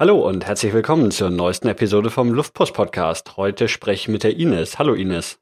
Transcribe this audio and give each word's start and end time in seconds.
Hallo 0.00 0.28
und 0.28 0.46
herzlich 0.46 0.72
willkommen 0.72 1.10
zur 1.10 1.28
neuesten 1.28 1.66
Episode 1.66 2.08
vom 2.10 2.32
Luftpost 2.32 2.72
Podcast. 2.72 3.36
Heute 3.36 3.66
spreche 3.66 4.02
ich 4.02 4.08
mit 4.08 4.22
der 4.22 4.36
Ines. 4.36 4.78
Hallo 4.78 4.94
Ines. 4.94 5.40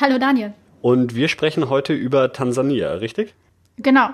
Hallo 0.00 0.16
Daniel. 0.16 0.54
Und 0.80 1.14
wir 1.14 1.28
sprechen 1.28 1.68
heute 1.68 1.92
über 1.92 2.32
Tansania, 2.32 2.94
richtig? 2.94 3.34
Genau. 3.76 4.08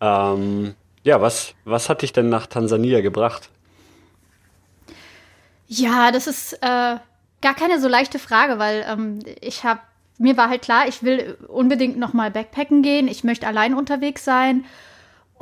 Ähm, 0.00 0.74
ja, 1.02 1.20
was, 1.20 1.52
was 1.66 1.90
hat 1.90 2.00
dich 2.00 2.14
denn 2.14 2.30
nach 2.30 2.46
Tansania 2.46 3.02
gebracht? 3.02 3.50
Ja, 5.66 6.10
das 6.10 6.26
ist 6.26 6.54
äh, 6.54 6.56
gar 6.62 7.54
keine 7.54 7.80
so 7.82 7.88
leichte 7.88 8.18
Frage, 8.18 8.58
weil 8.58 8.82
ähm, 8.88 9.18
ich 9.42 9.62
habe 9.62 9.80
mir 10.16 10.38
war 10.38 10.48
halt 10.48 10.62
klar, 10.62 10.88
ich 10.88 11.02
will 11.02 11.36
unbedingt 11.48 11.98
noch 11.98 12.14
mal 12.14 12.30
Backpacken 12.30 12.80
gehen. 12.80 13.08
Ich 13.08 13.24
möchte 13.24 13.46
allein 13.46 13.74
unterwegs 13.74 14.24
sein 14.24 14.64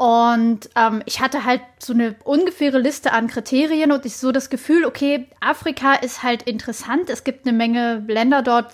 und 0.01 0.71
ähm, 0.77 1.03
ich 1.05 1.21
hatte 1.21 1.45
halt 1.45 1.61
so 1.79 1.93
eine 1.93 2.15
ungefähre 2.25 2.79
Liste 2.79 3.13
an 3.13 3.27
Kriterien 3.27 3.93
und 3.93 4.07
ich 4.07 4.17
so 4.17 4.33
das 4.33 4.49
Gefühl, 4.49 4.87
okay, 4.87 5.27
Afrika 5.41 5.93
ist 5.93 6.23
halt 6.23 6.45
interessant. 6.45 7.11
Es 7.11 7.23
gibt 7.23 7.47
eine 7.47 7.55
Menge 7.55 8.03
Länder 8.09 8.41
dort, 8.41 8.69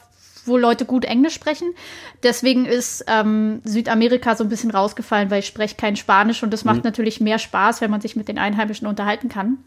wo 0.45 0.57
Leute 0.57 0.85
gut 0.85 1.05
Englisch 1.05 1.35
sprechen. 1.35 1.75
Deswegen 2.23 2.65
ist 2.65 3.07
ähm, 3.09 3.61
Südamerika 3.65 4.37
so 4.37 4.45
ein 4.45 4.49
bisschen 4.49 4.71
rausgefallen, 4.71 5.29
weil 5.29 5.41
ich 5.41 5.49
spreche 5.49 5.75
kein 5.75 5.97
Spanisch 5.97 6.45
und 6.45 6.53
das 6.53 6.65
macht 6.65 6.77
mhm. 6.77 6.83
natürlich 6.85 7.21
mehr 7.21 7.41
Spaß, 7.41 7.81
wenn 7.81 7.91
man 7.91 8.01
sich 8.01 8.15
mit 8.15 8.29
den 8.29 8.39
Einheimischen 8.39 8.87
unterhalten 8.87 9.29
kann. 9.29 9.59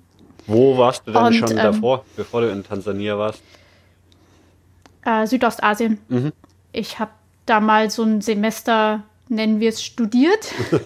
Wo 0.48 0.78
warst 0.78 1.06
du 1.08 1.12
denn 1.12 1.22
und, 1.22 1.34
schon 1.34 1.52
ähm, 1.52 1.58
davor, 1.58 2.06
bevor 2.16 2.40
du 2.40 2.50
in 2.50 2.64
Tansania 2.64 3.18
warst? 3.18 3.42
Äh, 5.04 5.28
Südostasien. 5.28 6.00
Mhm. 6.08 6.32
Ich 6.72 7.00
habe 7.00 7.12
da 7.46 7.60
mal 7.60 7.90
so 7.90 8.04
ein 8.04 8.22
Semester, 8.22 9.04
nennen 9.28 9.60
wir 9.60 9.68
es, 9.68 9.84
studiert. 9.84 10.54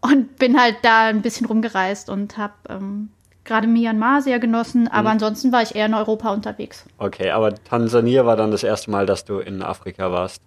und 0.00 0.36
bin 0.36 0.60
halt 0.60 0.76
da 0.82 1.06
ein 1.06 1.22
bisschen 1.22 1.46
rumgereist 1.46 2.10
und 2.10 2.36
habe 2.36 2.54
ähm, 2.68 3.10
gerade 3.44 3.66
Myanmar 3.66 4.22
sehr 4.22 4.38
genossen, 4.38 4.88
aber 4.88 5.10
mhm. 5.10 5.14
ansonsten 5.14 5.52
war 5.52 5.62
ich 5.62 5.74
eher 5.74 5.86
in 5.86 5.94
Europa 5.94 6.32
unterwegs. 6.32 6.84
Okay, 6.98 7.30
aber 7.30 7.54
Tansania 7.54 8.26
war 8.26 8.36
dann 8.36 8.50
das 8.50 8.64
erste 8.64 8.90
Mal, 8.90 9.06
dass 9.06 9.24
du 9.24 9.38
in 9.38 9.62
Afrika 9.62 10.10
warst. 10.10 10.42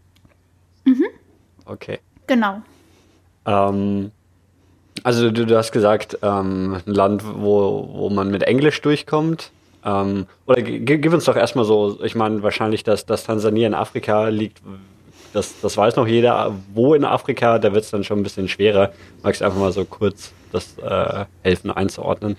Mhm. 0.86 1.06
Okay. 1.66 2.00
Genau. 2.28 2.62
Ähm, 3.46 4.12
also 5.04 5.30
du, 5.32 5.46
du, 5.46 5.58
hast 5.58 5.72
gesagt, 5.72 6.18
ähm, 6.22 6.82
ein 6.86 6.94
Land, 6.94 7.24
wo, 7.26 7.90
wo 7.94 8.10
man 8.10 8.32
mit 8.32 8.44
Englisch 8.44 8.82
durchkommt. 8.82 9.52
Ähm, 9.86 10.26
oder 10.46 10.62
gib 10.62 11.14
uns 11.14 11.26
doch 11.26 11.36
erstmal 11.36 11.66
so, 11.66 12.00
ich 12.04 12.16
meine 12.16 12.42
wahrscheinlich, 12.44 12.84
dass, 12.84 13.06
dass 13.06 13.24
Tansania 13.24 13.68
in 13.68 13.74
Afrika 13.74 14.28
liegt 14.30 14.62
das, 15.38 15.62
das 15.62 15.78
weiß 15.78 15.96
noch 15.96 16.08
jeder, 16.08 16.56
wo 16.74 16.96
in 16.96 17.06
Afrika, 17.06 17.60
da 17.60 17.72
wird 17.72 17.86
es 17.86 17.92
dann 17.92 18.04
schon 18.04 18.20
ein 18.20 18.24
bisschen 18.24 18.48
schwerer. 18.48 18.92
Magst 19.22 19.42
du 19.42 19.46
einfach 19.46 19.60
mal 19.60 19.72
so 19.72 19.86
kurz 19.86 20.34
das 20.52 20.78
äh, 20.80 21.26
helfen 21.44 21.70
einzuordnen? 21.70 22.38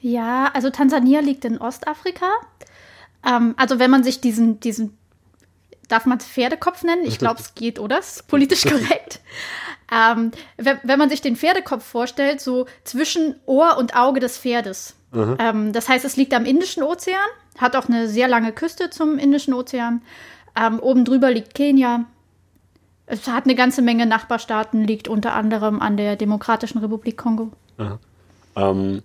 Ja, 0.00 0.50
also 0.52 0.70
Tansania 0.70 1.20
liegt 1.20 1.44
in 1.44 1.58
Ostafrika. 1.58 2.26
Ähm, 3.24 3.54
also 3.56 3.78
wenn 3.78 3.92
man 3.92 4.02
sich 4.02 4.20
diesen, 4.20 4.58
diesen, 4.58 4.98
darf 5.88 6.04
man 6.04 6.18
es 6.18 6.26
Pferdekopf 6.26 6.82
nennen? 6.82 7.04
Ich 7.04 7.18
glaube, 7.18 7.40
es 7.40 7.54
geht, 7.54 7.78
oder? 7.78 8.00
Ist 8.00 8.26
politisch 8.26 8.62
korrekt. 8.68 9.20
ähm, 9.92 10.32
wenn, 10.56 10.78
wenn, 10.82 10.98
man 10.98 11.10
sich 11.10 11.20
den 11.20 11.36
Pferdekopf 11.36 11.84
vorstellt, 11.84 12.40
so 12.40 12.66
zwischen 12.82 13.36
Ohr 13.46 13.76
und 13.78 13.94
Auge 13.94 14.18
des 14.18 14.36
Pferdes. 14.36 14.96
Mhm. 15.12 15.36
Ähm, 15.38 15.72
das 15.72 15.88
heißt, 15.88 16.04
es 16.04 16.16
liegt 16.16 16.34
am 16.34 16.44
Indischen 16.44 16.82
Ozean, 16.82 17.20
hat 17.56 17.76
auch 17.76 17.88
eine 17.88 18.08
sehr 18.08 18.26
lange 18.26 18.50
Küste 18.50 18.90
zum 18.90 19.16
Indischen 19.16 19.54
Ozean. 19.54 20.02
Ähm, 20.56 20.78
oben 20.78 21.04
drüber 21.04 21.30
liegt 21.30 21.54
Kenia. 21.54 22.04
Es 23.06 23.26
hat 23.28 23.44
eine 23.44 23.54
ganze 23.54 23.82
Menge 23.82 24.06
Nachbarstaaten, 24.06 24.84
liegt 24.84 25.08
unter 25.08 25.34
anderem 25.34 25.80
an 25.80 25.96
der 25.96 26.16
Demokratischen 26.16 26.78
Republik 26.78 27.18
Kongo. 27.18 27.50
Ähm, 28.56 29.02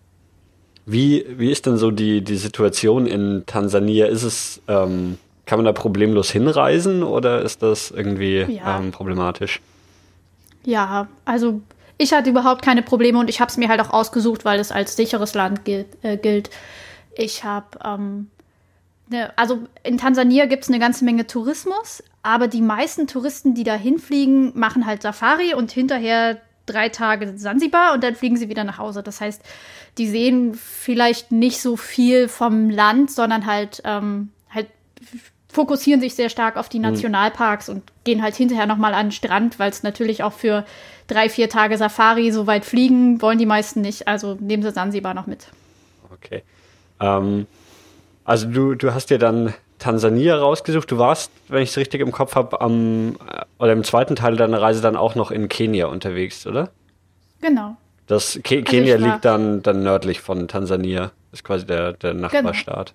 wie, 0.85 1.25
wie 1.37 1.51
ist 1.51 1.65
denn 1.65 1.77
so 1.77 1.91
die, 1.91 2.23
die 2.23 2.37
Situation 2.37 3.05
in 3.05 3.43
Tansania? 3.45 4.07
Ist 4.07 4.23
es, 4.23 4.61
ähm, 4.67 5.17
kann 5.45 5.59
man 5.59 5.65
da 5.65 5.73
problemlos 5.73 6.31
hinreisen 6.31 7.03
oder 7.03 7.41
ist 7.41 7.61
das 7.61 7.91
irgendwie 7.91 8.41
ja. 8.41 8.79
ähm, 8.79 8.91
problematisch? 8.91 9.61
Ja, 10.63 11.07
also 11.25 11.61
ich 11.97 12.13
hatte 12.13 12.29
überhaupt 12.29 12.61
keine 12.61 12.81
Probleme 12.81 13.19
und 13.19 13.29
ich 13.29 13.41
habe 13.41 13.49
es 13.49 13.57
mir 13.57 13.67
halt 13.67 13.81
auch 13.81 13.89
ausgesucht, 13.89 14.45
weil 14.45 14.59
es 14.59 14.71
als 14.71 14.95
sicheres 14.95 15.33
Land 15.33 15.65
gilt. 15.65 15.87
Äh, 16.01 16.17
gilt. 16.17 16.49
Ich 17.15 17.43
habe 17.43 17.77
ähm, 17.83 18.27
Ne, 19.09 19.33
also 19.37 19.63
in 19.83 19.97
Tansania 19.97 20.45
gibt 20.45 20.63
es 20.63 20.69
eine 20.69 20.77
ganze 20.77 21.03
Menge 21.03 21.25
Tourismus, 21.25 22.03
aber 22.21 22.47
die 22.47 22.61
meisten 22.61 23.07
Touristen, 23.07 23.55
die 23.55 23.63
da 23.63 23.73
hinfliegen, 23.73 24.57
machen 24.57 24.85
halt 24.85 25.01
Safari 25.01 25.55
und 25.55 25.71
hinterher 25.71 26.39
drei 26.67 26.89
Tage 26.89 27.33
Sansibar 27.35 27.93
und 27.95 28.03
dann 28.03 28.15
fliegen 28.15 28.37
sie 28.37 28.49
wieder 28.49 28.63
nach 28.63 28.77
Hause. 28.77 29.01
Das 29.01 29.19
heißt, 29.19 29.41
die 29.97 30.07
sehen 30.07 30.53
vielleicht 30.53 31.31
nicht 31.31 31.59
so 31.59 31.75
viel 31.75 32.27
vom 32.27 32.69
Land, 32.69 33.09
sondern 33.09 33.47
halt, 33.47 33.81
ähm, 33.83 34.29
halt 34.53 34.67
fokussieren 35.51 35.99
sich 36.01 36.13
sehr 36.13 36.29
stark 36.29 36.55
auf 36.55 36.69
die 36.69 36.77
mhm. 36.77 36.85
Nationalparks 36.85 37.69
und 37.69 37.83
gehen 38.03 38.21
halt 38.21 38.35
hinterher 38.35 38.67
nochmal 38.67 38.93
an 38.93 39.07
den 39.07 39.11
Strand, 39.11 39.57
weil 39.57 39.71
es 39.71 39.81
natürlich 39.81 40.21
auch 40.21 40.33
für 40.33 40.65
drei, 41.07 41.29
vier 41.29 41.49
Tage 41.49 41.77
Safari 41.77 42.31
so 42.31 42.45
weit 42.45 42.63
fliegen 42.63 43.23
wollen 43.23 43.39
die 43.39 43.47
meisten 43.47 43.81
nicht. 43.81 44.07
Also 44.07 44.37
nehmen 44.39 44.61
sie 44.61 44.71
Sansibar 44.71 45.15
noch 45.15 45.25
mit. 45.25 45.47
Okay. 46.13 46.43
Ähm, 46.99 47.47
also 48.29 48.47
du, 48.47 48.75
du 48.75 48.93
hast 48.93 49.09
dir 49.09 49.17
dann 49.17 49.55
Tansania 49.79 50.37
rausgesucht. 50.37 50.91
Du 50.91 50.99
warst, 50.99 51.31
wenn 51.47 51.63
ich 51.63 51.69
es 51.69 51.77
richtig 51.77 51.99
im 51.99 52.11
Kopf 52.11 52.35
habe, 52.35 52.61
am 52.61 53.17
oder 53.57 53.73
im 53.73 53.83
zweiten 53.83 54.15
Teil 54.15 54.35
deiner 54.35 54.61
Reise 54.61 54.81
dann 54.81 54.95
auch 54.95 55.15
noch 55.15 55.31
in 55.31 55.49
Kenia 55.49 55.87
unterwegs, 55.87 56.45
oder? 56.45 56.69
Genau. 57.41 57.75
Das 58.05 58.39
Ke 58.43 58.57
also 58.57 58.65
Kenia 58.65 58.97
liegt 58.97 59.25
dann, 59.25 59.63
dann 59.63 59.81
nördlich 59.81 60.21
von 60.21 60.47
Tansania. 60.47 61.11
Das 61.31 61.39
ist 61.39 61.43
quasi 61.43 61.65
der, 61.65 61.93
der 61.93 62.11
genau. 62.11 62.27
Nachbarstaat. 62.27 62.93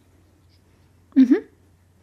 Genau. 1.16 1.28
Mhm. 1.28 1.36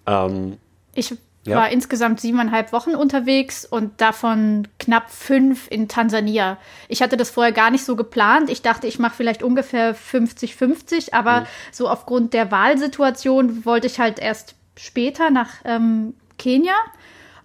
Ähm, 0.08 0.58
ich 0.94 1.14
ja. 1.44 1.58
War 1.58 1.70
insgesamt 1.72 2.20
siebeneinhalb 2.20 2.72
Wochen 2.72 2.94
unterwegs 2.94 3.66
und 3.66 4.00
davon 4.00 4.68
knapp 4.78 5.10
fünf 5.10 5.68
in 5.72 5.88
Tansania. 5.88 6.58
Ich 6.88 7.02
hatte 7.02 7.18
das 7.18 7.32
vorher 7.32 7.52
gar 7.52 7.72
nicht 7.72 7.84
so 7.84 7.96
geplant. 7.96 8.52
Ich 8.52 8.62
dachte, 8.62 8.86
ich 8.86 9.00
mache 9.00 9.16
vielleicht 9.16 9.42
ungefähr 9.42 9.96
50-50, 9.96 11.14
aber 11.14 11.42
mhm. 11.42 11.46
so 11.72 11.90
aufgrund 11.90 12.36
der 12.36 12.52
Wahlsituation 12.52 13.66
wollte 13.66 13.88
ich 13.88 14.00
halt 14.00 14.20
erst 14.20 14.54
später 14.78 15.32
nach 15.32 15.50
ähm, 15.66 16.14
Kenia 16.38 16.76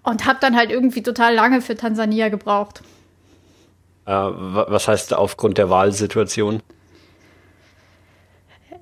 und 0.03 0.27
habe 0.27 0.39
dann 0.43 0.57
halt 0.57 0.71
irgendwie 0.71 1.03
total 1.03 1.35
lange 1.35 1.63
für 1.63 1.75
Tansania 1.75 2.29
gebraucht. 2.29 2.83
Äh, 4.05 4.13
was 4.13 4.89
heißt 4.89 5.15
aufgrund 5.15 5.57
der 5.57 5.71
Wahlsituation? 5.71 6.61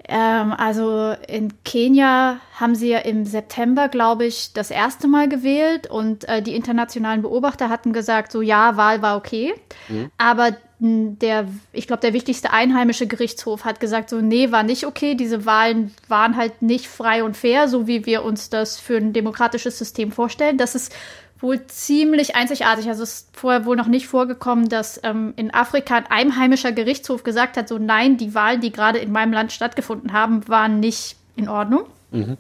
Ähm, 0.09 0.53
also 0.53 1.15
in 1.29 1.53
Kenia 1.65 2.39
haben 2.59 2.75
sie 2.75 2.91
ja 2.91 2.99
im 2.99 3.25
September, 3.25 3.89
glaube 3.89 4.27
ich, 4.27 4.53
das 4.53 4.71
erste 4.71 5.09
Mal 5.09 5.29
gewählt 5.29 5.89
und 5.91 6.29
äh, 6.29 6.43
die 6.43 6.55
internationalen 6.55 7.23
Beobachter 7.23 7.69
hatten 7.69 7.93
gesagt, 7.93 8.31
so 8.31 8.43
ja, 8.43 8.77
Wahl 8.77 9.03
war 9.03 9.17
okay. 9.17 9.55
Mhm. 9.89 10.11
Aber 10.19 10.53
der, 10.87 11.47
ich 11.73 11.87
glaube, 11.87 12.01
der 12.01 12.13
wichtigste 12.13 12.53
einheimische 12.53 13.07
Gerichtshof 13.07 13.65
hat 13.65 13.81
gesagt, 13.81 14.11
so 14.11 14.21
nee, 14.21 14.51
war 14.53 14.63
nicht 14.63 14.87
okay. 14.87 15.15
Diese 15.15 15.47
Wahlen 15.47 15.95
waren 16.09 16.37
halt 16.37 16.61
nicht 16.61 16.89
frei 16.89 17.25
und 17.25 17.37
fair, 17.37 17.69
so 17.69 17.87
wie 17.87 18.05
wir 18.05 18.23
uns 18.23 18.51
das 18.51 18.79
für 18.79 18.97
ein 18.97 19.13
demokratisches 19.15 19.79
System 19.79 20.13
vorstellen. 20.13 20.59
Das 20.59 20.75
ist 20.75 20.95
wohl 21.39 21.67
ziemlich 21.67 22.37
einzigartig. 22.37 22.89
Also 22.89 23.03
es 23.03 23.13
ist 23.13 23.37
vorher 23.37 23.65
wohl 23.65 23.77
noch 23.77 23.87
nicht 23.87 24.07
vorgekommen, 24.07 24.69
dass 24.69 25.01
ähm, 25.03 25.35
in 25.37 25.53
Afrika 25.53 25.97
ein 25.97 26.07
einheimischer 26.07 26.73
Gerichtshof 26.73 27.25
gesagt 27.25 27.57
hat, 27.57 27.69
so 27.69 27.79
nein, 27.79 28.17
die 28.17 28.35
Wahlen, 28.35 28.61
die 28.61 28.73
gerade 28.73 28.99
in 28.99 29.13
meinem 29.13 29.33
Land 29.33 29.53
stattgefunden 29.53 30.13
haben, 30.13 30.47
waren 30.49 30.81
nicht 30.81 31.17
in 31.37 31.49
Ordnung. 31.49 31.85
Mhm. 32.11 32.37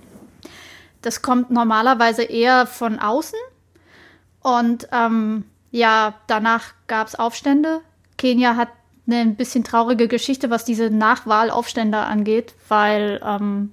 Das 1.02 1.20
kommt 1.20 1.50
normalerweise 1.50 2.22
eher 2.22 2.66
von 2.66 2.98
außen. 2.98 3.38
Und 4.40 4.88
ähm, 4.92 5.44
ja, 5.70 6.14
danach 6.26 6.72
gab 6.86 7.08
es 7.08 7.14
Aufstände. 7.14 7.80
Kenia 8.16 8.56
hat 8.56 8.68
eine 9.06 9.20
ein 9.20 9.36
bisschen 9.36 9.64
traurige 9.64 10.08
Geschichte, 10.08 10.50
was 10.50 10.64
diese 10.64 10.90
Nachwahlaufstände 10.90 11.98
angeht, 11.98 12.54
weil 12.68 13.20
ähm, 13.24 13.72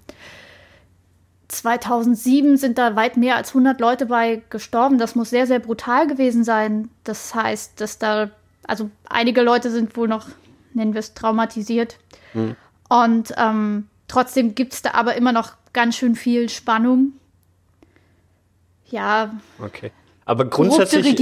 2007 1.51 2.57
sind 2.57 2.77
da 2.77 2.95
weit 2.95 3.17
mehr 3.17 3.35
als 3.35 3.49
100 3.49 3.79
Leute 3.79 4.05
bei 4.05 4.41
gestorben. 4.49 4.97
Das 4.97 5.15
muss 5.15 5.29
sehr, 5.29 5.47
sehr 5.47 5.59
brutal 5.59 6.07
gewesen 6.07 6.43
sein. 6.43 6.89
Das 7.03 7.35
heißt, 7.35 7.79
dass 7.79 7.99
da, 7.99 8.31
also 8.65 8.89
einige 9.09 9.41
Leute 9.41 9.69
sind 9.69 9.95
wohl 9.97 10.07
noch, 10.07 10.27
nennen 10.73 10.93
wir 10.93 10.99
es, 10.99 11.13
traumatisiert. 11.13 11.97
Hm. 12.33 12.55
Und 12.89 13.33
ähm, 13.37 13.87
trotzdem 14.07 14.55
gibt 14.55 14.73
es 14.73 14.81
da 14.81 14.91
aber 14.91 15.15
immer 15.15 15.31
noch 15.31 15.53
ganz 15.73 15.97
schön 15.97 16.15
viel 16.15 16.49
Spannung. 16.49 17.13
Ja. 18.89 19.33
Okay. 19.59 19.91
Aber 20.25 20.45
grundsätzlich. 20.45 21.19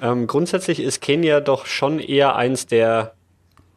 Ähm, 0.00 0.26
grundsätzlich 0.26 0.80
ist 0.80 1.00
Kenia 1.00 1.40
doch 1.40 1.66
schon 1.66 1.98
eher 1.98 2.36
eins 2.36 2.66
der 2.66 3.14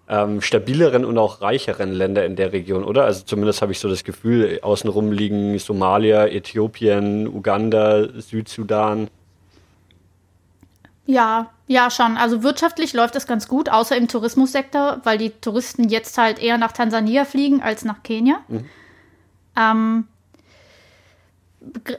ähm, 0.10 0.42
stabileren 0.42 1.04
und 1.04 1.18
auch 1.18 1.42
reicheren 1.42 1.92
Länder 1.92 2.26
in 2.26 2.36
der 2.36 2.54
Region, 2.54 2.84
oder? 2.84 3.04
Also 3.04 3.24
zumindest 3.26 3.62
habe 3.62 3.72
ich 3.72 3.80
so 3.80 3.90
das 3.90 4.04
Gefühl, 4.04 4.60
außenrum 4.62 5.12
liegen 5.12 5.58
Somalia, 5.60 6.28
Äthiopien, 6.28 7.28
Uganda, 7.28 8.08
Südsudan. 8.20 9.10
Ja, 11.06 11.50
ja, 11.68 11.90
schon. 11.90 12.18
Also 12.18 12.44
wirtschaftlich 12.44 12.94
läuft 12.94 13.16
das 13.16 13.28
ganz 13.28 13.48
gut, 13.48 13.70
außer 13.70 13.96
im 13.96 14.08
Tourismussektor, 14.08 15.02
weil 15.04 15.18
die 15.18 15.30
Touristen 15.30 15.90
jetzt 15.90 16.18
halt 16.18 16.40
eher 16.40 16.58
nach 16.58 16.72
Tansania 16.72 17.26
fliegen 17.26 17.62
als 17.62 17.84
nach 17.86 18.04
Kenia. 18.04 18.38
Mhm. 18.48 18.66
Ähm, 19.58 20.08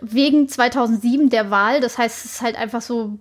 wegen 0.00 0.48
2007 0.48 1.30
der 1.30 1.50
Wahl, 1.50 1.80
das 1.80 1.98
heißt, 1.98 2.24
es 2.24 2.32
ist 2.32 2.42
halt 2.42 2.56
einfach 2.56 2.80
so, 2.80 3.18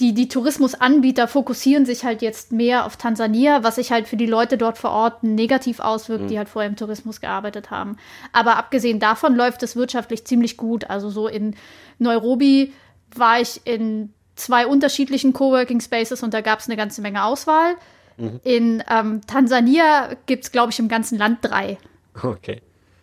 die, 0.00 0.12
die 0.12 0.28
Tourismusanbieter 0.28 1.28
fokussieren 1.28 1.86
sich 1.86 2.04
halt 2.04 2.20
jetzt 2.20 2.50
mehr 2.50 2.84
auf 2.84 2.96
Tansania, 2.96 3.62
was 3.62 3.76
sich 3.76 3.92
halt 3.92 4.08
für 4.08 4.16
die 4.16 4.26
Leute 4.26 4.58
dort 4.58 4.76
vor 4.76 4.90
Ort 4.90 5.22
negativ 5.22 5.78
auswirkt, 5.78 6.24
mhm. 6.24 6.28
die 6.28 6.38
halt 6.38 6.48
vorher 6.48 6.68
im 6.68 6.76
Tourismus 6.76 7.20
gearbeitet 7.20 7.70
haben. 7.70 7.96
Aber 8.32 8.56
abgesehen 8.56 8.98
davon 8.98 9.36
läuft 9.36 9.62
es 9.62 9.76
wirtschaftlich 9.76 10.24
ziemlich 10.24 10.56
gut. 10.56 10.90
Also 10.90 11.10
so 11.10 11.28
in 11.28 11.54
Nairobi 12.00 12.72
war 13.14 13.40
ich 13.40 13.60
in 13.64 14.12
zwei 14.34 14.66
unterschiedlichen 14.66 15.32
Coworking 15.32 15.80
Spaces 15.80 16.24
und 16.24 16.34
da 16.34 16.40
gab 16.40 16.58
es 16.58 16.66
eine 16.66 16.76
ganze 16.76 17.00
Menge 17.00 17.22
Auswahl. 17.22 17.76
Mhm. 18.16 18.40
In 18.42 18.82
ähm, 18.90 19.20
Tansania 19.26 20.16
gibt 20.26 20.44
es, 20.44 20.52
glaube 20.52 20.72
ich, 20.72 20.78
im 20.80 20.88
ganzen 20.88 21.18
Land 21.18 21.38
drei. 21.42 21.78
Okay. 22.20 22.62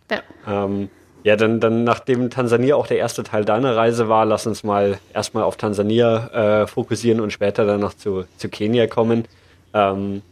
Ja. 0.10 0.22
Ähm, 0.46 0.90
ja, 1.24 1.36
dann, 1.36 1.60
dann 1.60 1.84
nachdem 1.84 2.30
Tansania 2.30 2.76
auch 2.76 2.88
der 2.88 2.98
erste 2.98 3.24
Teil 3.24 3.46
deiner 3.46 3.76
Reise 3.76 4.10
war, 4.10 4.26
lass 4.26 4.48
uns 4.48 4.64
mal 4.64 5.00
erstmal 5.14 5.44
auf 5.44 5.56
Tansania 5.56 6.62
äh, 6.64 6.68
fokussieren 6.68 7.22
und 7.22 7.32
später 7.32 7.66
dann 7.66 7.80
noch 7.80 7.94
zu, 7.94 8.26
zu 8.38 8.50
Kenia 8.50 8.88
kommen. 8.88 9.26
Ähm, 9.74 10.24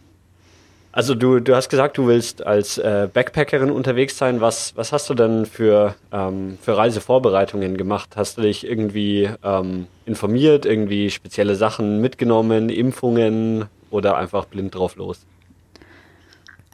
also 0.92 1.14
du, 1.14 1.40
du 1.40 1.56
hast 1.56 1.70
gesagt, 1.70 2.00
du 2.00 2.08
willst 2.08 2.46
als 2.46 2.80
äh, 2.80 3.08
Backpackerin 3.14 3.70
unterwegs 3.70 4.18
sein. 4.18 4.42
Was, 4.42 4.76
was 4.76 4.92
hast 4.92 5.08
du 5.10 5.14
denn 5.14 5.46
für, 5.46 5.94
ähm, 6.12 6.58
für 6.62 6.76
Reisevorbereitungen 6.76 7.78
gemacht? 7.78 8.16
Hast 8.16 8.38
du 8.38 8.42
dich 8.42 8.66
irgendwie 8.66 9.30
ähm, 9.44 9.86
informiert, 10.08 10.66
irgendwie 10.66 11.12
spezielle 11.12 11.56
Sachen 11.56 12.02
mitgenommen, 12.02 12.70
Impfungen 12.70 13.66
oder 13.92 14.18
einfach 14.18 14.46
blind 14.46 14.74
drauf 14.74 14.96
los? 14.96 15.28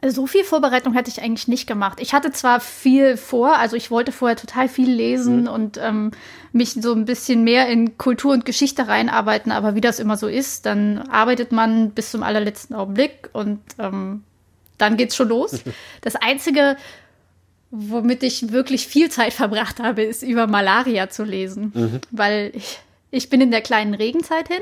So 0.04 0.26
viel 0.26 0.44
Vorbereitung 0.44 0.94
hatte 0.94 1.10
ich 1.10 1.22
eigentlich 1.22 1.48
nicht 1.48 1.66
gemacht. 1.66 1.98
Ich 2.00 2.12
hatte 2.12 2.30
zwar 2.30 2.60
viel 2.60 3.16
vor, 3.16 3.56
also 3.56 3.76
ich 3.76 3.90
wollte 3.90 4.12
vorher 4.12 4.36
total 4.36 4.68
viel 4.68 4.90
lesen 4.90 5.42
mhm. 5.42 5.48
und 5.48 5.78
ähm, 5.78 6.10
mich 6.52 6.72
so 6.72 6.92
ein 6.92 7.06
bisschen 7.06 7.44
mehr 7.44 7.68
in 7.68 7.96
Kultur 7.96 8.34
und 8.34 8.44
Geschichte 8.44 8.88
reinarbeiten, 8.88 9.52
aber 9.52 9.74
wie 9.74 9.80
das 9.80 9.98
immer 9.98 10.18
so 10.18 10.28
ist, 10.28 10.66
dann 10.66 10.98
arbeitet 10.98 11.50
man 11.50 11.92
bis 11.92 12.10
zum 12.10 12.22
allerletzten 12.22 12.76
Augenblick 12.76 13.30
und 13.32 13.60
ähm, 13.78 14.22
dann 14.76 14.98
geht's 14.98 15.16
schon 15.16 15.28
los. 15.28 15.60
Das 16.02 16.14
Einzige, 16.14 16.76
womit 17.70 18.22
ich 18.22 18.52
wirklich 18.52 18.86
viel 18.86 19.10
Zeit 19.10 19.32
verbracht 19.32 19.80
habe, 19.80 20.02
ist 20.02 20.22
über 20.22 20.46
Malaria 20.46 21.08
zu 21.08 21.24
lesen, 21.24 21.72
mhm. 21.74 22.00
weil 22.10 22.52
ich, 22.54 22.80
ich 23.10 23.30
bin 23.30 23.40
in 23.40 23.50
der 23.50 23.62
kleinen 23.62 23.94
Regenzeit 23.94 24.48
hin 24.48 24.60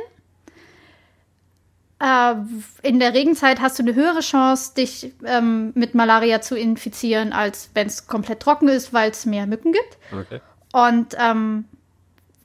in 2.82 3.00
der 3.00 3.14
Regenzeit 3.14 3.60
hast 3.60 3.78
du 3.78 3.82
eine 3.82 3.94
höhere 3.94 4.20
Chance, 4.20 4.74
dich 4.74 5.12
ähm, 5.24 5.72
mit 5.74 5.94
Malaria 5.94 6.40
zu 6.40 6.56
infizieren, 6.56 7.32
als 7.32 7.70
wenn 7.74 7.86
es 7.86 8.06
komplett 8.06 8.40
trocken 8.40 8.68
ist, 8.68 8.92
weil 8.92 9.10
es 9.10 9.24
mehr 9.24 9.46
Mücken 9.46 9.72
gibt. 9.72 9.98
Okay. 10.12 10.40
Und 10.72 11.16
ähm, 11.18 11.64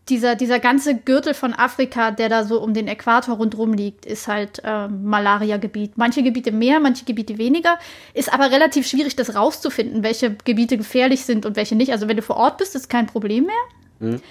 dieser, 0.09 0.35
dieser 0.35 0.59
ganze 0.59 0.95
Gürtel 0.95 1.33
von 1.33 1.53
Afrika, 1.53 2.11
der 2.11 2.29
da 2.29 2.43
so 2.43 2.61
um 2.61 2.73
den 2.73 2.87
Äquator 2.87 3.35
rundherum 3.35 3.73
liegt, 3.73 4.05
ist 4.05 4.27
halt 4.27 4.61
äh, 4.63 4.87
Malaria-Gebiet. 4.87 5.97
Manche 5.97 6.23
Gebiete 6.23 6.51
mehr, 6.51 6.79
manche 6.79 7.05
Gebiete 7.05 7.37
weniger. 7.37 7.77
Ist 8.13 8.33
aber 8.33 8.51
relativ 8.51 8.87
schwierig, 8.87 9.15
das 9.15 9.35
rauszufinden, 9.35 10.03
welche 10.03 10.35
Gebiete 10.45 10.77
gefährlich 10.77 11.25
sind 11.25 11.45
und 11.45 11.55
welche 11.55 11.75
nicht. 11.75 11.91
Also 11.91 12.07
wenn 12.07 12.17
du 12.17 12.23
vor 12.23 12.37
Ort 12.37 12.57
bist, 12.57 12.75
ist 12.75 12.89
kein 12.89 13.07
Problem 13.07 13.45
mehr. 13.45 14.09
Mhm. 14.09 14.21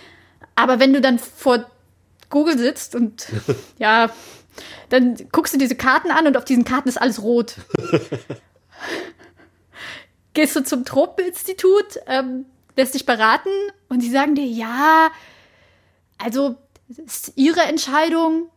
Aber 0.54 0.80
wenn 0.80 0.92
du 0.92 1.00
dann 1.00 1.19
vor 1.19 1.64
Google 2.30 2.58
sitzt 2.58 2.94
und 2.94 3.26
ja, 3.78 4.10
dann 4.88 5.16
guckst 5.32 5.55
du 5.55 5.58
diese 5.58 5.76
Karten 5.76 6.10
an 6.10 6.26
und 6.26 6.37
auf 6.37 6.44
diesen 6.44 6.64
Karten 6.64 6.88
ist 6.88 7.00
alles 7.00 7.22
rot. 7.22 7.56
Gehst 10.34 10.56
du 10.56 10.62
zum 10.62 10.84
Tropeninstitut, 10.84 12.00
ähm, 12.06 12.46
lässt 12.76 12.94
dich 12.94 13.06
beraten 13.06 13.50
und 13.88 14.02
die 14.02 14.10
sagen 14.10 14.34
dir, 14.34 14.46
ja, 14.46 15.08
also 16.19 16.56
ist 16.88 17.32
ihre 17.37 17.60
Entscheidung. 17.62 18.49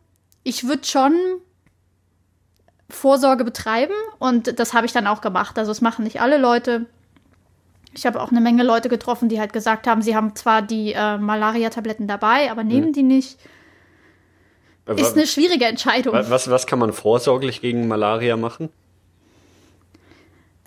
Ich 0.44 0.66
würde 0.66 0.84
schon 0.84 1.14
Vorsorge 2.88 3.44
betreiben 3.44 3.94
und 4.18 4.58
das 4.58 4.74
habe 4.74 4.86
ich 4.86 4.92
dann 4.92 5.06
auch 5.06 5.20
gemacht. 5.20 5.58
Also 5.58 5.70
das 5.70 5.80
machen 5.80 6.04
nicht 6.04 6.20
alle 6.20 6.38
Leute. 6.38 6.86
Ich 7.94 8.06
habe 8.06 8.20
auch 8.20 8.30
eine 8.30 8.40
Menge 8.40 8.62
Leute 8.62 8.88
getroffen, 8.88 9.28
die 9.28 9.38
halt 9.38 9.52
gesagt 9.52 9.86
haben, 9.86 10.02
sie 10.02 10.16
haben 10.16 10.34
zwar 10.34 10.62
die 10.62 10.92
äh, 10.92 11.18
Malaria-Tabletten 11.18 12.06
dabei, 12.06 12.50
aber 12.50 12.64
nehmen 12.64 12.88
mhm. 12.88 12.92
die 12.92 13.02
nicht. 13.02 13.38
Ist 14.86 15.16
eine 15.16 15.26
schwierige 15.26 15.66
Entscheidung. 15.66 16.12
Was, 16.14 16.50
was 16.50 16.66
kann 16.66 16.78
man 16.78 16.92
vorsorglich 16.92 17.60
gegen 17.60 17.86
Malaria 17.86 18.36
machen? 18.36 18.68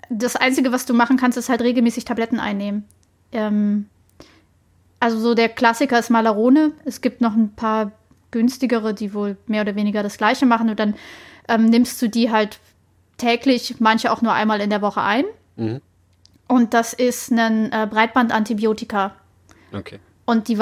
Das 0.08 0.36
Einzige, 0.36 0.72
was 0.72 0.86
du 0.86 0.94
machen 0.94 1.16
kannst, 1.16 1.36
ist 1.36 1.48
halt 1.48 1.60
regelmäßig 1.60 2.04
Tabletten 2.04 2.40
einnehmen. 2.40 2.84
Ähm, 3.32 3.86
also 5.00 5.18
so 5.18 5.34
der 5.34 5.48
Klassiker 5.48 5.98
ist 5.98 6.10
Malarone. 6.10 6.72
Es 6.84 7.00
gibt 7.00 7.20
noch 7.20 7.34
ein 7.34 7.52
paar 7.54 7.92
günstigere, 8.30 8.94
die 8.94 9.12
wohl 9.12 9.36
mehr 9.46 9.62
oder 9.62 9.74
weniger 9.74 10.02
das 10.02 10.16
gleiche 10.16 10.46
machen. 10.46 10.70
Und 10.70 10.78
dann 10.78 10.94
ähm, 11.48 11.66
nimmst 11.66 12.00
du 12.00 12.08
die 12.08 12.30
halt 12.30 12.58
täglich, 13.18 13.76
manche 13.80 14.12
auch 14.12 14.22
nur 14.22 14.32
einmal 14.32 14.60
in 14.60 14.70
der 14.70 14.82
Woche 14.82 15.02
ein. 15.02 15.24
Mhm. 15.56 15.80
Und 16.48 16.74
das 16.74 16.92
ist 16.92 17.32
ein 17.32 17.72
äh, 17.72 17.86
Breitbandantibiotika. 17.90 19.14
Okay. 19.72 19.98
Und 20.24 20.48
die, 20.48 20.58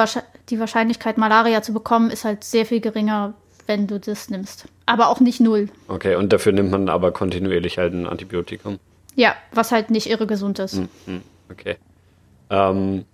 die 0.48 0.60
Wahrscheinlichkeit, 0.60 1.18
Malaria 1.18 1.62
zu 1.62 1.72
bekommen, 1.72 2.10
ist 2.10 2.24
halt 2.24 2.44
sehr 2.44 2.66
viel 2.66 2.80
geringer, 2.80 3.34
wenn 3.66 3.86
du 3.86 3.98
das 3.98 4.30
nimmst. 4.30 4.66
Aber 4.86 5.08
auch 5.08 5.20
nicht 5.20 5.40
null. 5.40 5.68
Okay, 5.88 6.16
und 6.16 6.32
dafür 6.32 6.52
nimmt 6.52 6.70
man 6.70 6.88
aber 6.88 7.12
kontinuierlich 7.12 7.78
halt 7.78 7.92
ein 7.92 8.06
Antibiotikum. 8.06 8.78
Ja, 9.14 9.34
was 9.52 9.72
halt 9.72 9.90
nicht 9.90 10.08
irre 10.08 10.26
gesund 10.26 10.58
ist. 10.58 10.74
Mhm, 11.06 11.22
okay. 11.50 11.76
Ähm, 12.50 13.04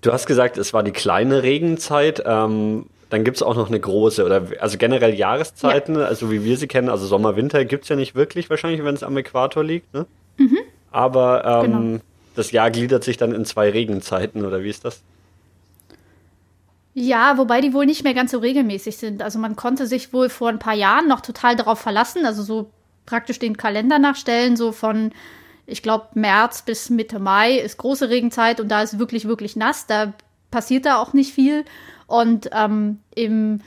du 0.00 0.12
hast 0.12 0.26
gesagt, 0.26 0.58
es 0.58 0.72
war 0.72 0.82
die 0.82 0.92
kleine 0.92 1.42
Regenzeit. 1.42 2.22
Ähm, 2.24 2.86
dann 3.10 3.24
gibt 3.24 3.36
es 3.38 3.42
auch 3.42 3.56
noch 3.56 3.68
eine 3.68 3.80
große 3.80 4.24
oder 4.24 4.46
also 4.60 4.78
generell 4.78 5.14
Jahreszeiten, 5.14 5.96
ja. 5.96 6.04
also 6.04 6.30
wie 6.30 6.44
wir 6.44 6.56
sie 6.56 6.68
kennen, 6.68 6.88
also 6.88 7.06
Sommer, 7.06 7.34
Winter 7.34 7.64
gibt 7.64 7.82
es 7.82 7.88
ja 7.88 7.96
nicht 7.96 8.14
wirklich 8.14 8.48
wahrscheinlich, 8.48 8.84
wenn 8.84 8.94
es 8.94 9.02
am 9.02 9.16
Äquator 9.16 9.64
liegt. 9.64 9.92
Ne? 9.92 10.06
Mhm. 10.36 10.58
Aber 10.92 11.44
ähm, 11.44 11.72
genau. 11.72 12.00
das 12.36 12.52
Jahr 12.52 12.70
gliedert 12.70 13.02
sich 13.02 13.16
dann 13.16 13.34
in 13.34 13.44
zwei 13.44 13.70
Regenzeiten 13.70 14.44
oder 14.44 14.62
wie 14.62 14.70
ist 14.70 14.84
das? 14.84 15.02
Ja, 16.92 17.38
wobei 17.38 17.60
die 17.60 17.72
wohl 17.72 17.86
nicht 17.86 18.02
mehr 18.02 18.14
ganz 18.14 18.32
so 18.32 18.38
regelmäßig 18.38 18.96
sind. 18.96 19.22
Also 19.22 19.38
man 19.38 19.56
konnte 19.56 19.86
sich 19.86 20.12
wohl 20.12 20.28
vor 20.28 20.48
ein 20.48 20.58
paar 20.58 20.74
Jahren 20.74 21.08
noch 21.08 21.20
total 21.20 21.54
darauf 21.56 21.78
verlassen, 21.78 22.26
also 22.26 22.42
so 22.42 22.70
praktisch 23.06 23.38
den 23.38 23.56
Kalender 23.56 23.98
nachstellen, 23.98 24.56
so 24.56 24.72
von, 24.72 25.12
ich 25.66 25.82
glaube, 25.82 26.08
März 26.14 26.62
bis 26.62 26.90
Mitte 26.90 27.18
Mai 27.18 27.58
ist 27.58 27.78
große 27.78 28.08
Regenzeit 28.08 28.60
und 28.60 28.68
da 28.68 28.82
ist 28.82 28.98
wirklich, 28.98 29.26
wirklich 29.26 29.56
nass. 29.56 29.86
Da 29.86 30.12
passiert 30.50 30.84
da 30.84 30.98
auch 30.98 31.12
nicht 31.12 31.32
viel. 31.32 31.64
Und 32.06 32.50
ähm, 32.52 32.98
im 33.14 33.60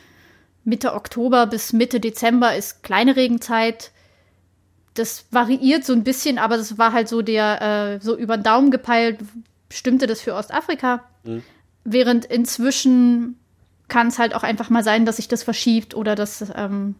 Mitte 0.66 0.94
Oktober 0.94 1.48
bis 1.48 1.74
Mitte 1.74 2.00
Dezember 2.00 2.56
ist 2.56 2.84
kleine 2.84 3.16
Regenzeit. 3.16 3.92
Das 4.96 5.26
variiert 5.32 5.86
so 5.86 5.94
ein 5.94 6.04
bisschen, 6.04 6.38
aber 6.38 6.58
das 6.58 6.78
war 6.78 6.94
halt 6.94 7.08
so 7.08 7.22
der, 7.22 7.62
äh, 7.62 8.00
so 8.02 8.18
über 8.18 8.38
den 8.38 8.44
Daumen 8.44 8.70
gepeilt, 8.70 9.20
stimmte 9.70 10.08
das 10.08 10.22
für 10.22 10.36
Ostafrika. 10.36 11.04
Mhm. 11.24 11.44
Während 11.84 12.26
inzwischen 12.26 13.38
kann 13.88 14.08
es 14.08 14.20
halt 14.20 14.36
auch 14.36 14.44
einfach 14.44 14.70
mal 14.70 14.84
sein, 14.84 15.06
dass 15.06 15.18
sich 15.18 15.28
das 15.28 15.44
verschiebt 15.44 15.96
oder 15.96 16.16
dass 16.16 16.46
ähm, 16.56 16.96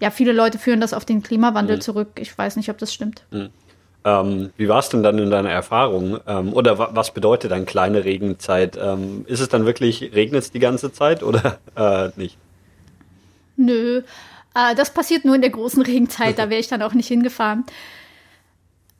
ja 0.00 0.10
viele 0.10 0.32
Leute 0.32 0.58
führen 0.58 0.80
das 0.80 0.94
auf 0.94 1.04
den 1.04 1.22
Klimawandel 1.22 1.76
mhm. 1.76 1.80
zurück. 1.80 2.08
Ich 2.16 2.36
weiß 2.36 2.56
nicht, 2.56 2.70
ob 2.70 2.78
das 2.78 2.92
stimmt. 2.92 3.24
Mhm. 3.30 3.50
Ähm, 4.04 4.50
wie 4.56 4.68
war 4.68 4.80
es 4.80 4.88
denn 4.88 5.02
dann 5.02 5.18
in 5.18 5.30
deiner 5.30 5.50
Erfahrung? 5.50 6.18
Ähm, 6.26 6.52
oder 6.52 6.94
was 6.94 7.14
bedeutet 7.14 7.52
dann 7.52 7.66
kleine 7.66 8.04
Regenzeit? 8.04 8.76
Ähm, 8.80 9.24
ist 9.28 9.40
es 9.40 9.48
dann 9.48 9.64
wirklich, 9.64 10.12
regnet 10.14 10.42
es 10.42 10.50
die 10.50 10.58
ganze 10.58 10.92
Zeit 10.92 11.22
oder 11.22 11.58
äh, 11.76 12.10
nicht? 12.16 12.36
Nö, 13.56 14.02
äh, 14.54 14.74
das 14.74 14.92
passiert 14.92 15.24
nur 15.24 15.34
in 15.34 15.40
der 15.40 15.50
großen 15.50 15.82
Regenzeit, 15.82 16.38
da 16.38 16.50
wäre 16.50 16.60
ich 16.60 16.68
dann 16.68 16.82
auch 16.82 16.94
nicht 16.94 17.08
hingefahren. 17.08 17.64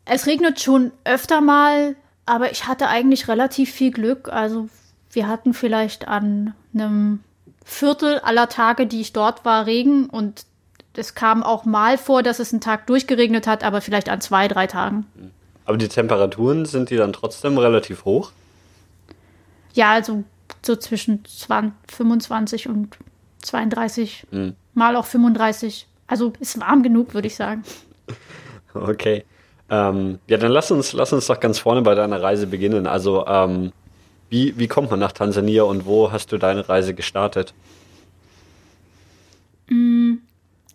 Es 0.04 0.26
regnet 0.26 0.60
schon 0.60 0.92
öfter 1.04 1.40
mal, 1.40 1.96
aber 2.26 2.52
ich 2.52 2.66
hatte 2.66 2.88
eigentlich 2.88 3.28
relativ 3.28 3.72
viel 3.72 3.90
Glück. 3.90 4.28
Also 4.32 4.68
wir 5.12 5.28
hatten 5.28 5.54
vielleicht 5.54 6.08
an 6.08 6.54
einem 6.74 7.20
Viertel 7.64 8.18
aller 8.20 8.48
Tage, 8.48 8.86
die 8.86 9.00
ich 9.00 9.12
dort 9.12 9.44
war, 9.44 9.66
Regen 9.66 10.06
und 10.06 10.46
es 10.94 11.14
kam 11.14 11.42
auch 11.42 11.64
mal 11.64 11.96
vor, 11.96 12.22
dass 12.22 12.38
es 12.38 12.52
einen 12.52 12.60
Tag 12.60 12.86
durchgeregnet 12.86 13.46
hat, 13.46 13.64
aber 13.64 13.80
vielleicht 13.80 14.08
an 14.08 14.20
zwei, 14.20 14.48
drei 14.48 14.66
Tagen. 14.66 15.06
Aber 15.64 15.76
die 15.76 15.88
Temperaturen 15.88 16.66
sind 16.66 16.90
die 16.90 16.96
dann 16.96 17.12
trotzdem 17.12 17.56
relativ 17.56 18.04
hoch? 18.04 18.32
Ja, 19.74 19.92
also 19.92 20.24
so 20.64 20.76
zwischen 20.76 21.24
20, 21.24 21.72
25 21.88 22.68
und 22.68 22.96
32, 23.42 24.26
mhm. 24.30 24.54
mal 24.74 24.96
auch 24.96 25.06
35. 25.06 25.86
Also 26.06 26.32
ist 26.40 26.60
warm 26.60 26.82
genug, 26.82 27.14
würde 27.14 27.28
ich 27.28 27.36
sagen. 27.36 27.62
Okay. 28.74 29.26
Ähm, 29.68 30.18
ja, 30.28 30.38
dann 30.38 30.50
lass 30.50 30.70
uns, 30.70 30.94
lass 30.94 31.12
uns 31.12 31.26
doch 31.26 31.38
ganz 31.40 31.58
vorne 31.58 31.82
bei 31.82 31.94
deiner 31.94 32.22
Reise 32.22 32.46
beginnen. 32.46 32.86
Also 32.86 33.26
ähm, 33.26 33.70
wie, 34.32 34.58
wie 34.58 34.66
kommt 34.66 34.90
man 34.90 34.98
nach 34.98 35.12
Tansania 35.12 35.64
und 35.64 35.84
wo 35.84 36.10
hast 36.10 36.32
du 36.32 36.38
deine 36.38 36.66
Reise 36.66 36.94
gestartet? 36.94 37.52
Mm, 39.68 40.14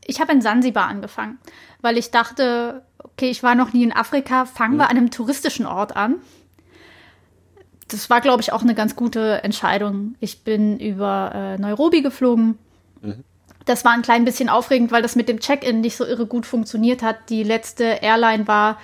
ich 0.05 0.21
habe 0.21 0.31
in 0.31 0.41
Sansibar 0.41 0.87
angefangen, 0.87 1.39
weil 1.81 1.97
ich 1.97 2.11
dachte, 2.11 2.83
okay, 2.99 3.31
ich 3.31 3.41
war 3.41 3.55
noch 3.55 3.73
nie 3.73 3.81
in 3.81 3.91
Afrika, 3.91 4.45
fangen 4.45 4.75
mhm. 4.75 4.77
wir 4.77 4.89
an 4.91 4.97
einem 4.97 5.09
touristischen 5.09 5.65
Ort 5.65 5.95
an. 5.95 6.17
Das 7.87 8.11
war, 8.11 8.21
glaube 8.21 8.43
ich, 8.43 8.53
auch 8.53 8.61
eine 8.61 8.75
ganz 8.75 8.95
gute 8.95 9.43
Entscheidung. 9.43 10.13
Ich 10.19 10.43
bin 10.43 10.77
über 10.79 11.31
äh, 11.33 11.57
Nairobi 11.57 12.03
geflogen. 12.03 12.59
Mhm. 13.01 13.23
Das 13.65 13.83
war 13.83 13.93
ein 13.93 14.03
klein 14.03 14.23
bisschen 14.23 14.49
aufregend, 14.49 14.91
weil 14.91 15.01
das 15.01 15.15
mit 15.15 15.27
dem 15.27 15.39
Check-in 15.39 15.81
nicht 15.81 15.97
so 15.97 16.05
irre 16.05 16.27
gut 16.27 16.45
funktioniert 16.45 17.01
hat. 17.01 17.29
Die 17.29 17.41
letzte 17.41 17.83
Airline 18.03 18.47
war 18.47 18.77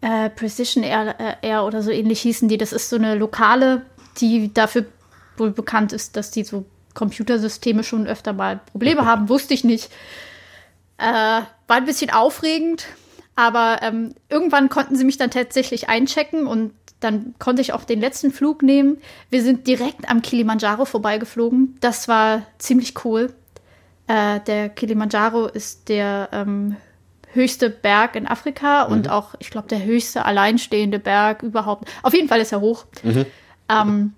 äh, 0.00 0.30
Precision 0.30 0.82
Air, 0.82 1.14
äh, 1.20 1.48
Air 1.48 1.64
oder 1.64 1.80
so 1.80 1.92
ähnlich 1.92 2.20
hießen 2.22 2.48
die. 2.48 2.58
Das 2.58 2.72
ist 2.72 2.88
so 2.88 2.96
eine 2.96 3.14
lokale, 3.14 3.82
die 4.20 4.52
dafür 4.52 4.86
wohl 5.36 5.50
bekannt 5.50 5.92
ist, 5.92 6.16
dass 6.16 6.30
die 6.30 6.44
so 6.44 6.66
Computersysteme 6.94 7.84
schon 7.84 8.06
öfter 8.06 8.32
mal 8.32 8.60
Probleme 8.70 9.04
haben. 9.06 9.28
Wusste 9.28 9.54
ich 9.54 9.64
nicht. 9.64 9.90
Äh, 10.98 11.02
war 11.02 11.76
ein 11.76 11.86
bisschen 11.86 12.10
aufregend, 12.10 12.86
aber 13.36 13.78
ähm, 13.82 14.14
irgendwann 14.28 14.68
konnten 14.68 14.96
sie 14.96 15.04
mich 15.04 15.16
dann 15.16 15.30
tatsächlich 15.30 15.88
einchecken 15.88 16.46
und 16.46 16.72
dann 17.00 17.34
konnte 17.38 17.62
ich 17.62 17.72
auch 17.72 17.84
den 17.84 18.00
letzten 18.00 18.30
Flug 18.30 18.62
nehmen. 18.62 18.98
Wir 19.30 19.42
sind 19.42 19.66
direkt 19.66 20.10
am 20.10 20.20
Kilimanjaro 20.20 20.84
vorbeigeflogen. 20.84 21.78
Das 21.80 22.08
war 22.08 22.42
ziemlich 22.58 23.04
cool. 23.04 23.32
Äh, 24.06 24.40
der 24.40 24.68
Kilimanjaro 24.68 25.46
ist 25.46 25.88
der 25.88 26.28
ähm, 26.32 26.76
höchste 27.32 27.70
Berg 27.70 28.16
in 28.16 28.26
Afrika 28.26 28.86
mhm. 28.86 28.92
und 28.92 29.10
auch, 29.10 29.34
ich 29.38 29.50
glaube, 29.50 29.68
der 29.68 29.82
höchste 29.84 30.24
alleinstehende 30.24 30.98
Berg 30.98 31.42
überhaupt. 31.42 31.88
Auf 32.02 32.12
jeden 32.12 32.28
Fall 32.28 32.40
ist 32.40 32.52
er 32.52 32.60
hoch. 32.60 32.84
Mhm. 33.02 33.24
Ähm, 33.70 34.14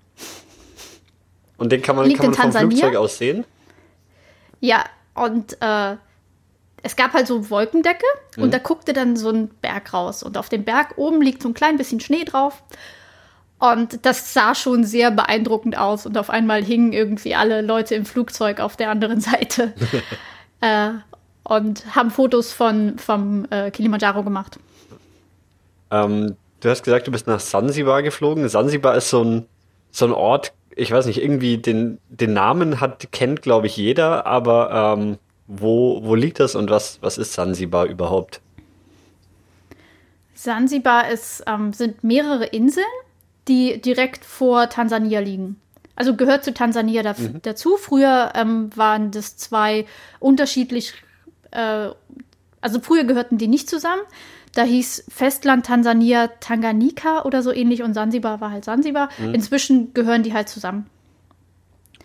und 1.57 1.71
den 1.71 1.81
kann 1.81 1.95
man, 1.95 2.11
kann 2.13 2.31
man 2.31 2.35
vom 2.35 2.51
Flugzeug 2.51 2.95
aus 2.95 3.17
sehen? 3.17 3.45
Ja, 4.59 4.83
und 5.13 5.57
äh, 5.61 5.95
es 6.81 6.95
gab 6.95 7.13
halt 7.13 7.27
so 7.27 7.49
Wolkendecke 7.49 8.05
mhm. 8.35 8.43
und 8.43 8.53
da 8.53 8.57
guckte 8.57 8.93
dann 8.93 9.15
so 9.15 9.29
ein 9.29 9.49
Berg 9.61 9.93
raus. 9.93 10.23
Und 10.23 10.37
auf 10.37 10.49
dem 10.49 10.63
Berg 10.65 10.97
oben 10.97 11.21
liegt 11.21 11.41
so 11.41 11.49
ein 11.49 11.53
klein 11.53 11.77
bisschen 11.77 11.99
Schnee 11.99 12.25
drauf. 12.25 12.63
Und 13.59 14.05
das 14.05 14.33
sah 14.33 14.55
schon 14.55 14.83
sehr 14.83 15.09
beeindruckend 15.09 15.77
aus. 15.77 16.05
Und 16.05 16.17
auf 16.17 16.29
einmal 16.29 16.63
hingen 16.63 16.91
irgendwie 16.91 17.35
alle 17.35 17.61
Leute 17.61 17.95
im 17.95 18.05
Flugzeug 18.05 18.59
auf 18.59 18.75
der 18.75 18.89
anderen 18.89 19.21
Seite. 19.21 19.73
äh, 20.61 20.89
und 21.43 21.95
haben 21.95 22.11
Fotos 22.11 22.51
von, 22.51 22.97
vom 22.97 23.45
äh, 23.49 23.71
Kilimanjaro 23.71 24.23
gemacht. 24.23 24.59
Ähm, 25.91 26.35
du 26.63 26.69
hast 26.69 26.83
gesagt, 26.83 27.07
du 27.07 27.11
bist 27.11 27.27
nach 27.27 27.39
Sansibar 27.39 28.03
geflogen. 28.03 28.47
Sansibar 28.47 28.95
ist 28.95 29.09
so 29.09 29.23
ein, 29.23 29.45
so 29.91 30.05
ein 30.05 30.11
Ort, 30.11 30.53
ich 30.75 30.91
weiß 30.91 31.05
nicht, 31.05 31.21
irgendwie 31.21 31.57
den, 31.57 31.99
den 32.09 32.33
Namen 32.33 32.79
hat, 32.79 33.11
kennt, 33.11 33.41
glaube 33.41 33.67
ich, 33.67 33.77
jeder, 33.77 34.25
aber 34.25 34.95
ähm, 34.97 35.17
wo, 35.47 36.03
wo 36.03 36.15
liegt 36.15 36.39
das 36.39 36.55
und 36.55 36.69
was, 36.69 36.99
was 37.01 37.17
ist 37.17 37.33
Sansibar 37.33 37.85
überhaupt? 37.85 38.41
Sansibar 40.33 41.09
ist, 41.09 41.43
ähm, 41.47 41.73
sind 41.73 42.03
mehrere 42.03 42.45
Inseln, 42.45 42.85
die 43.47 43.81
direkt 43.81 44.25
vor 44.25 44.69
Tansania 44.69 45.19
liegen. 45.19 45.59
Also 45.95 46.15
gehört 46.15 46.43
zu 46.43 46.53
Tansania 46.53 47.03
da, 47.03 47.13
mhm. 47.17 47.41
dazu. 47.43 47.77
Früher 47.77 48.31
ähm, 48.35 48.71
waren 48.75 49.11
das 49.11 49.37
zwei 49.37 49.85
unterschiedlich 50.19 50.93
äh, 51.51 51.89
also 52.63 52.79
früher 52.79 53.03
gehörten 53.03 53.37
die 53.37 53.47
nicht 53.47 53.69
zusammen. 53.69 54.01
Da 54.53 54.63
hieß 54.63 55.05
Festland 55.09 55.65
Tansania 55.65 56.27
Tanganyika 56.39 57.23
oder 57.23 57.41
so 57.41 57.51
ähnlich 57.51 57.81
und 57.81 57.93
Sansibar 57.93 58.39
war 58.39 58.51
halt 58.51 58.65
Sansibar. 58.65 59.09
Mhm. 59.17 59.33
Inzwischen 59.33 59.93
gehören 59.93 60.23
die 60.23 60.33
halt 60.33 60.49
zusammen. 60.49 60.87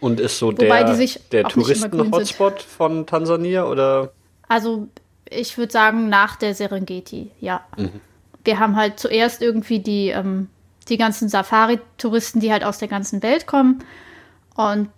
Und 0.00 0.20
ist 0.20 0.38
so 0.38 0.52
Wobei 0.52 0.84
der, 0.84 1.08
der 1.32 1.44
Touristen-Hotspot 1.44 2.62
von 2.62 3.06
Tansania 3.06 3.66
oder? 3.66 4.12
Also 4.46 4.88
ich 5.28 5.58
würde 5.58 5.72
sagen 5.72 6.08
nach 6.08 6.36
der 6.36 6.54
Serengeti, 6.54 7.30
ja. 7.40 7.60
Mhm. 7.76 8.00
Wir 8.44 8.58
haben 8.58 8.76
halt 8.76 8.98
zuerst 8.98 9.42
irgendwie 9.42 9.80
die, 9.80 10.08
ähm, 10.08 10.48
die 10.88 10.96
ganzen 10.96 11.28
Safari-Touristen, 11.28 12.40
die 12.40 12.50
halt 12.52 12.64
aus 12.64 12.78
der 12.78 12.88
ganzen 12.88 13.22
Welt 13.22 13.46
kommen. 13.46 13.84
Und 14.54 14.88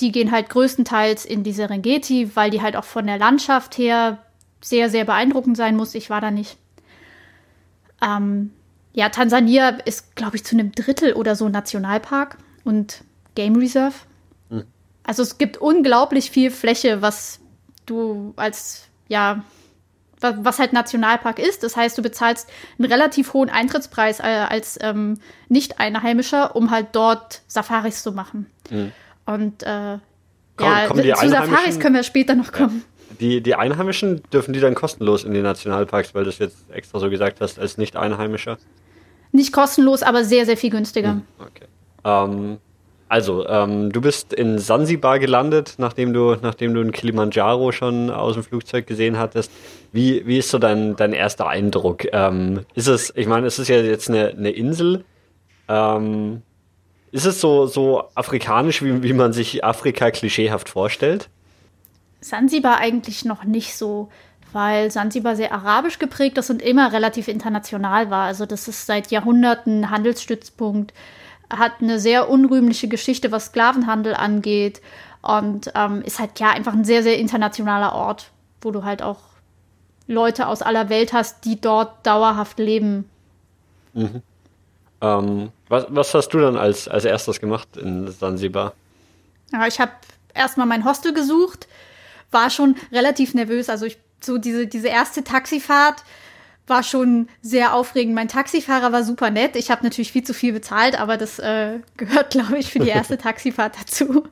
die 0.00 0.10
gehen 0.12 0.32
halt 0.32 0.50
größtenteils 0.50 1.24
in 1.24 1.44
die 1.44 1.52
Serengeti, 1.52 2.34
weil 2.34 2.50
die 2.50 2.62
halt 2.62 2.76
auch 2.76 2.84
von 2.84 3.06
der 3.06 3.18
Landschaft 3.18 3.78
her 3.78 4.18
sehr, 4.60 4.90
sehr 4.90 5.04
beeindruckend 5.04 5.56
sein 5.56 5.76
muss. 5.76 5.94
Ich 5.94 6.10
war 6.10 6.20
da 6.20 6.30
nicht. 6.30 6.58
Ähm, 8.02 8.52
ja, 8.92 9.08
Tansania 9.10 9.68
ist, 9.84 10.16
glaube 10.16 10.36
ich, 10.36 10.44
zu 10.44 10.56
einem 10.56 10.72
Drittel 10.72 11.12
oder 11.12 11.36
so 11.36 11.48
Nationalpark 11.48 12.38
und 12.64 13.04
Game 13.34 13.56
Reserve. 13.56 13.94
Mhm. 14.48 14.64
Also 15.04 15.22
es 15.22 15.38
gibt 15.38 15.58
unglaublich 15.58 16.30
viel 16.30 16.50
Fläche, 16.50 17.02
was 17.02 17.40
du 17.84 18.32
als, 18.36 18.88
ja, 19.08 19.44
was 20.20 20.58
halt 20.58 20.72
Nationalpark 20.72 21.38
ist. 21.38 21.62
Das 21.62 21.76
heißt, 21.76 21.98
du 21.98 22.02
bezahlst 22.02 22.48
einen 22.78 22.90
relativ 22.90 23.34
hohen 23.34 23.50
Eintrittspreis 23.50 24.20
äh, 24.20 24.46
als 24.48 24.78
ähm, 24.80 25.18
Nicht-Einheimischer, 25.48 26.56
um 26.56 26.70
halt 26.70 26.88
dort 26.92 27.42
Safaris 27.46 28.02
zu 28.02 28.12
machen. 28.12 28.46
Mhm. 28.70 28.92
Und 29.26 29.62
äh, 29.62 29.98
Komm, 30.56 31.00
ja, 31.02 31.16
zu 31.16 31.28
Safaris 31.28 31.78
können 31.78 31.96
wir 31.96 32.02
später 32.02 32.34
noch 32.34 32.52
kommen. 32.52 32.82
Ja. 32.82 32.95
Die, 33.20 33.40
die 33.40 33.54
Einheimischen 33.54 34.22
dürfen 34.32 34.52
die 34.52 34.60
dann 34.60 34.74
kostenlos 34.74 35.24
in 35.24 35.32
die 35.32 35.42
Nationalparks, 35.42 36.14
weil 36.14 36.24
du 36.24 36.30
es 36.30 36.38
jetzt 36.38 36.70
extra 36.70 36.98
so 36.98 37.10
gesagt 37.10 37.40
hast, 37.40 37.58
als 37.58 37.78
Nicht-Einheimischer? 37.78 38.58
Nicht 39.32 39.52
kostenlos, 39.52 40.02
aber 40.02 40.24
sehr, 40.24 40.46
sehr 40.46 40.56
viel 40.56 40.70
günstiger. 40.70 41.10
Hm, 41.10 41.22
okay. 41.38 41.66
Ähm, 42.04 42.58
also, 43.08 43.46
ähm, 43.46 43.92
du 43.92 44.00
bist 44.00 44.32
in 44.32 44.58
Sansibar 44.58 45.18
gelandet, 45.18 45.74
nachdem 45.78 46.12
du, 46.12 46.36
nachdem 46.42 46.74
du 46.74 46.80
in 46.80 46.90
Kilimanjaro 46.90 47.70
schon 47.70 48.10
aus 48.10 48.34
dem 48.34 48.42
Flugzeug 48.42 48.86
gesehen 48.86 49.18
hattest. 49.18 49.52
Wie, 49.92 50.26
wie 50.26 50.38
ist 50.38 50.50
so 50.50 50.58
dein, 50.58 50.96
dein 50.96 51.12
erster 51.12 51.46
Eindruck? 51.48 52.04
Ähm, 52.12 52.60
ist 52.74 52.88
es, 52.88 53.12
ich 53.14 53.28
meine, 53.28 53.46
es 53.46 53.58
ist 53.58 53.68
ja 53.68 53.80
jetzt 53.80 54.10
eine, 54.10 54.28
eine 54.30 54.50
Insel. 54.50 55.04
Ähm, 55.68 56.42
ist 57.12 57.26
es 57.26 57.40
so, 57.40 57.66
so 57.66 58.04
afrikanisch, 58.14 58.82
wie, 58.82 59.02
wie 59.04 59.12
man 59.12 59.32
sich 59.32 59.64
Afrika 59.64 60.10
klischeehaft 60.10 60.68
vorstellt? 60.68 61.28
Sansibar 62.28 62.78
eigentlich 62.78 63.24
noch 63.24 63.44
nicht 63.44 63.76
so, 63.76 64.08
weil 64.52 64.90
Sansibar 64.90 65.36
sehr 65.36 65.52
arabisch 65.52 65.98
geprägt 65.98 66.38
ist 66.38 66.50
und 66.50 66.60
immer 66.60 66.92
relativ 66.92 67.28
international 67.28 68.10
war. 68.10 68.24
Also 68.24 68.46
das 68.46 68.68
ist 68.68 68.86
seit 68.86 69.10
Jahrhunderten 69.10 69.90
Handelsstützpunkt, 69.90 70.92
hat 71.50 71.74
eine 71.80 72.00
sehr 72.00 72.28
unrühmliche 72.28 72.88
Geschichte, 72.88 73.30
was 73.30 73.46
Sklavenhandel 73.46 74.14
angeht 74.14 74.82
und 75.22 75.70
ähm, 75.74 76.02
ist 76.02 76.18
halt 76.18 76.40
ja 76.40 76.50
einfach 76.50 76.72
ein 76.72 76.84
sehr, 76.84 77.02
sehr 77.02 77.18
internationaler 77.18 77.92
Ort, 77.94 78.30
wo 78.60 78.72
du 78.72 78.82
halt 78.82 79.02
auch 79.02 79.20
Leute 80.08 80.48
aus 80.48 80.62
aller 80.62 80.88
Welt 80.88 81.12
hast, 81.12 81.44
die 81.44 81.60
dort 81.60 82.04
dauerhaft 82.06 82.58
leben. 82.58 83.08
Mhm. 83.92 84.22
Ähm, 85.00 85.50
was, 85.68 85.86
was 85.90 86.14
hast 86.14 86.28
du 86.30 86.38
dann 86.38 86.56
als, 86.56 86.88
als 86.88 87.04
erstes 87.04 87.40
gemacht 87.40 87.76
in 87.76 88.10
Sansibar? 88.10 88.72
Ja, 89.52 89.66
ich 89.66 89.78
habe 89.78 89.92
erstmal 90.34 90.66
mein 90.66 90.84
Hostel 90.84 91.12
gesucht, 91.12 91.66
war 92.30 92.50
schon 92.50 92.76
relativ 92.92 93.34
nervös. 93.34 93.68
Also 93.68 93.86
ich, 93.86 93.98
so 94.20 94.38
diese, 94.38 94.66
diese 94.66 94.88
erste 94.88 95.24
Taxifahrt 95.24 96.02
war 96.66 96.82
schon 96.82 97.28
sehr 97.42 97.74
aufregend. 97.74 98.14
Mein 98.14 98.28
Taxifahrer 98.28 98.92
war 98.92 99.04
super 99.04 99.30
nett. 99.30 99.54
Ich 99.54 99.70
habe 99.70 99.84
natürlich 99.84 100.10
viel 100.10 100.24
zu 100.24 100.34
viel 100.34 100.52
bezahlt, 100.52 100.98
aber 101.00 101.16
das 101.16 101.38
äh, 101.38 101.78
gehört, 101.96 102.30
glaube 102.30 102.58
ich, 102.58 102.70
für 102.70 102.80
die 102.80 102.88
erste 102.88 103.18
Taxifahrt 103.18 103.74
dazu. 103.80 104.24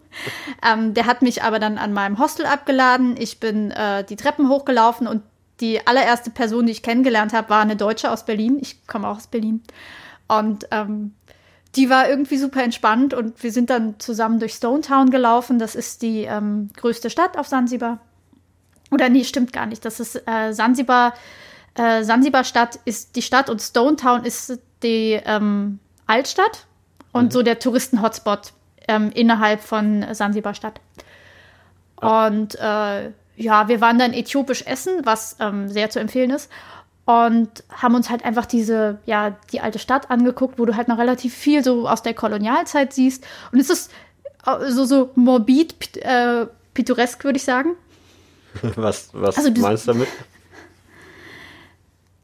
Ähm, 0.67 0.95
der 0.95 1.07
hat 1.07 1.23
mich 1.23 1.43
aber 1.43 1.59
dann 1.59 1.79
an 1.79 1.93
meinem 1.93 2.19
Hostel 2.19 2.47
abgeladen. 2.47 3.17
Ich 3.19 3.39
bin 3.41 3.71
äh, 3.71 4.05
die 4.05 4.17
Treppen 4.17 4.49
hochgelaufen 4.49 5.07
und 5.07 5.23
die 5.61 5.87
allererste 5.87 6.31
Person, 6.31 6.67
die 6.67 6.73
ich 6.73 6.83
kennengelernt 6.83 7.33
habe, 7.33 7.49
war 7.49 7.61
eine 7.61 7.77
Deutsche 7.77 8.11
aus 8.11 8.25
Berlin. 8.25 8.59
Ich 8.61 8.87
komme 8.89 9.07
auch 9.07 9.19
aus 9.19 9.29
Berlin. 9.29 9.63
Und 10.27 10.67
ähm, 10.73 11.15
die 11.77 11.91
war 11.91 12.09
irgendwie 12.09 12.37
super 12.37 12.63
entspannt 12.63 13.15
und 13.15 13.43
wir 13.43 13.53
sind 13.53 13.71
dann 13.71 13.99
zusammen 13.99 14.39
durch 14.39 14.55
Stone 14.55 14.83
Town 14.83 15.11
gelaufen. 15.11 15.59
Das 15.59 15.75
ist 15.75 16.03
die 16.03 16.23
ähm, 16.23 16.71
größte 16.77 17.11
Stadt 17.11 17.37
auf 17.37 17.49
Sansibar. 17.49 18.01
Oder 18.91 19.09
nee, 19.09 19.25
stimmt 19.25 19.53
gar 19.53 19.67
nicht. 19.67 19.85
Das 19.85 20.01
ist 20.01 20.17
äh, 20.27 20.53
Sansibar. 20.53 21.15
Äh, 21.75 22.05
Sansibar 22.05 22.45
Stadt 22.45 22.79
ist 22.85 23.17
die 23.17 23.23
Stadt 23.23 23.51
und 23.51 23.61
Stone 23.61 23.97
Town 23.97 24.25
ist 24.25 24.59
die 24.83 25.21
ähm, 25.25 25.81
Altstadt 26.07 26.67
und 27.13 27.27
mhm. 27.27 27.31
so 27.31 27.43
der 27.43 27.59
Touristen-Hotspot 27.59 28.53
ähm, 28.87 29.11
innerhalb 29.15 29.61
von 29.61 30.07
Sansibar 30.13 30.55
Stadt. 30.55 30.81
Ja. 32.01 32.27
Und 32.27 32.55
äh, 32.57 33.11
ja, 33.37 33.69
wir 33.69 33.81
waren 33.81 33.99
dann 33.99 34.13
äthiopisch 34.13 34.63
essen, 34.67 35.01
was 35.05 35.37
ähm, 35.41 35.69
sehr 35.69 35.91
zu 35.91 35.99
empfehlen 35.99 36.31
ist 36.31 36.51
und 37.07 37.65
haben 37.71 37.95
uns 37.95 38.09
halt 38.09 38.25
einfach 38.25 38.47
diese, 38.47 38.99
ja, 39.05 39.37
die 39.53 39.61
alte 39.61 39.79
Stadt 39.79 40.11
angeguckt, 40.11 40.59
wo 40.59 40.65
du 40.65 40.75
halt 40.77 40.89
noch 40.89 40.99
relativ 40.99 41.35
viel 41.35 41.63
so 41.63 41.89
aus 41.89 42.03
der 42.03 42.15
Kolonialzeit 42.15 42.93
siehst. 42.93 43.27
Und 43.53 43.61
es 43.61 43.69
ist 43.69 43.93
äh, 44.47 44.71
so, 44.71 44.85
so 44.85 45.11
morbid, 45.15 45.97
äh, 45.99 46.47
pittoresk, 46.73 47.23
würde 47.25 47.37
ich 47.37 47.45
sagen. 47.45 47.77
Was, 48.77 49.11
was 49.13 49.37
also 49.37 49.51
du, 49.51 49.61
meinst 49.61 49.89
du 49.89 49.93
damit? 49.93 50.09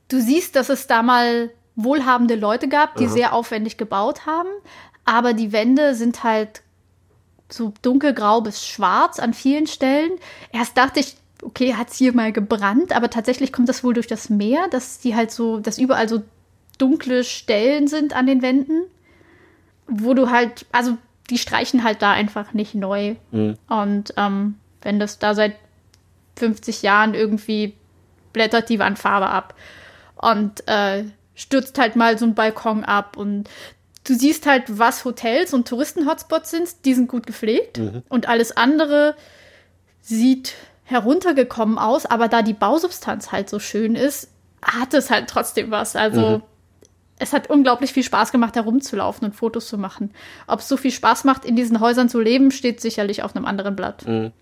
Du 0.06 0.20
siehst, 0.20 0.54
dass 0.54 0.68
es 0.68 0.86
da 0.86 1.02
mal 1.02 1.50
wohlhabende 1.74 2.36
Leute 2.36 2.68
gab, 2.68 2.94
die 2.96 3.06
Aha. 3.06 3.12
sehr 3.12 3.32
aufwendig 3.32 3.76
gebaut 3.76 4.26
haben, 4.26 4.48
aber 5.04 5.32
die 5.32 5.50
Wände 5.50 5.96
sind 5.96 6.22
halt 6.22 6.62
so 7.48 7.72
dunkelgrau 7.82 8.42
bis 8.42 8.64
schwarz 8.64 9.18
an 9.18 9.34
vielen 9.34 9.66
Stellen. 9.66 10.12
Erst 10.52 10.76
dachte 10.76 11.00
ich, 11.00 11.16
okay, 11.42 11.74
hat 11.74 11.90
es 11.90 11.96
hier 11.96 12.12
mal 12.12 12.32
gebrannt, 12.32 12.94
aber 12.94 13.10
tatsächlich 13.10 13.52
kommt 13.52 13.68
das 13.68 13.82
wohl 13.84 13.94
durch 13.94 14.06
das 14.06 14.30
Meer, 14.30 14.68
dass 14.70 14.98
die 14.98 15.14
halt 15.14 15.30
so, 15.30 15.58
dass 15.58 15.78
überall 15.78 16.08
so 16.08 16.22
dunkle 16.78 17.24
Stellen 17.24 17.88
sind 17.88 18.14
an 18.14 18.26
den 18.26 18.42
Wänden, 18.42 18.82
wo 19.86 20.14
du 20.14 20.30
halt, 20.30 20.66
also 20.72 20.96
die 21.28 21.38
streichen 21.38 21.84
halt 21.84 22.02
da 22.02 22.12
einfach 22.12 22.52
nicht 22.52 22.74
neu. 22.74 23.16
Mhm. 23.30 23.56
Und 23.68 24.14
ähm, 24.16 24.56
wenn 24.82 24.98
das 24.98 25.18
da 25.18 25.34
seit 25.34 25.56
50 26.36 26.82
Jahren 26.82 27.14
irgendwie 27.14 27.74
blättert 28.32 28.68
die 28.68 28.78
Wand 28.78 28.98
Farbe 28.98 29.28
ab 29.28 29.54
und 30.16 30.66
äh, 30.68 31.04
stürzt 31.34 31.78
halt 31.78 31.96
mal 31.96 32.18
so 32.18 32.24
ein 32.24 32.34
Balkon 32.34 32.84
ab 32.84 33.16
und 33.16 33.48
du 34.04 34.14
siehst 34.14 34.46
halt, 34.46 34.64
was 34.68 35.04
Hotels 35.04 35.52
und 35.52 35.68
Touristen-Hotspots 35.68 36.50
sind, 36.50 36.84
die 36.84 36.94
sind 36.94 37.08
gut 37.08 37.26
gepflegt 37.26 37.78
mhm. 37.78 38.02
und 38.08 38.28
alles 38.28 38.56
andere 38.56 39.16
sieht 40.00 40.54
heruntergekommen 40.90 41.78
aus, 41.78 42.06
aber 42.06 42.28
da 42.28 42.42
die 42.42 42.52
Bausubstanz 42.52 43.32
halt 43.32 43.48
so 43.48 43.58
schön 43.58 43.94
ist, 43.94 44.28
hat 44.62 44.92
es 44.94 45.10
halt 45.10 45.28
trotzdem 45.28 45.70
was. 45.70 45.96
Also 45.96 46.20
mhm. 46.20 46.42
es 47.18 47.32
hat 47.32 47.48
unglaublich 47.48 47.92
viel 47.92 48.02
Spaß 48.02 48.32
gemacht, 48.32 48.56
da 48.56 48.62
rumzulaufen 48.62 49.26
und 49.28 49.34
Fotos 49.34 49.68
zu 49.68 49.78
machen. 49.78 50.10
Ob 50.46 50.60
es 50.60 50.68
so 50.68 50.76
viel 50.76 50.90
Spaß 50.90 51.24
macht, 51.24 51.44
in 51.44 51.56
diesen 51.56 51.80
Häusern 51.80 52.08
zu 52.08 52.20
leben, 52.20 52.50
steht 52.50 52.80
sicherlich 52.80 53.22
auf 53.22 53.36
einem 53.36 53.44
anderen 53.44 53.76
Blatt. 53.76 54.06
Mhm. 54.06 54.32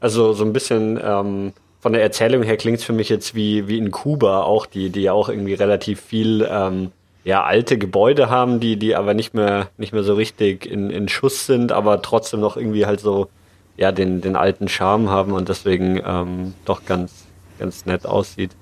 Also 0.00 0.32
so 0.32 0.44
ein 0.44 0.52
bisschen 0.52 0.98
ähm, 1.02 1.52
von 1.80 1.92
der 1.92 2.02
Erzählung 2.02 2.42
her 2.42 2.56
klingt 2.56 2.78
es 2.78 2.84
für 2.84 2.92
mich 2.92 3.08
jetzt 3.08 3.34
wie, 3.34 3.68
wie 3.68 3.78
in 3.78 3.90
Kuba 3.90 4.42
auch, 4.42 4.66
die, 4.66 4.90
die 4.90 5.02
ja 5.02 5.12
auch 5.12 5.28
irgendwie 5.28 5.54
relativ 5.54 6.00
viel 6.00 6.46
ähm, 6.50 6.92
ja, 7.24 7.42
alte 7.42 7.78
Gebäude 7.78 8.30
haben, 8.30 8.60
die, 8.60 8.76
die 8.76 8.96
aber 8.96 9.14
nicht 9.14 9.34
mehr, 9.34 9.68
nicht 9.76 9.92
mehr 9.92 10.02
so 10.02 10.14
richtig 10.14 10.66
in, 10.66 10.90
in 10.90 11.08
Schuss 11.08 11.46
sind, 11.46 11.72
aber 11.72 12.02
trotzdem 12.02 12.40
noch 12.40 12.56
irgendwie 12.56 12.86
halt 12.86 13.00
so 13.00 13.28
ja, 13.76 13.92
den, 13.92 14.20
den 14.20 14.36
alten 14.36 14.68
Charme 14.68 15.10
haben 15.10 15.32
und 15.32 15.48
deswegen 15.48 16.00
ähm, 16.04 16.54
doch 16.64 16.84
ganz, 16.84 17.26
ganz 17.58 17.86
nett 17.86 18.06
aussieht. 18.06 18.52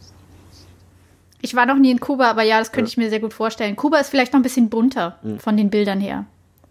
Ich 1.41 1.55
war 1.57 1.67
noch 1.67 1.77
nie 1.77 1.91
in 1.91 2.01
Kuba, 2.01 2.31
aber 2.31 2.45
ja, 2.45 2.59
das 2.59 2.71
könnte 2.71 2.89
ja. 2.89 2.93
ich 2.93 2.97
mir 2.97 3.11
sehr 3.11 3.21
gut 3.21 3.35
vorstellen. 3.35 3.75
Kuba 3.77 3.99
ist 3.99 4.11
vielleicht 4.11 4.33
noch 4.33 4.39
ein 4.39 4.45
bisschen 4.45 4.71
bunter 4.71 5.19
mhm. 5.23 5.41
von 5.41 5.57
den 5.57 5.71
Bildern 5.71 6.01
her. 6.01 6.25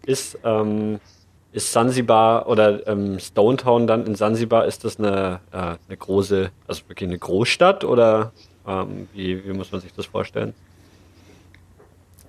Ist, 0.04 0.38
ähm, 0.44 0.98
ist 1.52 1.72
Sansibar 1.72 2.48
oder 2.48 2.86
ähm, 2.88 3.18
Stone 3.20 3.58
Town 3.58 3.86
dann 3.86 4.06
in 4.06 4.14
Sansibar, 4.14 4.64
ist 4.64 4.84
das 4.84 4.98
eine, 4.98 5.40
äh, 5.52 5.56
eine 5.86 5.96
große, 5.96 6.50
also 6.66 6.82
wirklich 6.88 7.08
eine 7.08 7.18
Großstadt 7.18 7.84
oder 7.84 8.32
ähm, 8.66 9.08
wie, 9.12 9.44
wie 9.44 9.52
muss 9.52 9.70
man 9.70 9.80
sich 9.80 9.92
das 9.92 10.06
vorstellen? 10.06 10.54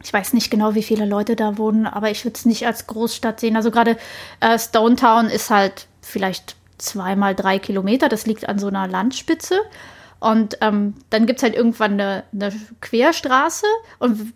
Ich 0.03 0.11
weiß 0.11 0.33
nicht 0.33 0.51
genau, 0.51 0.75
wie 0.75 0.83
viele 0.83 1.05
Leute 1.05 1.37
da 1.37 1.57
wohnen, 1.57 1.87
aber 1.87 2.11
ich 2.11 2.25
würde 2.25 2.35
es 2.35 2.45
nicht 2.45 2.67
als 2.67 2.87
Großstadt 2.87 3.39
sehen. 3.39 3.55
Also 3.55 3.71
gerade 3.71 3.95
äh, 4.41 4.59
Stone 4.59 4.97
Town 4.97 5.27
ist 5.27 5.49
halt 5.49 5.87
vielleicht 6.03 6.55
zweimal 6.77 7.35
drei 7.35 7.59
Kilometer. 7.59 8.09
Das 8.09 8.25
liegt 8.25 8.47
an 8.47 8.59
so 8.59 8.67
einer 8.67 8.87
Landspitze. 8.87 9.59
Und 10.19 10.57
ähm, 10.61 10.95
dann 11.09 11.25
gibt 11.25 11.39
es 11.39 11.43
halt 11.43 11.55
irgendwann 11.55 11.93
eine, 11.93 12.23
eine, 12.31 12.53
Querstraße. 12.81 13.65
Und 13.99 14.33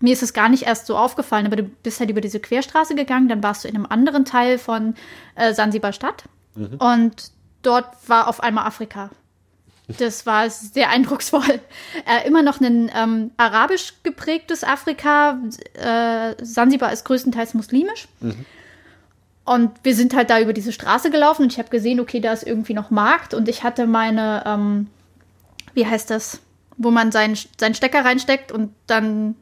mir 0.00 0.12
ist 0.12 0.22
es 0.22 0.32
gar 0.32 0.48
nicht 0.48 0.64
erst 0.64 0.86
so 0.86 0.96
aufgefallen, 0.96 1.46
aber 1.46 1.56
du 1.56 1.62
bist 1.62 2.00
halt 2.00 2.10
über 2.10 2.20
diese 2.20 2.40
Querstraße 2.40 2.94
gegangen. 2.94 3.28
Dann 3.28 3.42
warst 3.42 3.64
du 3.64 3.68
in 3.68 3.74
einem 3.74 3.86
anderen 3.86 4.24
Teil 4.24 4.58
von 4.58 4.94
äh, 5.34 5.52
Sansibar 5.52 5.92
Stadt. 5.92 6.24
Mhm. 6.54 6.76
Und 6.78 7.30
dort 7.62 7.86
war 8.08 8.28
auf 8.28 8.42
einmal 8.42 8.66
Afrika. 8.66 9.10
Das 9.98 10.24
war 10.26 10.48
sehr 10.50 10.90
eindrucksvoll. 10.90 11.42
Äh, 12.06 12.26
immer 12.26 12.42
noch 12.42 12.60
ein 12.60 12.90
ähm, 12.94 13.30
arabisch 13.36 13.94
geprägtes 14.02 14.64
Afrika. 14.64 15.38
Äh, 15.74 16.34
Sansibar 16.42 16.92
ist 16.92 17.04
größtenteils 17.04 17.54
muslimisch. 17.54 18.08
Mhm. 18.20 18.46
Und 19.50 19.72
wir 19.82 19.96
sind 19.96 20.14
halt 20.14 20.30
da 20.30 20.38
über 20.38 20.52
diese 20.52 20.70
Straße 20.70 21.10
gelaufen 21.10 21.42
und 21.42 21.52
ich 21.52 21.58
habe 21.58 21.70
gesehen, 21.70 21.98
okay, 21.98 22.20
da 22.20 22.32
ist 22.32 22.46
irgendwie 22.46 22.72
noch 22.72 22.90
Markt 22.90 23.34
und 23.34 23.48
ich 23.48 23.64
hatte 23.64 23.88
meine, 23.88 24.44
ähm, 24.46 24.86
wie 25.74 25.84
heißt 25.84 26.08
das, 26.08 26.40
wo 26.76 26.92
man 26.92 27.10
seinen, 27.10 27.36
seinen 27.58 27.74
Stecker 27.74 28.04
reinsteckt 28.04 28.52
und 28.52 28.72
dann 28.86 29.34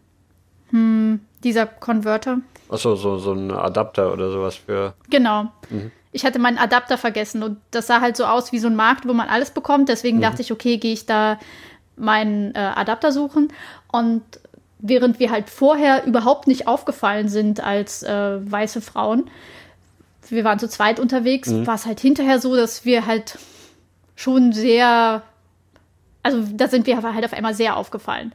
hm, 0.70 1.20
dieser 1.44 1.66
Konverter. 1.66 2.38
Achso, 2.70 2.96
so, 2.96 3.18
so 3.18 3.34
ein 3.34 3.50
Adapter 3.50 4.10
oder 4.10 4.30
sowas 4.30 4.56
für. 4.56 4.94
Genau. 5.10 5.48
Mhm. 5.68 5.90
Ich 6.12 6.24
hatte 6.24 6.38
meinen 6.38 6.56
Adapter 6.56 6.96
vergessen 6.96 7.42
und 7.42 7.58
das 7.70 7.86
sah 7.86 8.00
halt 8.00 8.16
so 8.16 8.24
aus 8.24 8.50
wie 8.50 8.60
so 8.60 8.68
ein 8.68 8.76
Markt, 8.76 9.06
wo 9.06 9.12
man 9.12 9.28
alles 9.28 9.50
bekommt. 9.50 9.90
Deswegen 9.90 10.16
mhm. 10.16 10.22
dachte 10.22 10.40
ich, 10.40 10.50
okay, 10.50 10.78
gehe 10.78 10.94
ich 10.94 11.04
da 11.04 11.38
meinen 11.96 12.54
äh, 12.54 12.58
Adapter 12.60 13.12
suchen. 13.12 13.52
Und 13.92 14.22
während 14.78 15.18
wir 15.18 15.30
halt 15.30 15.50
vorher 15.50 16.06
überhaupt 16.06 16.46
nicht 16.46 16.66
aufgefallen 16.66 17.28
sind 17.28 17.62
als 17.62 18.02
äh, 18.04 18.38
weiße 18.50 18.80
Frauen, 18.80 19.28
wir 20.30 20.44
waren 20.44 20.58
zu 20.58 20.68
zweit 20.68 21.00
unterwegs, 21.00 21.48
mhm. 21.48 21.66
war 21.66 21.74
es 21.74 21.86
halt 21.86 22.00
hinterher 22.00 22.40
so, 22.40 22.56
dass 22.56 22.84
wir 22.84 23.06
halt 23.06 23.38
schon 24.16 24.52
sehr, 24.52 25.22
also 26.22 26.44
da 26.54 26.68
sind 26.68 26.86
wir 26.86 27.02
halt 27.02 27.24
auf 27.24 27.32
einmal 27.32 27.54
sehr 27.54 27.76
aufgefallen. 27.76 28.32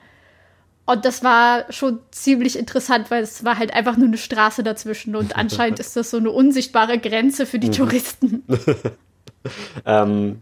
Und 0.85 1.05
das 1.05 1.23
war 1.23 1.71
schon 1.71 1.99
ziemlich 2.11 2.59
interessant, 2.59 3.09
weil 3.09 3.23
es 3.23 3.45
war 3.45 3.57
halt 3.57 3.73
einfach 3.73 3.95
nur 3.95 4.07
eine 4.07 4.17
Straße 4.17 4.63
dazwischen 4.63 5.15
und 5.15 5.35
anscheinend 5.35 5.79
ist 5.79 5.95
das 5.95 6.11
so 6.11 6.17
eine 6.17 6.31
unsichtbare 6.31 6.99
Grenze 6.99 7.45
für 7.45 7.59
die 7.59 7.67
mhm. 7.67 7.73
Touristen. 7.73 8.43
ähm, 9.85 10.41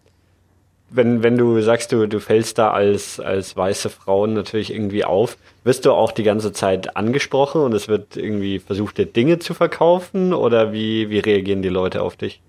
wenn, 0.93 1.23
wenn 1.23 1.37
du 1.37 1.61
sagst, 1.61 1.91
du, 1.91 2.07
du 2.07 2.19
fällst 2.19 2.57
da 2.57 2.71
als, 2.71 3.19
als 3.19 3.55
weiße 3.55 3.89
Frau 3.89 4.27
natürlich 4.27 4.73
irgendwie 4.73 5.05
auf, 5.05 5.37
wirst 5.63 5.85
du 5.85 5.93
auch 5.93 6.11
die 6.11 6.23
ganze 6.23 6.51
Zeit 6.51 6.97
angesprochen 6.97 7.61
und 7.61 7.73
es 7.73 7.87
wird 7.87 8.17
irgendwie 8.17 8.59
versucht, 8.59 8.97
dir 8.97 9.05
Dinge 9.05 9.39
zu 9.39 9.53
verkaufen 9.53 10.33
oder 10.33 10.73
wie, 10.73 11.09
wie 11.09 11.19
reagieren 11.19 11.61
die 11.61 11.69
Leute 11.69 12.01
auf 12.01 12.17
dich? 12.17 12.41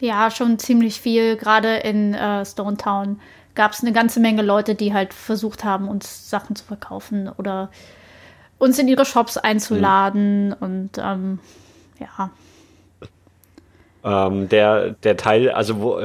Ja, 0.00 0.30
schon 0.30 0.58
ziemlich 0.58 1.00
viel. 1.00 1.36
Gerade 1.36 1.76
in 1.78 2.14
äh, 2.14 2.44
Stone 2.46 2.78
Town 2.78 3.20
gab 3.54 3.72
es 3.72 3.82
eine 3.82 3.92
ganze 3.92 4.20
Menge 4.20 4.42
Leute, 4.42 4.74
die 4.74 4.94
halt 4.94 5.12
versucht 5.12 5.64
haben, 5.64 5.88
uns 5.88 6.30
Sachen 6.30 6.56
zu 6.56 6.64
verkaufen 6.64 7.28
oder 7.36 7.70
uns 8.58 8.78
in 8.78 8.88
ihre 8.88 9.04
Shops 9.04 9.36
einzuladen 9.36 10.48
mhm. 10.48 10.56
und 10.60 10.90
ähm, 10.98 11.38
ja. 11.98 12.30
Ähm, 14.04 14.48
der, 14.48 14.90
der 14.90 15.16
Teil, 15.16 15.50
also 15.50 15.80
wo, 15.80 16.00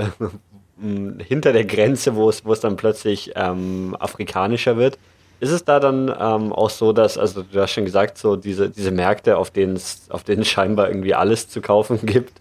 hinter 0.80 1.54
der 1.54 1.66
Grenze, 1.66 2.16
wo 2.16 2.30
es, 2.30 2.46
wo 2.46 2.54
es 2.54 2.60
dann 2.60 2.76
plötzlich 2.76 3.32
ähm, 3.36 3.96
afrikanischer 4.00 4.78
wird. 4.78 4.98
Ist 5.40 5.52
es 5.52 5.66
da 5.66 5.80
dann 5.80 6.08
ähm, 6.08 6.54
auch 6.54 6.70
so, 6.70 6.94
dass, 6.94 7.18
also 7.18 7.44
du 7.44 7.62
hast 7.62 7.72
schon 7.72 7.86
gesagt, 7.86 8.18
so 8.18 8.36
diese, 8.36 8.70
diese 8.70 8.92
Märkte, 8.92 9.38
auf 9.38 9.52
denen 9.52 9.76
es, 9.76 10.10
auf 10.10 10.24
denen 10.24 10.46
scheinbar 10.46 10.88
irgendwie 10.88 11.16
alles 11.16 11.50
zu 11.50 11.62
kaufen 11.62 12.00
gibt, 12.06 12.34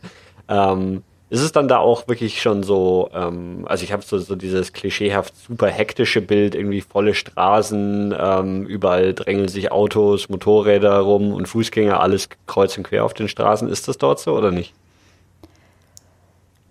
ähm, 0.48 1.02
ist 1.28 1.40
es 1.40 1.50
dann 1.50 1.66
da 1.66 1.78
auch 1.78 2.08
wirklich 2.08 2.42
schon 2.42 2.62
so, 2.62 3.08
ähm, 3.14 3.64
also 3.66 3.84
ich 3.84 3.92
habe 3.92 4.02
so, 4.02 4.18
so 4.18 4.36
dieses 4.36 4.74
klischeehaft 4.74 5.34
super 5.34 5.68
hektische 5.68 6.20
Bild, 6.20 6.54
irgendwie 6.54 6.82
volle 6.82 7.14
Straßen, 7.14 8.14
ähm, 8.18 8.66
überall 8.66 9.14
drängeln 9.14 9.48
sich 9.48 9.72
Autos, 9.72 10.28
Motorräder 10.28 10.98
rum 10.98 11.32
und 11.32 11.48
Fußgänger, 11.48 12.00
alles 12.00 12.28
kreuz 12.46 12.76
und 12.76 12.84
quer 12.84 13.04
auf 13.04 13.14
den 13.14 13.28
Straßen. 13.28 13.68
Ist 13.68 13.88
das 13.88 13.96
dort 13.96 14.20
so 14.20 14.36
oder 14.36 14.50
nicht? 14.50 14.74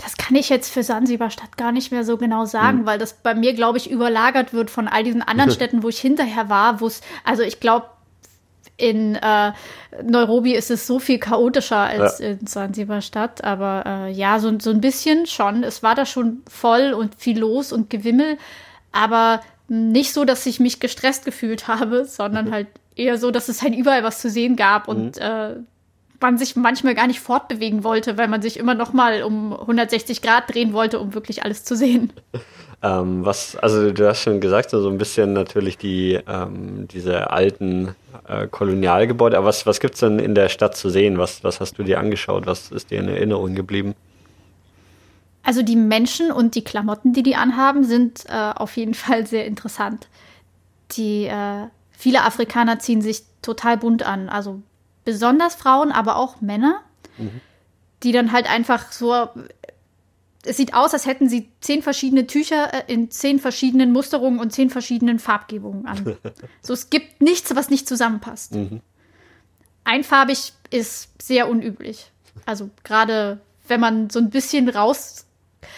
Das 0.04 0.18
kann 0.18 0.36
ich 0.36 0.50
jetzt 0.50 0.72
für 0.72 0.84
Sansibar-Stadt 0.84 1.58
gar 1.58 1.72
nicht 1.72 1.92
mehr 1.92 2.04
so 2.04 2.18
genau 2.18 2.46
sagen, 2.46 2.80
hm. 2.80 2.86
weil 2.86 2.98
das 2.98 3.14
bei 3.14 3.36
mir, 3.36 3.54
glaube 3.54 3.78
ich, 3.78 3.90
überlagert 3.90 4.54
wird 4.54 4.70
von 4.70 4.88
all 4.88 5.04
diesen 5.04 5.22
anderen 5.22 5.52
Städten, 5.52 5.84
wo 5.84 5.90
ich 5.90 6.00
hinterher 6.00 6.50
war, 6.50 6.82
wo 6.82 6.88
es, 6.88 7.02
also 7.24 7.44
ich 7.44 7.60
glaube, 7.60 7.86
in 8.78 9.16
äh, 9.16 9.52
Nairobi 10.04 10.54
ist 10.56 10.72
es 10.72 10.88
so 10.88 11.00
viel 11.00 11.20
chaotischer 11.20 11.78
als 11.78 12.20
ja. 12.20 12.30
in 12.30 12.48
Sansibar-Stadt, 12.48 13.44
aber 13.44 13.84
äh, 13.86 14.12
ja, 14.12 14.40
so, 14.40 14.58
so 14.60 14.72
ein 14.72 14.82
bisschen 14.82 15.28
schon. 15.28 15.64
Es 15.64 15.84
war 15.84 15.94
da 15.96 16.06
schon 16.06 16.42
voll 16.50 16.94
und 16.94 17.16
viel 17.16 17.40
los 17.40 17.72
und 17.72 17.90
Gewimmel, 17.90 18.38
aber 18.92 19.42
nicht 19.68 20.14
so, 20.14 20.26
dass 20.26 20.46
ich 20.46 20.60
mich 20.60 20.80
gestresst 20.80 21.26
gefühlt 21.26 21.68
habe, 21.68 22.06
sondern 22.06 22.48
mhm. 22.48 22.54
halt 22.54 22.68
eher 22.96 23.18
so, 23.18 23.32
dass 23.32 23.50
es 23.50 23.62
halt 23.62 23.76
überall 23.76 24.04
was 24.04 24.20
zu 24.20 24.30
sehen 24.30 24.56
gab 24.56 24.88
und 24.88 25.18
mhm. 25.18 25.22
äh, 25.22 25.56
man 26.22 26.38
sich 26.38 26.56
manchmal 26.56 26.96
gar 26.96 27.08
nicht 27.08 27.20
fortbewegen 27.20 27.84
wollte, 27.84 28.18
weil 28.18 28.28
man 28.28 28.42
sich 28.42 28.58
immer 28.58 28.76
noch 28.76 28.94
mal 28.94 29.24
um 29.24 29.54
160 29.54 30.22
Grad 30.22 30.54
drehen 30.54 30.74
wollte, 30.74 31.00
um 31.00 31.14
wirklich 31.14 31.44
alles 31.44 31.64
zu 31.64 31.76
sehen. 31.76 32.14
Ähm, 32.84 33.24
was, 33.24 33.56
also 33.58 33.92
du 33.92 34.08
hast 34.08 34.22
schon 34.24 34.42
gesagt, 34.42 34.72
so 34.72 34.78
also 34.78 34.90
ein 34.90 34.98
bisschen 34.98 35.34
natürlich 35.34 35.78
die 35.78 36.20
ähm, 36.28 36.88
diese 36.88 37.30
alten 37.30 37.96
äh, 38.28 38.48
Kolonialgebäude. 38.48 39.38
Aber 39.38 39.48
was, 39.48 39.68
was 39.68 39.80
gibt 39.80 39.94
es 39.94 40.00
denn 40.00 40.18
in 40.18 40.34
der 40.34 40.50
Stadt 40.50 40.76
zu 40.76 40.90
sehen? 40.90 41.20
Was, 41.20 41.44
was 41.44 41.60
hast 41.60 41.78
du 41.78 41.84
dir 41.84 42.00
angeschaut? 42.00 42.48
Was 42.48 42.72
ist 42.72 42.90
dir 42.90 43.00
in 43.00 43.08
Erinnerung 43.08 43.54
geblieben? 43.54 43.94
Also 45.44 45.62
die 45.62 45.76
Menschen 45.76 46.32
und 46.32 46.56
die 46.56 46.64
Klamotten, 46.64 47.14
die 47.14 47.24
die 47.24 47.36
anhaben, 47.36 47.84
sind 47.84 48.26
äh, 48.28 48.52
auf 48.56 48.76
jeden 48.78 48.94
Fall 48.96 49.28
sehr 49.28 49.46
interessant. 49.46 50.08
Die 50.94 51.26
äh, 51.26 51.68
viele 51.92 52.24
Afrikaner 52.24 52.80
ziehen 52.80 53.02
sich 53.02 53.24
total 53.44 53.78
bunt 53.78 54.02
an. 54.04 54.28
Also 54.28 54.62
besonders 55.06 55.56
Frauen, 55.56 55.92
aber 55.92 56.16
auch 56.16 56.42
Männer, 56.42 56.82
mhm. 57.18 57.42
die 58.04 58.12
dann 58.12 58.32
halt 58.32 58.50
einfach 58.50 58.92
so. 58.92 59.30
Es 60.44 60.58
sieht 60.58 60.74
aus, 60.74 60.94
als 60.94 61.06
hätten 61.06 61.30
sie 61.30 61.50
zehn 61.62 61.84
verschiedene 61.84 62.26
Tücher 62.26 62.74
äh, 62.74 62.92
in 62.92 63.12
zehn 63.12 63.40
verschiedenen 63.40 63.92
Musterungen 63.92 64.40
und 64.40 64.52
zehn 64.52 64.72
verschiedenen 64.72 65.20
Farbgebungen 65.20 65.86
an. 65.86 66.18
so, 66.62 66.74
es 66.74 66.90
gibt 66.90 67.22
nichts, 67.22 67.56
was 67.56 67.70
nicht 67.70 67.88
zusammenpasst. 67.88 68.56
Mhm. 68.56 68.82
Einfarbig 69.84 70.54
ist 70.72 71.10
sehr 71.22 71.48
unüblich. 71.48 72.12
Also 72.46 72.70
gerade 72.84 73.40
wenn 73.68 73.80
man 73.80 74.10
so 74.10 74.20
ein 74.20 74.30
bisschen 74.30 74.68
raus 74.70 75.26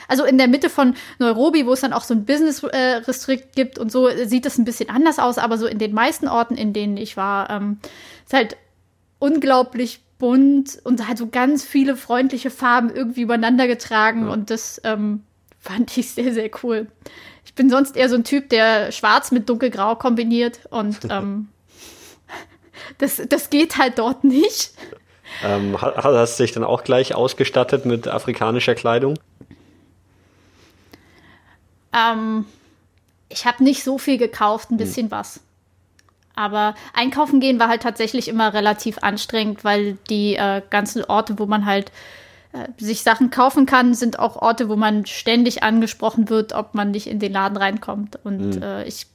also 0.08 0.24
in 0.24 0.38
der 0.38 0.48
Mitte 0.48 0.70
von 0.70 0.96
Nairobi, 1.20 1.66
wo 1.66 1.74
es 1.74 1.82
dann 1.82 1.94
auch 1.94 2.04
so 2.04 2.14
ein 2.14 2.26
Business 2.26 2.64
äh, 2.64 3.02
gibt 3.56 3.78
und 3.78 3.92
so, 3.92 4.10
sieht 4.26 4.46
es 4.46 4.58
ein 4.58 4.66
bisschen 4.66 4.90
anders 4.90 5.20
aus, 5.20 5.38
aber 5.38 5.58
so 5.58 5.68
in 5.68 5.80
den 5.80 5.94
meisten 5.94 6.28
Orten, 6.28 6.56
in 6.56 6.74
denen 6.74 6.98
ich 6.98 7.18
war, 7.18 7.50
ähm, 7.50 7.80
ist 8.26 8.34
halt 8.34 8.58
unglaublich 9.24 10.02
bunt 10.20 10.80
und 10.84 11.08
halt 11.08 11.18
so 11.18 11.30
ganz 11.30 11.64
viele 11.64 11.96
freundliche 11.96 12.50
Farben 12.50 12.94
irgendwie 12.94 13.22
übereinander 13.22 13.68
getragen 13.68 14.26
ja. 14.26 14.34
und 14.34 14.50
das 14.50 14.82
ähm, 14.84 15.24
fand 15.62 15.98
ich 15.98 16.12
sehr, 16.12 16.34
sehr 16.34 16.50
cool. 16.62 16.88
Ich 17.46 17.56
bin 17.56 17.70
sonst 17.70 17.96
eher 17.96 18.10
so 18.10 18.16
ein 18.16 18.26
Typ, 18.26 18.50
der 18.50 18.92
schwarz 18.92 19.32
mit 19.32 19.48
dunkelgrau 19.48 19.96
kombiniert 19.96 20.60
und 20.72 21.00
ähm, 21.10 21.48
das, 22.98 23.22
das 23.30 23.50
geht 23.50 23.78
halt 23.78 23.98
dort 23.98 24.26
nicht. 24.26 24.74
Ähm, 25.42 25.82
hast 25.82 26.38
du 26.38 26.44
dich 26.44 26.52
dann 26.52 26.66
auch 26.66 26.84
gleich 26.84 27.16
ausgestattet 27.16 27.86
mit 27.86 28.10
afrikanischer 28.10 28.76
Kleidung? 28.76 29.18
Ähm, 31.94 32.46
ich 33.30 33.46
habe 33.46 33.64
nicht 33.64 33.86
so 33.86 33.98
viel 33.98 34.18
gekauft, 34.18 34.70
ein 34.70 34.72
hm. 34.72 34.78
bisschen 34.80 35.06
hm. 35.06 35.12
was. 35.12 35.40
Aber 36.36 36.76
einkaufen 36.94 37.40
gehen 37.40 37.60
war 37.60 37.68
halt 37.68 37.84
tatsächlich 37.84 38.28
immer 38.28 38.54
relativ 38.54 38.98
anstrengend, 39.00 39.64
weil 39.64 39.98
die 40.10 40.36
äh, 40.36 40.62
ganzen 40.70 41.04
Orte, 41.06 41.38
wo 41.38 41.46
man 41.46 41.66
halt 41.66 41.92
äh, 42.54 42.68
sich 42.78 43.04
Sachen 43.04 43.30
kaufen 43.30 43.66
kann, 43.66 43.94
sind 43.94 44.20
auch 44.20 44.42
Orte, 44.42 44.70
wo 44.70 44.76
man 44.76 45.06
ständig 45.06 45.64
angesprochen 45.64 46.30
wird, 46.30 46.54
ob 46.54 46.74
man 46.74 46.92
nicht 46.92 47.08
in 47.08 47.20
den 47.20 47.34
Laden 47.34 47.58
reinkommt. 47.58 48.20
Und 48.24 48.56
mhm. 48.56 48.64
äh, 48.64 48.84
ich 48.86 49.08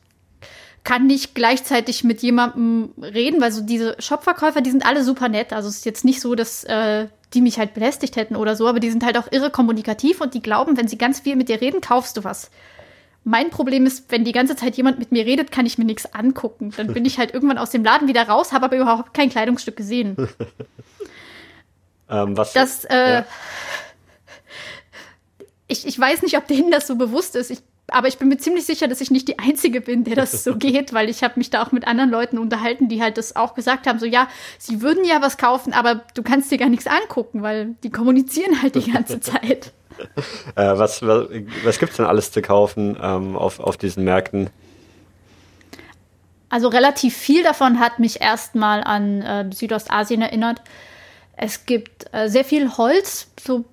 kann 0.85 1.07
nicht 1.07 1.35
gleichzeitig 1.35 2.05
mit 2.05 2.23
jemandem 2.23 2.93
reden, 3.03 3.41
weil 3.41 3.53
so 3.53 3.63
diese 3.63 3.97
Shopverkäufer, 3.99 4.61
die 4.61 4.71
sind 4.71 4.87
alle 4.87 5.05
super 5.05 5.29
nett. 5.29 5.53
Also 5.53 5.69
es 5.69 5.79
ist 5.79 5.87
jetzt 5.87 6.05
nicht 6.05 6.21
so, 6.21 6.35
dass 6.35 6.65
äh, 6.65 7.09
die 7.35 7.41
mich 7.41 7.59
halt 7.59 7.75
belästigt 7.75 8.17
hätten 8.17 8.37
oder 8.37 8.57
so, 8.57 8.67
aber 8.67 8.81
die 8.81 8.91
sind 8.91 9.05
halt 9.05 9.19
auch 9.19 9.31
irre 9.31 9.51
kommunikativ 9.51 10.21
und 10.21 10.35
die 10.35 10.41
glauben, 10.41 10.77
wenn 10.77 10.89
sie 10.89 10.97
ganz 10.97 11.21
viel 11.21 11.37
mit 11.37 11.49
dir 11.49 11.61
reden, 11.61 11.81
kaufst 11.81 12.17
du 12.17 12.25
was. 12.25 12.51
Mein 13.25 13.51
Problem 13.51 13.85
ist, 13.85 14.11
wenn 14.11 14.25
die 14.25 14.33
ganze 14.33 14.57
Zeit 14.57 14.77
jemand 14.77 14.99
mit 14.99 15.13
mir 15.13 15.27
redet, 15.27 15.51
kann 15.53 15.67
ich 15.67 15.77
mir 15.77 15.85
nichts 15.85 16.15
angucken. 16.15 16.73
Dann 16.77 16.93
bin 16.93 17.05
ich 17.05 17.19
halt 17.19 17.35
irgendwann 17.35 17.59
aus 17.59 17.71
dem 17.71 17.85
Laden 17.85 18.09
wieder 18.09 18.27
raus, 18.27 18.53
habe 18.53 18.67
aber 18.67 18.77
überhaupt 18.77 19.13
kein 19.13 19.29
Kleidungsstück 19.29 19.77
gesehen. 19.77 20.17
ähm, 22.11 22.37
was? 22.37 22.53
Das, 22.55 22.85
äh, 22.87 23.15
ja. 23.15 23.25
ich, 25.67 25.87
ich 25.87 25.99
weiß 25.99 26.23
nicht, 26.23 26.39
ob 26.39 26.47
denen 26.47 26.71
das 26.71 26.87
so 26.87 26.97
bewusst 26.97 27.37
ist. 27.37 27.51
Ich 27.51 27.63
aber 27.91 28.09
ich 28.09 28.19
bin 28.19 28.29
mir 28.29 28.39
ziemlich 28.39 28.67
sicher, 28.67 28.87
dass 28.87 29.01
ich 29.01 29.11
nicht 29.11 29.29
die 29.29 29.39
Einzige 29.39 29.81
bin, 29.81 30.05
der 30.05 30.15
das 30.15 30.45
so 30.45 30.57
geht, 30.59 30.93
weil 30.93 31.09
ich 31.09 31.23
habe 31.23 31.35
mich 31.37 31.51
da 31.51 31.63
auch 31.63 31.73
mit 31.73 31.87
anderen 31.87 32.11
Leuten 32.11 32.39
unterhalten, 32.39 32.89
die 32.89 33.03
halt 33.03 33.17
das 33.19 33.35
auch 33.37 33.55
gesagt 33.55 33.87
haben, 33.87 33.99
so 33.99 34.07
ja, 34.07 34.29
sie 34.59 34.83
würden 34.83 35.05
ja 35.05 35.23
was 35.23 35.39
kaufen, 35.39 35.73
aber 35.73 36.03
du 36.15 36.23
kannst 36.23 36.51
dir 36.51 36.59
gar 36.59 36.69
nichts 36.69 36.87
angucken, 36.87 37.43
weil 37.43 37.77
die 37.83 37.91
kommunizieren 37.91 38.63
halt 38.63 38.75
die 38.75 38.91
ganze 38.91 39.21
Zeit. 39.21 39.73
Äh, 40.55 40.79
was 40.79 41.03
was, 41.03 41.29
was 41.65 41.79
gibt 41.79 41.91
es 41.91 41.97
denn 41.97 42.07
alles 42.07 42.33
zu 42.33 42.43
kaufen 42.43 42.97
ähm, 43.01 43.37
auf, 43.37 43.61
auf 43.61 43.77
diesen 43.77 44.05
Märkten? 44.05 44.51
Also 46.51 46.69
relativ 46.69 47.17
viel 47.17 47.43
davon 47.43 47.79
hat 47.79 47.99
mich 47.99 48.21
erstmal 48.21 48.83
an 48.83 49.23
äh, 49.23 49.51
Südostasien 49.53 50.23
erinnert. 50.23 50.63
Es 51.37 51.67
gibt 51.67 52.07
äh, 52.13 52.29
sehr 52.29 52.45
viel 52.45 52.77
Holz, 52.79 53.29
so 53.39 53.65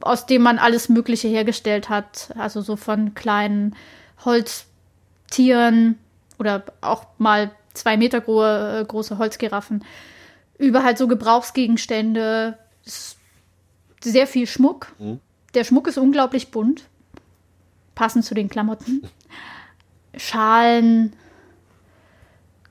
aus 0.00 0.26
dem 0.26 0.42
man 0.42 0.58
alles 0.58 0.88
Mögliche 0.88 1.28
hergestellt 1.28 1.88
hat. 1.88 2.30
Also 2.38 2.60
so 2.60 2.76
von 2.76 3.14
kleinen 3.14 3.76
Holztieren 4.24 5.98
oder 6.38 6.64
auch 6.80 7.06
mal 7.18 7.50
zwei 7.74 7.96
Meter 7.96 8.20
große, 8.20 8.80
äh, 8.80 8.84
große 8.84 9.18
Holzgiraffen. 9.18 9.84
Über 10.58 10.82
halt 10.82 10.98
so 10.98 11.08
Gebrauchsgegenstände. 11.08 12.58
Sehr 14.00 14.26
viel 14.26 14.46
Schmuck. 14.46 14.92
Mhm. 14.98 15.20
Der 15.54 15.64
Schmuck 15.64 15.86
ist 15.88 15.98
unglaublich 15.98 16.50
bunt. 16.50 16.84
Passend 17.94 18.24
zu 18.24 18.34
den 18.34 18.48
Klamotten. 18.48 19.02
Schalen, 20.16 21.14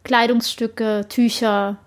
Kleidungsstücke, 0.03 1.05
Tücher, 1.07 1.77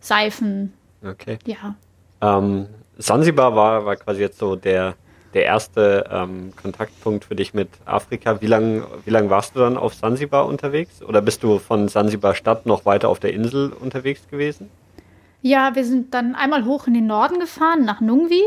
Seifen. 0.00 0.72
Okay. 1.04 1.38
Ja. 1.46 1.74
Ähm, 2.20 2.66
Sansibar 2.98 3.54
war, 3.54 3.84
war 3.84 3.96
quasi 3.96 4.20
jetzt 4.20 4.38
so 4.38 4.56
der, 4.56 4.94
der 5.34 5.44
erste 5.44 6.08
ähm, 6.10 6.52
Kontaktpunkt 6.60 7.24
für 7.24 7.34
dich 7.34 7.52
mit 7.52 7.68
Afrika. 7.84 8.40
Wie 8.40 8.46
lange 8.46 8.86
wie 9.04 9.10
lang 9.10 9.28
warst 9.28 9.54
du 9.54 9.60
dann 9.60 9.76
auf 9.76 9.94
Sansibar 9.94 10.46
unterwegs? 10.46 11.02
Oder 11.02 11.20
bist 11.20 11.42
du 11.42 11.58
von 11.58 11.88
Sansibar 11.88 12.34
Stadt 12.34 12.64
noch 12.64 12.86
weiter 12.86 13.08
auf 13.08 13.18
der 13.18 13.32
Insel 13.34 13.72
unterwegs 13.72 14.28
gewesen? 14.30 14.70
Ja, 15.42 15.74
wir 15.74 15.84
sind 15.84 16.14
dann 16.14 16.34
einmal 16.36 16.64
hoch 16.64 16.86
in 16.86 16.94
den 16.94 17.06
Norden 17.06 17.40
gefahren, 17.40 17.84
nach 17.84 18.00
Nungwi. 18.00 18.42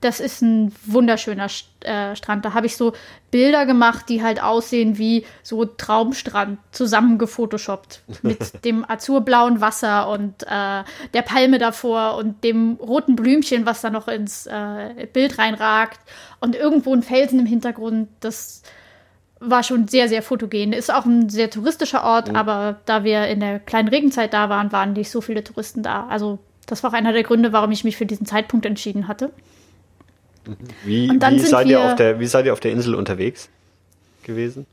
Das 0.00 0.18
ist 0.18 0.40
ein 0.40 0.72
wunderschöner 0.86 1.48
äh, 1.80 2.16
Strand. 2.16 2.44
Da 2.44 2.54
habe 2.54 2.66
ich 2.66 2.76
so 2.76 2.94
Bilder 3.30 3.66
gemacht, 3.66 4.08
die 4.08 4.22
halt 4.22 4.42
aussehen 4.42 4.96
wie 4.96 5.26
so 5.42 5.66
Traumstrand 5.66 6.58
zusammengefotoshoppt. 6.72 8.02
Mit 8.22 8.64
dem 8.64 8.88
azurblauen 8.88 9.60
Wasser 9.60 10.08
und 10.08 10.42
äh, 10.44 10.84
der 11.12 11.22
Palme 11.24 11.58
davor 11.58 12.16
und 12.16 12.42
dem 12.44 12.78
roten 12.80 13.14
Blümchen, 13.14 13.66
was 13.66 13.82
da 13.82 13.90
noch 13.90 14.08
ins 14.08 14.46
äh, 14.46 15.06
Bild 15.12 15.38
reinragt. 15.38 16.00
Und 16.40 16.56
irgendwo 16.56 16.94
ein 16.94 17.02
Felsen 17.02 17.38
im 17.40 17.46
Hintergrund. 17.46 18.08
Das 18.20 18.62
war 19.40 19.62
schon 19.62 19.88
sehr, 19.88 20.08
sehr 20.08 20.22
fotogen. 20.22 20.72
Ist 20.72 20.92
auch 20.92 21.06
ein 21.06 21.28
sehr 21.28 21.50
touristischer 21.50 22.04
Ort, 22.04 22.28
mhm. 22.28 22.36
aber 22.36 22.80
da 22.84 23.04
wir 23.04 23.26
in 23.26 23.40
der 23.40 23.58
kleinen 23.58 23.88
Regenzeit 23.88 24.32
da 24.32 24.48
waren, 24.48 24.70
waren 24.70 24.92
nicht 24.92 25.10
so 25.10 25.20
viele 25.20 25.42
Touristen 25.42 25.82
da. 25.82 26.06
Also 26.08 26.38
das 26.66 26.82
war 26.82 26.90
auch 26.90 26.94
einer 26.94 27.12
der 27.12 27.22
Gründe, 27.22 27.52
warum 27.52 27.72
ich 27.72 27.84
mich 27.84 27.96
für 27.96 28.06
diesen 28.06 28.26
Zeitpunkt 28.26 28.64
entschieden 28.64 29.08
hatte. 29.08 29.32
Wie, 30.84 31.10
wie 31.10 31.38
seid 31.40 31.68
ihr 31.68 31.80
auf 31.80 31.96
der, 31.96 32.20
wie 32.20 32.26
seid 32.26 32.46
ihr 32.46 32.52
auf 32.52 32.60
der 32.60 32.72
Insel 32.72 32.94
unterwegs 32.94 33.48
gewesen? 34.22 34.66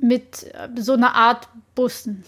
Mit 0.00 0.44
äh, 0.54 0.80
so 0.80 0.92
einer 0.92 1.14
Art 1.14 1.48
Bussen. 1.74 2.24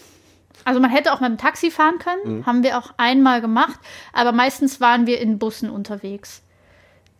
Also 0.63 0.79
man 0.79 0.91
hätte 0.91 1.13
auch 1.13 1.21
mit 1.21 1.29
dem 1.29 1.37
Taxi 1.37 1.71
fahren 1.71 1.97
können, 1.97 2.37
mhm. 2.37 2.45
haben 2.45 2.63
wir 2.63 2.77
auch 2.77 2.93
einmal 2.97 3.41
gemacht, 3.41 3.79
aber 4.13 4.31
meistens 4.31 4.79
waren 4.79 5.07
wir 5.07 5.19
in 5.19 5.39
Bussen 5.39 5.69
unterwegs. 5.69 6.41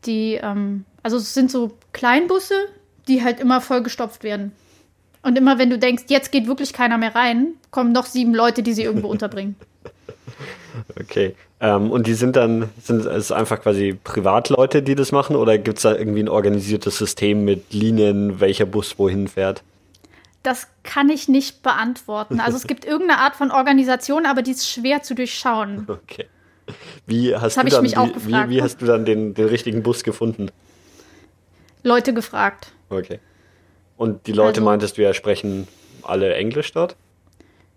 Die, 0.06 0.36
ähm, 0.36 0.86
also 1.04 1.18
es 1.18 1.34
sind 1.34 1.50
so 1.50 1.72
Kleinbusse, 1.94 2.56
die 3.08 3.24
halt 3.24 3.40
immer 3.40 3.62
vollgestopft 3.62 4.24
werden. 4.24 4.52
Und 5.24 5.38
immer 5.38 5.60
wenn 5.60 5.70
du 5.70 5.78
denkst, 5.78 6.06
jetzt 6.08 6.32
geht 6.32 6.48
wirklich 6.48 6.74
keiner 6.74 6.98
mehr 6.98 7.16
rein, 7.16 7.54
kommen 7.70 7.92
noch 7.92 8.06
sieben 8.06 8.34
Leute, 8.34 8.64
die 8.64 8.74
sie 8.74 8.84
irgendwo 8.84 9.08
unterbringen. 9.12 9.56
Okay. 11.00 11.36
Ähm, 11.60 11.92
und 11.92 12.08
die 12.08 12.14
sind 12.14 12.36
dann, 12.36 12.70
sind 12.82 13.06
es 13.06 13.32
einfach 13.32 13.62
quasi 13.62 13.98
Privatleute, 14.04 14.82
die 14.82 14.96
das 14.96 15.12
machen, 15.12 15.36
oder 15.36 15.58
gibt 15.58 15.78
es 15.78 15.84
da 15.84 15.96
irgendwie 15.96 16.24
ein 16.24 16.30
organisiertes 16.30 16.98
System 16.98 17.46
mit 17.46 17.74
Linien, 17.74 18.40
welcher 18.40 18.66
Bus 18.66 18.98
wohin 18.98 19.28
fährt? 19.28 19.64
Das 20.44 20.68
kann 20.84 21.10
ich 21.10 21.28
nicht 21.28 21.62
beantworten. 21.62 22.40
Also 22.40 22.58
es 22.58 22.66
gibt 22.66 22.84
irgendeine 22.84 23.20
Art 23.20 23.36
von 23.36 23.52
Organisation, 23.52 24.26
aber 24.26 24.42
die 24.42 24.52
ist 24.52 24.68
schwer 24.68 25.04
zu 25.04 25.16
durchschauen. 25.16 25.88
Okay. 26.04 26.28
Wie 27.06 27.36
hast, 27.36 27.58
du 27.58 27.64
dann, 27.68 27.84
wie, 27.84 27.92
wie, 27.92 28.50
wie, 28.50 28.62
hast 28.62 28.82
du 28.82 28.86
dann 28.86 29.04
den, 29.04 29.34
den 29.34 29.48
richtigen 29.48 29.84
Bus 29.84 30.04
gefunden? 30.04 30.52
Leute 31.84 32.14
gefragt. 32.14 32.72
Okay. 32.90 33.20
Und 33.98 34.26
die 34.26 34.32
Leute 34.32 34.60
also, 34.60 34.62
meintest 34.62 34.98
du 34.98 35.02
ja 35.02 35.14
sprechen 35.14 35.68
alle 36.04 36.34
Englisch 36.34 36.72
dort? 36.72 36.96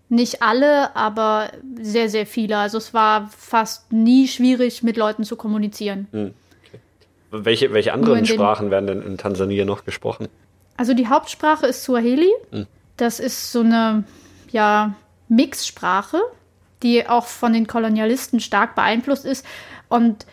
Nicht 0.09 0.43
alle, 0.43 0.95
aber 0.95 1.51
sehr, 1.81 2.09
sehr 2.09 2.25
viele. 2.27 2.57
Also 2.57 2.77
es 2.77 2.93
war 2.93 3.29
fast 3.35 3.91
nie 3.91 4.27
schwierig, 4.27 4.83
mit 4.83 4.97
Leuten 4.97 5.23
zu 5.23 5.35
kommunizieren. 5.35 6.07
Hm. 6.11 6.33
Okay. 6.67 6.79
Welche, 7.31 7.73
welche 7.73 7.93
anderen 7.93 8.25
Sprachen 8.25 8.69
werden 8.69 8.87
denn 8.87 9.01
in 9.01 9.17
Tansania 9.17 9.65
noch 9.65 9.83
gesprochen? 9.83 10.27
Also 10.77 10.93
die 10.93 11.07
Hauptsprache 11.07 11.65
ist 11.65 11.83
Swahili. 11.83 12.29
Hm. 12.51 12.67
Das 12.97 13.19
ist 13.19 13.51
so 13.51 13.61
eine 13.61 14.03
ja, 14.51 14.93
Mixsprache, 15.27 16.21
die 16.83 17.07
auch 17.07 17.25
von 17.25 17.53
den 17.53 17.65
Kolonialisten 17.65 18.39
stark 18.39 18.75
beeinflusst 18.75 19.25
ist. 19.25 19.45
Und 19.89 20.25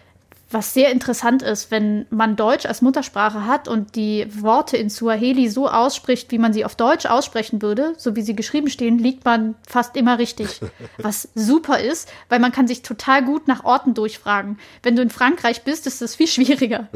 was 0.52 0.74
sehr 0.74 0.90
interessant 0.90 1.42
ist, 1.42 1.70
wenn 1.70 2.06
man 2.10 2.36
Deutsch 2.36 2.66
als 2.66 2.82
Muttersprache 2.82 3.46
hat 3.46 3.68
und 3.68 3.96
die 3.96 4.26
Worte 4.42 4.76
in 4.76 4.90
Suaheli 4.90 5.48
so 5.48 5.68
ausspricht, 5.68 6.30
wie 6.30 6.38
man 6.38 6.52
sie 6.52 6.64
auf 6.64 6.76
Deutsch 6.76 7.06
aussprechen 7.06 7.62
würde, 7.62 7.94
so 7.96 8.16
wie 8.16 8.22
sie 8.22 8.36
geschrieben 8.36 8.68
stehen, 8.68 8.98
liegt 8.98 9.24
man 9.24 9.54
fast 9.66 9.96
immer 9.96 10.18
richtig. 10.18 10.60
Was 10.98 11.28
super 11.34 11.78
ist, 11.80 12.10
weil 12.28 12.40
man 12.40 12.52
kann 12.52 12.68
sich 12.68 12.82
total 12.82 13.24
gut 13.24 13.48
nach 13.48 13.64
Orten 13.64 13.94
durchfragen. 13.94 14.58
Wenn 14.82 14.96
du 14.96 15.02
in 15.02 15.10
Frankreich 15.10 15.62
bist, 15.62 15.86
ist 15.86 16.02
das 16.02 16.14
viel 16.14 16.26
schwieriger. 16.26 16.88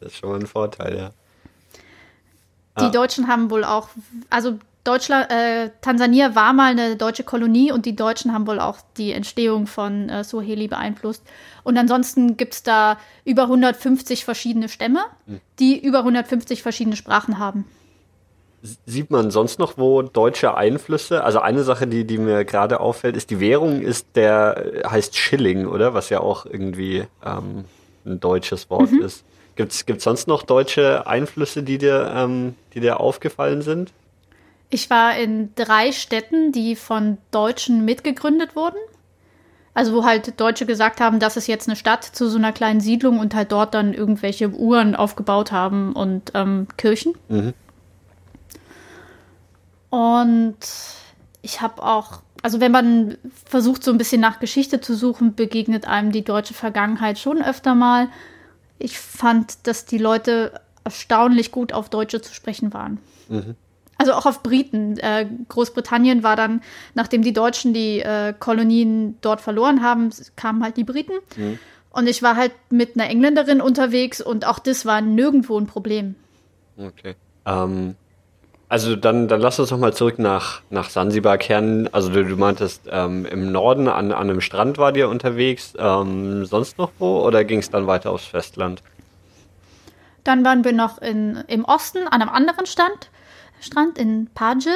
das 0.00 0.12
ist 0.12 0.16
schon 0.16 0.30
mal 0.30 0.40
ein 0.40 0.46
Vorteil, 0.46 0.96
ja. 0.96 1.10
Die 2.78 2.84
ah. 2.84 2.90
Deutschen 2.90 3.28
haben 3.28 3.50
wohl 3.50 3.64
auch, 3.64 3.88
also 4.28 4.58
Deutschland, 4.86 5.30
äh, 5.30 5.70
Tansania 5.80 6.34
war 6.34 6.52
mal 6.52 6.70
eine 6.70 6.96
deutsche 6.96 7.24
Kolonie 7.24 7.72
und 7.72 7.86
die 7.86 7.96
Deutschen 7.96 8.32
haben 8.32 8.46
wohl 8.46 8.60
auch 8.60 8.78
die 8.96 9.12
Entstehung 9.12 9.66
von 9.66 10.08
äh, 10.08 10.22
Swahili 10.22 10.68
beeinflusst. 10.68 11.24
Und 11.64 11.76
ansonsten 11.76 12.36
gibt 12.36 12.54
es 12.54 12.62
da 12.62 12.98
über 13.24 13.42
150 13.42 14.24
verschiedene 14.24 14.68
Stämme, 14.68 15.00
hm. 15.26 15.40
die 15.58 15.78
über 15.84 15.98
150 15.98 16.62
verschiedene 16.62 16.94
Sprachen 16.94 17.38
haben. 17.38 17.64
Sieht 18.84 19.10
man 19.10 19.30
sonst 19.30 19.58
noch 19.58 19.76
wo 19.76 20.02
deutsche 20.02 20.56
Einflüsse? 20.56 21.24
Also 21.24 21.40
eine 21.40 21.62
Sache, 21.62 21.86
die, 21.86 22.04
die 22.04 22.18
mir 22.18 22.44
gerade 22.44 22.80
auffällt, 22.80 23.16
ist, 23.16 23.30
die 23.30 23.40
Währung 23.40 23.80
ist 23.80 24.06
der, 24.14 24.82
heißt 24.88 25.16
Schilling, 25.16 25.66
oder? 25.66 25.94
Was 25.94 26.10
ja 26.10 26.20
auch 26.20 26.46
irgendwie 26.46 27.04
ähm, 27.24 27.64
ein 28.04 28.20
deutsches 28.20 28.70
Wort 28.70 28.92
mhm. 28.92 29.02
ist. 29.02 29.24
Gibt 29.56 29.72
es 29.72 30.04
sonst 30.04 30.28
noch 30.28 30.42
deutsche 30.42 31.06
Einflüsse, 31.06 31.62
die 31.62 31.78
dir, 31.78 32.12
ähm, 32.14 32.54
die 32.74 32.80
dir 32.80 33.00
aufgefallen 33.00 33.62
sind? 33.62 33.92
Ich 34.70 34.90
war 34.90 35.16
in 35.16 35.54
drei 35.54 35.92
Städten, 35.92 36.52
die 36.52 36.76
von 36.76 37.18
Deutschen 37.30 37.84
mitgegründet 37.84 38.56
wurden. 38.56 38.78
Also 39.74 39.92
wo 39.92 40.04
halt 40.04 40.40
Deutsche 40.40 40.64
gesagt 40.64 41.00
haben, 41.00 41.20
das 41.20 41.36
ist 41.36 41.48
jetzt 41.48 41.68
eine 41.68 41.76
Stadt 41.76 42.02
zu 42.02 42.30
so 42.30 42.38
einer 42.38 42.52
kleinen 42.52 42.80
Siedlung 42.80 43.18
und 43.18 43.34
halt 43.34 43.52
dort 43.52 43.74
dann 43.74 43.92
irgendwelche 43.92 44.48
Uhren 44.48 44.96
aufgebaut 44.96 45.52
haben 45.52 45.92
und 45.92 46.32
ähm, 46.34 46.66
Kirchen. 46.78 47.12
Mhm. 47.28 47.52
Und 49.90 50.56
ich 51.42 51.60
habe 51.60 51.82
auch, 51.82 52.22
also 52.42 52.58
wenn 52.58 52.72
man 52.72 53.18
versucht 53.44 53.84
so 53.84 53.90
ein 53.90 53.98
bisschen 53.98 54.20
nach 54.20 54.40
Geschichte 54.40 54.80
zu 54.80 54.96
suchen, 54.96 55.34
begegnet 55.34 55.86
einem 55.86 56.10
die 56.10 56.24
deutsche 56.24 56.54
Vergangenheit 56.54 57.18
schon 57.18 57.42
öfter 57.42 57.74
mal. 57.74 58.08
Ich 58.78 58.98
fand, 58.98 59.66
dass 59.66 59.84
die 59.84 59.98
Leute 59.98 60.58
erstaunlich 60.84 61.52
gut 61.52 61.72
auf 61.72 61.90
Deutsche 61.90 62.22
zu 62.22 62.32
sprechen 62.32 62.72
waren. 62.72 62.98
Mhm. 63.28 63.56
Also 63.98 64.12
auch 64.12 64.26
auf 64.26 64.42
Briten. 64.42 64.98
Äh, 64.98 65.26
Großbritannien 65.48 66.22
war 66.22 66.36
dann, 66.36 66.62
nachdem 66.94 67.22
die 67.22 67.32
Deutschen 67.32 67.72
die 67.72 68.00
äh, 68.00 68.34
Kolonien 68.38 69.16
dort 69.20 69.40
verloren 69.40 69.82
haben, 69.82 70.10
kamen 70.36 70.62
halt 70.62 70.76
die 70.76 70.84
Briten. 70.84 71.14
Mhm. 71.36 71.58
Und 71.90 72.06
ich 72.06 72.22
war 72.22 72.36
halt 72.36 72.52
mit 72.68 72.94
einer 72.94 73.08
Engländerin 73.08 73.62
unterwegs 73.62 74.20
und 74.20 74.46
auch 74.46 74.58
das 74.58 74.84
war 74.84 75.00
nirgendwo 75.00 75.58
ein 75.58 75.66
Problem. 75.66 76.14
Okay. 76.76 77.14
Ähm, 77.46 77.96
also 78.68 78.96
dann, 78.96 79.28
dann 79.28 79.40
lass 79.40 79.60
uns 79.60 79.70
noch 79.70 79.78
mal 79.78 79.94
zurück 79.94 80.18
nach, 80.18 80.60
nach 80.70 80.90
Sansibar 80.90 81.38
kehren. 81.38 81.88
Also 81.94 82.10
du, 82.10 82.24
du 82.24 82.36
meintest, 82.36 82.82
ähm, 82.90 83.24
im 83.24 83.52
Norden 83.52 83.88
an, 83.88 84.12
an 84.12 84.28
einem 84.28 84.40
Strand 84.40 84.76
war 84.76 84.92
dir 84.92 85.08
unterwegs. 85.08 85.74
Ähm, 85.78 86.44
sonst 86.44 86.76
noch 86.76 86.90
wo 86.98 87.20
oder 87.20 87.44
ging 87.44 87.60
es 87.60 87.70
dann 87.70 87.86
weiter 87.86 88.10
aufs 88.10 88.26
Festland? 88.26 88.82
Dann 90.24 90.44
waren 90.44 90.64
wir 90.64 90.72
noch 90.72 90.98
in, 90.98 91.44
im 91.46 91.64
Osten 91.64 92.08
an 92.08 92.20
einem 92.20 92.30
anderen 92.30 92.66
Stand, 92.66 93.10
Strand 93.60 93.98
in 93.98 94.28
Page. 94.34 94.68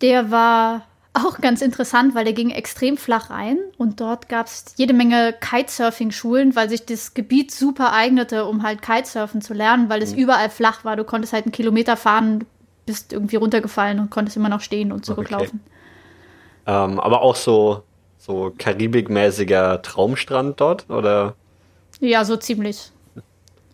Der 0.00 0.30
war 0.30 0.86
auch 1.14 1.40
ganz 1.40 1.62
interessant, 1.62 2.14
weil 2.14 2.24
der 2.24 2.32
ging 2.32 2.50
extrem 2.50 2.96
flach 2.96 3.30
rein 3.30 3.58
und 3.76 4.00
dort 4.00 4.28
gab 4.28 4.46
es 4.46 4.74
jede 4.76 4.94
Menge 4.94 5.34
Kitesurfing-Schulen, 5.40 6.54
weil 6.54 6.68
sich 6.68 6.86
das 6.86 7.14
Gebiet 7.14 7.50
super 7.50 7.92
eignete, 7.92 8.44
um 8.46 8.62
halt 8.62 8.82
Kitesurfen 8.82 9.40
zu 9.40 9.54
lernen, 9.54 9.88
weil 9.88 10.02
es 10.02 10.12
mhm. 10.12 10.18
überall 10.18 10.50
flach 10.50 10.84
war. 10.84 10.96
Du 10.96 11.04
konntest 11.04 11.32
halt 11.32 11.46
einen 11.46 11.52
Kilometer 11.52 11.96
fahren, 11.96 12.44
bist 12.86 13.12
irgendwie 13.12 13.36
runtergefallen 13.36 13.98
und 13.98 14.10
konntest 14.10 14.36
immer 14.36 14.48
noch 14.48 14.60
stehen 14.60 14.92
und 14.92 15.04
zurücklaufen. 15.04 15.60
Okay. 16.66 16.84
Ähm, 16.84 17.00
aber 17.00 17.22
auch 17.22 17.36
so, 17.36 17.82
so 18.18 18.52
karibikmäßiger 18.56 19.82
Traumstrand 19.82 20.60
dort, 20.60 20.88
oder? 20.90 21.34
Ja, 22.00 22.24
so 22.24 22.36
ziemlich. 22.36 22.92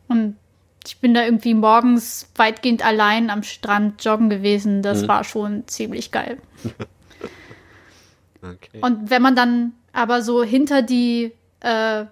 Und 0.08 0.36
ich 0.86 0.98
bin 0.98 1.14
da 1.14 1.24
irgendwie 1.24 1.54
morgens 1.54 2.28
weitgehend 2.36 2.84
allein 2.84 3.30
am 3.30 3.42
Strand 3.42 4.04
joggen 4.04 4.28
gewesen. 4.28 4.82
Das 4.82 5.02
mhm. 5.02 5.08
war 5.08 5.24
schon 5.24 5.66
ziemlich 5.66 6.10
geil. 6.10 6.38
Okay. 8.46 8.80
Und 8.82 9.08
wenn 9.08 9.22
man 9.22 9.34
dann 9.34 9.72
aber 9.94 10.20
so 10.20 10.44
hinter 10.44 10.82
die 10.82 11.32
äh, 11.60 12.04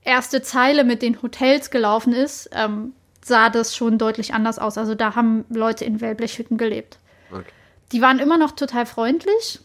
erste 0.00 0.40
Zeile 0.40 0.84
mit 0.84 1.02
den 1.02 1.20
Hotels 1.20 1.68
gelaufen 1.68 2.14
ist, 2.14 2.48
ähm, 2.54 2.94
sah 3.22 3.50
das 3.50 3.76
schon 3.76 3.98
deutlich 3.98 4.32
anders 4.32 4.58
aus. 4.58 4.78
Also 4.78 4.94
da 4.94 5.14
haben 5.16 5.44
Leute 5.50 5.84
in 5.84 6.00
Wellblechhütten 6.00 6.56
gelebt. 6.56 6.98
Okay. 7.30 7.44
Die 7.92 8.00
waren 8.00 8.20
immer 8.20 8.38
noch 8.38 8.52
total 8.52 8.86
freundlich. 8.86 9.60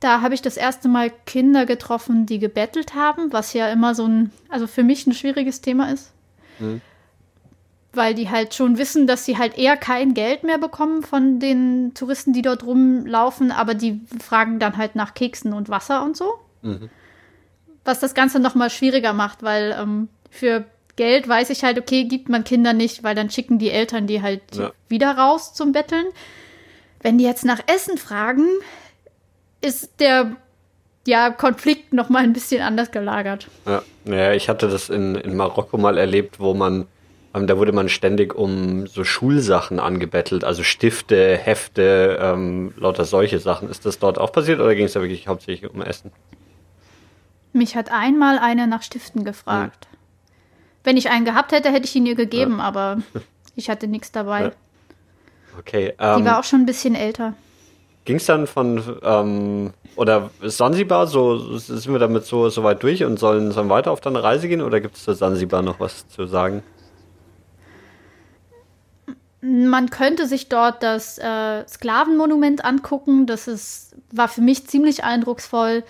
Da 0.00 0.22
habe 0.22 0.32
ich 0.32 0.40
das 0.40 0.56
erste 0.56 0.88
Mal 0.88 1.12
Kinder 1.26 1.66
getroffen, 1.66 2.24
die 2.24 2.38
gebettelt 2.38 2.94
haben, 2.94 3.30
was 3.30 3.52
ja 3.52 3.68
immer 3.68 3.94
so 3.94 4.06
ein, 4.06 4.32
also 4.48 4.66
für 4.66 4.82
mich 4.82 5.06
ein 5.06 5.12
schwieriges 5.12 5.60
Thema 5.60 5.92
ist. 5.92 6.12
Mhm 6.60 6.80
weil 7.94 8.14
die 8.14 8.30
halt 8.30 8.54
schon 8.54 8.78
wissen, 8.78 9.06
dass 9.06 9.24
sie 9.24 9.38
halt 9.38 9.58
eher 9.58 9.76
kein 9.76 10.14
Geld 10.14 10.44
mehr 10.44 10.58
bekommen 10.58 11.02
von 11.02 11.40
den 11.40 11.92
Touristen, 11.94 12.32
die 12.32 12.42
dort 12.42 12.64
rumlaufen, 12.64 13.52
aber 13.52 13.74
die 13.74 14.00
fragen 14.20 14.58
dann 14.58 14.76
halt 14.76 14.96
nach 14.96 15.14
Keksen 15.14 15.52
und 15.52 15.68
Wasser 15.68 16.02
und 16.02 16.16
so. 16.16 16.34
Mhm. 16.62 16.88
Was 17.84 18.00
das 18.00 18.14
Ganze 18.14 18.40
nochmal 18.40 18.70
schwieriger 18.70 19.12
macht, 19.12 19.42
weil 19.42 19.76
ähm, 19.78 20.08
für 20.30 20.64
Geld 20.96 21.28
weiß 21.28 21.50
ich 21.50 21.64
halt, 21.64 21.78
okay, 21.78 22.04
gibt 22.04 22.28
man 22.28 22.44
Kinder 22.44 22.72
nicht, 22.72 23.02
weil 23.02 23.14
dann 23.14 23.30
schicken 23.30 23.58
die 23.58 23.70
Eltern 23.70 24.06
die 24.06 24.22
halt 24.22 24.42
ja. 24.54 24.72
wieder 24.88 25.16
raus 25.16 25.52
zum 25.54 25.72
Betteln. 25.72 26.06
Wenn 27.00 27.18
die 27.18 27.24
jetzt 27.24 27.44
nach 27.44 27.60
Essen 27.66 27.98
fragen, 27.98 28.46
ist 29.60 30.00
der 30.00 30.36
ja, 31.06 31.30
Konflikt 31.30 31.92
noch 31.92 32.08
mal 32.08 32.22
ein 32.22 32.32
bisschen 32.32 32.62
anders 32.62 32.90
gelagert. 32.90 33.48
Ja, 33.66 33.82
naja, 34.04 34.32
ich 34.34 34.48
hatte 34.48 34.68
das 34.68 34.88
in, 34.88 35.16
in 35.16 35.36
Marokko 35.36 35.76
mal 35.78 35.98
erlebt, 35.98 36.38
wo 36.38 36.54
man 36.54 36.86
da 37.34 37.56
wurde 37.56 37.72
man 37.72 37.88
ständig 37.88 38.34
um 38.34 38.86
so 38.86 39.04
Schulsachen 39.04 39.80
angebettelt, 39.80 40.44
also 40.44 40.62
Stifte, 40.62 41.36
Hefte, 41.36 42.18
ähm, 42.20 42.74
lauter 42.76 43.04
solche 43.04 43.38
Sachen. 43.38 43.70
Ist 43.70 43.86
das 43.86 43.98
dort 43.98 44.18
auch 44.18 44.32
passiert 44.32 44.60
oder 44.60 44.74
ging 44.74 44.84
es 44.84 44.92
da 44.92 45.00
wirklich 45.00 45.28
hauptsächlich 45.28 45.70
um 45.72 45.80
Essen? 45.80 46.12
Mich 47.54 47.74
hat 47.74 47.90
einmal 47.90 48.38
eine 48.38 48.66
nach 48.66 48.82
Stiften 48.82 49.24
gefragt. 49.24 49.86
Hm. 49.90 49.98
Wenn 50.84 50.96
ich 50.96 51.10
einen 51.10 51.24
gehabt 51.24 51.52
hätte, 51.52 51.70
hätte 51.70 51.84
ich 51.84 51.94
ihn 51.94 52.06
ihr 52.06 52.14
gegeben, 52.14 52.58
ja. 52.58 52.64
aber 52.64 52.98
ich 53.56 53.70
hatte 53.70 53.86
nichts 53.86 54.12
dabei. 54.12 54.42
Ja. 54.42 54.52
Okay. 55.58 55.94
Ähm, 55.98 56.18
Die 56.18 56.24
war 56.24 56.38
auch 56.38 56.44
schon 56.44 56.60
ein 56.60 56.66
bisschen 56.66 56.94
älter. 56.94 57.34
Ging 58.04 58.16
es 58.16 58.26
dann 58.26 58.46
von, 58.46 58.82
ähm, 59.02 59.72
oder 59.96 60.30
Sansibar, 60.42 61.06
so 61.06 61.56
sind 61.56 61.92
wir 61.92 62.00
damit 62.00 62.24
so, 62.24 62.48
so 62.48 62.64
weit 62.64 62.82
durch 62.82 63.04
und 63.04 63.18
sollen, 63.18 63.52
sollen 63.52 63.68
weiter 63.68 63.92
auf 63.92 64.00
deine 64.00 64.22
Reise 64.22 64.48
gehen 64.48 64.60
oder 64.60 64.80
gibt 64.80 64.96
es 64.96 65.04
zu 65.04 65.14
Sansibar 65.14 65.62
noch 65.62 65.78
was 65.78 66.08
zu 66.08 66.26
sagen? 66.26 66.62
Man 69.44 69.90
könnte 69.90 70.28
sich 70.28 70.48
dort 70.48 70.84
das 70.84 71.18
äh, 71.18 71.66
Sklavenmonument 71.66 72.64
angucken. 72.64 73.26
Das 73.26 73.48
ist, 73.48 73.96
war 74.12 74.28
für 74.28 74.40
mich 74.40 74.68
ziemlich 74.68 75.02
eindrucksvoll. 75.02 75.82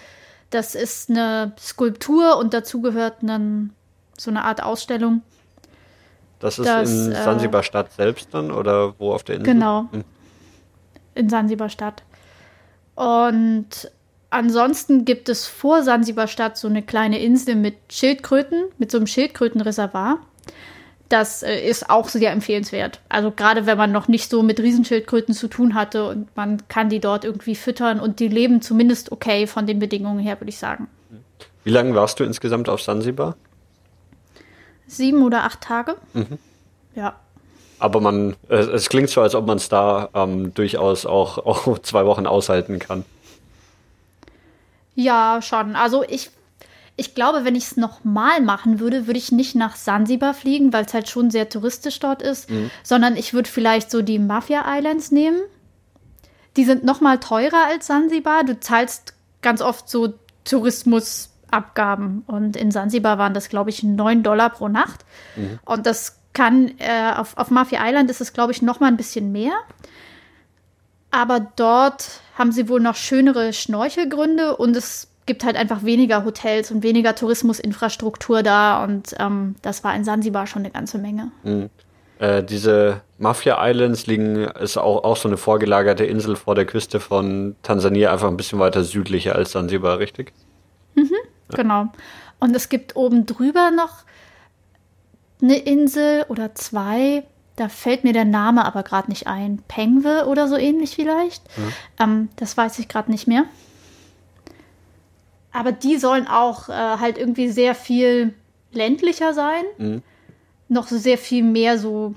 Das 0.48 0.74
ist 0.74 1.10
eine 1.10 1.52
Skulptur 1.60 2.38
und 2.38 2.54
dazu 2.54 2.80
gehört 2.80 3.22
einen, 3.22 3.74
so 4.16 4.30
eine 4.30 4.44
Art 4.44 4.62
Ausstellung. 4.62 5.20
Das 6.40 6.58
ist 6.58 6.66
das, 6.66 6.90
in 6.90 7.12
Sansibar 7.12 7.62
Stadt 7.62 7.92
selbst 7.92 8.32
dann 8.32 8.50
oder 8.50 8.94
wo 8.98 9.12
auf 9.12 9.22
der 9.22 9.36
Insel? 9.36 9.52
Genau. 9.52 9.86
Hm. 9.92 10.04
In 11.14 11.28
Sansibar 11.28 11.68
Stadt. 11.68 12.02
Und 12.94 13.90
ansonsten 14.30 15.04
gibt 15.04 15.28
es 15.28 15.46
vor 15.46 15.82
Sansibar 15.82 16.26
Stadt 16.26 16.56
so 16.56 16.68
eine 16.68 16.82
kleine 16.82 17.20
Insel 17.22 17.54
mit 17.54 17.76
Schildkröten, 17.90 18.64
mit 18.78 18.90
so 18.90 18.96
einem 18.96 19.06
Schildkrötenreservoir 19.06 20.20
das 21.12 21.42
äh, 21.42 21.58
ist 21.58 21.90
auch 21.90 22.08
sehr 22.08 22.32
empfehlenswert. 22.32 23.00
Also 23.08 23.30
gerade 23.30 23.66
wenn 23.66 23.76
man 23.76 23.92
noch 23.92 24.08
nicht 24.08 24.30
so 24.30 24.42
mit 24.42 24.58
Riesenschildkröten 24.60 25.34
zu 25.34 25.48
tun 25.48 25.74
hatte 25.74 26.08
und 26.08 26.34
man 26.36 26.66
kann 26.68 26.88
die 26.88 27.00
dort 27.00 27.24
irgendwie 27.24 27.54
füttern 27.54 28.00
und 28.00 28.18
die 28.18 28.28
leben 28.28 28.62
zumindest 28.62 29.12
okay 29.12 29.46
von 29.46 29.66
den 29.66 29.78
Bedingungen 29.78 30.20
her, 30.20 30.40
würde 30.40 30.48
ich 30.48 30.58
sagen. 30.58 30.88
Wie 31.64 31.70
lange 31.70 31.94
warst 31.94 32.18
du 32.18 32.24
insgesamt 32.24 32.68
auf 32.68 32.80
Sansibar? 32.80 33.36
Sieben 34.86 35.22
oder 35.22 35.44
acht 35.44 35.60
Tage. 35.60 35.96
Mhm. 36.14 36.38
Ja. 36.94 37.16
Aber 37.78 38.00
man, 38.00 38.36
es, 38.48 38.66
es, 38.66 38.88
klingt 38.88 39.10
so, 39.10 39.20
als 39.20 39.34
ob 39.34 39.46
man 39.46 39.56
es 39.56 39.68
da 39.68 40.08
ähm, 40.14 40.54
durchaus 40.54 41.04
auch, 41.04 41.38
auch 41.46 41.78
zwei 41.80 42.06
Wochen 42.06 42.26
aushalten 42.26 42.78
kann. 42.78 43.04
Ja, 44.94 45.40
schon. 45.42 45.76
Also 45.76 46.04
ich 46.06 46.30
ich 46.96 47.14
glaube, 47.14 47.44
wenn 47.44 47.54
ich 47.54 47.64
es 47.64 47.76
nochmal 47.76 48.40
machen 48.40 48.78
würde, 48.78 49.06
würde 49.06 49.18
ich 49.18 49.32
nicht 49.32 49.54
nach 49.54 49.76
Sansibar 49.76 50.34
fliegen, 50.34 50.72
weil 50.72 50.84
es 50.84 50.94
halt 50.94 51.08
schon 51.08 51.30
sehr 51.30 51.48
touristisch 51.48 51.98
dort 52.00 52.22
ist, 52.22 52.50
mhm. 52.50 52.70
sondern 52.82 53.16
ich 53.16 53.32
würde 53.32 53.48
vielleicht 53.48 53.90
so 53.90 54.02
die 54.02 54.18
Mafia 54.18 54.64
Islands 54.66 55.10
nehmen. 55.10 55.40
Die 56.56 56.64
sind 56.64 56.84
nochmal 56.84 57.18
teurer 57.18 57.66
als 57.66 57.86
Sansibar. 57.86 58.44
Du 58.44 58.60
zahlst 58.60 59.14
ganz 59.40 59.62
oft 59.62 59.88
so 59.88 60.14
Tourismusabgaben. 60.44 62.24
Und 62.26 62.56
in 62.56 62.70
Sansibar 62.70 63.16
waren 63.16 63.32
das, 63.32 63.48
glaube 63.48 63.70
ich, 63.70 63.82
9 63.82 64.22
Dollar 64.22 64.50
pro 64.50 64.68
Nacht. 64.68 65.06
Mhm. 65.36 65.58
Und 65.64 65.86
das 65.86 66.18
kann, 66.34 66.72
äh, 66.78 67.12
auf, 67.16 67.36
auf 67.38 67.50
Mafia 67.50 67.80
Island 67.86 68.10
ist 68.10 68.20
es, 68.20 68.34
glaube 68.34 68.52
ich, 68.52 68.60
nochmal 68.60 68.90
ein 68.90 68.98
bisschen 68.98 69.32
mehr. 69.32 69.54
Aber 71.10 71.40
dort 71.40 72.20
haben 72.36 72.52
sie 72.52 72.68
wohl 72.68 72.80
noch 72.80 72.96
schönere 72.96 73.52
Schnorchelgründe 73.52 74.56
und 74.56 74.76
es 74.76 75.08
gibt 75.26 75.44
halt 75.44 75.56
einfach 75.56 75.84
weniger 75.84 76.24
Hotels 76.24 76.70
und 76.70 76.82
weniger 76.82 77.14
Tourismusinfrastruktur 77.14 78.42
da 78.42 78.82
und 78.84 79.14
ähm, 79.18 79.56
das 79.62 79.84
war 79.84 79.94
in 79.94 80.04
Sansibar 80.04 80.46
schon 80.46 80.62
eine 80.62 80.70
ganze 80.70 80.98
Menge. 80.98 81.30
Mhm. 81.44 81.70
Äh, 82.18 82.42
diese 82.44 83.00
Mafia 83.18 83.58
Islands 83.68 84.06
liegen, 84.06 84.44
ist 84.44 84.76
auch, 84.76 85.04
auch 85.04 85.16
so 85.16 85.28
eine 85.28 85.36
vorgelagerte 85.36 86.04
Insel 86.04 86.36
vor 86.36 86.54
der 86.54 86.66
Küste 86.66 87.00
von 87.00 87.56
Tansania, 87.62 88.12
einfach 88.12 88.28
ein 88.28 88.36
bisschen 88.36 88.58
weiter 88.58 88.84
südlicher 88.84 89.34
als 89.34 89.52
Sansibar, 89.52 89.98
richtig? 89.98 90.32
Mhm, 90.94 91.10
ja. 91.50 91.56
genau. 91.56 91.86
Und 92.38 92.54
es 92.54 92.68
gibt 92.68 92.96
oben 92.96 93.26
drüber 93.26 93.70
noch 93.70 94.04
eine 95.40 95.58
Insel 95.58 96.24
oder 96.28 96.54
zwei, 96.54 97.24
da 97.56 97.68
fällt 97.68 98.04
mir 98.04 98.12
der 98.12 98.24
Name 98.24 98.64
aber 98.64 98.82
gerade 98.82 99.08
nicht 99.08 99.26
ein. 99.26 99.62
Pengwe 99.68 100.26
oder 100.26 100.48
so 100.48 100.56
ähnlich 100.56 100.94
vielleicht. 100.94 101.42
Mhm. 101.56 101.72
Ähm, 101.98 102.28
das 102.36 102.56
weiß 102.56 102.78
ich 102.78 102.88
gerade 102.88 103.10
nicht 103.10 103.26
mehr. 103.26 103.44
Aber 105.52 105.72
die 105.72 105.98
sollen 105.98 106.26
auch 106.26 106.68
äh, 106.68 106.72
halt 106.72 107.18
irgendwie 107.18 107.50
sehr 107.50 107.74
viel 107.74 108.34
ländlicher 108.72 109.34
sein. 109.34 109.64
Mhm. 109.78 110.02
noch 110.68 110.88
sehr 110.88 111.18
viel 111.18 111.42
mehr 111.42 111.78
so, 111.78 112.14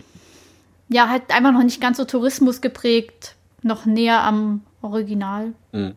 ja, 0.88 1.10
halt 1.10 1.24
einfach 1.36 1.52
noch 1.52 1.64
nicht 1.64 1.82
ganz 1.82 1.98
so 1.98 2.06
Tourismus 2.06 2.62
geprägt, 2.62 3.36
noch 3.62 3.86
näher 3.86 4.24
am 4.24 4.62
Original. 4.82 5.54
Mhm. 5.74 5.96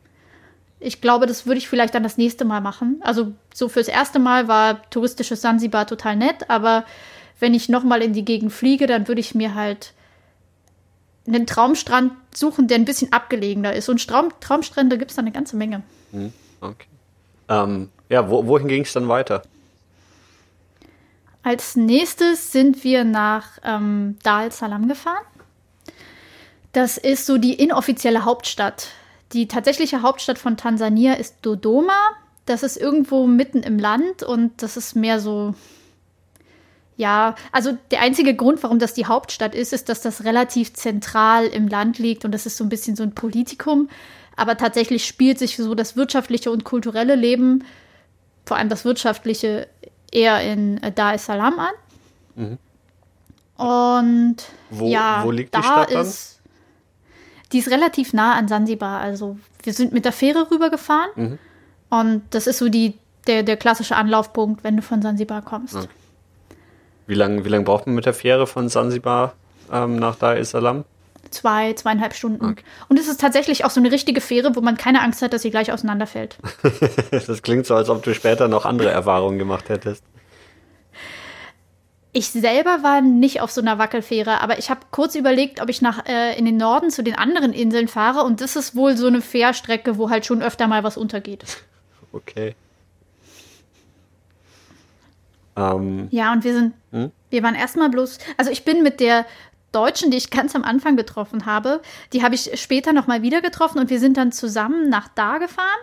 Ich 0.81 1.01
glaube, 1.01 1.27
das 1.27 1.47
würde 1.47 1.59
ich 1.59 1.69
vielleicht 1.69 1.95
dann 1.95 2.03
das 2.03 2.19
nächste 2.19 2.45
Mal 2.45 2.61
machen. 2.61 3.01
Also 3.03 3.33
so 3.55 3.69
fürs 3.69 3.87
erste 3.89 4.19
Mal 4.19 4.49
war 4.49 4.89
touristisches 4.91 5.41
Sansibar 5.41 5.87
total 5.87 6.17
nett, 6.17 6.51
aber 6.51 6.85
wenn 7.39 7.55
ich 7.55 7.69
nochmal 7.69 8.03
in 8.03 8.13
die 8.13 8.25
Gegend 8.25 8.53
fliege, 8.53 8.89
dann 8.89 9.07
würde 9.07 9.21
ich 9.21 9.35
mir 9.37 9.55
halt 9.55 9.93
einen 11.29 11.47
Traumstrand 11.47 12.13
suchen, 12.35 12.67
der 12.67 12.79
ein 12.79 12.85
bisschen 12.85 13.13
abgelegener 13.13 13.73
ist. 13.75 13.89
Und 13.89 14.05
Traum 14.07 14.31
Traumstrände 14.41 14.99
gibt 14.99 15.11
es 15.11 15.17
da 15.17 15.23
eine 15.23 15.33
ganze 15.33 15.57
Menge. 15.57 15.83
Mhm. 16.11 16.33
Okay. 16.61 16.87
Ähm, 17.49 17.91
ja, 18.09 18.29
wo, 18.31 18.47
wohin 18.47 18.69
ging 18.69 18.83
es 18.83 18.93
dann 18.93 19.09
weiter? 19.09 19.43
Als 21.43 21.77
nächstes 21.77 22.53
sind 22.53 22.85
wir 22.85 23.05
nach 23.05 23.59
ähm, 23.65 24.19
Dar 24.23 24.47
es 24.47 24.59
Salaam 24.59 24.89
gefahren. 24.89 25.25
Das 26.73 26.99
ist 26.99 27.27
so 27.27 27.39
die 27.39 27.55
inoffizielle 27.55 28.25
Hauptstadt. 28.25 28.89
Die 29.33 29.49
tatsächliche 29.49 30.03
Hauptstadt 30.03 30.39
von 30.39 30.57
Tansania 30.57 31.15
ist 31.15 31.37
Dodoma. 31.43 31.99
Das 32.47 32.63
ist 32.63 32.77
irgendwo 32.77 33.27
mitten 33.27 33.63
im 33.63 33.79
Land 33.79 34.23
und 34.23 34.63
das 34.63 34.77
ist 34.77 34.95
mehr 34.95 35.21
so. 35.21 35.55
Ja, 36.97 37.37
also 37.53 37.79
der 37.93 38.01
einzige 38.01 38.35
Grund, 38.35 38.63
warum 38.63 38.79
das 38.79 38.93
die 38.93 39.07
Hauptstadt 39.07 39.55
ist, 39.55 39.73
ist, 39.73 39.89
dass 39.89 40.01
das 40.01 40.25
relativ 40.25 40.75
zentral 40.75 41.47
im 41.47 41.69
Land 41.69 41.99
liegt 41.99 42.25
und 42.25 42.33
das 42.33 42.45
ist 42.45 42.57
so 42.57 42.65
ein 42.65 42.69
bisschen 42.69 42.97
so 42.97 43.05
ein 43.05 43.15
Politikum. 43.15 43.89
Aber 44.39 44.57
tatsächlich 44.57 45.05
spielt 45.05 45.37
sich 45.41 45.57
so 45.57 45.75
das 45.75 45.97
wirtschaftliche 45.97 46.53
und 46.53 46.63
kulturelle 46.63 47.17
Leben, 47.17 47.65
vor 48.47 48.57
allem 48.57 48.69
das 48.69 48.85
wirtschaftliche, 48.85 49.67
eher 50.13 50.41
in 50.41 50.81
äh, 50.81 50.93
Dar 50.93 51.15
es 51.15 51.27
Salaam 51.27 51.59
an. 51.59 51.75
Mhm. 52.37 52.59
Und 53.57 54.37
wo, 54.71 54.87
ja, 54.87 55.23
wo 55.25 55.33
liegt 55.33 55.57
die 55.57 55.59
Stadt 55.61 55.93
dann? 55.93 56.03
Ist, 56.03 56.41
die 57.51 57.59
ist 57.59 57.69
relativ 57.69 58.13
nah 58.13 58.35
an 58.37 58.47
Sansibar. 58.47 59.01
Also 59.01 59.37
wir 59.65 59.73
sind 59.73 59.93
mit 59.93 60.05
der 60.05 60.13
Fähre 60.13 60.49
rübergefahren 60.53 61.11
mhm. 61.17 61.39
und 61.91 62.23
das 62.31 62.47
ist 62.47 62.59
so 62.59 62.69
die, 62.69 62.97
der, 63.27 63.43
der 63.43 63.57
klassische 63.57 63.97
Anlaufpunkt, 63.97 64.63
wenn 64.63 64.77
du 64.77 64.83
von 64.83 65.03
Sansibar 65.03 65.43
kommst. 65.43 65.75
Okay. 65.75 65.89
Wie 67.09 67.15
lange 67.15 67.45
wie 67.45 67.49
lang 67.49 67.65
braucht 67.65 67.87
man 67.87 67.97
mit 67.97 68.07
der 68.07 68.15
Fähre 68.15 68.47
von 68.47 68.69
Sansibar 68.69 69.35
ähm, 69.73 69.97
nach 69.97 70.15
Dar 70.15 70.37
es 70.37 70.51
Salaam? 70.51 70.85
Zwei, 71.31 71.73
zweieinhalb 71.75 72.15
Stunden. 72.15 72.45
Okay. 72.45 72.63
Und 72.89 72.99
es 72.99 73.09
ist 73.09 73.21
tatsächlich 73.21 73.65
auch 73.65 73.71
so 73.71 73.81
eine 73.81 73.93
richtige 73.93 74.21
Fähre, 74.21 74.57
wo 74.57 74.61
man 74.61 74.77
keine 74.77 75.03
Angst 75.03 75.23
hat, 75.23 75.33
dass 75.33 75.43
sie 75.43 75.51
gleich 75.51 75.73
auseinanderfällt. 75.73 76.39
das 77.11 77.43
klingt 77.43 77.67
so, 77.67 77.75
als 77.75 77.91
ob 77.91 78.03
du 78.03 78.15
später 78.15 78.49
noch 78.49 78.65
andere 78.65 78.91
Erfahrungen 78.91 79.39
gemacht 79.39 79.69
hättest. 79.69 80.03
Ich 82.13 82.31
selber 82.31 82.83
war 82.83 83.01
nicht 83.01 83.43
auf 83.43 83.51
so 83.51 83.61
einer 83.61 83.79
Wackelfähre, 83.79 84.41
aber 84.41 84.59
ich 84.59 84.71
habe 84.71 84.81
kurz 84.91 85.15
überlegt, 85.15 85.61
ob 85.61 85.69
ich 85.69 85.83
nach 85.83 86.07
äh, 86.07 86.37
in 86.39 86.47
den 86.47 86.57
Norden 86.57 86.91
zu 86.91 87.03
den 87.03 87.15
anderen 87.15 87.53
Inseln 87.53 87.87
fahre 87.87 88.25
und 88.25 88.41
das 88.41 88.57
ist 88.57 88.75
wohl 88.75 88.97
so 88.97 89.07
eine 89.07 89.21
Fährstrecke, 89.21 89.99
wo 89.99 90.09
halt 90.11 90.25
schon 90.25 90.43
öfter 90.43 90.67
mal 90.67 90.85
was 90.85 90.97
untergeht. 90.97 91.45
Okay. 92.11 92.55
Ähm, 95.59 96.09
ja, 96.11 96.33
und 96.33 96.43
wir 96.43 96.55
sind, 96.55 96.75
hm? 96.91 97.13
wir 97.29 97.43
waren 97.43 97.55
erstmal 97.55 97.91
bloß, 97.91 98.19
also 98.39 98.51
ich 98.51 98.65
bin 98.65 98.83
mit 98.83 98.99
der 98.99 99.27
Deutschen, 99.73 100.11
die 100.11 100.17
ich 100.17 100.31
ganz 100.31 100.55
am 100.55 100.65
Anfang 100.65 100.97
getroffen 100.97 101.47
habe, 101.47 101.83
die 102.13 102.23
habe 102.23 102.35
ich 102.35 102.59
später 102.61 102.93
nochmal 102.93 103.23
wieder 103.23 103.43
getroffen 103.43 103.79
und 103.79 103.91
wir 103.91 104.01
sind 104.01 104.17
dann 104.17 104.33
zusammen 104.33 104.89
nach 104.89 105.09
da 105.09 105.39
gefahren, 105.39 105.79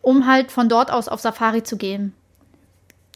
um 0.00 0.26
halt 0.26 0.50
von 0.50 0.68
dort 0.68 0.90
aus 0.90 1.08
auf 1.08 1.20
Safari 1.20 1.62
zu 1.62 1.76
gehen. 1.76 2.14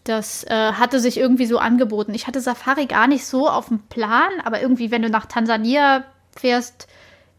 Das 0.05 0.45
äh, 0.45 0.73
hatte 0.73 0.99
sich 0.99 1.17
irgendwie 1.17 1.47
so 1.47 1.59
angeboten. 1.59 2.13
Ich 2.13 2.27
hatte 2.27 2.41
Safari 2.41 2.87
gar 2.87 3.07
nicht 3.07 3.25
so 3.25 3.49
auf 3.49 3.69
dem 3.69 3.79
Plan, 3.81 4.31
aber 4.45 4.61
irgendwie, 4.61 4.91
wenn 4.91 5.03
du 5.03 5.09
nach 5.09 5.27
Tansania 5.27 6.05
fährst, 6.37 6.89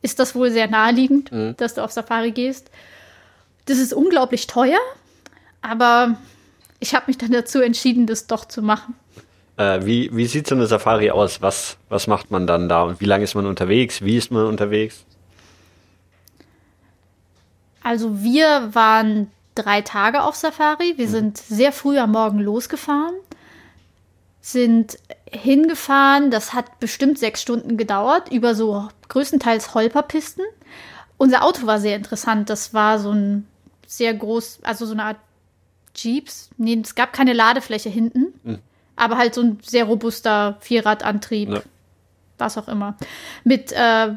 ist 0.02 0.20
das 0.20 0.34
wohl 0.34 0.50
sehr 0.50 0.68
naheliegend, 0.68 1.32
mhm. 1.32 1.56
dass 1.58 1.74
du 1.74 1.84
auf 1.84 1.92
Safari 1.92 2.32
gehst. 2.32 2.72
Das 3.66 3.78
ist 3.78 3.94
unglaublich 3.94 4.48
teuer, 4.48 4.80
aber 5.62 6.18
ich 6.80 6.96
habe 6.96 7.06
mich 7.08 7.18
dann 7.18 7.32
dazu 7.32 7.62
entschieden, 7.62 8.08
das 8.08 8.28
doch 8.28 8.46
zu 8.46 8.62
machen. 8.62 8.96
Äh, 9.58 9.86
wie, 9.86 10.16
wie 10.16 10.26
sieht 10.26 10.48
so 10.48 10.56
eine 10.56 10.66
Safari 10.66 11.12
aus? 11.12 11.42
Was, 11.42 11.78
was 11.90 12.08
macht 12.08 12.32
man 12.32 12.48
dann 12.48 12.70
da 12.70 12.84
und 12.84 13.00
wie 13.02 13.06
lange 13.06 13.24
ist 13.24 13.36
man 13.36 13.46
unterwegs? 13.46 14.02
Wie 14.02 14.18
ist 14.18 14.32
man 14.32 14.46
unterwegs? 14.46 15.06
Also 17.84 18.24
wir 18.24 18.74
waren 18.74 19.30
drei 19.56 19.82
Tage 19.82 20.24
auf 20.24 20.36
Safari. 20.36 20.94
Wir 20.98 21.08
mhm. 21.08 21.12
sind 21.12 21.38
sehr 21.38 21.72
früh 21.72 22.00
am 22.00 22.12
Morgen 22.12 22.40
losgefahren, 22.40 23.14
sind 24.42 24.98
hingefahren. 25.30 26.32
Das 26.32 26.54
hat 26.54 26.80
bestimmt 26.80 27.20
sechs 27.20 27.42
Stunden 27.42 27.78
gedauert, 27.78 28.32
über 28.32 28.56
so 28.56 28.88
größtenteils 29.10 29.76
Holperpisten. 29.76 30.46
Unser 31.18 31.44
Auto 31.44 31.68
war 31.68 31.80
sehr 31.80 31.96
interessant. 31.96 32.50
Das 32.50 32.74
war 32.74 32.98
so 32.98 33.12
ein 33.12 33.48
sehr 33.86 34.16
groß, 34.16 34.62
also 34.64 34.88
so 34.88 34.94
eine 34.94 35.04
Art 35.04 35.18
Jeeps. 35.96 36.50
Nee, 36.58 36.82
es 36.84 36.96
gab 36.96 37.14
keine 37.14 37.34
Ladefläche 37.34 37.90
hinten. 37.90 38.34
Mhm 38.44 38.60
aber 38.96 39.18
halt 39.18 39.34
so 39.34 39.42
ein 39.42 39.60
sehr 39.62 39.86
robuster 39.86 40.58
Vierradantrieb, 40.60 41.50
ja. 41.50 41.62
was 42.38 42.58
auch 42.58 42.68
immer. 42.68 42.96
Mit 43.44 43.72
äh, 43.72 44.14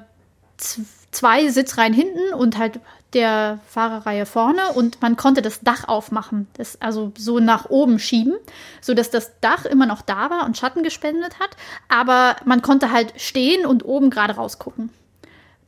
zwei 1.11 1.49
Sitzreihen 1.49 1.95
hinten 1.95 2.35
und 2.35 2.59
halt 2.59 2.81
der 3.13 3.61
Fahrerreihe 3.67 4.27
vorne 4.27 4.73
und 4.75 5.01
man 5.01 5.17
konnte 5.17 5.41
das 5.41 5.61
Dach 5.61 5.89
aufmachen, 5.89 6.49
das 6.55 6.81
also 6.83 7.13
so 7.17 7.39
nach 7.39 7.71
oben 7.71 7.99
schieben, 7.99 8.35
so 8.81 8.95
dass 8.95 9.11
das 9.11 9.41
Dach 9.41 9.65
immer 9.65 9.87
noch 9.87 10.03
da 10.03 10.29
war 10.29 10.45
und 10.45 10.59
Schatten 10.59 10.83
gespendet 10.83 11.39
hat, 11.41 11.51
aber 11.89 12.37
man 12.45 12.63
konnte 12.63 12.93
halt 12.93 13.15
stehen 13.21 13.65
und 13.65 13.85
oben 13.85 14.11
gerade 14.11 14.35
rausgucken. 14.35 14.91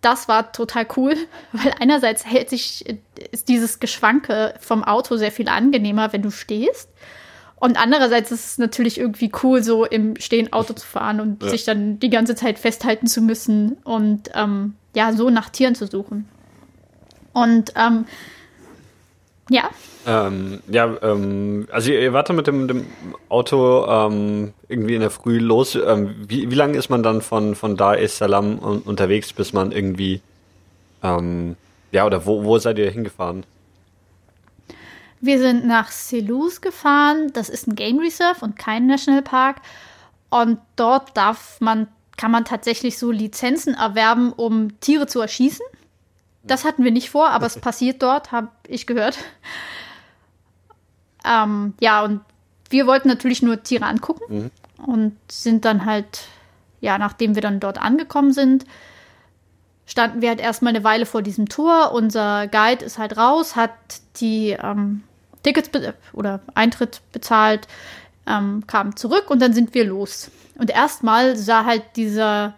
Das 0.01 0.29
war 0.29 0.53
total 0.53 0.87
cool, 0.97 1.16
weil 1.53 1.75
einerseits 1.81 2.27
hält 2.27 2.51
sich 2.51 2.85
ist 3.31 3.49
dieses 3.49 3.81
Geschwanke 3.81 4.55
vom 4.61 4.85
Auto 4.85 5.16
sehr 5.16 5.33
viel 5.33 5.49
angenehmer, 5.49 6.12
wenn 6.12 6.23
du 6.23 6.31
stehst 6.31 6.90
und 7.61 7.77
andererseits 7.77 8.31
ist 8.31 8.47
es 8.47 8.59
natürlich 8.59 8.99
irgendwie 8.99 9.33
cool, 9.42 9.62
so 9.62 9.85
im 9.85 10.16
Stehen 10.16 10.53
Auto 10.53 10.75
zu 10.75 10.87
fahren 10.87 11.21
und 11.21 11.42
ja. 11.42 11.49
sich 11.49 11.64
dann 11.64 11.99
die 11.99 12.11
ganze 12.11 12.35
Zeit 12.35 12.59
festhalten 12.59 13.07
zu 13.07 13.21
müssen 13.21 13.79
und 13.85 14.31
ähm, 14.35 14.75
ja, 14.94 15.12
so 15.12 15.29
nach 15.31 15.51
Tieren 15.51 15.75
zu 15.75 15.87
suchen. 15.87 16.29
Und 17.33 17.73
ähm, 17.77 18.05
ja. 19.51 19.71
Ähm, 20.07 20.61
ja, 20.68 20.97
ähm, 21.03 21.66
also 21.71 21.90
ihr 21.90 22.12
wart 22.12 22.33
mit 22.33 22.47
dem, 22.47 22.68
dem 22.68 22.87
Auto 23.29 23.87
ähm, 23.87 24.53
irgendwie 24.68 24.94
in 24.94 25.01
der 25.01 25.11
Früh 25.11 25.38
los. 25.38 25.75
Ähm, 25.75 26.14
wie, 26.27 26.51
wie 26.51 26.55
lange 26.55 26.79
ist 26.79 26.90
man 26.90 27.03
dann 27.03 27.23
von, 27.23 27.55
von 27.55 27.77
Dar 27.77 27.99
es 27.99 28.18
Salaam 28.18 28.59
unterwegs, 28.59 29.33
bis 29.33 29.53
man 29.53 29.73
irgendwie, 29.73 30.21
ähm, 31.03 31.57
ja, 31.90 32.07
oder 32.07 32.25
wo, 32.25 32.44
wo 32.44 32.59
seid 32.59 32.79
ihr 32.79 32.90
hingefahren? 32.90 33.44
Wir 35.20 35.38
sind 35.38 35.66
nach 35.66 35.90
Selous 35.90 36.61
gefahren. 36.61 37.33
Das 37.33 37.48
ist 37.48 37.66
ein 37.66 37.74
Game 37.74 37.98
Reserve 37.98 38.44
und 38.44 38.57
kein 38.57 38.87
Nationalpark. 38.87 39.61
Und 40.31 40.59
dort 40.76 41.16
darf 41.16 41.61
man, 41.61 41.88
kann 42.16 42.31
man 42.31 42.44
tatsächlich 42.44 42.98
so 42.98 43.11
Lizenzen 43.11 43.74
erwerben, 43.74 44.33
um 44.33 44.78
Tiere 44.81 45.07
zu 45.07 45.20
erschießen. 45.20 45.64
Das 46.44 46.64
hatten 46.64 46.85
wir 46.85 46.92
nicht 46.92 47.11
vor, 47.11 47.31
aber 47.31 47.46
es 47.46 47.59
passiert 47.59 48.02
dort, 48.02 48.33
habe 48.33 48.48
ich 48.66 48.87
gehört. 48.87 49.18
Ähm, 51.24 51.74
ja, 51.81 52.02
und 52.04 52.20
wir 52.70 52.87
wollten 52.87 53.09
natürlich 53.09 53.42
nur 53.42 53.62
Tiere 53.62 53.87
angucken 53.87 54.22
mhm. 54.28 54.50
und 54.87 55.16
sind 55.31 55.64
dann 55.64 55.85
halt, 55.85 56.26
ja, 56.81 56.98
nachdem 56.98 57.35
wir 57.35 57.42
dann 57.42 57.61
dort 57.61 57.78
angekommen 57.78 58.33
sind, 58.33 58.64
standen 59.87 60.20
wir 60.20 60.28
halt 60.28 60.40
erstmal 60.40 60.74
eine 60.74 60.85
Weile 60.85 61.07
vor 61.07 61.22
diesem 61.22 61.48
Tor. 61.48 61.92
Unser 61.92 62.46
Guide 62.46 62.85
ist 62.85 62.98
halt 62.98 63.16
raus, 63.16 63.57
hat 63.57 63.72
die 64.16 64.50
ähm, 64.50 65.02
Tickets 65.48 65.70
oder 66.12 66.40
Eintritt 66.54 67.00
bezahlt, 67.12 67.66
ähm, 68.26 68.64
kam 68.66 68.96
zurück 68.96 69.30
und 69.30 69.40
dann 69.40 69.52
sind 69.52 69.74
wir 69.74 69.84
los. 69.84 70.30
Und 70.58 70.70
erstmal 70.70 71.37
sah 71.37 71.64
halt 71.64 71.83
dieser 71.96 72.54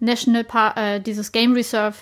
National 0.00 0.44
Park, 0.44 0.76
äh, 0.76 1.00
dieses 1.00 1.32
Game 1.32 1.54
Reserve 1.54 1.96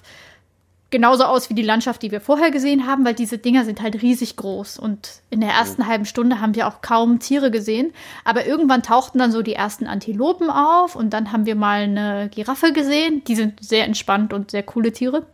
genauso 0.90 1.24
aus 1.24 1.48
wie 1.48 1.54
die 1.54 1.62
Landschaft, 1.62 2.02
die 2.02 2.10
wir 2.10 2.20
vorher 2.20 2.50
gesehen 2.50 2.86
haben, 2.86 3.04
weil 3.04 3.14
diese 3.14 3.38
Dinger 3.38 3.64
sind 3.64 3.80
halt 3.80 4.02
riesig 4.02 4.36
groß. 4.36 4.78
Und 4.78 5.22
in 5.30 5.40
der 5.40 5.50
ersten 5.50 5.86
halben 5.86 6.04
Stunde 6.04 6.40
haben 6.40 6.54
wir 6.54 6.68
auch 6.68 6.82
kaum 6.82 7.18
Tiere 7.18 7.50
gesehen. 7.50 7.92
Aber 8.24 8.46
irgendwann 8.46 8.82
tauchten 8.82 9.18
dann 9.18 9.32
so 9.32 9.42
die 9.42 9.54
ersten 9.54 9.86
Antilopen 9.86 10.50
auf 10.50 10.94
und 10.94 11.10
dann 11.10 11.32
haben 11.32 11.46
wir 11.46 11.54
mal 11.54 11.82
eine 11.82 12.28
Giraffe 12.28 12.72
gesehen. 12.72 13.24
Die 13.24 13.36
sind 13.36 13.64
sehr 13.64 13.86
entspannt 13.86 14.32
und 14.34 14.50
sehr 14.50 14.62
coole 14.62 14.92
Tiere. 14.92 15.24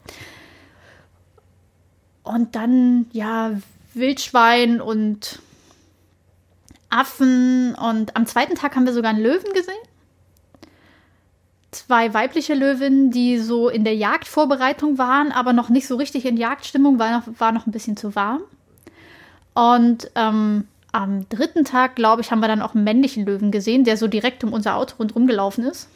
Und 2.22 2.54
dann, 2.54 3.06
ja, 3.12 3.52
Wildschwein 3.98 4.80
und 4.80 5.40
Affen. 6.90 7.74
Und 7.74 8.16
am 8.16 8.26
zweiten 8.26 8.54
Tag 8.54 8.76
haben 8.76 8.86
wir 8.86 8.92
sogar 8.92 9.10
einen 9.10 9.22
Löwen 9.22 9.52
gesehen. 9.52 9.74
Zwei 11.70 12.14
weibliche 12.14 12.54
Löwen, 12.54 13.10
die 13.10 13.38
so 13.38 13.68
in 13.68 13.84
der 13.84 13.94
Jagdvorbereitung 13.94 14.96
waren, 14.96 15.32
aber 15.32 15.52
noch 15.52 15.68
nicht 15.68 15.86
so 15.86 15.96
richtig 15.96 16.24
in 16.24 16.36
Jagdstimmung, 16.36 16.98
war 16.98 17.10
noch, 17.10 17.40
war 17.40 17.52
noch 17.52 17.66
ein 17.66 17.72
bisschen 17.72 17.96
zu 17.96 18.14
warm. 18.14 18.40
Und 19.52 20.10
ähm, 20.14 20.66
am 20.92 21.28
dritten 21.28 21.64
Tag, 21.64 21.96
glaube 21.96 22.22
ich, 22.22 22.30
haben 22.30 22.40
wir 22.40 22.48
dann 22.48 22.62
auch 22.62 22.74
einen 22.74 22.84
männlichen 22.84 23.26
Löwen 23.26 23.50
gesehen, 23.50 23.84
der 23.84 23.96
so 23.96 24.06
direkt 24.06 24.44
um 24.44 24.52
unser 24.52 24.76
Auto 24.76 24.94
rundherum 24.98 25.26
gelaufen 25.26 25.64
ist. 25.64 25.88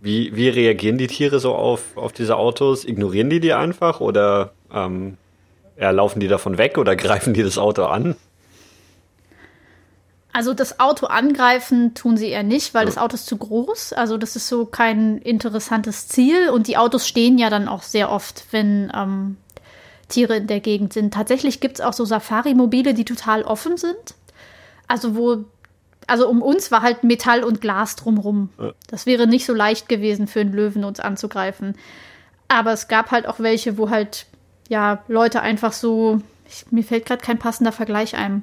Wie, 0.00 0.34
wie 0.34 0.48
reagieren 0.48 0.98
die 0.98 1.06
Tiere 1.06 1.38
so 1.38 1.54
auf, 1.54 1.96
auf 1.96 2.12
diese 2.12 2.36
Autos? 2.36 2.84
Ignorieren 2.84 3.30
die 3.30 3.40
die 3.40 3.52
einfach 3.52 4.00
oder 4.00 4.52
ähm, 4.72 5.16
ja, 5.78 5.90
laufen 5.90 6.20
die 6.20 6.28
davon 6.28 6.58
weg 6.58 6.78
oder 6.78 6.96
greifen 6.96 7.34
die 7.34 7.42
das 7.42 7.58
Auto 7.58 7.84
an? 7.84 8.16
Also 10.34 10.54
das 10.54 10.80
Auto 10.80 11.06
angreifen 11.06 11.94
tun 11.94 12.16
sie 12.16 12.28
eher 12.28 12.42
nicht, 12.42 12.72
weil 12.72 12.86
das 12.86 12.96
Auto 12.96 13.14
ist 13.14 13.26
zu 13.26 13.36
groß. 13.36 13.92
Also 13.92 14.16
das 14.16 14.34
ist 14.34 14.48
so 14.48 14.64
kein 14.64 15.18
interessantes 15.18 16.08
Ziel. 16.08 16.48
Und 16.48 16.68
die 16.68 16.78
Autos 16.78 17.06
stehen 17.06 17.36
ja 17.36 17.50
dann 17.50 17.68
auch 17.68 17.82
sehr 17.82 18.10
oft, 18.10 18.46
wenn 18.50 18.90
ähm, 18.94 19.36
Tiere 20.08 20.36
in 20.36 20.46
der 20.46 20.60
Gegend 20.60 20.94
sind. 20.94 21.12
Tatsächlich 21.12 21.60
gibt 21.60 21.78
es 21.78 21.84
auch 21.84 21.92
so 21.92 22.06
Safari-Mobile, 22.06 22.94
die 22.94 23.04
total 23.04 23.42
offen 23.42 23.76
sind. 23.76 24.14
Also 24.88 25.16
wo, 25.16 25.44
also 26.06 26.28
um 26.28 26.40
uns 26.40 26.70
war 26.70 26.80
halt 26.80 27.04
Metall 27.04 27.44
und 27.44 27.60
Glas 27.60 27.96
drumrum. 27.96 28.48
Das 28.88 29.04
wäre 29.04 29.26
nicht 29.26 29.44
so 29.44 29.54
leicht 29.54 29.88
gewesen 29.88 30.28
für 30.28 30.40
einen 30.40 30.52
Löwen, 30.52 30.84
uns 30.84 31.00
anzugreifen. 31.00 31.76
Aber 32.48 32.72
es 32.72 32.88
gab 32.88 33.10
halt 33.10 33.26
auch 33.26 33.40
welche, 33.40 33.78
wo 33.78 33.90
halt, 33.90 34.26
ja, 34.72 35.02
Leute 35.06 35.42
einfach 35.42 35.72
so, 35.72 36.22
ich, 36.48 36.64
mir 36.72 36.82
fällt 36.82 37.04
gerade 37.04 37.22
kein 37.22 37.38
passender 37.38 37.72
Vergleich 37.72 38.16
ein 38.16 38.42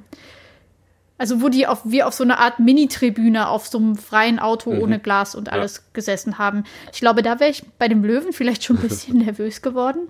also 1.20 1.42
wo 1.42 1.50
die 1.50 1.68
auf, 1.68 1.82
wir 1.84 2.08
auf 2.08 2.14
so 2.14 2.24
eine 2.24 2.40
Art 2.40 2.60
Mini-Tribüne 2.60 3.50
auf 3.50 3.68
so 3.68 3.78
einem 3.78 3.98
freien 3.98 4.40
Auto 4.40 4.72
mhm. 4.72 4.82
ohne 4.82 5.00
Glas 5.00 5.36
und 5.36 5.52
alles 5.52 5.76
ja. 5.76 5.84
gesessen 5.92 6.38
haben. 6.38 6.64
Ich 6.94 7.02
glaube, 7.02 7.22
da 7.22 7.42
wäre 7.42 7.52
ich 7.52 7.62
bei 7.78 7.90
dem 7.90 8.04
Löwen 8.04 8.32
vielleicht 8.32 8.64
schon 8.64 8.78
ein 8.78 8.82
bisschen 8.88 9.18
nervös 9.18 9.62
geworden. 9.62 10.08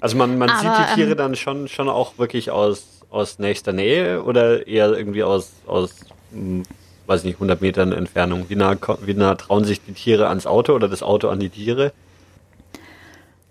Also 0.00 0.18
man, 0.18 0.36
man 0.36 0.50
Aber, 0.50 0.60
sieht 0.60 0.88
die 0.90 0.94
Tiere 0.94 1.12
ähm, 1.12 1.16
dann 1.16 1.34
schon, 1.36 1.68
schon 1.68 1.88
auch 1.88 2.18
wirklich 2.18 2.50
aus, 2.50 2.84
aus 3.08 3.38
nächster 3.38 3.72
Nähe 3.72 4.22
oder 4.22 4.66
eher 4.66 4.92
irgendwie 4.92 5.24
aus, 5.24 5.52
aus 5.66 5.94
hm, 6.32 6.64
weiß 7.06 7.24
nicht, 7.24 7.36
100 7.36 7.62
Metern 7.62 7.92
Entfernung? 7.92 8.50
Wie 8.50 8.56
nah, 8.56 8.76
wie 9.00 9.14
nah 9.14 9.34
trauen 9.36 9.64
sich 9.64 9.82
die 9.82 9.92
Tiere 9.92 10.28
ans 10.28 10.46
Auto 10.46 10.74
oder 10.74 10.88
das 10.88 11.02
Auto 11.02 11.30
an 11.30 11.40
die 11.40 11.48
Tiere? 11.48 11.92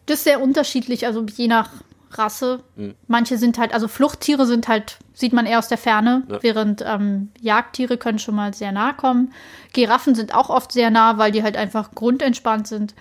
Das 0.06 0.20
ist 0.20 0.24
sehr 0.26 0.42
unterschiedlich, 0.42 1.06
also 1.06 1.26
je 1.26 1.48
nach 1.48 1.70
Rasse. 2.18 2.64
Mhm. 2.76 2.96
Manche 3.08 3.38
sind 3.38 3.58
halt, 3.58 3.74
also 3.74 3.88
Fluchttiere 3.88 4.46
sind 4.46 4.68
halt, 4.68 4.98
sieht 5.14 5.34
man 5.34 5.46
eher 5.46 5.60
aus 5.60 5.68
der 5.68 5.78
Ferne, 5.78 6.24
ja. 6.30 6.42
während 6.42 6.84
ähm, 6.86 7.32
Jagdtiere 7.42 7.98
können 7.98 8.20
schon 8.20 8.36
mal 8.36 8.54
sehr 8.54 8.72
nah 8.72 8.94
kommen. 8.94 9.34
Giraffen 9.74 10.16
sind 10.16 10.36
auch 10.36 10.50
oft 10.50 10.72
sehr 10.72 10.90
nah, 10.90 11.18
weil 11.18 11.32
die 11.32 11.44
halt 11.44 11.58
einfach 11.58 11.92
grundentspannt 11.92 12.68
sind. 12.68 12.94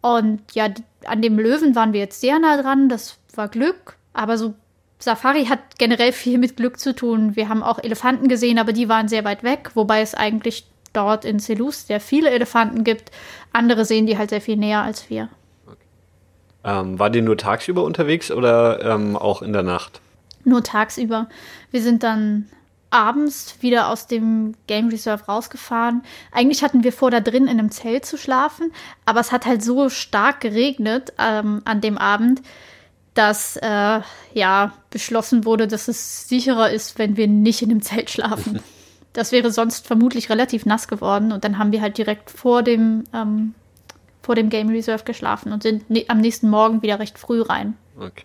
Und 0.00 0.40
ja, 0.52 0.68
an 1.06 1.22
dem 1.22 1.38
Löwen 1.38 1.74
waren 1.74 1.92
wir 1.92 2.00
jetzt 2.00 2.20
sehr 2.20 2.38
nah 2.38 2.60
dran, 2.60 2.88
das 2.88 3.18
war 3.34 3.48
Glück, 3.48 3.96
aber 4.12 4.36
so 4.38 4.54
Safari 4.98 5.46
hat 5.46 5.78
generell 5.78 6.12
viel 6.12 6.38
mit 6.38 6.56
Glück 6.56 6.78
zu 6.78 6.94
tun. 6.94 7.36
Wir 7.36 7.48
haben 7.48 7.62
auch 7.62 7.78
Elefanten 7.78 8.28
gesehen, 8.28 8.58
aber 8.58 8.72
die 8.72 8.88
waren 8.88 9.08
sehr 9.08 9.24
weit 9.24 9.42
weg, 9.42 9.70
wobei 9.74 10.00
es 10.00 10.14
eigentlich 10.14 10.66
dort 10.92 11.24
in 11.24 11.38
Selous 11.38 11.86
sehr 11.86 12.00
viele 12.00 12.30
Elefanten 12.30 12.84
gibt. 12.84 13.10
Andere 13.52 13.84
sehen 13.84 14.06
die 14.06 14.16
halt 14.16 14.30
sehr 14.30 14.40
viel 14.40 14.56
näher 14.56 14.82
als 14.82 15.10
wir. 15.10 15.28
Ähm, 16.64 16.98
war 16.98 17.10
die 17.10 17.20
nur 17.20 17.36
tagsüber 17.36 17.84
unterwegs 17.84 18.30
oder 18.30 18.82
ähm, 18.82 19.16
auch 19.16 19.42
in 19.42 19.52
der 19.52 19.62
Nacht? 19.62 20.00
Nur 20.44 20.62
tagsüber. 20.62 21.28
Wir 21.70 21.82
sind 21.82 22.02
dann 22.02 22.48
abends 22.94 23.56
wieder 23.60 23.88
aus 23.88 24.06
dem 24.06 24.54
Game 24.66 24.88
Reserve 24.88 25.24
rausgefahren. 25.24 26.02
Eigentlich 26.30 26.62
hatten 26.62 26.84
wir 26.84 26.92
vor, 26.92 27.10
da 27.10 27.20
drin 27.20 27.44
in 27.44 27.58
einem 27.58 27.70
Zelt 27.70 28.06
zu 28.06 28.16
schlafen, 28.16 28.72
aber 29.04 29.20
es 29.20 29.32
hat 29.32 29.46
halt 29.46 29.62
so 29.64 29.88
stark 29.88 30.40
geregnet 30.40 31.12
ähm, 31.18 31.60
an 31.64 31.80
dem 31.80 31.98
Abend, 31.98 32.40
dass 33.14 33.56
äh, 33.56 34.00
ja 34.32 34.72
beschlossen 34.90 35.44
wurde, 35.44 35.66
dass 35.66 35.88
es 35.88 36.28
sicherer 36.28 36.70
ist, 36.70 36.98
wenn 36.98 37.16
wir 37.16 37.26
nicht 37.26 37.62
in 37.62 37.70
einem 37.70 37.82
Zelt 37.82 38.10
schlafen. 38.10 38.60
das 39.12 39.32
wäre 39.32 39.50
sonst 39.50 39.86
vermutlich 39.86 40.30
relativ 40.30 40.64
nass 40.64 40.86
geworden 40.86 41.32
und 41.32 41.44
dann 41.44 41.58
haben 41.58 41.72
wir 41.72 41.80
halt 41.80 41.98
direkt 41.98 42.30
vor 42.30 42.62
dem 42.62 43.04
ähm, 43.12 43.54
vor 44.24 44.34
dem 44.34 44.48
Game 44.48 44.70
Reserve 44.70 45.04
geschlafen 45.04 45.52
und 45.52 45.62
sind 45.62 45.84
am 46.08 46.18
nächsten 46.18 46.48
Morgen 46.48 46.82
wieder 46.82 46.98
recht 46.98 47.18
früh 47.18 47.42
rein. 47.42 47.76
Okay. 47.98 48.24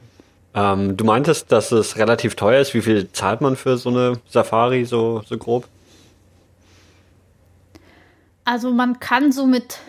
Ähm, 0.53 0.97
du 0.97 1.03
meintest, 1.03 1.51
dass 1.51 1.71
es 1.71 1.97
relativ 1.97 2.35
teuer 2.35 2.61
ist. 2.61 2.73
Wie 2.73 2.81
viel 2.81 3.11
zahlt 3.11 3.41
man 3.41 3.55
für 3.55 3.77
so 3.77 3.89
eine 3.89 4.19
Safari, 4.27 4.85
so, 4.85 5.21
so 5.25 5.37
grob? 5.37 5.67
Also 8.45 8.71
man 8.71 8.99
kann 8.99 9.31
so 9.31 9.45
mit, 9.45 9.79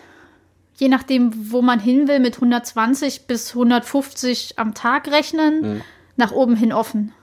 je 0.77 0.87
nachdem, 0.87 1.31
wo 1.51 1.61
man 1.61 1.79
hin 1.79 2.07
will, 2.07 2.19
mit 2.19 2.35
120 2.35 3.25
bis 3.25 3.49
150 3.51 4.59
am 4.59 4.73
Tag 4.73 5.07
rechnen, 5.09 5.63
hm. 5.63 5.81
nach 6.15 6.31
oben 6.31 6.55
hin 6.55 6.73
offen. 6.73 7.13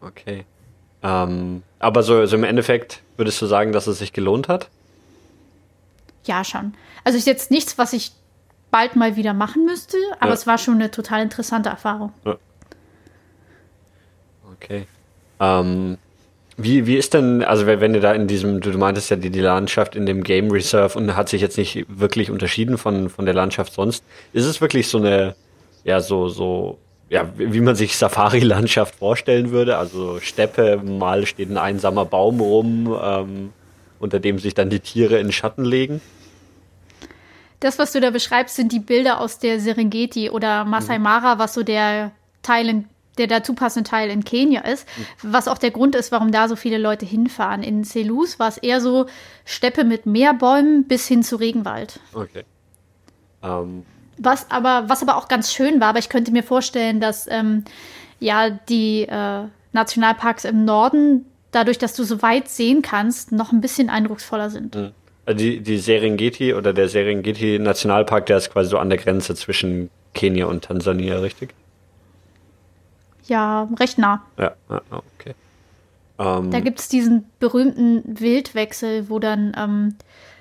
Okay. 0.00 0.44
Ähm, 1.02 1.62
aber 1.78 2.02
so, 2.02 2.26
so 2.26 2.36
im 2.36 2.44
Endeffekt 2.44 3.00
würdest 3.16 3.40
du 3.40 3.46
sagen, 3.46 3.72
dass 3.72 3.86
es 3.86 3.98
sich 3.98 4.12
gelohnt 4.12 4.48
hat? 4.48 4.68
Ja, 6.24 6.44
schon. 6.44 6.74
Also 7.04 7.18
ist 7.18 7.26
jetzt 7.26 7.50
nichts, 7.50 7.78
was 7.78 7.92
ich 7.92 8.12
bald 8.70 8.96
mal 8.96 9.16
wieder 9.16 9.34
machen 9.34 9.64
müsste, 9.64 9.96
aber 10.18 10.28
ja. 10.28 10.34
es 10.34 10.46
war 10.46 10.58
schon 10.58 10.74
eine 10.74 10.90
total 10.90 11.22
interessante 11.22 11.68
Erfahrung. 11.68 12.12
Ja. 12.24 12.36
Okay. 14.54 14.86
Ähm, 15.40 15.98
wie, 16.56 16.86
wie 16.86 16.96
ist 16.96 17.14
denn, 17.14 17.42
also 17.42 17.66
wenn 17.66 17.94
ihr 17.94 18.00
da 18.00 18.12
in 18.12 18.26
diesem, 18.26 18.60
du 18.60 18.70
meintest 18.76 19.10
ja 19.10 19.16
die, 19.16 19.30
die 19.30 19.40
Landschaft 19.40 19.96
in 19.96 20.04
dem 20.04 20.22
Game 20.22 20.50
Reserve 20.50 20.98
und 20.98 21.16
hat 21.16 21.28
sich 21.28 21.40
jetzt 21.40 21.56
nicht 21.56 21.86
wirklich 21.88 22.30
unterschieden 22.30 22.76
von, 22.76 23.08
von 23.08 23.24
der 23.24 23.34
Landschaft 23.34 23.72
sonst, 23.72 24.04
ist 24.32 24.44
es 24.44 24.60
wirklich 24.60 24.88
so 24.88 24.98
eine, 24.98 25.34
ja, 25.84 26.00
so, 26.00 26.28
so, 26.28 26.78
ja, 27.08 27.26
wie 27.36 27.60
man 27.60 27.76
sich 27.76 27.96
Safari-Landschaft 27.96 28.96
vorstellen 28.96 29.50
würde? 29.50 29.78
Also 29.78 30.20
Steppe, 30.20 30.76
mal 30.84 31.24
steht 31.24 31.50
ein 31.50 31.58
einsamer 31.58 32.04
Baum 32.04 32.40
rum, 32.40 32.96
ähm, 33.02 33.52
unter 33.98 34.20
dem 34.20 34.38
sich 34.38 34.54
dann 34.54 34.68
die 34.68 34.80
Tiere 34.80 35.18
in 35.18 35.32
Schatten 35.32 35.64
legen? 35.64 36.02
Das, 37.60 37.78
was 37.78 37.92
du 37.92 38.00
da 38.00 38.10
beschreibst, 38.10 38.56
sind 38.56 38.72
die 38.72 38.80
Bilder 38.80 39.20
aus 39.20 39.38
der 39.38 39.60
Serengeti 39.60 40.30
oder 40.30 40.64
Masai 40.64 40.98
mhm. 40.98 41.04
Mara, 41.04 41.38
was 41.38 41.54
so 41.54 41.62
der 41.62 42.12
Teil 42.42 42.68
in, 42.68 42.84
der 43.18 43.26
dazu 43.26 43.54
passende 43.54 43.88
Teil 43.88 44.10
in 44.10 44.24
Kenia 44.24 44.62
ist, 44.62 44.86
mhm. 44.96 45.32
was 45.32 45.46
auch 45.46 45.58
der 45.58 45.70
Grund 45.70 45.94
ist, 45.94 46.10
warum 46.10 46.32
da 46.32 46.48
so 46.48 46.56
viele 46.56 46.78
Leute 46.78 47.04
hinfahren. 47.04 47.62
In 47.62 47.84
Selous 47.84 48.38
war 48.38 48.48
es 48.48 48.56
eher 48.56 48.80
so 48.80 49.06
Steppe 49.44 49.84
mit 49.84 50.06
mehr 50.06 50.32
Bäumen 50.32 50.88
bis 50.88 51.06
hin 51.06 51.22
zu 51.22 51.36
Regenwald. 51.36 52.00
Okay. 52.12 52.44
Um. 53.42 53.48
Ähm. 53.50 53.86
Was 54.22 54.50
aber, 54.50 54.90
was 54.90 55.00
aber 55.00 55.16
auch 55.16 55.28
ganz 55.28 55.50
schön 55.50 55.80
war, 55.80 55.88
aber 55.88 55.98
ich 55.98 56.10
könnte 56.10 56.30
mir 56.30 56.42
vorstellen, 56.42 57.00
dass 57.00 57.26
ähm, 57.26 57.64
ja 58.18 58.50
die 58.50 59.04
äh, 59.04 59.44
Nationalparks 59.72 60.44
im 60.44 60.66
Norden, 60.66 61.24
dadurch, 61.52 61.78
dass 61.78 61.94
du 61.94 62.04
so 62.04 62.20
weit 62.20 62.48
sehen 62.48 62.82
kannst, 62.82 63.32
noch 63.32 63.50
ein 63.50 63.62
bisschen 63.62 63.88
eindrucksvoller 63.88 64.50
sind. 64.50 64.74
Mhm. 64.74 64.92
Äh, 65.30 65.34
die, 65.34 65.60
die 65.60 65.78
Serengeti 65.78 66.54
oder 66.54 66.72
der 66.72 66.88
Serengeti 66.88 67.58
Nationalpark, 67.58 68.26
der 68.26 68.38
ist 68.38 68.52
quasi 68.52 68.70
so 68.70 68.78
an 68.78 68.90
der 68.90 68.98
Grenze 68.98 69.34
zwischen 69.34 69.90
Kenia 70.14 70.46
und 70.46 70.64
Tansania, 70.64 71.18
richtig? 71.18 71.54
Ja, 73.26 73.68
recht 73.78 73.98
nah. 73.98 74.24
Ja, 74.38 74.54
okay. 74.90 75.34
Ähm, 76.18 76.50
da 76.50 76.60
gibt 76.60 76.80
es 76.80 76.88
diesen 76.88 77.26
berühmten 77.38 78.02
Wildwechsel, 78.04 79.08
wo 79.08 79.18
dann 79.20 79.54
ähm, 79.56 79.94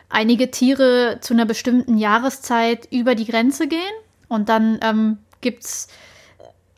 einige 0.10 0.50
Tiere 0.50 1.20
zu 1.22 1.34
einer 1.34 1.46
bestimmten 1.46 1.98
Jahreszeit 1.98 2.88
über 2.92 3.14
die 3.14 3.26
Grenze 3.26 3.68
gehen 3.68 3.80
und 4.28 4.50
dann 4.50 4.80
ähm, 4.82 5.20
gibt 5.42 5.64
es 5.66 5.88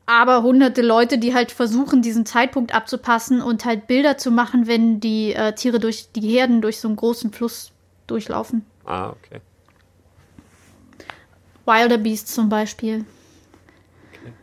aber 0.06 0.44
hunderte 0.44 0.82
Leute, 0.82 1.18
die 1.18 1.34
halt 1.34 1.54
versuchen, 1.54 2.02
diesen 2.02 2.26
Zeitpunkt 2.26 2.76
abzupassen 2.76 3.42
und 3.42 3.64
halt 3.64 3.88
Bilder 3.88 4.18
zu 4.18 4.32
machen, 4.32 4.68
wenn 4.68 5.00
die 5.00 5.34
äh, 5.34 5.54
Tiere 5.54 5.80
durch 5.80 6.12
die 6.12 6.28
Herden 6.28 6.62
durch 6.62 6.82
so 6.82 6.90
einen 6.90 6.98
großen 6.98 7.32
Fluss 7.32 7.72
durchlaufen. 8.12 8.66
Ah, 8.86 9.10
okay. 9.10 9.40
Wilder 11.66 11.98
Beast 11.98 12.28
zum 12.28 12.50
Beispiel. 12.50 13.06
Okay. 14.12 14.34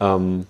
Ähm, 0.00 0.46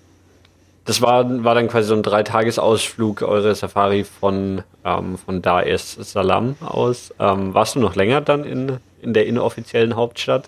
das 0.85 1.01
war, 1.01 1.43
war 1.43 1.55
dann 1.55 1.67
quasi 1.67 1.89
so 1.89 1.95
ein 1.95 2.03
Dreitagesausflug, 2.03 3.21
eure 3.21 3.53
Safari 3.55 4.05
von, 4.05 4.63
ähm, 4.85 5.17
von 5.17 5.41
Dar 5.41 5.67
es 5.67 5.93
Salaam 5.93 6.55
aus. 6.61 7.13
Ähm, 7.19 7.53
warst 7.53 7.75
du 7.75 7.79
noch 7.79 7.95
länger 7.95 8.21
dann 8.21 8.45
in, 8.45 8.77
in 9.01 9.13
der 9.13 9.25
inoffiziellen 9.25 9.97
Hauptstadt? 9.97 10.47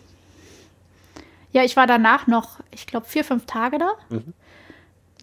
Ja, 1.51 1.63
ich 1.63 1.75
war 1.75 1.87
danach 1.87 2.27
noch, 2.27 2.59
ich 2.71 2.87
glaube, 2.87 3.07
vier, 3.07 3.25
fünf 3.25 3.47
Tage 3.47 3.79
da. 3.79 3.91
Mhm. 4.09 4.33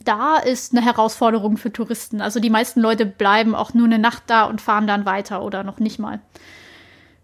Da 0.04 0.36
ist 0.36 0.76
eine 0.76 0.84
Herausforderung 0.84 1.56
für 1.56 1.72
Touristen. 1.72 2.20
Also 2.20 2.38
die 2.38 2.50
meisten 2.50 2.80
Leute 2.80 3.06
bleiben 3.06 3.54
auch 3.54 3.72
nur 3.72 3.86
eine 3.86 3.98
Nacht 3.98 4.24
da 4.26 4.44
und 4.44 4.60
fahren 4.60 4.86
dann 4.86 5.06
weiter 5.06 5.42
oder 5.42 5.64
noch 5.64 5.78
nicht 5.78 5.98
mal 5.98 6.20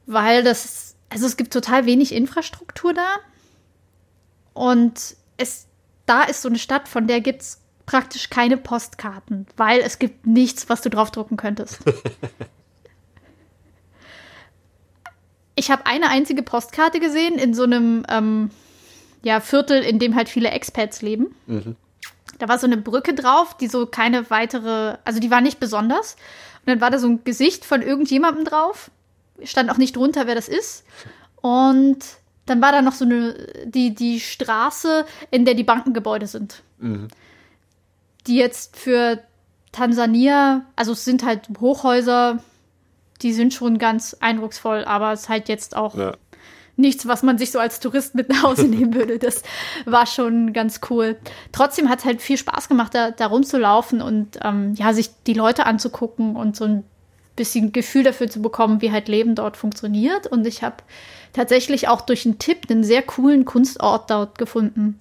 weil 0.07 0.43
das, 0.43 0.97
also 1.09 1.27
es 1.27 1.37
gibt 1.37 1.53
total 1.53 1.87
wenig 1.87 2.13
Infrastruktur 2.13 2.95
da. 2.95 3.17
Und 4.55 5.17
es, 5.37 5.67
da 6.07 6.23
ist 6.25 6.43
so 6.43 6.49
eine 6.49 6.59
Stadt, 6.59 6.89
von 6.89 7.07
der 7.07 7.21
gibt 7.21 7.43
es 7.43 7.61
praktisch 7.87 8.31
keine 8.31 8.57
Postkarten, 8.57 9.47
weil 9.57 9.81
es 9.81 9.99
gibt 9.99 10.27
nichts, 10.27 10.69
was 10.69 10.83
du 10.83 10.91
draufdrucken 10.91 11.37
könntest. 11.37 11.79
ich 15.55 15.71
habe 15.71 15.87
eine 15.87 16.09
einzige 16.09 16.43
Postkarte 16.43 17.01
gesehen 17.01 17.39
in 17.39 17.55
so 17.55 17.65
einem 17.65 18.05
ähm, 18.09 18.51
ja, 19.23 19.41
Viertel, 19.41 19.83
in 19.83 19.99
dem 19.99 20.15
halt 20.15 20.29
viele 20.29 20.51
Expats 20.51 21.03
leben. 21.03 21.35
Mhm. 21.47 21.77
da 22.39 22.49
war 22.49 22.59
so 22.59 22.67
eine 22.67 22.77
Brücke 22.77 23.15
drauf, 23.15 23.57
die 23.57 23.69
so 23.69 23.87
keine 23.87 24.29
weitere, 24.31 24.97
also 25.05 25.21
die 25.21 25.31
war 25.31 25.41
nicht 25.41 25.61
besonders. 25.61 26.17
Und 26.61 26.71
dann 26.71 26.81
war 26.81 26.91
da 26.91 26.99
so 26.99 27.09
ein 27.09 27.25
Gesicht 27.25 27.65
von 27.65 27.83
irgendjemandem 27.83 28.45
drauf. 28.45 28.91
Stand 29.45 29.71
auch 29.71 29.79
nicht 29.79 29.97
drunter, 29.97 30.27
wer 30.27 30.35
das 30.35 30.49
ist. 30.49 30.85
Und 31.41 31.99
dann 32.47 32.61
war 32.61 32.73
da 32.73 32.83
noch 32.83 32.93
so 32.93 33.05
eine, 33.05 33.35
die, 33.65 33.95
die 33.95 34.21
Straße, 34.21 35.05
in 35.31 35.45
der 35.45 35.55
die 35.55 35.65
Bankengebäude 35.65 36.27
sind. 36.27 36.63
Mhm. 36.79 37.09
Die 38.27 38.37
jetzt 38.37 38.77
für 38.77 39.21
Tansania, 39.73 40.67
also 40.77 40.93
es 40.93 41.05
sind 41.05 41.25
halt 41.25 41.49
Hochhäuser, 41.61 42.43
die 43.23 43.33
sind 43.33 43.55
schon 43.55 43.79
ganz 43.79 44.17
eindrucksvoll, 44.21 44.85
aber 44.85 45.13
es 45.13 45.23
ist 45.23 45.29
halt 45.29 45.49
jetzt 45.49 45.77
auch 45.77 45.97
ja. 45.97 46.13
nichts, 46.77 47.07
was 47.07 47.23
man 47.23 47.39
sich 47.39 47.53
so 47.53 47.59
als 47.59 47.81
Tourist 47.81 48.15
mit 48.15 48.29
nach 48.29 48.43
Hause 48.43 48.65
nehmen 48.69 48.95
würde. 48.95 49.19
Das 49.19 49.43
war 49.85 50.07
schon 50.07 50.53
ganz 50.53 50.81
cool. 50.91 51.17
Trotzdem 51.53 51.89
hat 51.89 52.01
es 52.01 52.05
halt 52.05 52.21
viel 52.21 52.37
Spaß 52.37 52.69
gemacht, 52.69 52.95
da, 52.95 53.13
da 53.13 53.27
rumzulaufen 53.27 54.03
und 54.03 54.39
ähm, 54.43 54.75
ja, 54.75 54.93
sich 54.93 55.11
die 55.27 55.35
Leute 55.35 55.67
anzugucken 55.67 56.37
und 56.37 56.57
so 56.57 56.65
ein 56.65 56.85
bisschen 57.37 57.73
Gefühl 57.73 58.03
dafür 58.03 58.29
zu 58.29 58.43
bekommen, 58.43 58.83
wie 58.83 58.93
halt 58.93 59.09
Leben 59.09 59.35
dort 59.35 59.57
funktioniert. 59.57 60.27
Und 60.27 60.47
ich 60.47 60.63
habe 60.63 60.77
tatsächlich 61.33 61.89
auch 61.89 62.01
durch 62.03 62.27
einen 62.27 62.39
Tipp 62.39 62.71
einen 62.71 62.85
sehr 62.85 63.03
coolen 63.03 63.45
Kunstort 63.45 64.11
dort 64.11 64.39
gefunden. 64.39 64.99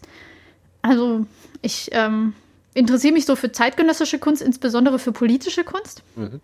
Also 0.81 1.25
ich 1.61 1.89
ähm, 1.91 2.33
interessiere 2.73 3.13
mich 3.13 3.25
so 3.25 3.35
für 3.35 3.51
zeitgenössische 3.51 4.19
Kunst, 4.19 4.41
insbesondere 4.41 4.99
für 4.99 5.11
politische 5.11 5.63
Kunst. 5.63 6.03
Mhm. 6.15 6.39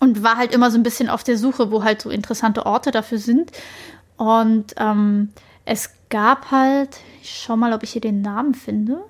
Und 0.00 0.22
war 0.22 0.36
halt 0.36 0.52
immer 0.52 0.70
so 0.70 0.78
ein 0.78 0.82
bisschen 0.82 1.08
auf 1.08 1.24
der 1.24 1.38
Suche, 1.38 1.70
wo 1.70 1.82
halt 1.82 2.02
so 2.02 2.10
interessante 2.10 2.66
Orte 2.66 2.90
dafür 2.90 3.18
sind. 3.18 3.52
Und 4.16 4.74
ähm, 4.78 5.30
es 5.64 5.90
gab 6.08 6.50
halt, 6.50 6.98
ich 7.22 7.40
schau 7.42 7.56
mal, 7.56 7.72
ob 7.72 7.82
ich 7.82 7.92
hier 7.92 8.00
den 8.00 8.22
Namen 8.22 8.54
finde. 8.54 9.02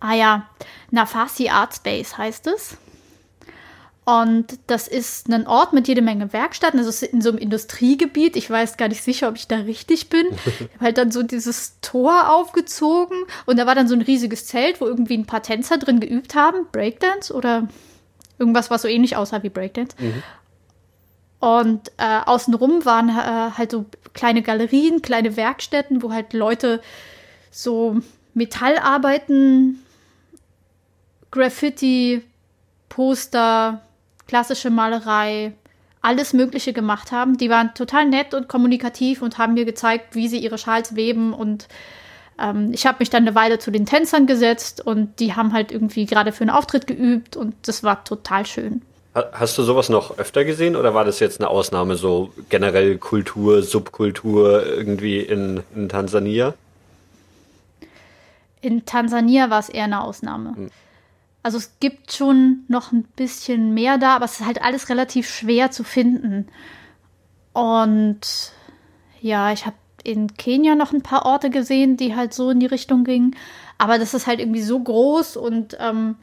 Ah 0.00 0.14
ja, 0.14 0.48
Nafasi 0.90 1.48
Art 1.48 1.74
Space 1.74 2.18
heißt 2.18 2.48
es. 2.48 2.76
Und 4.04 4.58
das 4.66 4.88
ist 4.88 5.30
ein 5.30 5.46
Ort 5.46 5.72
mit 5.72 5.86
jede 5.86 6.02
Menge 6.02 6.32
Werkstätten. 6.32 6.78
Also 6.78 6.90
es 6.90 7.02
ist 7.02 7.12
in 7.12 7.22
so 7.22 7.28
einem 7.28 7.38
Industriegebiet. 7.38 8.34
Ich 8.34 8.50
weiß 8.50 8.76
gar 8.76 8.88
nicht 8.88 9.02
sicher, 9.02 9.28
ob 9.28 9.36
ich 9.36 9.46
da 9.46 9.56
richtig 9.56 10.08
bin. 10.08 10.26
Ich 10.46 10.74
habe 10.74 10.84
halt 10.86 10.98
dann 10.98 11.12
so 11.12 11.22
dieses 11.22 11.78
Tor 11.82 12.30
aufgezogen 12.30 13.16
und 13.46 13.58
da 13.58 13.66
war 13.66 13.74
dann 13.74 13.86
so 13.86 13.94
ein 13.94 14.02
riesiges 14.02 14.46
Zelt, 14.46 14.80
wo 14.80 14.86
irgendwie 14.86 15.16
ein 15.16 15.26
paar 15.26 15.42
Tänzer 15.42 15.78
drin 15.78 16.00
geübt 16.00 16.34
haben. 16.34 16.66
Breakdance 16.72 17.32
oder 17.32 17.68
irgendwas, 18.38 18.70
was 18.70 18.82
so 18.82 18.88
ähnlich 18.88 19.16
aussah 19.16 19.42
wie 19.44 19.50
Breakdance. 19.50 19.94
Mhm. 19.98 20.22
Und 21.38 21.92
äh, 21.96 22.20
außenrum 22.24 22.84
waren 22.84 23.08
äh, 23.08 23.52
halt 23.56 23.70
so 23.70 23.86
kleine 24.14 24.42
Galerien, 24.42 25.02
kleine 25.02 25.36
Werkstätten, 25.36 26.02
wo 26.02 26.12
halt 26.12 26.32
Leute 26.32 26.80
so 27.50 28.00
Metallarbeiten, 28.34 29.82
Graffiti, 31.30 32.22
Poster, 32.88 33.80
klassische 34.26 34.70
Malerei, 34.70 35.52
alles 36.00 36.32
Mögliche 36.32 36.72
gemacht 36.72 37.12
haben. 37.12 37.38
Die 37.38 37.48
waren 37.48 37.74
total 37.74 38.06
nett 38.06 38.34
und 38.34 38.48
kommunikativ 38.48 39.22
und 39.22 39.38
haben 39.38 39.54
mir 39.54 39.64
gezeigt, 39.64 40.14
wie 40.14 40.28
sie 40.28 40.38
ihre 40.38 40.58
Schals 40.58 40.96
weben. 40.96 41.32
Und 41.32 41.68
ähm, 42.38 42.72
ich 42.72 42.86
habe 42.86 42.98
mich 42.98 43.10
dann 43.10 43.22
eine 43.22 43.34
Weile 43.34 43.58
zu 43.58 43.70
den 43.70 43.86
Tänzern 43.86 44.26
gesetzt 44.26 44.84
und 44.84 45.20
die 45.20 45.34
haben 45.34 45.52
halt 45.52 45.70
irgendwie 45.70 46.06
gerade 46.06 46.32
für 46.32 46.42
einen 46.42 46.50
Auftritt 46.50 46.86
geübt 46.86 47.36
und 47.36 47.54
das 47.62 47.82
war 47.84 48.04
total 48.04 48.44
schön. 48.46 48.82
Hast 49.14 49.58
du 49.58 49.62
sowas 49.62 49.90
noch 49.90 50.18
öfter 50.18 50.44
gesehen 50.44 50.74
oder 50.74 50.94
war 50.94 51.04
das 51.04 51.20
jetzt 51.20 51.38
eine 51.38 51.50
Ausnahme, 51.50 51.96
so 51.96 52.32
generell 52.48 52.96
Kultur, 52.96 53.62
Subkultur 53.62 54.66
irgendwie 54.66 55.20
in, 55.20 55.62
in 55.76 55.90
Tansania? 55.90 56.54
In 58.62 58.86
Tansania 58.86 59.50
war 59.50 59.58
es 59.58 59.68
eher 59.68 59.84
eine 59.84 60.02
Ausnahme. 60.02 60.54
Hm. 60.56 60.70
Also 61.42 61.58
es 61.58 61.78
gibt 61.80 62.12
schon 62.12 62.64
noch 62.68 62.92
ein 62.92 63.02
bisschen 63.02 63.74
mehr 63.74 63.98
da, 63.98 64.16
aber 64.16 64.26
es 64.26 64.40
ist 64.40 64.46
halt 64.46 64.62
alles 64.62 64.88
relativ 64.88 65.28
schwer 65.28 65.70
zu 65.70 65.82
finden. 65.82 66.46
Und 67.52 68.20
ja, 69.20 69.52
ich 69.52 69.66
habe 69.66 69.76
in 70.04 70.34
Kenia 70.34 70.74
noch 70.74 70.92
ein 70.92 71.02
paar 71.02 71.26
Orte 71.26 71.50
gesehen, 71.50 71.96
die 71.96 72.14
halt 72.14 72.34
so 72.34 72.50
in 72.50 72.60
die 72.60 72.66
Richtung 72.66 73.04
gingen. 73.04 73.36
Aber 73.78 73.98
das 73.98 74.14
ist 74.14 74.26
halt 74.26 74.40
irgendwie 74.40 74.62
so 74.62 74.78
groß 74.78 75.36
und 75.36 75.76
ähm, 75.80 76.16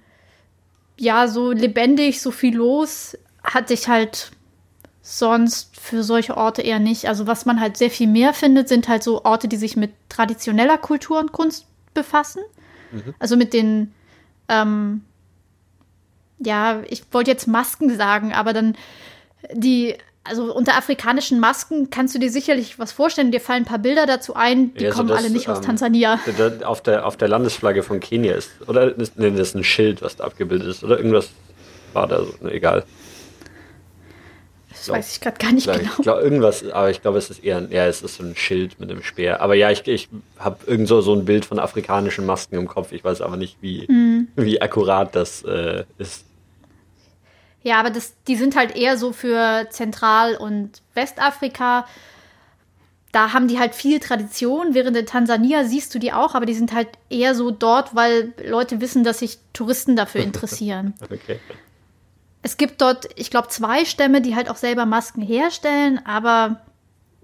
ja, 0.98 1.28
so 1.28 1.52
lebendig, 1.52 2.22
so 2.22 2.32
viel 2.32 2.56
los, 2.56 3.18
hatte 3.44 3.74
ich 3.74 3.88
halt 3.88 4.32
sonst 5.02 5.80
für 5.80 6.04
solche 6.04 6.38
Orte 6.38 6.62
eher 6.62 6.80
nicht. 6.80 7.08
Also 7.08 7.26
was 7.26 7.46
man 7.46 7.60
halt 7.60 7.78
sehr 7.78 7.90
viel 7.90 8.08
mehr 8.08 8.34
findet, 8.34 8.70
sind 8.70 8.88
halt 8.88 9.04
so 9.04 9.24
Orte, 9.24 9.48
die 9.48 9.58
sich 9.58 9.76
mit 9.76 9.92
traditioneller 10.10 10.78
Kultur 10.78 11.20
und 11.20 11.32
Kunst 11.32 11.66
befassen. 11.94 12.44
Mhm. 12.92 13.16
Also 13.18 13.38
mit 13.38 13.54
den 13.54 13.94
ähm, 14.50 15.04
ja, 16.40 16.82
ich 16.90 17.04
wollte 17.12 17.32
jetzt 17.32 17.48
Masken 17.48 17.96
sagen, 17.96 18.34
aber 18.34 18.54
dann 18.54 18.76
die, 19.54 19.96
also 20.24 20.54
unter 20.54 20.78
afrikanischen 20.78 21.40
Masken 21.40 21.90
kannst 21.90 22.16
du 22.16 22.20
dir 22.20 22.30
sicherlich 22.30 22.80
was 22.80 22.92
vorstellen. 22.92 23.32
Dir 23.32 23.42
fallen 23.42 23.64
ein 23.64 23.66
paar 23.66 23.80
Bilder 23.80 24.06
dazu 24.06 24.36
ein, 24.36 24.74
die 24.76 24.86
ja, 24.86 24.92
kommen 24.92 25.10
das, 25.10 25.20
alle 25.20 25.30
nicht 25.30 25.48
ähm, 25.48 25.54
aus 25.54 25.62
Tansania. 25.62 26.20
Auf 26.64 26.82
der, 26.82 27.06
auf 27.06 27.18
der 27.18 27.28
Landesflagge 27.28 27.84
von 27.84 28.00
Kenia 28.00 28.36
ist, 28.36 28.50
oder? 28.68 28.94
Nee, 29.16 29.32
das 29.32 29.50
ist 29.50 29.56
ein 29.56 29.64
Schild, 29.64 30.02
was 30.02 30.18
da 30.18 30.26
abgebildet 30.26 30.68
ist, 30.68 30.84
oder 30.84 30.98
irgendwas 30.98 31.30
war 31.94 32.08
da 32.08 32.24
so, 32.24 32.34
ne, 32.42 32.52
egal. 32.52 32.84
Das 34.70 34.86
glaub, 34.86 34.98
weiß 34.98 35.12
ich 35.14 35.22
gerade 35.22 35.38
gar 35.38 35.52
nicht 35.52 35.64
glaub, 35.66 35.80
genau. 35.80 35.92
Ich 35.98 36.04
glaube, 36.04 36.22
irgendwas, 36.22 36.70
aber 36.72 36.90
ich 36.90 37.02
glaube, 37.02 37.18
es 37.18 37.30
ist 37.30 37.44
eher, 37.44 37.68
ja, 37.70 37.88
es 37.88 38.02
ist 38.02 38.16
so 38.16 38.24
ein 38.24 38.36
Schild 38.36 38.80
mit 38.80 38.90
einem 38.90 39.04
Speer. 39.04 39.42
Aber 39.42 39.56
ja, 39.56 39.72
ich, 39.72 39.86
ich 39.88 40.10
habe 40.38 40.58
irgend 40.68 40.88
so, 40.88 41.02
so 41.02 41.14
ein 41.14 41.26
Bild 41.26 41.44
von 41.44 41.60
afrikanischen 41.60 42.26
Masken 42.26 42.56
im 42.56 42.68
Kopf. 42.68 42.92
Ich 42.92 43.04
weiß 43.04 43.22
aber 43.22 43.36
nicht, 43.36 43.58
wie, 43.62 43.92
mm. 43.92 44.28
wie 44.36 44.62
akkurat 44.62 45.16
das 45.16 45.44
äh, 45.44 45.84
ist. 45.98 46.26
Ja, 47.64 47.80
aber 47.80 47.90
das, 47.90 48.14
die 48.28 48.36
sind 48.36 48.56
halt 48.56 48.76
eher 48.76 48.98
so 48.98 49.12
für 49.12 49.68
Zentral- 49.70 50.38
und 50.38 50.82
Westafrika. 50.94 51.86
Da 53.12 53.34
haben 53.34 53.48
die 53.48 53.60
halt 53.60 53.76
viel 53.76 54.00
Tradition, 54.00 54.74
während 54.74 54.96
in 54.96 55.06
Tansania 55.06 55.66
siehst 55.66 55.94
du 55.94 56.00
die 56.00 56.14
auch, 56.14 56.36
aber 56.36 56.46
die 56.46 56.54
sind 56.54 56.74
halt 56.74 56.90
eher 57.10 57.36
so 57.36 57.52
dort, 57.52 57.96
weil 57.96 58.34
Leute 58.46 58.82
wissen, 58.82 59.04
dass 59.04 59.20
sich 59.20 59.40
Touristen 59.54 59.96
dafür 59.96 60.22
interessieren. 60.24 60.94
okay. 61.04 61.40
Es 62.42 62.56
gibt 62.56 62.82
dort, 62.82 63.10
ich 63.18 63.32
glaube, 63.32 63.50
zwei 63.50 63.84
Stämme, 63.84 64.22
die 64.22 64.34
halt 64.34 64.50
auch 64.50 64.56
selber 64.56 64.86
Masken 64.86 65.22
herstellen, 65.22 66.00
aber 66.06 66.62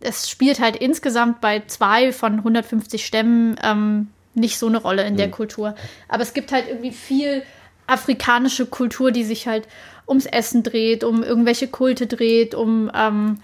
es 0.02 0.30
spielt 0.30 0.60
halt 0.60 0.76
insgesamt 0.76 1.40
bei 1.40 1.64
zwei 1.68 2.12
von 2.12 2.34
150 2.40 3.06
Stämmen 3.06 3.56
ähm, 3.64 4.10
nicht 4.34 4.60
so 4.60 4.68
eine 4.68 4.78
Rolle 4.78 5.06
in 5.06 5.16
der 5.16 5.28
mhm. 5.28 5.32
Kultur. 5.32 5.76
Aber 6.10 6.24
es 6.24 6.34
gibt 6.34 6.52
halt 6.52 6.68
irgendwie 6.68 6.92
viel 6.92 7.44
afrikanische 7.88 8.66
Kultur, 8.66 9.12
die 9.12 9.24
sich 9.24 9.48
halt 9.48 9.68
ums 10.08 10.26
Essen 10.26 10.64
dreht, 10.64 11.04
um 11.04 11.24
irgendwelche 11.24 11.68
Kulte 11.68 12.08
dreht, 12.08 12.54
um 12.56 12.92
ähm, 12.94 13.40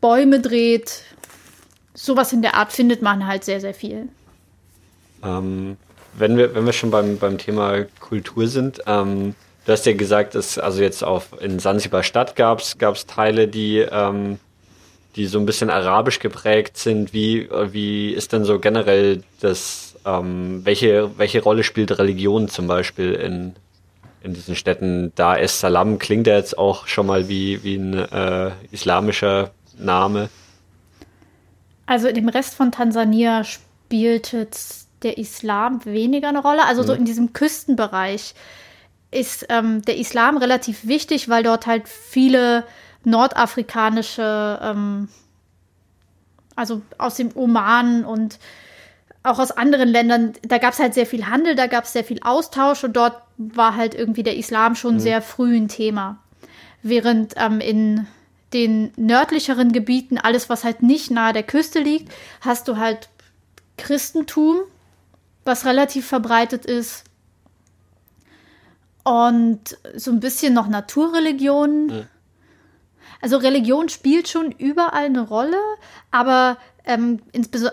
Bäume 0.00 0.40
dreht. 0.40 1.02
Sowas 1.94 2.32
in 2.32 2.42
der 2.42 2.54
Art 2.54 2.72
findet 2.72 3.02
man 3.02 3.26
halt 3.26 3.44
sehr, 3.44 3.60
sehr 3.60 3.74
viel. 3.74 4.08
Ähm, 5.24 5.76
wenn, 6.16 6.36
wir, 6.36 6.54
wenn 6.54 6.66
wir 6.66 6.72
schon 6.72 6.90
beim, 6.90 7.18
beim 7.18 7.38
Thema 7.38 7.84
Kultur 8.00 8.46
sind, 8.46 8.80
ähm, 8.86 9.34
du 9.64 9.72
hast 9.72 9.86
ja 9.86 9.94
gesagt, 9.94 10.34
dass 10.34 10.58
also 10.58 10.82
jetzt 10.82 11.02
auf, 11.02 11.40
in 11.40 11.58
Sansibar 11.58 12.02
Stadt 12.02 12.36
gab 12.36 12.60
es 12.60 13.06
Teile, 13.06 13.48
die, 13.48 13.78
ähm, 13.78 14.38
die 15.16 15.26
so 15.26 15.38
ein 15.38 15.46
bisschen 15.46 15.70
arabisch 15.70 16.18
geprägt 16.18 16.76
sind. 16.76 17.12
Wie, 17.12 17.48
wie 17.72 18.12
ist 18.12 18.32
denn 18.32 18.44
so 18.44 18.58
generell 18.58 19.22
das, 19.40 19.96
ähm, 20.04 20.60
welche, 20.64 21.10
welche 21.18 21.42
Rolle 21.42 21.64
spielt 21.64 21.98
Religion 21.98 22.48
zum 22.48 22.66
Beispiel 22.66 23.12
in, 23.14 23.54
in 24.26 24.34
diesen 24.34 24.56
Städten. 24.56 25.12
Da 25.14 25.36
es 25.36 25.60
Salam 25.60 25.98
klingt 25.98 26.26
ja 26.26 26.34
jetzt 26.34 26.58
auch 26.58 26.86
schon 26.86 27.06
mal 27.06 27.28
wie, 27.28 27.62
wie 27.64 27.76
ein 27.76 27.94
äh, 27.94 28.50
islamischer 28.70 29.52
Name. 29.78 30.28
Also 31.86 32.08
im 32.08 32.28
Rest 32.28 32.54
von 32.54 32.72
Tansania 32.72 33.44
spielt 33.44 34.32
jetzt 34.32 34.88
der 35.02 35.18
Islam 35.18 35.84
weniger 35.84 36.28
eine 36.28 36.42
Rolle. 36.42 36.64
Also 36.66 36.82
mhm. 36.82 36.86
so 36.86 36.92
in 36.92 37.04
diesem 37.04 37.32
Küstenbereich 37.32 38.34
ist 39.10 39.46
ähm, 39.48 39.82
der 39.82 39.96
Islam 39.96 40.36
relativ 40.36 40.86
wichtig, 40.86 41.28
weil 41.28 41.42
dort 41.42 41.66
halt 41.66 41.88
viele 41.88 42.64
nordafrikanische, 43.04 44.58
ähm, 44.62 45.08
also 46.56 46.82
aus 46.98 47.14
dem 47.14 47.30
Oman 47.36 48.04
und 48.04 48.38
auch 49.26 49.38
aus 49.38 49.50
anderen 49.50 49.88
Ländern, 49.88 50.32
da 50.42 50.58
gab 50.58 50.72
es 50.72 50.78
halt 50.78 50.94
sehr 50.94 51.06
viel 51.06 51.26
Handel, 51.26 51.54
da 51.54 51.66
gab 51.66 51.84
es 51.84 51.92
sehr 51.92 52.04
viel 52.04 52.20
Austausch 52.22 52.84
und 52.84 52.94
dort 52.94 53.20
war 53.36 53.76
halt 53.76 53.94
irgendwie 53.94 54.22
der 54.22 54.36
Islam 54.36 54.74
schon 54.74 54.94
mhm. 54.94 55.00
sehr 55.00 55.22
früh 55.22 55.56
ein 55.56 55.68
Thema. 55.68 56.18
Während 56.82 57.34
ähm, 57.36 57.60
in 57.60 58.06
den 58.52 58.92
nördlicheren 58.96 59.72
Gebieten, 59.72 60.18
alles 60.18 60.48
was 60.48 60.64
halt 60.64 60.82
nicht 60.82 61.10
nahe 61.10 61.32
der 61.32 61.42
Küste 61.42 61.80
liegt, 61.80 62.12
hast 62.40 62.68
du 62.68 62.76
halt 62.76 63.08
Christentum, 63.76 64.58
was 65.44 65.66
relativ 65.66 66.06
verbreitet 66.06 66.64
ist. 66.64 67.04
Und 69.04 69.76
so 69.94 70.10
ein 70.10 70.20
bisschen 70.20 70.54
noch 70.54 70.68
Naturreligionen. 70.68 71.86
Mhm. 71.86 72.06
Also 73.20 73.38
Religion 73.38 73.88
spielt 73.88 74.28
schon 74.28 74.52
überall 74.52 75.06
eine 75.06 75.22
Rolle, 75.22 75.58
aber 76.10 76.58
ähm, 76.84 77.20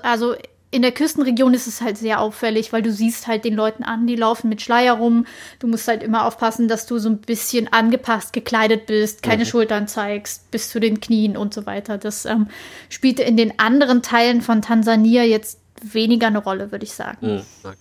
also 0.02 0.36
in 0.74 0.82
der 0.82 0.92
Küstenregion 0.92 1.54
ist 1.54 1.68
es 1.68 1.82
halt 1.82 2.00
sehr 2.00 2.20
auffällig, 2.20 2.74
weil 2.74 2.82
du 2.82 2.92
siehst 2.92 3.28
halt 3.28 3.46
den 3.46 3.54
Leuten 3.54 3.84
an, 3.84 4.08
die 4.08 4.16
laufen 4.16 4.50
mit 4.50 4.60
Schleier 4.60 4.96
rum. 4.96 5.28
Du 5.60 5.68
musst 5.68 5.88
halt 5.88 6.02
immer 6.02 6.26
aufpassen, 6.26 6.68
dass 6.68 6.88
du 6.88 6.98
so 6.98 7.10
ein 7.10 7.20
bisschen 7.20 7.72
angepasst 7.72 8.34
gekleidet 8.34 8.88
bist, 8.88 9.22
keine 9.22 9.44
mhm. 9.44 9.48
Schultern 9.48 9.88
zeigst, 9.88 10.50
bis 10.50 10.72
zu 10.72 10.80
den 10.80 11.00
Knien 11.00 11.38
und 11.38 11.54
so 11.54 11.68
weiter. 11.68 12.00
Das 12.00 12.26
ähm, 12.26 12.48
spielte 12.90 13.22
in 13.22 13.38
den 13.38 13.60
anderen 13.60 14.02
Teilen 14.02 14.42
von 14.42 14.64
Tansania 14.64 15.24
jetzt 15.24 15.60
weniger 15.80 16.26
eine 16.26 16.40
Rolle, 16.40 16.72
würde 16.72 16.86
ich 16.86 16.94
sagen. 16.94 17.36
Mhm. 17.36 17.42
Okay. 17.64 17.78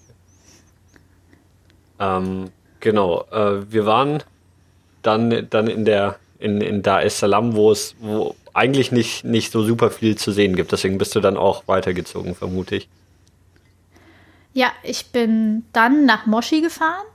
Ähm, 1.99 2.51
genau, 2.81 3.25
äh, 3.33 3.73
wir 3.73 3.87
waren 3.87 4.23
dann, 5.01 5.47
dann 5.49 5.67
in 5.67 5.87
der 5.87 6.17
in, 6.43 6.61
in 6.61 6.83
Dar 6.83 7.03
es 7.05 7.19
Salaam, 7.19 7.55
wo 7.55 7.71
es, 7.71 7.95
wo 8.01 8.35
eigentlich 8.53 8.93
nicht, 8.93 9.25
nicht 9.25 9.53
so 9.53 9.63
super 9.63 9.91
viel 9.91 10.17
zu 10.17 10.33
sehen 10.33 10.57
gibt. 10.57 10.73
Deswegen 10.73 10.99
bist 10.99 11.15
du 11.15 11.21
dann 11.21 11.37
auch 11.37 11.63
weitergezogen, 11.67 12.35
vermute 12.35 12.77
ich. 12.77 12.89
Ja, 14.53 14.71
ich 14.83 15.07
bin 15.07 15.65
dann 15.73 16.05
nach 16.05 16.27
Moshi 16.27 16.61
gefahren. 16.61 17.07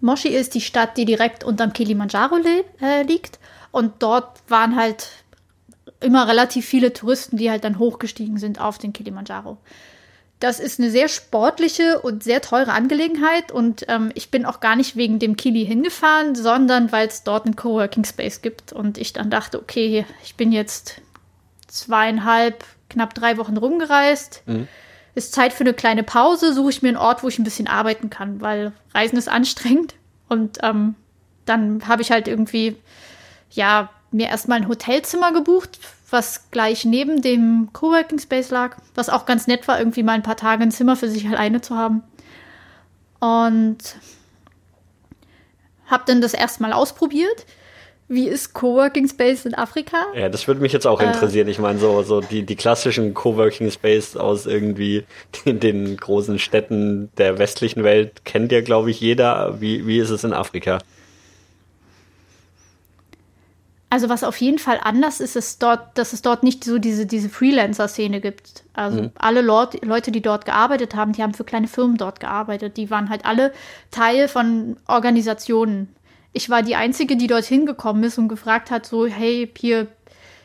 Moshi 0.00 0.28
ist 0.28 0.54
die 0.54 0.62
Stadt, 0.62 0.96
die 0.96 1.04
direkt 1.04 1.44
unterm 1.44 1.74
Kilimanjaro 1.74 2.38
äh, 2.80 3.02
liegt. 3.02 3.38
Und 3.70 4.02
dort 4.02 4.40
waren 4.48 4.76
halt 4.76 5.08
immer 6.00 6.26
relativ 6.26 6.64
viele 6.64 6.92
Touristen, 6.92 7.36
die 7.36 7.50
halt 7.50 7.64
dann 7.64 7.78
hochgestiegen 7.78 8.38
sind 8.38 8.60
auf 8.60 8.78
den 8.78 8.94
Kilimanjaro. 8.94 9.58
Das 10.40 10.58
ist 10.58 10.80
eine 10.80 10.90
sehr 10.90 11.08
sportliche 11.08 12.00
und 12.00 12.24
sehr 12.24 12.40
teure 12.40 12.72
Angelegenheit 12.72 13.52
und 13.52 13.84
ähm, 13.88 14.10
ich 14.14 14.30
bin 14.30 14.46
auch 14.46 14.60
gar 14.60 14.74
nicht 14.74 14.96
wegen 14.96 15.18
dem 15.18 15.36
Kili 15.36 15.66
hingefahren, 15.66 16.34
sondern 16.34 16.92
weil 16.92 17.08
es 17.08 17.24
dort 17.24 17.44
einen 17.44 17.56
Coworking 17.56 18.04
Space 18.04 18.40
gibt 18.40 18.72
und 18.72 18.96
ich 18.96 19.12
dann 19.12 19.28
dachte, 19.28 19.60
okay, 19.60 20.06
ich 20.24 20.36
bin 20.36 20.50
jetzt 20.50 21.02
zweieinhalb, 21.68 22.64
knapp 22.88 23.12
drei 23.12 23.36
Wochen 23.36 23.58
rumgereist. 23.58 24.42
Mhm. 24.46 24.66
Ist 25.14 25.34
Zeit 25.34 25.52
für 25.52 25.64
eine 25.64 25.74
kleine 25.74 26.04
Pause, 26.04 26.54
suche 26.54 26.70
ich 26.70 26.82
mir 26.82 26.88
einen 26.88 26.96
Ort, 26.96 27.22
wo 27.22 27.28
ich 27.28 27.38
ein 27.38 27.44
bisschen 27.44 27.68
arbeiten 27.68 28.08
kann, 28.08 28.40
weil 28.40 28.72
Reisen 28.94 29.18
ist 29.18 29.28
anstrengend 29.30 29.94
und 30.28 30.58
ähm, 30.62 30.94
dann 31.44 31.86
habe 31.86 32.00
ich 32.00 32.10
halt 32.12 32.28
irgendwie, 32.28 32.76
ja, 33.50 33.90
mir 34.12 34.28
erstmal 34.28 34.58
ein 34.58 34.68
Hotelzimmer 34.68 35.32
gebucht 35.32 35.78
was 36.12 36.50
gleich 36.50 36.84
neben 36.84 37.22
dem 37.22 37.68
Coworking 37.72 38.18
Space 38.18 38.50
lag, 38.50 38.76
was 38.94 39.08
auch 39.08 39.26
ganz 39.26 39.46
nett 39.46 39.68
war, 39.68 39.78
irgendwie 39.78 40.02
mal 40.02 40.12
ein 40.12 40.22
paar 40.22 40.36
Tage 40.36 40.62
ein 40.62 40.70
Zimmer 40.70 40.96
für 40.96 41.08
sich 41.08 41.26
alleine 41.28 41.60
zu 41.60 41.76
haben. 41.76 42.02
Und 43.20 43.78
habe 45.86 46.04
dann 46.06 46.20
das 46.20 46.34
erstmal 46.34 46.72
ausprobiert. 46.72 47.46
Wie 48.08 48.26
ist 48.26 48.54
Coworking 48.54 49.08
Space 49.08 49.44
in 49.44 49.54
Afrika? 49.54 50.06
Ja, 50.16 50.28
das 50.28 50.48
würde 50.48 50.60
mich 50.60 50.72
jetzt 50.72 50.86
auch 50.86 51.00
äh, 51.00 51.04
interessieren. 51.04 51.46
ich 51.46 51.60
meine, 51.60 51.78
so, 51.78 52.02
so 52.02 52.20
die, 52.20 52.42
die 52.42 52.56
klassischen 52.56 53.14
Coworking 53.14 53.70
Space 53.70 54.16
aus 54.16 54.46
irgendwie 54.46 55.04
den, 55.46 55.60
den 55.60 55.96
großen 55.96 56.40
Städten 56.40 57.10
der 57.18 57.38
westlichen 57.38 57.84
Welt 57.84 58.24
kennt 58.24 58.50
ja, 58.50 58.62
glaube 58.62 58.90
ich, 58.90 59.00
jeder. 59.00 59.60
Wie, 59.60 59.86
wie 59.86 59.98
ist 59.98 60.10
es 60.10 60.24
in 60.24 60.32
Afrika? 60.32 60.78
Also 63.92 64.08
was 64.08 64.22
auf 64.22 64.36
jeden 64.36 64.60
Fall 64.60 64.78
anders 64.80 65.20
ist, 65.20 65.34
ist 65.34 65.60
dort, 65.64 65.98
dass 65.98 66.12
es 66.12 66.22
dort 66.22 66.44
nicht 66.44 66.62
so 66.62 66.78
diese, 66.78 67.06
diese 67.06 67.28
Freelancer-Szene 67.28 68.20
gibt. 68.20 68.62
Also 68.72 69.02
mhm. 69.02 69.10
alle 69.16 69.42
Lord, 69.42 69.84
Leute, 69.84 70.12
die 70.12 70.22
dort 70.22 70.44
gearbeitet 70.44 70.94
haben, 70.94 71.12
die 71.12 71.24
haben 71.24 71.34
für 71.34 71.42
kleine 71.42 71.66
Firmen 71.66 71.96
dort 71.96 72.20
gearbeitet. 72.20 72.76
Die 72.76 72.88
waren 72.88 73.10
halt 73.10 73.24
alle 73.24 73.52
Teil 73.90 74.28
von 74.28 74.76
Organisationen. 74.86 75.92
Ich 76.32 76.48
war 76.48 76.62
die 76.62 76.76
Einzige, 76.76 77.16
die 77.16 77.26
dorthin 77.26 77.66
gekommen 77.66 78.04
ist 78.04 78.16
und 78.16 78.28
gefragt 78.28 78.70
hat, 78.70 78.86
so, 78.86 79.06
hey, 79.06 79.50
hier, 79.58 79.88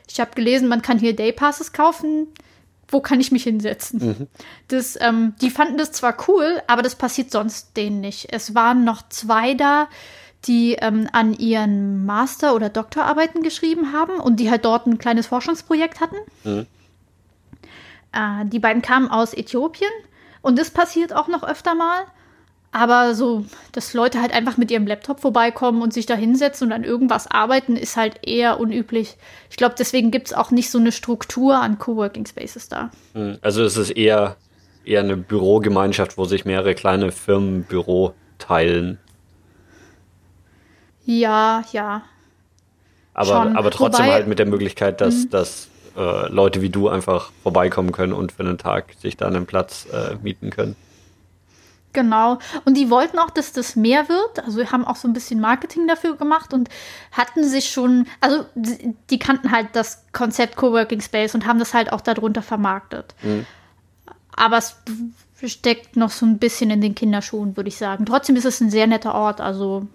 ich 0.10 0.20
habe 0.20 0.32
gelesen, 0.34 0.68
man 0.68 0.82
kann 0.82 0.98
hier 0.98 1.16
Daypasses 1.16 1.72
kaufen. 1.72 2.28
Wo 2.88 3.00
kann 3.00 3.20
ich 3.20 3.32
mich 3.32 3.43
hinsetzen? 3.43 4.08
Mhm. 4.08 4.28
Das, 4.70 4.98
ähm, 5.00 5.34
die 5.41 5.52
fanden 5.52 5.78
das 5.78 5.91
zwar 5.91 6.18
cool, 6.28 6.62
aber 6.66 6.82
das 6.82 6.96
passiert 6.96 7.30
sonst 7.30 7.78
denen 7.78 8.02
nicht. 8.02 8.28
Es 8.32 8.56
waren 8.56 8.84
noch 8.84 9.08
zwei 9.10 9.54
da, 9.54 9.88
die 10.48 10.74
ähm, 10.74 11.08
an 11.12 11.34
ihren 11.34 12.06
Master- 12.06 12.56
oder 12.56 12.70
Doktorarbeiten 12.70 13.43
geschrieben 13.43 13.93
haben 13.93 14.20
und 14.20 14.39
die 14.39 14.50
halt 14.50 14.66
dort 14.66 14.88
ein 14.88 14.98
kleines 14.98 15.28
Forschungsprojekt 15.28 16.02
hatten. 16.02 16.18
Mhm. 16.43 16.68
Äh, 18.12 18.46
die 18.46 18.60
beiden 18.60 18.82
kamen 18.82 19.10
aus 19.10 19.34
Äthiopien 19.34 19.91
und 20.41 20.58
das 20.60 20.72
passiert 20.72 21.14
auch 21.14 21.28
noch 21.28 21.43
öfter 21.43 21.76
mal. 21.76 22.04
Aber 22.72 23.16
so, 23.16 23.46
dass 23.72 23.93
Leute 23.93 24.22
halt 24.22 24.34
einfach 24.34 24.58
mit 24.58 24.70
ihrem 24.70 24.86
Laptop 24.86 25.22
vorbeikommen 25.22 25.82
und 25.82 25.93
sich 25.93 26.08
da 26.08 26.14
hinsetzen 26.14 26.68
und 26.68 26.74
an 26.74 26.84
irgendwas 26.84 27.26
arbeiten, 27.26 27.78
ist 27.78 27.96
halt 27.96 28.20
eher 28.28 28.60
unüblich. 28.60 29.16
Ich 29.50 29.56
glaube, 29.56 29.76
deswegen 29.80 30.12
gibt 30.12 30.28
es 30.28 30.34
auch 30.34 30.52
nicht 30.52 30.70
so 30.70 30.78
eine 30.78 30.91
Struktur 30.91 31.56
an 31.56 31.80
Coworking 31.80 32.26
Spaces 32.26 32.68
da. 32.68 32.91
Mhm. 33.14 33.38
Also 33.41 33.64
es 33.64 33.78
ist 33.78 33.91
eher, 33.91 34.36
eher 34.84 35.00
eine 35.00 35.16
Bürogemeinschaft, 35.16 36.18
wo 36.18 36.26
sich 36.26 36.43
mehrere 36.43 36.76
kleine 36.76 37.14
Firmen 37.14 37.64
Büro 37.64 38.14
teilen. 38.39 39.00
Ja, 41.06 41.64
ja. 41.72 42.03
Aber, 43.14 43.56
aber 43.56 43.72
trotzdem 43.72 44.06
Wobei, 44.06 44.14
halt 44.14 44.28
mit 44.28 44.39
der 44.39 44.45
Möglichkeit, 44.45 44.99
dass, 44.99 45.26
mhm. 45.26 45.30
dass 45.30 45.70
äh, 45.95 46.28
Leute 46.28 46.62
wie 46.62 46.70
du 46.70 46.89
einfach 46.89 47.32
vorbeikommen 47.43 47.91
können 47.91 48.14
und 48.14 48.34
für 48.34 48.43
einen 48.43 48.58
Tag 48.58 48.93
sich 48.99 49.16
da 49.16 49.28
einen 49.28 49.45
Platz 49.45 49.88
äh, 49.91 50.16
mieten 50.22 50.49
können. 50.49 50.76
Genau. 51.93 52.39
Und 52.66 52.76
die 52.76 52.89
wollten 52.89 53.18
auch, 53.20 53.30
dass 53.30 53.53
das 53.53 53.78
mehr 53.78 54.10
wird. 54.10 54.43
Also 54.43 54.58
wir 54.58 54.72
haben 54.72 54.86
auch 54.86 54.97
so 54.97 55.08
ein 55.08 55.14
bisschen 55.14 55.39
Marketing 55.39 55.88
dafür 55.88 56.18
gemacht 56.18 56.53
und 56.53 56.68
hatten 57.14 57.47
sich 57.47 57.70
schon, 57.70 58.06
also 58.20 58.45
die 59.10 59.18
kannten 59.18 59.51
halt 59.51 59.70
das 59.74 60.03
Konzept 60.12 60.58
Coworking 60.58 60.99
Space 60.99 61.34
und 61.36 61.47
haben 61.47 61.58
das 61.58 61.74
halt 61.74 61.93
auch 61.93 62.01
darunter 62.01 62.41
vermarktet. 62.41 63.16
Mhm. 63.22 63.45
Aber 64.36 64.58
es 64.58 64.76
steckt 65.45 65.95
noch 65.95 66.12
so 66.12 66.26
ein 66.26 66.38
bisschen 66.38 66.70
in 66.70 66.82
den 66.82 66.95
Kinderschuhen, 66.95 67.56
würde 67.56 67.70
ich 67.70 67.78
sagen. 67.78 68.06
Trotzdem 68.06 68.36
ist 68.36 68.45
es 68.45 68.60
ein 68.60 68.70
sehr 68.70 68.88
netter 68.88 69.16
Ort. 69.16 69.39
Also 69.39 69.88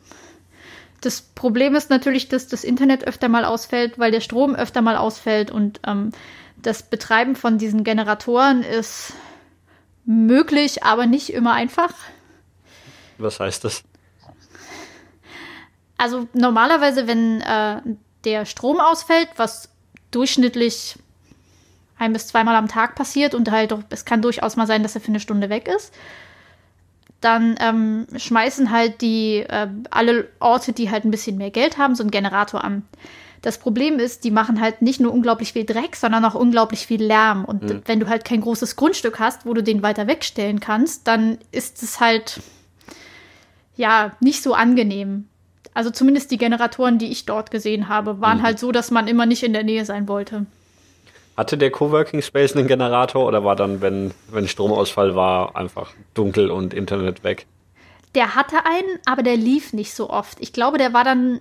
das 1.01 1.23
Problem 1.23 1.75
ist 1.75 1.91
natürlich, 1.91 2.29
dass 2.29 2.47
das 2.49 2.65
Internet 2.65 3.07
öfter 3.07 3.29
mal 3.29 3.45
ausfällt, 3.45 3.99
weil 3.99 4.11
der 4.11 4.21
Strom 4.21 4.55
öfter 4.55 4.83
mal 4.83 4.97
ausfällt 4.97 5.51
und 5.51 5.81
ähm, 5.87 6.11
das 6.57 6.83
Betreiben 6.83 7.37
von 7.37 7.59
diesen 7.59 7.85
Generatoren 7.85 8.63
ist 8.63 9.15
möglich, 10.05 10.83
aber 10.83 11.07
nicht 11.07 11.33
immer 11.33 11.55
einfach. 11.55 11.95
Was 13.19 13.41
heißt 13.41 13.65
das? 13.65 13.83
Also 15.97 16.29
normalerweise, 16.33 17.07
wenn 17.07 17.41
äh, 17.41 17.81
der 18.25 18.47
Strom 18.47 18.81
ausfällt, 18.81 19.29
was 19.37 19.69
durchschnittlich 20.11 20.97
ein 21.99 22.13
bis 22.13 22.29
zweimal 22.29 22.57
am 22.57 22.69
Tag 22.69 22.95
passiert 22.95 23.35
und 23.35 23.51
halt 23.51 23.75
es 23.91 24.07
kann 24.07 24.23
durchaus 24.23 24.57
mal 24.57 24.67
sein, 24.67 24.83
dass 24.83 24.95
er 24.95 25.03
für 25.03 25.09
eine 25.09 25.21
Stunde 25.21 25.51
weg 25.51 25.69
ist, 25.69 25.95
dann 27.21 27.57
ähm, 27.61 28.07
schmeißen 28.16 28.71
halt 28.71 29.01
die 29.03 29.39
äh, 29.39 29.68
alle 29.91 30.29
Orte, 30.41 30.73
die 30.73 30.91
halt 30.91 31.05
ein 31.05 31.11
bisschen 31.11 31.37
mehr 31.37 31.51
Geld 31.51 31.79
haben, 31.79 31.95
so 31.95 32.03
einen 32.03 32.11
Generator 32.11 32.64
an. 32.64 32.83
Das 33.43 33.59
Problem 33.59 33.99
ist, 33.99 34.25
die 34.25 34.31
machen 34.31 34.61
halt 34.61 34.83
nicht 34.83 35.01
nur 35.01 35.12
unglaublich 35.12 35.55
viel 35.55 35.64
Dreck, 35.64 35.97
sondern 35.97 36.25
auch 36.25 36.35
unglaublich 36.35 36.87
viel 36.87 37.03
Lärm. 37.03 37.45
Und 37.45 37.62
mhm. 37.62 37.83
wenn 37.87 38.01
du 38.01 38.09
halt 38.09 38.25
kein 38.25 38.43
großes 38.43 38.77
Grundstück 38.77 39.18
hast, 39.18 39.47
wo 39.47 39.55
du 39.55 39.62
den 39.62 39.83
weiter 39.83 40.07
wegstellen 40.07 40.61
kannst, 40.61 41.07
dann 41.07 41.39
ist 41.51 41.83
es 41.83 42.01
halt 42.01 42.41
ja 43.77 44.12
nicht 44.21 44.43
so 44.43 44.53
angenehm. 44.53 45.29
Also 45.73 45.91
zumindest 45.91 46.31
die 46.31 46.37
Generatoren, 46.37 46.99
die 46.99 47.11
ich 47.11 47.25
dort 47.25 47.51
gesehen 47.51 47.89
habe, 47.89 48.21
waren 48.21 48.39
mhm. 48.39 48.43
halt 48.43 48.59
so, 48.59 48.73
dass 48.73 48.91
man 48.91 49.09
immer 49.09 49.25
nicht 49.25 49.43
in 49.43 49.53
der 49.53 49.64
Nähe 49.64 49.85
sein 49.85 50.09
wollte. 50.09 50.47
Hatte 51.37 51.57
der 51.57 51.70
Coworking 51.70 52.22
Space 52.22 52.55
einen 52.55 52.66
Generator 52.66 53.26
oder 53.26 53.45
war 53.45 53.57
dann, 53.57 53.81
wenn, 53.81 54.12
wenn 54.31 54.47
Stromausfall 54.47 55.14
war, 55.14 55.57
einfach 55.57 55.93
dunkel 56.14 56.51
und 56.51 56.74
Internet 56.74 57.24
weg? 57.24 57.47
Der 58.14 58.35
hatte 58.35 58.57
einen, 58.64 58.99
aber 59.07 59.22
der 59.22 59.37
lief 59.37 59.72
nicht 59.72 59.95
so 59.95 60.11
oft. 60.11 60.39
Ich 60.41 60.53
glaube, 60.53 60.78
der 60.78 60.93
war 60.93 61.05
dann, 61.05 61.41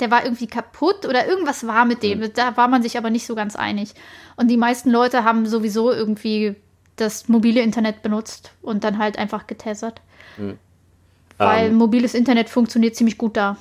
der 0.00 0.10
war 0.10 0.24
irgendwie 0.24 0.48
kaputt 0.48 1.06
oder 1.06 1.26
irgendwas 1.26 1.66
war 1.66 1.84
mit 1.84 2.02
dem. 2.02 2.22
Hm. 2.22 2.32
Da 2.34 2.56
war 2.56 2.68
man 2.68 2.82
sich 2.82 2.98
aber 2.98 3.10
nicht 3.10 3.26
so 3.26 3.34
ganz 3.34 3.56
einig. 3.56 3.94
Und 4.36 4.48
die 4.48 4.56
meisten 4.56 4.90
Leute 4.90 5.24
haben 5.24 5.46
sowieso 5.46 5.92
irgendwie 5.92 6.56
das 6.96 7.28
mobile 7.28 7.60
Internet 7.60 8.02
benutzt 8.02 8.52
und 8.62 8.84
dann 8.84 8.98
halt 8.98 9.18
einfach 9.18 9.46
getestet. 9.46 10.00
Hm. 10.36 10.58
Weil 11.38 11.68
ähm, 11.68 11.74
mobiles 11.74 12.14
Internet 12.14 12.48
funktioniert 12.48 12.96
ziemlich 12.96 13.18
gut 13.18 13.36
da. 13.36 13.56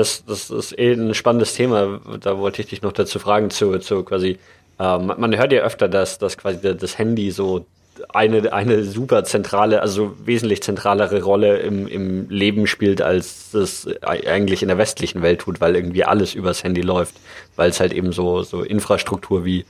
Das, 0.00 0.24
das 0.24 0.50
ist 0.50 0.78
eh 0.78 0.92
ein 0.92 1.14
spannendes 1.14 1.54
Thema. 1.54 2.00
Da 2.20 2.38
wollte 2.38 2.62
ich 2.62 2.68
dich 2.68 2.82
noch 2.82 2.92
dazu 2.92 3.18
fragen, 3.18 3.50
zu, 3.50 3.78
zu 3.78 4.02
quasi 4.02 4.38
ähm, 4.80 5.12
man 5.18 5.36
hört 5.36 5.52
ja 5.52 5.60
öfter, 5.60 5.88
dass, 5.88 6.18
dass 6.18 6.38
quasi 6.38 6.76
das 6.76 6.98
Handy 6.98 7.30
so 7.30 7.66
eine, 8.14 8.50
eine 8.52 8.84
super 8.84 9.24
zentrale, 9.24 9.82
also 9.82 10.16
wesentlich 10.24 10.62
zentralere 10.62 11.22
Rolle 11.22 11.58
im, 11.58 11.86
im 11.86 12.30
Leben 12.30 12.66
spielt, 12.66 13.02
als 13.02 13.52
es 13.52 13.86
eigentlich 14.02 14.62
in 14.62 14.68
der 14.68 14.78
westlichen 14.78 15.20
Welt 15.20 15.40
tut, 15.40 15.60
weil 15.60 15.76
irgendwie 15.76 16.04
alles 16.04 16.34
übers 16.34 16.64
Handy 16.64 16.80
läuft, 16.80 17.14
weil 17.56 17.68
es 17.68 17.78
halt 17.78 17.92
eben 17.92 18.12
so, 18.12 18.42
so 18.42 18.62
Infrastruktur 18.62 19.44
wie 19.44 19.66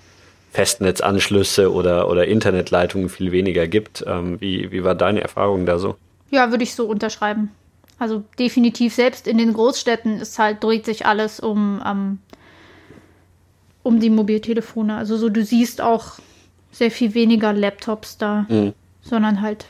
Festnetzanschlüsse 0.52 1.72
oder, 1.72 2.08
oder 2.08 2.28
Internetleitungen 2.28 3.08
viel 3.08 3.32
weniger 3.32 3.66
gibt. 3.66 4.04
Ähm, 4.06 4.40
wie, 4.40 4.70
wie 4.70 4.84
war 4.84 4.94
deine 4.94 5.22
Erfahrung 5.22 5.66
da 5.66 5.78
so? 5.78 5.96
Ja, 6.30 6.50
würde 6.50 6.62
ich 6.62 6.76
so 6.76 6.86
unterschreiben. 6.86 7.50
Also 8.00 8.24
definitiv 8.38 8.94
selbst 8.94 9.28
in 9.28 9.38
den 9.38 9.52
Großstädten 9.52 10.20
ist 10.20 10.38
halt, 10.38 10.64
dreht 10.64 10.86
sich 10.86 11.06
alles 11.06 11.38
um 11.38 11.80
ähm, 11.86 12.18
um 13.82 14.00
die 14.00 14.10
Mobiltelefone. 14.10 14.96
Also 14.96 15.16
so, 15.16 15.28
du 15.28 15.44
siehst 15.44 15.80
auch 15.80 16.18
sehr 16.72 16.90
viel 16.90 17.14
weniger 17.14 17.52
Laptops 17.52 18.18
da, 18.18 18.46
mhm. 18.48 18.72
sondern 19.02 19.42
halt 19.42 19.66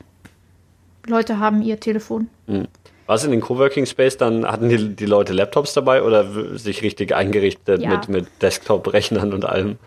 Leute 1.07 1.39
haben 1.39 1.61
ihr 1.63 1.81
Telefon. 1.81 2.29
Mhm. 2.47 2.69
Was 3.07 3.25
in 3.25 3.33
den 3.33 3.41
Coworking 3.41 3.87
Space 3.87 4.17
dann 4.17 4.47
hatten 4.47 4.69
die, 4.69 4.95
die 4.95 5.07
Leute 5.07 5.33
Laptops 5.33 5.75
dabei 5.75 6.05
oder 6.05 6.57
sich 6.57 6.83
richtig 6.83 7.13
eingerichtet 7.13 7.83
ja. 7.83 7.91
mit, 7.91 8.09
mit 8.09 8.27
Desktop-Rechnern 8.41 9.33
und 9.33 9.45
allem? 9.45 9.79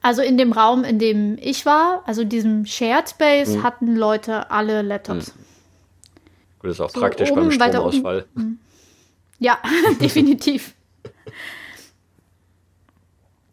Also 0.00 0.22
in 0.22 0.36
dem 0.36 0.50
Raum, 0.50 0.82
in 0.82 0.98
dem 0.98 1.38
ich 1.40 1.64
war, 1.64 2.02
also 2.06 2.24
diesem 2.24 2.66
Shared 2.66 3.10
Space, 3.10 3.50
mhm. 3.50 3.62
hatten 3.62 3.94
Leute 3.94 4.50
alle 4.50 4.82
Laptops. 4.82 5.32
Mhm. 5.36 5.51
Gut, 6.62 6.70
ist 6.70 6.80
auch 6.80 6.90
so 6.90 7.00
praktisch 7.00 7.30
oben, 7.30 7.48
beim 7.58 7.70
Stromausfall. 7.70 8.24
Oben, 8.36 8.60
ja, 9.38 9.58
definitiv. 10.00 10.74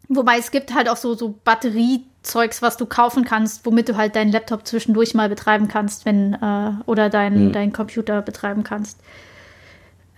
Wobei 0.08 0.38
es 0.38 0.50
gibt 0.50 0.74
halt 0.74 0.88
auch 0.88 0.96
so, 0.96 1.14
so 1.14 1.34
Batteriezeugs, 1.44 2.62
was 2.62 2.76
du 2.76 2.86
kaufen 2.86 3.24
kannst, 3.24 3.66
womit 3.66 3.88
du 3.88 3.96
halt 3.96 4.16
deinen 4.16 4.32
Laptop 4.32 4.66
zwischendurch 4.66 5.14
mal 5.14 5.28
betreiben 5.28 5.68
kannst, 5.68 6.06
wenn, 6.06 6.34
äh, 6.34 6.72
oder 6.86 7.10
deinen 7.10 7.48
mhm. 7.48 7.52
dein 7.52 7.72
Computer 7.72 8.22
betreiben 8.22 8.62
kannst, 8.62 9.00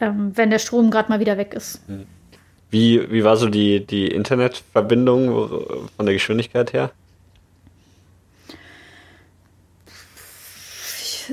ähm, 0.01 0.33
wenn 0.35 0.51
der 0.51 0.59
Strom 0.59 0.91
gerade 0.91 1.11
mal 1.11 1.21
wieder 1.21 1.39
weg 1.39 1.55
ist. 1.55 1.87
Mhm. 1.89 2.07
Wie, 2.71 3.11
wie 3.11 3.25
war 3.25 3.37
so 3.37 3.49
die, 3.49 3.87
die 3.87 4.09
Internetverbindung 4.09 5.89
von 5.95 6.07
der 6.07 6.15
Geschwindigkeit 6.15 6.73
her? 6.73 6.91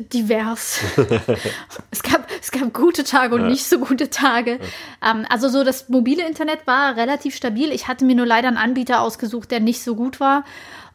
Divers. 0.02 0.80
es, 1.92 2.04
gab, 2.04 2.28
es 2.42 2.52
gab 2.52 2.74
gute 2.74 3.04
Tage 3.04 3.36
und 3.36 3.42
ja. 3.42 3.48
nicht 3.48 3.66
so 3.66 3.80
gute 3.80 4.10
Tage. 4.10 4.60
Ja. 5.02 5.12
Ähm, 5.12 5.26
also 5.30 5.50
so 5.50 5.64
das 5.64 5.90
mobile 5.90 6.26
Internet 6.28 6.66
war 6.66 6.96
relativ 6.96 7.36
stabil. 7.36 7.72
Ich 7.72 7.88
hatte 7.88 8.06
mir 8.06 8.16
nur 8.16 8.26
leider 8.26 8.48
einen 8.48 8.58
Anbieter 8.58 9.02
ausgesucht, 9.02 9.52
der 9.52 9.60
nicht 9.60 9.84
so 9.84 9.96
gut 9.96 10.20
war. 10.20 10.44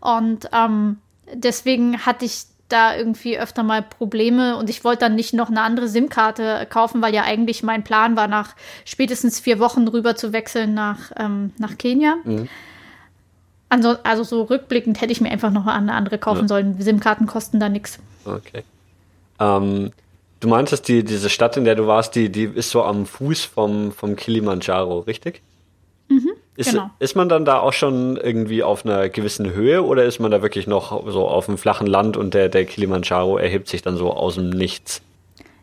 Und 0.01 0.49
ähm, 0.53 0.99
deswegen 1.33 2.05
hatte 2.05 2.25
ich 2.25 2.45
da 2.69 2.97
irgendwie 2.97 3.39
öfter 3.39 3.63
mal 3.63 3.83
Probleme 3.83 4.57
und 4.57 4.71
ich 4.71 4.85
wollte 4.85 5.01
dann 5.01 5.15
nicht 5.15 5.35
noch 5.35 5.49
eine 5.49 5.61
andere 5.61 5.89
SIM-Karte 5.89 6.67
kaufen, 6.71 7.03
weil 7.03 7.15
ja 7.15 7.23
eigentlich 7.23 7.63
mein 7.63 7.85
Plan 7.85 8.17
war, 8.17 8.27
nach 8.27 8.57
spätestens 8.85 9.39
vier 9.39 9.59
Wochen 9.59 9.87
rüber 9.87 10.17
zu 10.17 10.33
wechseln 10.33 10.75
nach, 10.75 11.13
ähm, 11.17 11.53
nach 11.59 11.77
Kenia. 11.77 12.17
Mhm. 12.25 12.49
Also, 13.69 13.97
also 14.03 14.23
so 14.25 14.43
rückblickend 14.43 15.01
hätte 15.01 15.13
ich 15.13 15.21
mir 15.21 15.31
einfach 15.31 15.51
noch 15.51 15.67
eine 15.67 15.93
andere 15.93 16.19
kaufen 16.19 16.43
ja. 16.43 16.49
sollen. 16.49 16.81
SIM-Karten 16.81 17.27
kosten 17.27 17.61
da 17.61 17.69
nichts. 17.69 17.99
Okay. 18.25 18.63
Ähm, 19.41 19.93
du 20.41 20.49
meintest, 20.49 20.89
die, 20.89 21.05
diese 21.05 21.31
Stadt, 21.31 21.57
in 21.57 21.65
der 21.65 21.75
du 21.75 21.87
warst, 21.87 22.15
die, 22.15 22.31
die 22.31 22.45
ist 22.45 22.71
so 22.71 22.83
am 22.83 23.07
Fuß 23.07 23.45
vom, 23.45 23.93
vom 23.93 24.17
Kilimanjaro, 24.17 25.01
richtig? 25.01 25.43
Mhm, 26.09 26.33
ist, 26.57 26.71
genau. 26.71 26.91
ist 26.99 27.17
man 27.17 27.29
dann 27.29 27.45
da 27.45 27.59
auch 27.59 27.73
schon 27.73 28.17
irgendwie 28.17 28.63
auf 28.63 28.85
einer 28.85 29.09
gewissen 29.09 29.53
Höhe 29.53 29.83
oder 29.83 30.05
ist 30.05 30.21
man 30.21 30.31
da 30.31 30.43
wirklich 30.43 30.67
noch 30.67 31.11
so 31.11 31.27
auf 31.27 31.47
dem 31.47 31.59
flachen 31.59 31.87
Land 31.87 32.17
und 32.17 32.35
der, 32.35 32.49
der 32.49 32.65
Kilimanjaro 32.65 33.39
erhebt 33.39 33.69
sich 33.69 33.83
dann 33.83 33.97
so 33.97 34.13
aus 34.13 34.37
dem 34.37 34.51
Nichts? 34.51 35.03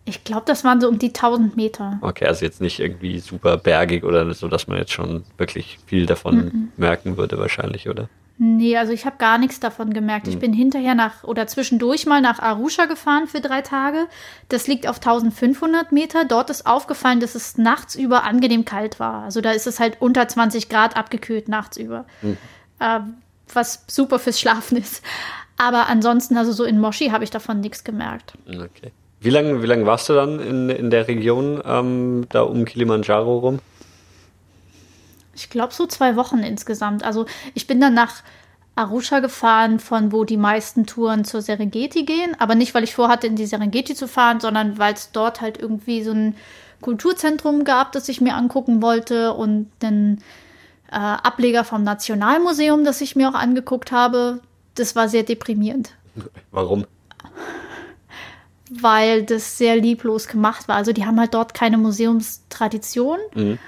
Ich 0.03 0.23
glaube, 0.23 0.43
das 0.47 0.63
waren 0.63 0.81
so 0.81 0.87
um 0.87 0.97
die 0.97 1.09
1000 1.09 1.55
Meter. 1.55 1.99
Okay, 2.01 2.25
also 2.25 2.43
jetzt 2.43 2.59
nicht 2.59 2.79
irgendwie 2.79 3.19
super 3.19 3.57
bergig 3.57 4.03
oder 4.03 4.33
so, 4.33 4.47
dass 4.47 4.67
man 4.67 4.79
jetzt 4.79 4.91
schon 4.91 5.23
wirklich 5.37 5.77
viel 5.85 6.07
davon 6.07 6.35
mhm. 6.35 6.71
merken 6.75 7.17
würde, 7.17 7.37
wahrscheinlich, 7.37 7.87
oder? 7.87 8.09
Nee, 8.43 8.75
also 8.75 8.91
ich 8.91 9.05
habe 9.05 9.17
gar 9.19 9.37
nichts 9.37 9.59
davon 9.59 9.93
gemerkt. 9.93 10.27
Ich 10.27 10.33
hm. 10.33 10.39
bin 10.39 10.51
hinterher 10.51 10.95
nach 10.95 11.23
oder 11.23 11.45
zwischendurch 11.45 12.07
mal 12.07 12.21
nach 12.21 12.39
Arusha 12.39 12.85
gefahren 12.85 13.27
für 13.27 13.39
drei 13.39 13.61
Tage. 13.61 14.07
Das 14.49 14.65
liegt 14.65 14.87
auf 14.87 14.95
1500 14.95 15.91
Meter. 15.91 16.25
Dort 16.25 16.49
ist 16.49 16.65
aufgefallen, 16.65 17.19
dass 17.19 17.35
es 17.35 17.59
nachts 17.59 17.93
über 17.93 18.23
angenehm 18.23 18.65
kalt 18.65 18.99
war. 18.99 19.25
Also 19.25 19.41
da 19.41 19.51
ist 19.51 19.67
es 19.67 19.79
halt 19.79 20.01
unter 20.01 20.27
20 20.27 20.69
Grad 20.69 20.97
abgekühlt 20.97 21.49
nachts 21.49 21.77
über. 21.77 22.05
Mhm. 22.23 22.37
Äh, 22.79 23.01
was 23.53 23.83
super 23.85 24.17
fürs 24.17 24.39
Schlafen 24.39 24.77
ist. 24.77 25.03
Aber 25.57 25.87
ansonsten, 25.87 26.35
also 26.35 26.51
so 26.51 26.63
in 26.63 26.79
Moshi 26.79 27.09
habe 27.09 27.23
ich 27.23 27.29
davon 27.29 27.59
nichts 27.59 27.83
gemerkt. 27.83 28.33
Okay. 28.47 28.91
Wie 29.19 29.29
lange 29.29 29.61
wie 29.61 29.67
lang 29.67 29.85
warst 29.85 30.09
du 30.09 30.13
dann 30.13 30.39
in, 30.39 30.69
in 30.71 30.89
der 30.89 31.07
Region 31.07 31.61
ähm, 31.63 32.25
da 32.29 32.41
um 32.41 32.65
Kilimanjaro 32.65 33.37
rum? 33.37 33.59
Ich 35.33 35.49
glaube, 35.49 35.73
so 35.73 35.87
zwei 35.87 36.15
Wochen 36.15 36.39
insgesamt. 36.39 37.03
Also 37.03 37.25
ich 37.53 37.67
bin 37.67 37.79
dann 37.79 37.93
nach 37.93 38.23
Arusha 38.75 39.19
gefahren, 39.19 39.79
von 39.79 40.11
wo 40.11 40.23
die 40.23 40.37
meisten 40.37 40.85
Touren 40.85 41.25
zur 41.25 41.41
Serengeti 41.41 42.03
gehen. 42.03 42.35
Aber 42.39 42.55
nicht, 42.55 42.73
weil 42.73 42.83
ich 42.83 42.95
vorhatte, 42.95 43.27
in 43.27 43.35
die 43.35 43.45
Serengeti 43.45 43.95
zu 43.95 44.07
fahren, 44.07 44.39
sondern 44.39 44.77
weil 44.77 44.93
es 44.93 45.11
dort 45.11 45.41
halt 45.41 45.59
irgendwie 45.59 46.03
so 46.03 46.11
ein 46.11 46.35
Kulturzentrum 46.81 47.63
gab, 47.63 47.91
das 47.91 48.09
ich 48.09 48.21
mir 48.21 48.35
angucken 48.35 48.81
wollte 48.81 49.33
und 49.33 49.69
einen 49.83 50.23
äh, 50.89 50.95
Ableger 50.95 51.63
vom 51.63 51.83
Nationalmuseum, 51.83 52.83
das 52.83 53.01
ich 53.01 53.15
mir 53.15 53.29
auch 53.29 53.35
angeguckt 53.35 53.91
habe. 53.91 54.39
Das 54.75 54.95
war 54.95 55.09
sehr 55.09 55.23
deprimierend. 55.23 55.91
Warum? 56.51 56.85
Weil 58.69 59.23
das 59.23 59.57
sehr 59.57 59.75
lieblos 59.75 60.27
gemacht 60.27 60.67
war. 60.67 60.77
Also 60.77 60.93
die 60.93 61.05
haben 61.05 61.19
halt 61.19 61.33
dort 61.33 61.53
keine 61.53 61.77
Museumstradition. 61.77 63.19
Mhm 63.35 63.59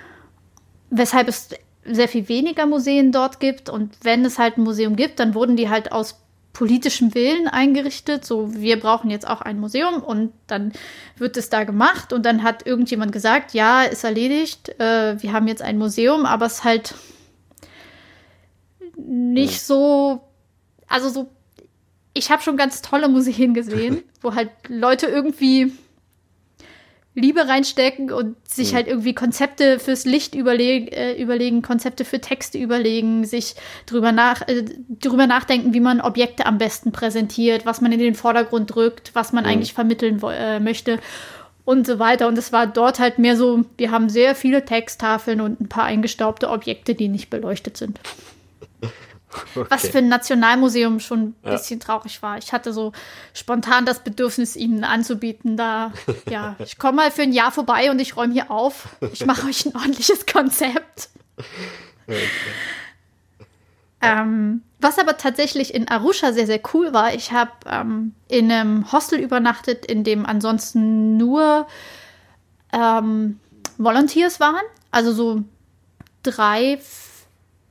weshalb 0.94 1.28
es 1.28 1.50
sehr 1.86 2.08
viel 2.08 2.30
weniger 2.30 2.66
Museen 2.66 3.12
dort 3.12 3.40
gibt. 3.40 3.70
Und 3.70 3.96
wenn 4.04 4.24
es 4.26 4.40
halt 4.40 4.58
ein 4.58 4.64
Museum 4.64 4.96
gibt, 4.96 5.20
dann 5.20 5.36
wurden 5.36 5.58
die 5.58 5.70
halt 5.70 5.92
aus 5.92 6.20
politischem 6.54 7.14
Willen 7.16 7.48
eingerichtet. 7.48 8.24
So, 8.26 8.54
wir 8.54 8.80
brauchen 8.80 9.10
jetzt 9.10 9.28
auch 9.28 9.42
ein 9.42 9.60
Museum 9.60 10.02
und 10.04 10.32
dann 10.48 10.72
wird 11.18 11.36
es 11.36 11.50
da 11.50 11.64
gemacht 11.64 12.14
und 12.14 12.26
dann 12.26 12.44
hat 12.44 12.66
irgendjemand 12.66 13.12
gesagt, 13.12 13.54
ja, 13.54 13.82
ist 13.84 14.04
erledigt, 14.04 14.70
äh, 14.80 15.22
wir 15.22 15.34
haben 15.34 15.48
jetzt 15.48 15.64
ein 15.64 15.80
Museum, 15.80 16.26
aber 16.26 16.46
es 16.46 16.54
ist 16.54 16.64
halt 16.64 16.94
nicht 18.96 19.62
so, 19.62 20.22
also 20.88 21.10
so, 21.10 21.30
ich 22.14 22.30
habe 22.30 22.44
schon 22.44 22.56
ganz 22.56 22.84
tolle 22.84 23.10
Museen 23.10 23.56
gesehen, 23.56 24.04
wo 24.22 24.36
halt 24.36 24.52
Leute 24.68 25.08
irgendwie 25.08 25.74
Liebe 27.16 27.48
reinstecken 27.48 28.12
und 28.12 28.36
sich 28.48 28.72
mhm. 28.72 28.76
halt 28.76 28.88
irgendwie 28.88 29.14
Konzepte 29.14 29.80
fürs 29.80 30.06
Licht 30.06 30.34
überleg 30.34 30.96
äh, 30.96 31.22
überlegen, 31.22 31.62
Konzepte 31.62 32.06
für 32.06 32.20
Texte 32.20 32.58
überlegen, 32.58 33.24
sich 33.24 33.56
drüber, 33.86 34.12
nach, 34.12 34.48
äh, 34.48 34.64
drüber 34.90 35.28
nachdenken, 35.28 35.74
wie 35.74 35.80
man 35.80 36.02
Objekte 36.02 36.46
am 36.48 36.58
besten 36.58 36.92
präsentiert, 36.92 37.66
was 37.66 37.82
man 37.82 37.92
in 37.92 38.00
den 38.00 38.16
Vordergrund 38.16 38.74
drückt, 38.74 39.12
was 39.14 39.32
man 39.32 39.44
mhm. 39.44 39.50
eigentlich 39.52 39.74
vermitteln 39.74 40.22
äh, 40.24 40.60
möchte 40.60 41.00
und 41.66 41.86
so 41.86 42.00
weiter. 42.00 42.28
Und 42.28 42.38
es 42.38 42.52
war 42.52 42.66
dort 42.66 43.00
halt 43.00 43.20
mehr 43.20 43.38
so, 43.38 43.64
wir 43.78 43.92
haben 43.92 44.10
sehr 44.10 44.34
viele 44.34 44.66
Texttafeln 44.66 45.40
und 45.40 45.62
ein 45.62 45.70
paar 45.70 45.86
eingestaubte 45.86 46.50
Objekte, 46.50 46.96
die 46.96 47.10
nicht 47.10 47.30
beleuchtet 47.30 47.78
sind. 47.78 48.00
Okay. 49.56 49.68
Was 49.70 49.88
für 49.88 50.00
ein 50.00 50.08
Nationalmuseum 50.08 51.00
schon 51.00 51.20
ein 51.20 51.36
ja. 51.44 51.52
bisschen 51.52 51.80
traurig 51.80 52.22
war. 52.24 52.38
Ich 52.40 52.54
hatte 52.54 52.74
so 52.74 52.92
spontan 53.34 53.86
das 53.86 54.04
Bedürfnis, 54.04 54.56
ihnen 54.56 54.84
anzubieten, 54.84 55.58
da, 55.58 55.94
ja, 56.30 56.56
ich 56.60 56.80
komme 56.80 56.98
mal 56.98 57.12
für 57.12 57.22
ein 57.22 57.34
Jahr 57.34 57.52
vorbei 57.52 57.92
und 57.92 58.00
ich 58.00 58.18
räume 58.18 58.34
hier 58.34 58.50
auf. 58.50 58.88
Ich 59.12 59.26
mache 59.26 59.48
euch 59.48 59.66
ein 59.66 59.76
ordentliches 59.76 60.26
Konzept. 60.26 61.10
Okay. 62.08 62.20
Ähm, 64.04 64.64
was 64.82 65.00
aber 65.00 65.18
tatsächlich 65.18 65.74
in 65.74 65.88
Arusha 65.88 66.34
sehr, 66.34 66.46
sehr 66.46 66.60
cool 66.74 66.94
war, 66.94 67.16
ich 67.16 67.32
habe 67.32 67.52
ähm, 67.66 68.14
in 68.28 68.52
einem 68.52 68.92
Hostel 68.92 69.20
übernachtet, 69.20 69.86
in 69.86 70.04
dem 70.04 70.26
ansonsten 70.26 71.16
nur 71.16 71.68
ähm, 72.74 73.40
Volunteers 73.78 74.42
waren. 74.42 74.64
Also 74.92 75.14
so 75.14 75.44
drei, 76.22 76.80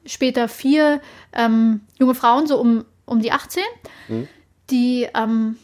später 0.06 0.48
vier 0.48 1.02
ähm, 1.32 1.80
junge 1.98 2.14
Frauen, 2.14 2.46
so 2.46 2.58
um, 2.58 2.84
um 3.04 3.20
die 3.20 3.32
18, 3.32 3.62
mhm. 4.08 4.28
die 4.70 5.08
ähm, 5.14 5.56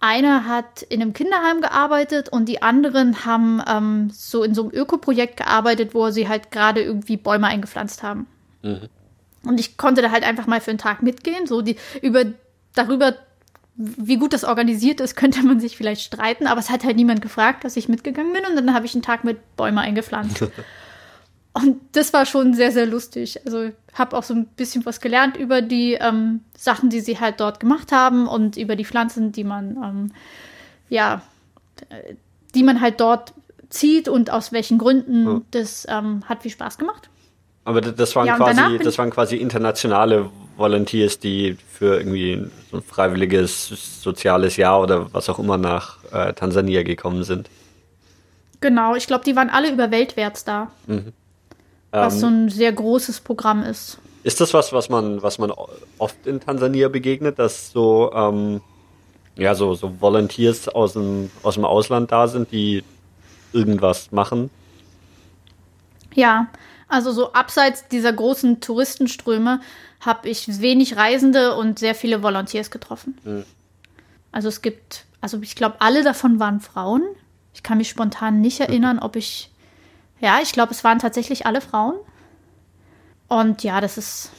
eine 0.00 0.46
hat 0.46 0.82
in 0.82 1.02
einem 1.02 1.12
Kinderheim 1.12 1.60
gearbeitet 1.60 2.30
und 2.30 2.48
die 2.48 2.62
anderen 2.62 3.26
haben 3.26 3.62
ähm, 3.68 4.10
so 4.10 4.42
in 4.42 4.54
so 4.54 4.62
einem 4.62 4.72
Ökoprojekt 4.72 5.36
gearbeitet, 5.36 5.94
wo 5.94 6.10
sie 6.10 6.26
halt 6.26 6.50
gerade 6.50 6.82
irgendwie 6.82 7.16
Bäume 7.18 7.46
eingepflanzt 7.46 8.02
haben. 8.02 8.26
Mhm. 8.62 8.88
Und 9.44 9.60
ich 9.60 9.76
konnte 9.76 10.02
da 10.02 10.10
halt 10.10 10.24
einfach 10.24 10.46
mal 10.46 10.60
für 10.60 10.70
einen 10.70 10.78
Tag 10.78 11.02
mitgehen. 11.02 11.46
So 11.46 11.62
die 11.62 11.76
über 12.02 12.24
darüber, 12.74 13.14
wie 13.74 14.16
gut 14.16 14.32
das 14.32 14.44
organisiert 14.44 15.00
ist, 15.00 15.16
könnte 15.16 15.42
man 15.42 15.60
sich 15.60 15.76
vielleicht 15.76 16.02
streiten, 16.02 16.46
aber 16.46 16.60
es 16.60 16.70
hat 16.70 16.84
halt 16.84 16.96
niemand 16.96 17.20
gefragt, 17.20 17.64
dass 17.64 17.76
ich 17.76 17.88
mitgegangen 17.88 18.32
bin 18.32 18.44
und 18.46 18.56
dann 18.56 18.74
habe 18.74 18.86
ich 18.86 18.94
einen 18.94 19.02
Tag 19.02 19.24
mit 19.24 19.56
Bäume 19.56 19.80
eingepflanzt. 19.80 20.46
Und 21.52 21.80
das 21.92 22.12
war 22.12 22.26
schon 22.26 22.54
sehr, 22.54 22.70
sehr 22.70 22.86
lustig. 22.86 23.40
Also 23.44 23.70
habe 23.94 24.16
auch 24.16 24.22
so 24.22 24.34
ein 24.34 24.46
bisschen 24.46 24.86
was 24.86 25.00
gelernt 25.00 25.36
über 25.36 25.62
die 25.62 25.94
ähm, 25.94 26.40
Sachen, 26.56 26.90
die 26.90 27.00
sie 27.00 27.18
halt 27.18 27.40
dort 27.40 27.58
gemacht 27.58 27.90
haben 27.90 28.28
und 28.28 28.56
über 28.56 28.76
die 28.76 28.84
Pflanzen, 28.84 29.32
die 29.32 29.44
man, 29.44 29.76
ähm, 29.76 30.12
ja, 30.88 31.22
äh, 31.88 32.14
die 32.54 32.62
man 32.62 32.80
halt 32.80 33.00
dort 33.00 33.32
zieht 33.68 34.08
und 34.08 34.30
aus 34.30 34.52
welchen 34.52 34.78
Gründen. 34.78 35.26
Ja. 35.26 35.40
Das 35.50 35.86
ähm, 35.88 36.22
hat 36.28 36.42
viel 36.42 36.52
Spaß 36.52 36.78
gemacht. 36.78 37.10
Aber 37.64 37.80
das 37.80 38.16
waren, 38.16 38.26
ja, 38.26 38.36
quasi, 38.36 38.78
das 38.78 38.96
waren 38.98 39.10
quasi 39.10 39.36
internationale 39.36 40.30
Volunteers, 40.56 41.18
die 41.18 41.56
für 41.68 41.98
irgendwie 41.98 42.46
so 42.70 42.78
ein 42.78 42.82
freiwilliges 42.82 44.00
soziales 44.02 44.56
Jahr 44.56 44.80
oder 44.80 45.12
was 45.12 45.28
auch 45.28 45.38
immer 45.38 45.56
nach 45.56 45.98
äh, 46.12 46.32
Tansania 46.32 46.82
gekommen 46.82 47.22
sind. 47.22 47.50
Genau, 48.60 48.94
ich 48.94 49.06
glaube, 49.06 49.24
die 49.24 49.36
waren 49.36 49.50
alle 49.50 49.70
über 49.72 49.90
Weltwärts 49.90 50.44
da. 50.44 50.70
Mhm. 50.86 51.12
Was 51.90 52.14
ähm, 52.14 52.20
so 52.20 52.26
ein 52.26 52.48
sehr 52.48 52.72
großes 52.72 53.20
Programm 53.20 53.62
ist. 53.62 53.98
Ist 54.22 54.40
das 54.40 54.52
was, 54.54 54.72
was 54.72 54.88
man, 54.88 55.22
was 55.22 55.38
man 55.38 55.52
oft 55.98 56.26
in 56.26 56.40
Tansania 56.40 56.88
begegnet, 56.88 57.38
dass 57.38 57.72
so, 57.72 58.12
ähm, 58.14 58.60
ja, 59.36 59.54
so, 59.54 59.74
so 59.74 60.00
Volunteers 60.00 60.68
aus 60.68 60.92
dem, 60.92 61.30
aus 61.42 61.54
dem 61.54 61.64
Ausland 61.64 62.12
da 62.12 62.28
sind, 62.28 62.52
die 62.52 62.84
irgendwas 63.52 64.12
machen? 64.12 64.50
Ja, 66.14 66.48
also 66.88 67.12
so 67.12 67.32
abseits 67.32 67.88
dieser 67.88 68.12
großen 68.12 68.60
Touristenströme 68.60 69.60
habe 70.00 70.28
ich 70.28 70.60
wenig 70.60 70.96
Reisende 70.96 71.54
und 71.54 71.78
sehr 71.78 71.94
viele 71.94 72.22
Volunteers 72.22 72.70
getroffen. 72.70 73.18
Mhm. 73.24 73.44
Also 74.32 74.48
es 74.48 74.62
gibt, 74.62 75.04
also 75.20 75.38
ich 75.40 75.54
glaube, 75.54 75.76
alle 75.80 76.02
davon 76.02 76.40
waren 76.40 76.60
Frauen. 76.60 77.02
Ich 77.54 77.62
kann 77.62 77.78
mich 77.78 77.88
spontan 77.88 78.40
nicht 78.40 78.60
erinnern, 78.60 78.98
ob 78.98 79.16
ich, 79.16 79.49
ja, 80.20 80.38
ich 80.42 80.52
glaube, 80.52 80.72
es 80.72 80.84
waren 80.84 80.98
tatsächlich 80.98 81.46
alle 81.46 81.60
Frauen. 81.60 81.94
Und 83.28 83.62
ja, 83.62 83.80
das 83.80 83.96
ist, 83.96 84.30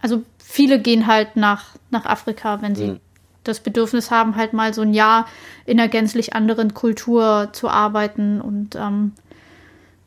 also 0.00 0.22
viele 0.38 0.80
gehen 0.80 1.06
halt 1.06 1.36
nach, 1.36 1.76
nach 1.90 2.06
Afrika, 2.06 2.60
wenn 2.60 2.74
sie 2.74 2.86
mhm. 2.86 3.00
das 3.44 3.60
Bedürfnis 3.60 4.10
haben, 4.10 4.36
halt 4.36 4.52
mal 4.52 4.74
so 4.74 4.82
ein 4.82 4.94
Jahr 4.94 5.26
in 5.64 5.78
einer 5.78 5.88
gänzlich 5.88 6.34
anderen 6.34 6.74
Kultur 6.74 7.50
zu 7.52 7.68
arbeiten 7.68 8.40
und 8.40 8.74
ähm, 8.74 9.12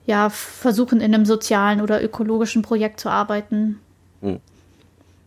ja, 0.05 0.30
versuchen 0.30 1.01
in 1.01 1.14
einem 1.14 1.26
sozialen 1.26 1.82
oder 1.82 2.03
ökologischen 2.03 2.62
Projekt 2.62 2.99
zu 2.99 3.10
arbeiten. 3.10 3.80
Hm. 4.22 4.39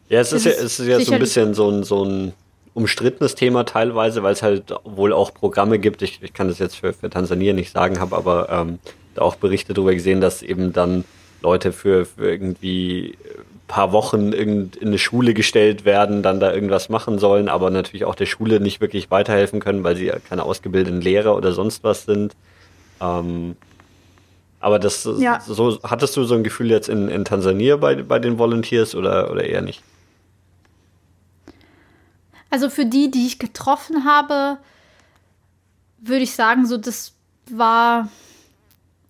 Ja, 0.09 0.21
es 0.21 0.33
ist, 0.33 0.45
ist, 0.45 0.59
ja, 0.59 0.65
es 0.65 0.79
ist 0.81 0.87
ja 0.87 1.01
so 1.01 1.13
ein 1.13 1.19
bisschen 1.21 1.55
so 1.55 1.71
ein, 1.71 1.85
so 1.85 2.05
ein 2.05 2.33
umstrittenes 2.75 3.35
Thema 3.35 3.65
teilweise, 3.65 4.23
weil 4.23 4.33
es 4.33 4.43
halt 4.43 4.75
wohl 4.85 5.13
auch 5.13 5.33
Programme 5.33 5.79
gibt. 5.79 6.03
Ich, 6.03 6.23
ich 6.23 6.35
kann 6.35 6.49
das 6.49 6.59
jetzt 6.59 6.77
für, 6.77 6.93
für 6.93 7.09
Tansania 7.11 7.53
nicht 7.53 7.73
sagen, 7.73 8.01
habe 8.01 8.17
aber 8.17 8.49
ähm, 8.51 8.79
auch 9.19 9.37
Berichte 9.37 9.75
darüber 9.75 9.95
gesehen, 9.95 10.21
dass 10.21 10.43
eben 10.43 10.73
dann 10.73 11.05
Leute 11.43 11.73
für, 11.73 12.07
für 12.07 12.31
irgendwie 12.31 13.17
paar 13.73 13.93
Wochen 13.93 14.33
in 14.33 14.71
eine 14.83 14.99
Schule 14.99 15.33
gestellt 15.33 15.87
werden, 15.87 16.23
dann 16.23 16.41
da 16.41 16.53
irgendwas 16.53 16.91
machen 16.91 17.19
sollen, 17.19 17.49
aber 17.49 17.71
natürlich 17.71 18.05
auch 18.05 18.15
der 18.15 18.27
Schule 18.27 18.61
nicht 18.61 18.83
wirklich 18.83 19.11
weiterhelfen 19.11 19.61
können, 19.61 19.83
weil 19.83 19.97
sie 19.97 20.13
keine 20.29 20.43
ausgebildeten 20.43 21.01
Lehrer 21.01 21.35
oder 21.35 21.53
sonst 21.53 21.83
was 21.83 22.05
sind. 22.05 22.37
Ähm, 23.01 23.57
aber 24.61 24.79
das 24.79 25.09
ja. 25.19 25.41
so 25.41 25.79
hattest 25.83 26.17
du 26.19 26.25
so 26.25 26.35
ein 26.35 26.45
Gefühl 26.45 26.71
jetzt 26.71 26.91
in, 26.91 27.09
in 27.09 27.25
Tansania 27.25 27.77
bei, 27.77 27.97
bei 27.97 28.19
den 28.19 28.39
Volunteers 28.39 28.95
oder, 28.95 29.31
oder 29.31 29.43
eher 29.45 29.63
nicht? 29.63 29.83
Also 32.51 32.69
für 32.69 32.85
die, 32.85 33.11
die 33.11 33.27
ich 33.27 33.39
getroffen 33.39 34.05
habe, 34.05 34.59
würde 35.99 36.23
ich 36.23 36.35
sagen, 36.35 36.67
so 36.67 36.77
das 36.77 37.15
war, 37.51 38.09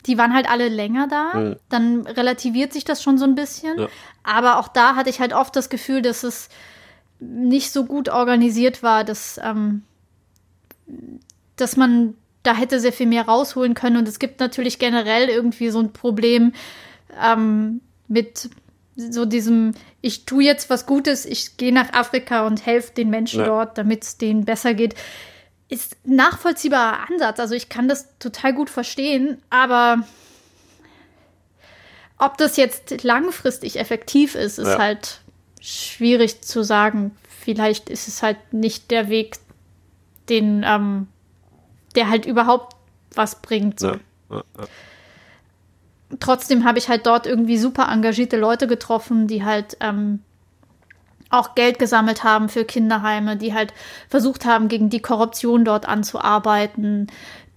die 0.07 0.19
waren 0.19 0.35
halt 0.35 0.51
alle 0.51 0.69
länger 0.69 1.09
da. 1.09 1.39
Mhm. 1.39 1.57
Dann 1.69 2.07
relativiert 2.07 2.73
sich 2.73 2.85
das 2.85 3.03
schon 3.03 3.19
so 3.19 3.25
ein 3.25 3.35
bisschen. 3.35 3.79
Ja. 3.79 3.89
Aber 4.23 4.59
auch 4.59 4.69
da 4.69 4.97
hatte 4.97 5.11
ich 5.11 5.21
halt 5.21 5.33
oft 5.33 5.55
das 5.55 5.69
Gefühl, 5.69 6.03
dass 6.03 6.23
es 6.23 6.49
nicht 7.21 7.71
so 7.71 7.85
gut 7.85 8.09
organisiert 8.09 8.83
war, 8.83 9.05
dass, 9.05 9.39
ähm, 9.43 9.83
dass 11.57 11.77
man 11.77 12.15
da 12.43 12.55
hätte 12.55 12.81
sehr 12.81 12.93
viel 12.93 13.07
mehr 13.07 13.27
rausholen 13.27 13.75
können. 13.75 13.97
Und 13.97 14.09
es 14.09 14.19
gibt 14.19 14.41
natürlich 14.41 14.79
generell 14.79 15.29
irgendwie 15.29 15.71
so 15.71 15.79
ein 15.79 15.93
Problem 15.93 16.53
ähm, 17.23 17.81
mit 18.09 18.51
so 18.97 19.25
diesem, 19.25 19.73
ich 20.01 20.27
tue 20.27 20.45
jetzt 20.45 20.69
was 20.69 20.87
Gutes, 20.87 21.25
ich 21.25 21.57
gehe 21.57 21.73
nach 21.73 21.93
Afrika 21.93 22.47
und 22.47 22.67
helfe 22.67 22.93
den 22.95 23.11
Menschen 23.11 23.41
ja. 23.41 23.47
dort, 23.47 23.79
damit 23.79 24.03
es 24.03 24.19
denen 24.19 24.45
besser 24.45 24.75
geht. 24.75 24.95
Ist 25.73 25.97
nachvollziehbarer 26.05 27.09
Ansatz. 27.09 27.41
Also 27.41 27.55
ich 27.55 27.71
kann 27.71 27.89
das 27.89 28.19
total 28.19 28.53
gut 28.53 28.69
verstehen, 28.69 29.41
aber 29.49 30.03
ob 32.19 32.37
das 32.37 32.59
jetzt 32.59 33.03
langfristig 33.03 33.79
effektiv 33.79 34.35
ist, 34.35 34.59
ist 34.59 34.69
ja. 34.69 34.79
halt 34.79 35.23
schwierig 35.63 36.43
zu 36.43 36.63
sagen. 36.63 37.17
Vielleicht 37.27 37.89
ist 37.89 38.07
es 38.07 38.23
halt 38.23 38.37
nicht 38.53 38.91
der 38.91 39.09
Weg, 39.09 39.39
den 40.29 40.63
ähm, 40.63 41.09
der 41.95 42.11
halt 42.11 42.27
überhaupt 42.27 42.77
was 43.15 43.41
bringt. 43.41 43.81
So. 43.81 43.97
Ja. 44.29 44.45
Trotzdem 46.21 46.65
habe 46.65 46.79
ich 46.79 46.91
halt 46.91 47.07
dort 47.07 47.27
irgendwie 47.27 47.57
super 47.57 47.89
engagierte 47.91 48.37
Leute 48.37 48.67
getroffen, 48.67 49.27
die 49.27 49.43
halt 49.43 49.79
ähm, 49.81 50.23
auch 51.33 51.55
Geld 51.55 51.79
gesammelt 51.79 52.25
haben 52.25 52.49
für 52.49 52.65
Kinderheime, 52.65 53.37
die 53.37 53.55
halt 53.55 53.73
versucht 54.09 54.45
haben, 54.45 54.69
gegen 54.69 54.91
die 54.91 55.01
Korruption 55.01 55.65
dort 55.65 55.89
anzuarbeiten, 55.89 57.09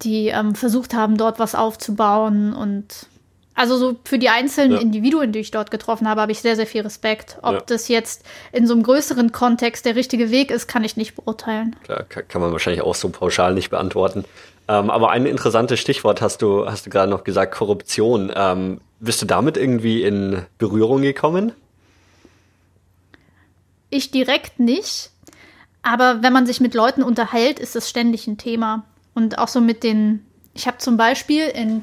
die 0.01 0.27
ähm, 0.27 0.55
versucht 0.55 0.93
haben, 0.93 1.17
dort 1.17 1.39
was 1.39 1.55
aufzubauen 1.55 2.53
und 2.53 3.07
also 3.57 3.77
so 3.77 3.95
für 4.03 4.19
die 4.19 4.27
einzelnen 4.27 4.73
ja. 4.73 4.79
Individuen, 4.79 5.31
die 5.31 5.39
ich 5.39 5.49
dort 5.49 5.71
getroffen 5.71 6.09
habe, 6.09 6.19
habe 6.19 6.31
ich 6.33 6.41
sehr, 6.41 6.57
sehr 6.57 6.67
viel 6.67 6.81
Respekt. 6.81 7.37
Ob 7.41 7.53
ja. 7.53 7.61
das 7.65 7.87
jetzt 7.87 8.25
in 8.51 8.67
so 8.67 8.73
einem 8.73 8.83
größeren 8.83 9.31
Kontext 9.31 9.85
der 9.85 9.95
richtige 9.95 10.29
Weg 10.29 10.51
ist, 10.51 10.67
kann 10.67 10.83
ich 10.83 10.97
nicht 10.97 11.15
beurteilen. 11.15 11.75
Klar, 11.83 12.03
kann 12.03 12.41
man 12.41 12.51
wahrscheinlich 12.51 12.81
auch 12.81 12.95
so 12.95 13.07
pauschal 13.07 13.53
nicht 13.53 13.69
beantworten. 13.69 14.25
Ähm, 14.67 14.89
aber 14.89 15.11
ein 15.11 15.25
interessantes 15.25 15.79
Stichwort 15.79 16.21
hast 16.21 16.41
du, 16.41 16.65
hast 16.65 16.85
du 16.85 16.89
gerade 16.89 17.09
noch 17.09 17.23
gesagt, 17.23 17.55
Korruption. 17.55 18.29
Ähm, 18.35 18.81
bist 18.99 19.21
du 19.21 19.25
damit 19.25 19.55
irgendwie 19.55 20.03
in 20.03 20.45
Berührung 20.57 21.01
gekommen? 21.01 21.53
Ich 23.95 24.11
direkt 24.11 24.59
nicht. 24.59 25.11
Aber 25.81 26.21
wenn 26.21 26.33
man 26.33 26.45
sich 26.45 26.59
mit 26.59 26.73
Leuten 26.73 27.01
unterhält, 27.01 27.59
ist 27.59 27.75
das 27.75 27.89
ständig 27.89 28.27
ein 28.27 28.37
Thema. 28.37 28.83
Und 29.13 29.37
auch 29.37 29.47
so 29.47 29.61
mit 29.61 29.83
den, 29.83 30.25
ich 30.53 30.67
habe 30.67 30.79
zum 30.79 30.97
Beispiel 30.97 31.47
in 31.47 31.81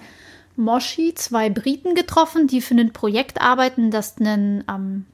Moshi 0.56 1.14
zwei 1.14 1.48
Briten 1.48 1.94
getroffen, 1.94 2.48
die 2.48 2.60
für 2.60 2.74
ein 2.74 2.92
Projekt 2.92 3.40
arbeiten, 3.40 3.90
das, 3.90 4.18
einen, 4.18 4.62
ähm, 4.68 5.06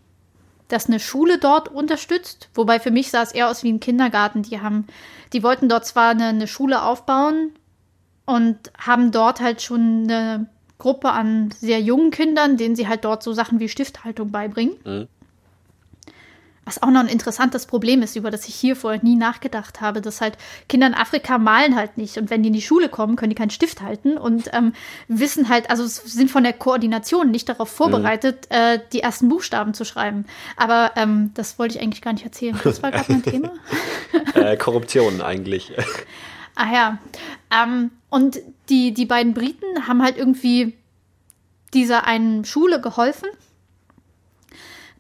das 0.67 0.87
eine 0.87 0.99
Schule 0.99 1.39
dort 1.39 1.69
unterstützt. 1.69 2.49
Wobei 2.55 2.81
für 2.81 2.91
mich 2.91 3.13
sah 3.13 3.23
es 3.23 3.31
eher 3.31 3.49
aus 3.49 3.63
wie 3.63 3.73
ein 3.73 3.79
Kindergarten. 3.79 4.43
Die 4.43 4.61
haben, 4.61 4.89
die 5.33 5.45
wollten 5.45 5.69
dort 5.69 5.87
zwar 5.87 6.11
eine, 6.11 6.27
eine 6.27 6.49
Schule 6.49 6.83
aufbauen 6.83 7.53
und 8.27 8.73
haben 8.77 9.13
dort 9.13 9.41
halt 9.41 9.63
schon 9.63 10.11
eine 10.11 10.47
Gruppe 10.79 11.11
an 11.13 11.53
sehr 11.53 11.81
jungen 11.81 12.11
Kindern, 12.11 12.57
denen 12.57 12.75
sie 12.75 12.89
halt 12.89 13.05
dort 13.05 13.23
so 13.23 13.33
Sachen 13.33 13.61
wie 13.61 13.69
Stifthaltung 13.69 14.33
beibringen. 14.33 14.75
Mhm. 14.85 15.09
Was 16.69 16.83
auch 16.83 16.91
noch 16.91 17.01
ein 17.01 17.09
interessantes 17.09 17.65
Problem 17.65 18.03
ist, 18.03 18.15
über 18.15 18.31
das 18.31 18.47
ich 18.47 18.55
hier 18.55 18.77
vorher 18.77 19.03
nie 19.03 19.17
nachgedacht 19.17 19.81
habe, 19.81 20.03
dass 20.03 20.21
halt 20.21 20.37
Kinder 20.69 20.87
in 20.87 20.93
Afrika 20.93 21.39
malen 21.39 21.77
halt 21.77 21.97
nicht. 21.97 22.19
Und 22.19 22.29
wenn 22.29 22.43
die 22.43 22.49
in 22.49 22.53
die 22.53 22.61
Schule 22.61 22.91
kommen, 22.91 23.17
können 23.17 23.31
die 23.31 23.37
keinen 23.37 23.49
Stift 23.49 23.81
halten 23.81 24.19
und 24.19 24.51
ähm, 24.53 24.75
wissen 25.07 25.49
halt, 25.49 25.71
also 25.71 25.87
sind 25.87 26.31
von 26.31 26.43
der 26.43 26.53
Koordination 26.53 27.31
nicht 27.31 27.49
darauf 27.49 27.71
vorbereitet, 27.71 28.49
mhm. 28.51 28.57
äh, 28.57 28.81
die 28.93 29.01
ersten 29.01 29.31
Buchstaben 29.31 29.73
zu 29.73 29.87
schreiben. 29.87 30.27
Aber 30.59 30.93
ähm, 30.97 31.31
das 31.33 31.59
wollte 31.59 31.77
ich 31.77 31.83
eigentlich 31.83 32.03
gar 32.03 32.13
nicht 32.13 32.27
erzählen. 32.27 32.61
Das 32.63 32.83
war 32.83 32.91
gerade 32.91 33.13
mein 33.13 33.23
Thema. 33.23 33.51
äh, 34.35 34.59
Korruption 34.59 35.23
eigentlich. 35.23 35.73
Ah 36.55 36.71
ja. 36.71 36.99
Ähm, 37.51 37.93
und 38.11 38.41
die, 38.69 38.93
die 38.93 39.07
beiden 39.07 39.33
Briten 39.33 39.89
haben 39.89 40.03
halt 40.03 40.19
irgendwie 40.19 40.77
dieser 41.73 42.05
einen 42.05 42.45
Schule 42.45 42.83
geholfen, 42.83 43.31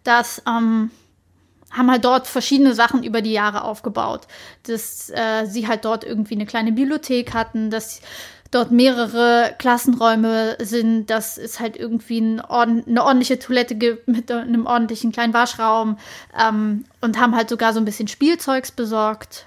dass 0.03 0.43
ähm, 0.49 0.91
haben 1.71 1.91
halt 1.91 2.05
dort 2.05 2.27
verschiedene 2.27 2.75
Sachen 2.75 3.03
über 3.03 3.21
die 3.21 3.33
Jahre 3.33 3.65
aufgebaut. 3.65 4.27
Dass 4.65 5.11
äh, 5.11 5.47
sie 5.47 5.69
halt 5.69 5.85
dort 5.85 6.05
irgendwie 6.05 6.35
eine 6.35 6.47
kleine 6.47 6.73
Bibliothek 6.73 7.35
hatten, 7.35 7.71
dass 7.71 8.01
dort 8.51 8.71
mehrere 8.71 9.55
Klassenräume 9.59 10.57
sind, 10.61 11.11
dass 11.11 11.37
es 11.37 11.61
halt 11.61 11.77
irgendwie 11.77 12.21
ein 12.21 12.41
Ord 12.41 12.69
eine 12.87 13.05
ordentliche 13.05 13.39
Toilette 13.39 13.75
gibt 13.75 14.09
mit 14.09 14.31
einem 14.31 14.67
ordentlichen 14.67 15.13
kleinen 15.13 15.35
Waschraum 15.35 15.99
ähm, 16.39 16.85
und 17.01 17.21
haben 17.21 17.37
halt 17.37 17.51
sogar 17.51 17.73
so 17.75 17.81
ein 17.81 17.85
bisschen 17.85 18.09
Spielzeugs 18.09 18.73
besorgt 18.73 19.47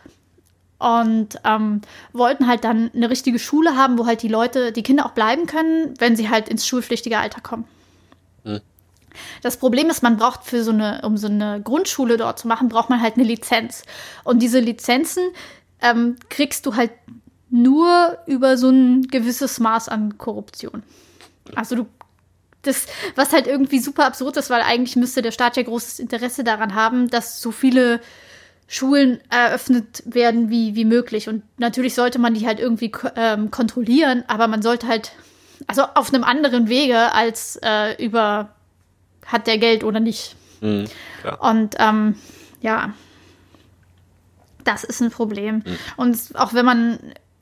und 0.77 1.39
ähm, 1.43 1.81
wollten 2.13 2.47
halt 2.47 2.63
dann 2.63 2.91
eine 2.93 3.09
richtige 3.09 3.39
Schule 3.39 3.75
haben, 3.75 3.97
wo 3.97 4.05
halt 4.05 4.21
die 4.21 4.27
Leute, 4.27 4.71
die 4.71 4.83
Kinder 4.83 5.05
auch 5.05 5.11
bleiben 5.11 5.45
können, 5.45 5.93
wenn 5.99 6.15
sie 6.15 6.29
halt 6.29 6.49
ins 6.49 6.67
schulpflichtige 6.67 7.17
Alter 7.17 7.41
kommen. 7.41 7.65
Hm. 8.43 8.61
Das 9.41 9.57
Problem 9.57 9.89
ist, 9.89 10.03
man 10.03 10.17
braucht 10.17 10.43
für 10.43 10.63
so 10.63 10.71
eine, 10.71 11.01
um 11.03 11.17
so 11.17 11.27
eine 11.27 11.61
Grundschule 11.61 12.17
dort 12.17 12.39
zu 12.39 12.47
machen, 12.47 12.69
braucht 12.69 12.89
man 12.89 13.01
halt 13.01 13.15
eine 13.15 13.23
Lizenz. 13.23 13.83
Und 14.23 14.41
diese 14.41 14.59
Lizenzen 14.59 15.23
ähm, 15.81 16.15
kriegst 16.29 16.65
du 16.65 16.75
halt 16.75 16.91
nur 17.49 18.17
über 18.27 18.57
so 18.57 18.69
ein 18.69 19.03
gewisses 19.03 19.59
Maß 19.59 19.89
an 19.89 20.17
Korruption. 20.17 20.83
Also 21.55 21.75
du 21.75 21.85
das, 22.63 22.85
was 23.15 23.33
halt 23.33 23.47
irgendwie 23.47 23.79
super 23.79 24.05
absurd 24.05 24.37
ist, 24.37 24.49
weil 24.49 24.61
eigentlich 24.61 24.95
müsste 24.95 25.21
der 25.21 25.31
Staat 25.31 25.57
ja 25.57 25.63
großes 25.63 25.99
Interesse 25.99 26.43
daran 26.43 26.75
haben, 26.75 27.09
dass 27.09 27.41
so 27.41 27.51
viele 27.51 28.01
Schulen 28.67 29.19
eröffnet 29.29 30.03
werden 30.05 30.49
wie, 30.49 30.75
wie 30.75 30.85
möglich. 30.85 31.27
Und 31.27 31.43
natürlich 31.57 31.95
sollte 31.95 32.19
man 32.19 32.33
die 32.33 32.45
halt 32.45 32.59
irgendwie 32.59 32.91
ähm, 33.15 33.51
kontrollieren, 33.51 34.23
aber 34.27 34.47
man 34.47 34.61
sollte 34.61 34.87
halt, 34.87 35.11
also 35.67 35.83
auf 35.95 36.13
einem 36.13 36.23
anderen 36.23 36.69
Wege 36.69 37.11
als 37.13 37.59
äh, 37.63 38.01
über 38.03 38.55
hat 39.31 39.47
der 39.47 39.57
Geld 39.57 39.83
oder 39.83 39.99
nicht. 39.99 40.35
Mhm, 40.61 40.85
und 41.39 41.75
ähm, 41.79 42.15
ja, 42.61 42.93
das 44.63 44.83
ist 44.83 45.01
ein 45.01 45.11
Problem. 45.11 45.55
Mhm. 45.57 45.77
Und 45.97 46.17
auch 46.35 46.53
wenn 46.53 46.65
man 46.65 46.99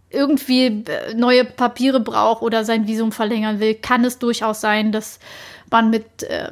irgendwie 0.10 0.66
äh, 0.66 1.14
neue 1.16 1.46
Papiere 1.46 2.00
braucht 2.00 2.42
oder 2.42 2.66
sein 2.66 2.88
Visum 2.88 3.12
verlängern 3.12 3.60
will, 3.60 3.76
kann 3.76 4.04
es 4.06 4.20
durchaus 4.20 4.62
sein, 4.62 4.92
dass 4.92 5.20
man 5.70 5.90
mit 5.90 6.24
äh, 6.24 6.50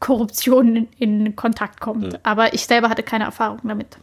Korruption 0.00 0.76
in, 0.76 0.88
in, 0.98 1.36
Kontakt 1.36 1.80
kommt. 1.80 2.12
Mhm. 2.12 2.18
Aber 2.22 2.52
ich 2.54 2.66
selber 2.66 2.88
hatte 2.88 3.02
keine 3.02 3.24
Erfahrung 3.24 3.60
damit. 3.64 3.96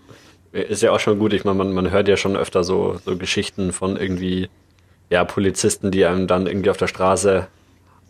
Ist 0.52 0.82
ja 0.82 0.92
auch 0.92 1.00
schon 1.00 1.20
gut. 1.20 1.34
Ich 1.34 1.46
meine, 1.46 1.58
man, 1.58 1.74
man 1.74 1.92
hört 1.92 2.08
ja 2.08 2.18
schon 2.18 2.36
öfter 2.36 2.64
so, 2.64 3.00
so 3.06 3.18
Geschichten 3.18 3.74
von 3.74 3.98
irgendwie 3.98 4.50
ja, 5.10 5.24
Polizisten, 5.24 5.92
die 5.92 6.06
einem 6.06 6.28
dann 6.28 6.48
irgendwie 6.48 6.70
auf 6.70 6.78
der 6.78 6.88
Straße 6.88 7.48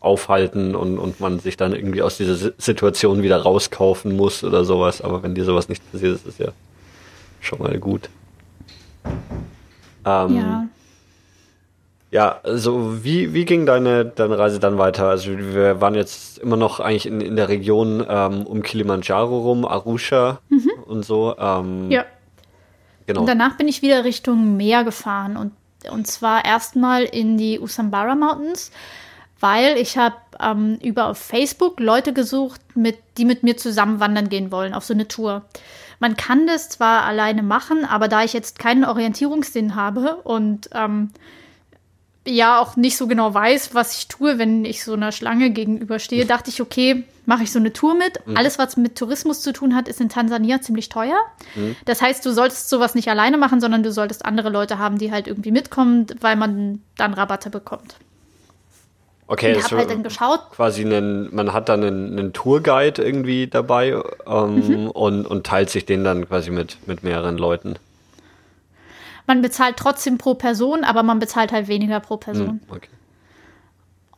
aufhalten 0.03 0.75
und, 0.75 0.99
und 0.99 1.19
man 1.19 1.39
sich 1.39 1.57
dann 1.57 1.73
irgendwie 1.73 2.01
aus 2.01 2.17
dieser 2.17 2.51
Situation 2.57 3.23
wieder 3.23 3.37
rauskaufen 3.37 4.15
muss 4.15 4.43
oder 4.43 4.65
sowas. 4.65 5.01
Aber 5.01 5.23
wenn 5.23 5.33
dir 5.33 5.45
sowas 5.45 5.69
nicht 5.69 5.89
passiert, 5.91 6.15
ist 6.15 6.27
es 6.27 6.37
ja 6.37 6.49
schon 7.39 7.59
mal 7.59 7.79
gut. 7.79 8.09
Ähm, 10.05 10.35
ja. 10.35 10.67
Ja, 12.11 12.41
also 12.43 13.03
wie, 13.03 13.33
wie 13.33 13.43
ging 13.43 13.65
deine, 13.65 14.05
deine 14.05 14.37
Reise 14.37 14.59
dann 14.59 14.77
weiter? 14.77 15.09
Also 15.09 15.31
wir 15.35 15.81
waren 15.81 15.95
jetzt 15.95 16.37
immer 16.37 16.57
noch 16.57 16.79
eigentlich 16.79 17.07
in, 17.07 17.21
in 17.21 17.35
der 17.35 17.49
Region 17.49 18.05
ähm, 18.07 18.45
um 18.45 18.61
Kilimanjaro 18.61 19.39
rum, 19.39 19.65
Arusha 19.65 20.39
mhm. 20.49 20.69
und 20.85 21.03
so. 21.03 21.35
Ähm, 21.39 21.89
ja. 21.89 22.05
Genau. 23.07 23.21
Und 23.21 23.27
danach 23.27 23.57
bin 23.57 23.67
ich 23.67 23.81
wieder 23.81 24.03
Richtung 24.03 24.57
Meer 24.57 24.83
gefahren 24.83 25.37
und, 25.37 25.53
und 25.91 26.05
zwar 26.05 26.45
erstmal 26.45 27.03
in 27.03 27.37
die 27.37 27.59
Usambara 27.59 28.13
Mountains, 28.13 28.71
weil 29.43 29.77
ich 29.77 29.97
habe 29.97 30.15
ähm, 30.39 30.77
über 30.81 31.13
Facebook 31.15 31.81
Leute 31.81 32.13
gesucht, 32.13 32.61
mit, 32.75 32.97
die 33.17 33.25
mit 33.25 33.43
mir 33.43 33.57
zusammen 33.57 33.99
wandern 33.99 34.29
gehen 34.29 34.53
wollen 34.53 34.73
auf 34.73 34.85
so 34.85 34.93
eine 34.93 35.09
Tour. 35.09 35.43
Man 35.99 36.15
kann 36.15 36.47
das 36.47 36.69
zwar 36.69 37.03
alleine 37.03 37.43
machen, 37.43 37.83
aber 37.83 38.07
da 38.07 38.23
ich 38.23 38.31
jetzt 38.31 38.57
keinen 38.57 38.85
Orientierungssinn 38.85 39.75
habe 39.75 40.15
und 40.23 40.69
ähm, 40.73 41.11
ja 42.25 42.57
auch 42.61 42.77
nicht 42.77 42.95
so 42.95 43.05
genau 43.05 43.33
weiß, 43.33 43.75
was 43.75 43.97
ich 43.97 44.07
tue, 44.07 44.37
wenn 44.37 44.63
ich 44.63 44.81
so 44.81 44.93
einer 44.93 45.11
Schlange 45.11 45.49
gegenüberstehe, 45.49 46.25
dachte 46.25 46.49
ich, 46.49 46.61
okay, 46.61 47.03
mache 47.25 47.43
ich 47.43 47.51
so 47.51 47.59
eine 47.59 47.73
Tour 47.73 47.95
mit. 47.95 48.25
Mhm. 48.25 48.37
Alles, 48.37 48.57
was 48.59 48.77
mit 48.77 48.97
Tourismus 48.97 49.41
zu 49.41 49.51
tun 49.51 49.75
hat, 49.75 49.89
ist 49.89 49.99
in 49.99 50.07
Tansania 50.07 50.61
ziemlich 50.61 50.87
teuer. 50.87 51.19
Mhm. 51.55 51.75
Das 51.83 52.01
heißt, 52.01 52.25
du 52.25 52.31
solltest 52.31 52.69
sowas 52.69 52.95
nicht 52.95 53.09
alleine 53.09 53.37
machen, 53.37 53.59
sondern 53.59 53.83
du 53.83 53.91
solltest 53.91 54.23
andere 54.23 54.49
Leute 54.49 54.77
haben, 54.77 54.99
die 54.99 55.11
halt 55.11 55.27
irgendwie 55.27 55.51
mitkommen, 55.51 56.07
weil 56.21 56.37
man 56.37 56.81
dann 56.95 57.13
Rabatte 57.13 57.49
bekommt. 57.49 57.97
Okay, 59.27 59.53
ich 59.53 59.63
habe 59.63 59.77
halt 59.77 59.89
dann 59.89 60.03
geschaut. 60.03 60.51
Quasi 60.51 60.83
einen, 60.83 61.33
man 61.33 61.53
hat 61.53 61.69
dann 61.69 61.83
einen, 61.83 62.17
einen 62.17 62.33
Tourguide 62.33 63.01
irgendwie 63.01 63.47
dabei 63.47 64.01
ähm, 64.27 64.55
mhm. 64.55 64.87
und, 64.89 65.25
und 65.25 65.45
teilt 65.45 65.69
sich 65.69 65.85
den 65.85 66.03
dann 66.03 66.27
quasi 66.27 66.51
mit, 66.51 66.77
mit 66.87 67.03
mehreren 67.03 67.37
Leuten. 67.37 67.75
Man 69.25 69.41
bezahlt 69.41 69.77
trotzdem 69.77 70.17
pro 70.17 70.33
Person, 70.33 70.83
aber 70.83 71.03
man 71.03 71.19
bezahlt 71.19 71.51
halt 71.53 71.67
weniger 71.67 71.99
pro 72.01 72.17
Person. 72.17 72.61
Mhm, 72.67 72.75
okay. 72.75 72.89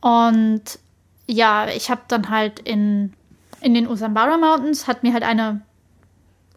Und 0.00 0.62
ja, 1.26 1.68
ich 1.68 1.90
habe 1.90 2.02
dann 2.08 2.30
halt 2.30 2.58
in, 2.60 3.12
in 3.60 3.74
den 3.74 3.88
Usambara 3.88 4.36
Mountains, 4.36 4.86
hat 4.86 5.02
mir 5.02 5.12
halt 5.12 5.22
eine 5.22 5.60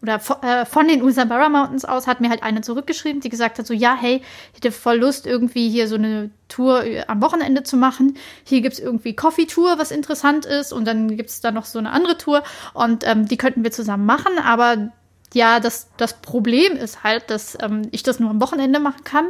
oder 0.02 0.20
äh, 0.42 0.64
von 0.64 0.88
den 0.88 1.02
Usambara 1.02 1.48
Mountains 1.48 1.84
aus 1.84 2.06
hat 2.06 2.20
mir 2.20 2.30
halt 2.30 2.42
eine 2.42 2.62
zurückgeschrieben, 2.62 3.20
die 3.20 3.28
gesagt 3.28 3.58
hat 3.58 3.66
so, 3.66 3.74
ja, 3.74 3.96
hey, 3.98 4.22
ich 4.52 4.56
hätte 4.56 4.72
voll 4.72 4.96
Lust, 4.96 5.26
irgendwie 5.26 5.68
hier 5.68 5.88
so 5.88 5.96
eine 5.96 6.30
Tour 6.48 6.84
äh, 6.84 7.04
am 7.06 7.20
Wochenende 7.20 7.62
zu 7.62 7.76
machen. 7.76 8.16
Hier 8.44 8.62
gibt's 8.62 8.78
irgendwie 8.78 9.14
Coffee 9.14 9.46
Tour, 9.46 9.78
was 9.78 9.90
interessant 9.90 10.46
ist. 10.46 10.72
Und 10.72 10.86
dann 10.86 11.16
gibt's 11.16 11.40
da 11.40 11.52
noch 11.52 11.66
so 11.66 11.78
eine 11.78 11.90
andere 11.90 12.16
Tour. 12.16 12.42
Und 12.72 13.06
ähm, 13.06 13.28
die 13.28 13.36
könnten 13.36 13.62
wir 13.62 13.72
zusammen 13.72 14.06
machen. 14.06 14.38
Aber 14.38 14.90
ja, 15.34 15.60
das, 15.60 15.88
das 15.96 16.14
Problem 16.20 16.76
ist 16.76 17.04
halt, 17.04 17.30
dass 17.30 17.56
ähm, 17.60 17.82
ich 17.90 18.02
das 18.02 18.20
nur 18.20 18.30
am 18.30 18.40
Wochenende 18.40 18.80
machen 18.80 19.04
kann. 19.04 19.26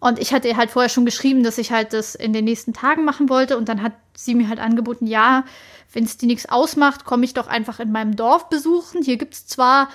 Und 0.00 0.18
ich 0.18 0.32
hatte 0.32 0.56
halt 0.56 0.70
vorher 0.70 0.88
schon 0.88 1.04
geschrieben, 1.04 1.42
dass 1.42 1.58
ich 1.58 1.72
halt 1.72 1.92
das 1.92 2.14
in 2.14 2.32
den 2.32 2.44
nächsten 2.44 2.72
Tagen 2.72 3.04
machen 3.04 3.28
wollte. 3.28 3.56
Und 3.56 3.68
dann 3.68 3.82
hat 3.82 3.92
sie 4.14 4.34
mir 4.34 4.48
halt 4.48 4.60
angeboten, 4.60 5.06
ja, 5.06 5.44
wenn 5.92 6.04
es 6.04 6.16
dir 6.16 6.26
nichts 6.26 6.48
ausmacht, 6.48 7.04
komme 7.04 7.24
ich 7.24 7.34
doch 7.34 7.48
einfach 7.48 7.80
in 7.80 7.90
meinem 7.90 8.14
Dorf 8.14 8.48
besuchen. 8.48 9.02
Hier 9.02 9.16
gibt 9.16 9.34
es 9.34 9.46
zwar 9.46 9.88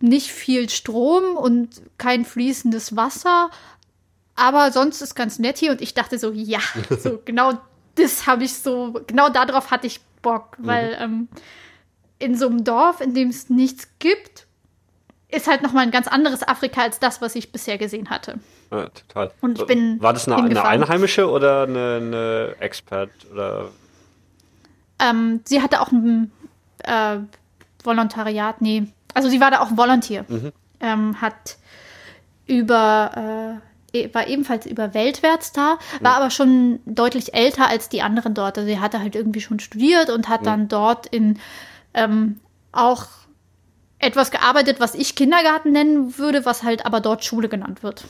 nicht 0.00 0.30
viel 0.30 0.68
Strom 0.68 1.36
und 1.36 1.80
kein 1.96 2.24
fließendes 2.24 2.96
Wasser, 2.96 3.50
aber 4.36 4.72
sonst 4.72 5.00
ist 5.00 5.14
ganz 5.14 5.38
nett 5.38 5.58
hier. 5.58 5.72
Und 5.72 5.80
ich 5.80 5.94
dachte 5.94 6.18
so, 6.18 6.32
ja, 6.32 6.60
so 6.98 7.20
genau 7.24 7.58
das 7.94 8.26
habe 8.26 8.44
ich 8.44 8.54
so, 8.54 9.00
genau 9.06 9.28
darauf 9.28 9.70
hatte 9.70 9.86
ich 9.86 10.00
Bock, 10.20 10.58
mhm. 10.58 10.66
weil 10.66 10.96
ähm, 11.00 11.28
in 12.18 12.36
so 12.36 12.46
einem 12.46 12.64
Dorf, 12.64 13.00
in 13.00 13.14
dem 13.14 13.28
es 13.28 13.48
nichts 13.50 13.88
gibt, 13.98 14.46
ist 15.28 15.46
halt 15.46 15.62
nochmal 15.62 15.84
ein 15.84 15.90
ganz 15.90 16.08
anderes 16.08 16.46
Afrika 16.46 16.82
als 16.82 16.98
das, 16.98 17.20
was 17.20 17.34
ich 17.34 17.52
bisher 17.52 17.78
gesehen 17.78 18.10
hatte. 18.10 18.38
Ja, 18.74 18.88
total. 18.88 19.30
Und 19.40 19.60
ich 19.60 19.66
bin 19.66 20.02
War 20.02 20.12
das 20.12 20.26
eine, 20.26 20.36
eine 20.36 20.64
Einheimische 20.64 21.30
oder 21.30 21.62
eine, 21.62 22.00
eine 22.02 22.56
Expert 22.58 23.10
oder 23.32 23.68
ähm, 24.98 25.40
sie 25.44 25.62
hatte 25.62 25.80
auch 25.80 25.90
ein 25.92 26.30
äh, 26.78 27.18
Volontariat, 27.82 28.60
nee. 28.60 28.86
Also 29.12 29.28
sie 29.28 29.40
war 29.40 29.50
da 29.50 29.60
auch 29.60 29.76
Volunteer. 29.76 30.24
Mhm. 30.28 30.52
Ähm, 30.80 31.20
hat 31.20 31.56
über, 32.46 33.60
äh, 33.92 33.98
e, 33.98 34.14
war 34.14 34.26
ebenfalls 34.26 34.66
über 34.66 34.94
Weltwärts 34.94 35.52
da, 35.52 35.78
war 36.00 36.12
mhm. 36.12 36.22
aber 36.22 36.30
schon 36.30 36.80
deutlich 36.84 37.34
älter 37.34 37.68
als 37.68 37.88
die 37.88 38.02
anderen 38.02 38.34
dort. 38.34 38.58
Also 38.58 38.68
sie 38.68 38.80
hatte 38.80 39.00
halt 39.00 39.14
irgendwie 39.14 39.40
schon 39.40 39.60
studiert 39.60 40.10
und 40.10 40.28
hat 40.28 40.42
mhm. 40.42 40.46
dann 40.46 40.68
dort 40.68 41.06
in 41.06 41.38
ähm, 41.94 42.40
auch 42.72 43.06
etwas 43.98 44.30
gearbeitet, 44.30 44.80
was 44.80 44.94
ich 44.94 45.14
Kindergarten 45.14 45.72
nennen 45.72 46.18
würde, 46.18 46.44
was 46.44 46.62
halt 46.62 46.84
aber 46.84 47.00
dort 47.00 47.24
Schule 47.24 47.48
genannt 47.48 47.82
wird. 47.82 48.04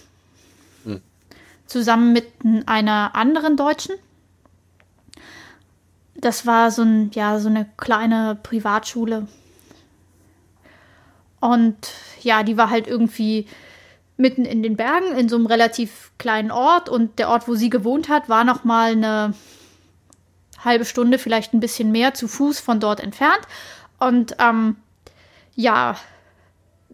Zusammen 1.67 2.13
mit 2.13 2.27
einer 2.67 3.15
anderen 3.15 3.57
Deutschen 3.57 3.95
das 6.25 6.47
war 6.47 6.71
so, 6.71 6.83
ein, 6.83 7.11
ja, 7.15 7.39
so 7.39 7.49
eine 7.49 7.67
kleine 7.77 8.39
Privatschule. 8.43 9.27
Und 11.41 11.77
ja, 12.23 12.43
die 12.43 12.57
war 12.57 12.71
halt 12.71 12.87
irgendwie 12.87 13.47
mitten 14.17 14.45
in 14.45 14.63
den 14.63 14.77
Bergen, 14.77 15.15
in 15.19 15.29
so 15.29 15.37
einem 15.37 15.47
relativ 15.47 16.13
kleinen 16.19 16.51
Ort. 16.51 16.89
Und 16.89 17.19
der 17.19 17.29
Ort, 17.29 17.47
wo 17.47 17.55
sie 17.55 17.69
gewohnt 17.69 18.09
hat, 18.09 18.29
war 18.29 18.45
noch 18.45 18.65
mal 18.65 18.93
eine 18.93 19.35
halbe 20.65 20.87
Stunde, 20.87 21.19
vielleicht 21.19 21.53
ein 21.53 21.61
bisschen 21.61 21.93
mehr, 21.93 22.15
zu 22.15 22.27
Fuß 22.27 22.61
von 22.61 22.81
dort 22.81 23.01
entfernt. 23.01 23.43
Und 23.99 24.37
ähm, 24.39 24.77
ja, 25.55 25.97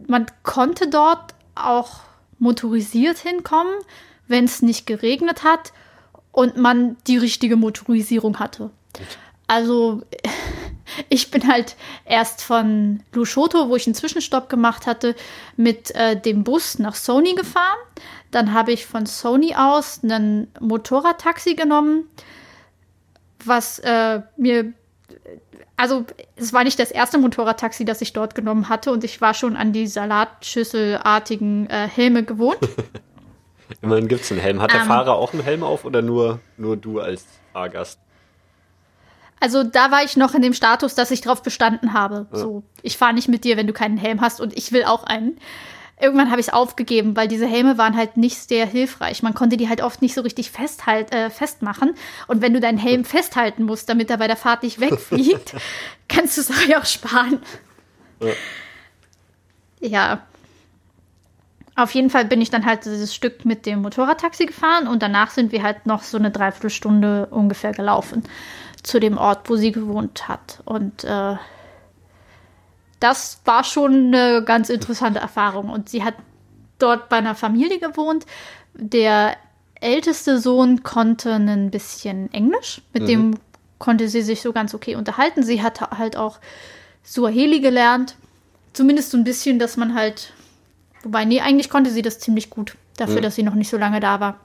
man 0.09 0.27
konnte 0.43 0.89
dort 0.89 1.35
auch 1.55 2.01
motorisiert 2.41 3.19
hinkommen, 3.19 3.75
wenn 4.31 4.45
es 4.45 4.63
nicht 4.63 4.87
geregnet 4.87 5.43
hat 5.43 5.73
und 6.33 6.57
man 6.57 6.97
die 7.07 7.19
richtige 7.19 7.57
Motorisierung 7.57 8.39
hatte. 8.39 8.71
Also 9.49 10.03
ich 11.09 11.31
bin 11.31 11.49
halt 11.49 11.77
erst 12.05 12.43
von 12.43 13.03
Lushoto, 13.13 13.69
wo 13.69 13.77
ich 13.77 13.87
einen 13.87 13.97
Zwischenstopp 13.97 14.49
gemacht 14.49 14.87
hatte, 14.87 15.17
mit 15.57 15.95
äh, 15.97 16.19
dem 16.19 16.45
Bus 16.45 16.79
nach 16.79 16.95
Sony 16.95 17.35
gefahren. 17.35 17.79
Dann 18.31 18.55
habe 18.55 18.71
ich 18.73 18.87
von 18.87 19.07
Sony 19.07 19.57
aus 19.57 20.01
ein 20.05 20.47
Motorradtaxi 20.61 21.55
genommen, 21.55 22.05
was 23.45 23.81
äh, 23.81 24.23
mir 24.37 24.73
also 25.77 26.05
es 26.37 26.53
war 26.53 26.63
nicht 26.63 26.79
das 26.79 26.91
erste 26.91 27.17
Motorradtaxi, 27.17 27.87
das 27.87 28.03
ich 28.03 28.13
dort 28.13 28.35
genommen 28.35 28.69
hatte 28.69 28.93
und 28.93 29.03
ich 29.03 29.23
war 29.23 29.33
schon 29.33 29.57
an 29.57 29.73
die 29.73 29.87
Salatschüsselartigen 29.87 31.71
äh, 31.71 31.89
Helme 31.89 32.23
gewohnt. 32.23 32.59
Immerhin 33.83 34.09
gibt 34.09 34.23
es 34.23 34.33
einen 34.33 34.41
Helm. 34.41 34.61
Hat 34.61 34.73
der 34.73 34.81
ähm, 34.81 34.87
Fahrer 34.87 35.15
auch 35.15 35.33
einen 35.33 35.43
Helm 35.43 35.63
auf 35.63 35.85
oder 35.85 36.03
nur, 36.03 36.41
nur 36.57 36.77
du 36.77 37.01
als 37.01 37.27
Fahrgast? 37.53 37.99
Also 39.41 39.65
da 39.65 39.91
war 39.91 40.05
ich 40.05 40.17
noch 40.17 40.35
in 40.35 40.43
dem 40.43 40.53
Status, 40.53 40.95
dass 40.95 41.11
ich 41.11 41.23
drauf 41.23 41.43
bestanden 41.43 41.95
habe. 41.95 42.27
Ja. 42.31 42.39
So, 42.39 42.63
ich 42.83 42.99
fahre 42.99 43.15
nicht 43.15 43.29
mit 43.29 43.45
dir, 43.45 43.57
wenn 43.57 43.67
du 43.67 43.73
keinen 43.73 43.97
Helm 43.97 44.21
hast 44.21 44.41
und 44.41 44.57
ich 44.57 44.71
will 44.73 44.85
auch 44.85 45.05
einen. 45.05 45.39
Irgendwann 45.99 46.31
habe 46.31 46.41
ich 46.41 46.49
es 46.49 46.53
aufgegeben, 46.53 47.15
weil 47.15 47.29
diese 47.29 47.47
Helme 47.47 47.77
waren 47.77 47.95
halt 47.95 48.17
nicht 48.17 48.37
sehr 48.37 48.65
hilfreich. 48.65 49.23
Man 49.23 49.35
konnte 49.35 49.59
die 49.59 49.69
halt 49.69 49.83
oft 49.83 50.01
nicht 50.01 50.15
so 50.15 50.23
richtig 50.23 50.51
festhalt, 50.51 51.13
äh, 51.13 51.29
festmachen. 51.29 51.95
Und 52.27 52.41
wenn 52.41 52.55
du 52.55 52.61
deinen 52.61 52.79
Helm 52.79 53.05
festhalten 53.05 53.65
musst, 53.65 53.89
damit 53.89 54.09
er 54.09 54.17
bei 54.17 54.27
der 54.27 54.37
Fahrt 54.37 54.63
nicht 54.63 54.81
wegfliegt, 54.81 55.55
kannst 56.09 56.37
du 56.39 56.41
es 56.41 56.51
auch 56.77 56.87
sparen. 56.87 57.43
Ja. 58.21 58.33
ja. 59.81 60.27
Auf 61.81 61.93
jeden 61.93 62.11
Fall 62.11 62.27
bin 62.27 62.41
ich 62.41 62.51
dann 62.51 62.67
halt 62.67 62.85
dieses 62.85 63.15
Stück 63.15 63.45
mit 63.45 63.65
dem 63.65 63.83
Motorradtaxi 63.83 64.47
gefahren 64.47 64.87
und 64.87 65.03
danach 65.03 65.31
sind 65.31 65.51
wir 65.51 65.63
halt 65.63 65.87
noch 65.87 66.03
so 66.03 66.19
eine 66.19 66.31
Dreiviertelstunde 66.31 67.27
ungefähr 67.27 67.73
gelaufen 67.73 68.23
zu 68.83 69.01
dem 69.01 69.17
Ort, 69.17 69.49
wo 69.49 69.57
sie 69.57 69.73
gewohnt 69.73 70.29
hat. 70.29 70.61
Und 70.65 71.05
äh, 71.05 71.37
das 73.01 73.41
war 73.47 73.65
schon 73.65 74.15
eine 74.15 74.45
ganz 74.45 74.69
interessante 74.69 75.21
Erfahrung. 75.21 75.71
Und 75.71 75.89
sie 75.89 76.05
hat 76.05 76.15
dort 76.79 77.09
bei 77.09 77.17
einer 77.17 77.35
Familie 77.35 77.79
gewohnt. 77.79 78.27
Der 78.75 79.37
älteste 79.81 80.39
Sohn 80.39 80.83
konnte 80.83 81.33
ein 81.33 81.71
bisschen 81.71 82.33
Englisch, 82.33 82.83
mit 82.93 83.05
mhm. 83.05 83.07
dem 83.07 83.35
konnte 83.79 84.09
sie 84.09 84.21
sich 84.21 84.43
so 84.43 84.53
ganz 84.53 84.75
okay 84.75 84.95
unterhalten. 84.97 85.43
Sie 85.43 85.63
hat 85.63 85.81
halt 85.81 86.17
auch 86.17 86.39
Suaheli 87.03 87.61
gelernt. 87.61 88.17
Zumindest 88.75 89.11
so 89.11 89.17
ein 89.17 89.25
bisschen, 89.25 89.59
dass 89.59 89.79
man 89.79 89.95
halt. 89.95 90.35
Wobei, 91.03 91.25
nee, 91.25 91.41
eigentlich 91.41 91.71
konnte 91.71 91.91
sie 91.91 92.03
das 92.03 92.19
ziemlich 92.19 92.51
gut. 92.51 92.77
dafür, 92.97 93.17
mhm. 93.17 93.23
dass 93.23 93.35
sie 93.35 93.43
noch 93.43 93.55
nicht 93.55 93.71
so 93.71 93.79
lange 93.79 94.01
da 94.01 94.21
war. 94.21 94.41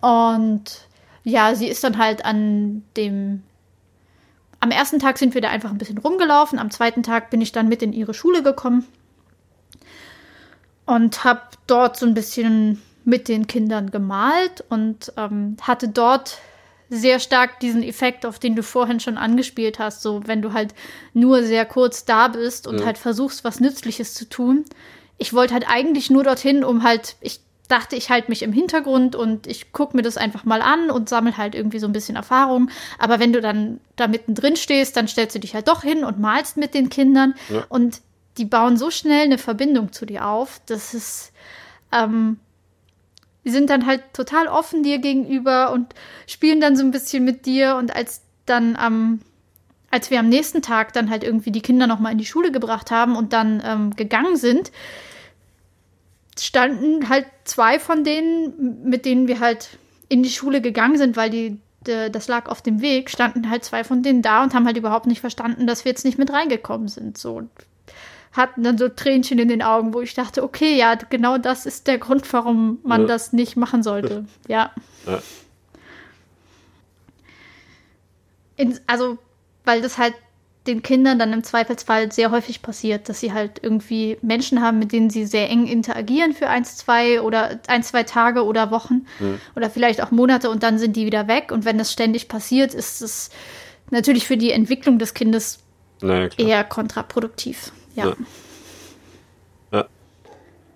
Und 0.00 0.88
ja, 1.22 1.54
sie 1.54 1.68
ist 1.68 1.84
dann 1.84 1.98
halt 1.98 2.24
an 2.24 2.82
dem. 2.96 3.42
Am 4.60 4.70
ersten 4.70 4.98
Tag 4.98 5.18
sind 5.18 5.34
wir 5.34 5.42
da 5.42 5.50
einfach 5.50 5.70
ein 5.70 5.78
bisschen 5.78 5.98
rumgelaufen. 5.98 6.58
Am 6.58 6.70
zweiten 6.70 7.02
Tag 7.02 7.30
bin 7.30 7.40
ich 7.40 7.52
dann 7.52 7.68
mit 7.68 7.82
in 7.82 7.92
ihre 7.92 8.14
Schule 8.14 8.42
gekommen 8.42 8.86
und 10.86 11.24
habe 11.24 11.42
dort 11.66 11.98
so 11.98 12.06
ein 12.06 12.14
bisschen 12.14 12.80
mit 13.04 13.28
den 13.28 13.46
Kindern 13.46 13.90
gemalt 13.90 14.64
und 14.70 15.12
ähm, 15.16 15.56
hatte 15.60 15.88
dort 15.88 16.38
sehr 16.88 17.18
stark 17.18 17.60
diesen 17.60 17.82
Effekt, 17.82 18.24
auf 18.24 18.38
den 18.38 18.56
du 18.56 18.62
vorhin 18.62 19.00
schon 19.00 19.18
angespielt 19.18 19.78
hast. 19.78 20.02
So, 20.02 20.22
wenn 20.26 20.42
du 20.42 20.52
halt 20.52 20.74
nur 21.12 21.42
sehr 21.42 21.66
kurz 21.66 22.04
da 22.04 22.28
bist 22.28 22.66
und 22.66 22.80
ja. 22.80 22.86
halt 22.86 22.98
versuchst, 22.98 23.44
was 23.44 23.60
Nützliches 23.60 24.14
zu 24.14 24.28
tun. 24.28 24.64
Ich 25.18 25.32
wollte 25.32 25.54
halt 25.54 25.66
eigentlich 25.68 26.10
nur 26.10 26.24
dorthin, 26.24 26.64
um 26.64 26.82
halt, 26.82 27.16
ich 27.20 27.40
dachte, 27.68 27.96
ich 27.96 28.10
halte 28.10 28.30
mich 28.30 28.42
im 28.42 28.52
Hintergrund 28.52 29.16
und 29.16 29.46
ich 29.46 29.72
gucke 29.72 29.96
mir 29.96 30.02
das 30.02 30.16
einfach 30.16 30.44
mal 30.44 30.60
an 30.60 30.90
und 30.90 31.08
sammle 31.08 31.36
halt 31.36 31.54
irgendwie 31.54 31.78
so 31.78 31.86
ein 31.86 31.92
bisschen 31.92 32.16
Erfahrung. 32.16 32.70
Aber 32.98 33.20
wenn 33.20 33.32
du 33.32 33.40
dann 33.40 33.80
da 33.96 34.06
mittendrin 34.06 34.56
stehst, 34.56 34.96
dann 34.96 35.08
stellst 35.08 35.34
du 35.34 35.40
dich 35.40 35.54
halt 35.54 35.68
doch 35.68 35.82
hin 35.82 36.04
und 36.04 36.18
malst 36.18 36.56
mit 36.56 36.74
den 36.74 36.90
Kindern. 36.90 37.34
Ja. 37.48 37.64
Und 37.68 38.00
die 38.36 38.44
bauen 38.44 38.76
so 38.76 38.90
schnell 38.90 39.24
eine 39.24 39.38
Verbindung 39.38 39.92
zu 39.92 40.04
dir 40.06 40.26
auf, 40.26 40.60
dass 40.66 40.92
es, 40.92 41.32
ähm, 41.92 42.38
die 43.44 43.50
sind 43.50 43.70
dann 43.70 43.86
halt 43.86 44.02
total 44.12 44.48
offen 44.48 44.82
dir 44.82 44.98
gegenüber 44.98 45.72
und 45.72 45.94
spielen 46.26 46.60
dann 46.60 46.76
so 46.76 46.84
ein 46.84 46.90
bisschen 46.90 47.24
mit 47.24 47.46
dir. 47.46 47.76
Und 47.76 47.94
als 47.94 48.22
dann 48.46 48.76
am, 48.76 49.20
als 49.94 50.10
wir 50.10 50.18
am 50.18 50.28
nächsten 50.28 50.60
Tag 50.60 50.92
dann 50.92 51.08
halt 51.08 51.22
irgendwie 51.22 51.52
die 51.52 51.60
Kinder 51.60 51.86
nochmal 51.86 52.10
in 52.10 52.18
die 52.18 52.26
Schule 52.26 52.50
gebracht 52.50 52.90
haben 52.90 53.14
und 53.14 53.32
dann 53.32 53.62
ähm, 53.64 53.94
gegangen 53.94 54.36
sind, 54.36 54.72
standen 56.36 57.08
halt 57.08 57.26
zwei 57.44 57.78
von 57.78 58.02
denen, 58.02 58.82
mit 58.82 59.04
denen 59.04 59.28
wir 59.28 59.38
halt 59.38 59.78
in 60.08 60.24
die 60.24 60.30
Schule 60.30 60.60
gegangen 60.60 60.98
sind, 60.98 61.16
weil 61.16 61.30
die, 61.30 61.60
de, 61.86 62.10
das 62.10 62.26
lag 62.26 62.48
auf 62.48 62.60
dem 62.60 62.80
Weg, 62.80 63.08
standen 63.08 63.48
halt 63.48 63.64
zwei 63.64 63.84
von 63.84 64.02
denen 64.02 64.20
da 64.20 64.42
und 64.42 64.52
haben 64.52 64.66
halt 64.66 64.76
überhaupt 64.76 65.06
nicht 65.06 65.20
verstanden, 65.20 65.68
dass 65.68 65.84
wir 65.84 65.92
jetzt 65.92 66.04
nicht 66.04 66.18
mit 66.18 66.32
reingekommen 66.32 66.88
sind. 66.88 67.16
So 67.16 67.42
hatten 68.32 68.64
dann 68.64 68.76
so 68.76 68.88
Tränchen 68.88 69.38
in 69.38 69.46
den 69.46 69.62
Augen, 69.62 69.94
wo 69.94 70.00
ich 70.00 70.14
dachte, 70.14 70.42
okay, 70.42 70.76
ja, 70.76 70.96
genau 70.96 71.38
das 71.38 71.66
ist 71.66 71.86
der 71.86 71.98
Grund, 71.98 72.30
warum 72.32 72.80
man 72.82 73.02
ja. 73.02 73.06
das 73.06 73.32
nicht 73.32 73.56
machen 73.56 73.84
sollte. 73.84 74.24
Ja. 74.48 74.72
ja. 75.06 75.20
In, 78.56 78.78
also, 78.88 79.18
weil 79.64 79.82
das 79.82 79.98
halt 79.98 80.14
den 80.66 80.82
Kindern 80.82 81.18
dann 81.18 81.32
im 81.32 81.44
Zweifelsfall 81.44 82.10
sehr 82.10 82.30
häufig 82.30 82.62
passiert, 82.62 83.08
dass 83.08 83.20
sie 83.20 83.32
halt 83.32 83.60
irgendwie 83.62 84.16
Menschen 84.22 84.62
haben, 84.62 84.78
mit 84.78 84.92
denen 84.92 85.10
sie 85.10 85.26
sehr 85.26 85.50
eng 85.50 85.66
interagieren 85.66 86.32
für 86.32 86.48
ein, 86.48 86.64
zwei 86.64 87.20
oder 87.20 87.60
ein, 87.66 87.82
zwei 87.82 88.02
Tage 88.02 88.44
oder 88.44 88.70
Wochen 88.70 89.06
mhm. 89.18 89.40
oder 89.56 89.68
vielleicht 89.68 90.02
auch 90.02 90.10
Monate 90.10 90.48
und 90.48 90.62
dann 90.62 90.78
sind 90.78 90.96
die 90.96 91.04
wieder 91.04 91.28
weg. 91.28 91.52
Und 91.52 91.66
wenn 91.66 91.76
das 91.76 91.92
ständig 91.92 92.28
passiert, 92.28 92.72
ist 92.72 93.02
es 93.02 93.30
natürlich 93.90 94.26
für 94.26 94.38
die 94.38 94.52
Entwicklung 94.52 94.98
des 94.98 95.12
Kindes 95.12 95.58
naja, 96.00 96.28
eher 96.38 96.64
kontraproduktiv. 96.64 97.72
Ja. 97.94 98.14
ja. 99.70 99.86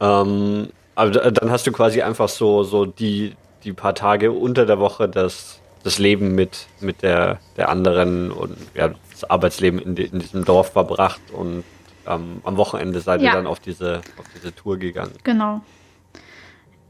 ja. 0.01 0.23
Ähm, 0.23 0.69
aber 0.95 1.11
dann 1.13 1.51
hast 1.51 1.67
du 1.67 1.73
quasi 1.73 2.03
einfach 2.03 2.29
so, 2.29 2.63
so 2.63 2.85
die, 2.85 3.37
die 3.65 3.73
paar 3.73 3.95
Tage 3.95 4.33
unter 4.33 4.67
der 4.67 4.79
Woche 4.79 5.09
das, 5.09 5.61
das 5.83 5.99
Leben 5.99 6.35
mit, 6.35 6.67
mit 6.81 7.03
der, 7.03 7.39
der 7.57 7.69
anderen 7.69 8.31
und 8.31 8.57
ja, 8.75 8.91
das 9.11 9.25
Arbeitsleben 9.29 9.79
in, 9.79 9.97
in 9.97 10.19
diesem 10.19 10.45
Dorf 10.45 10.73
verbracht 10.73 11.21
und 11.33 11.65
ähm, 12.07 12.41
am 12.45 12.57
Wochenende 12.57 13.01
seid 13.01 13.21
ja. 13.21 13.31
ihr 13.31 13.37
dann 13.37 13.47
auf 13.47 13.61
diese, 13.61 14.01
auf 14.17 14.25
diese 14.35 14.55
Tour 14.55 14.79
gegangen. 14.79 15.13
Genau. 15.25 15.61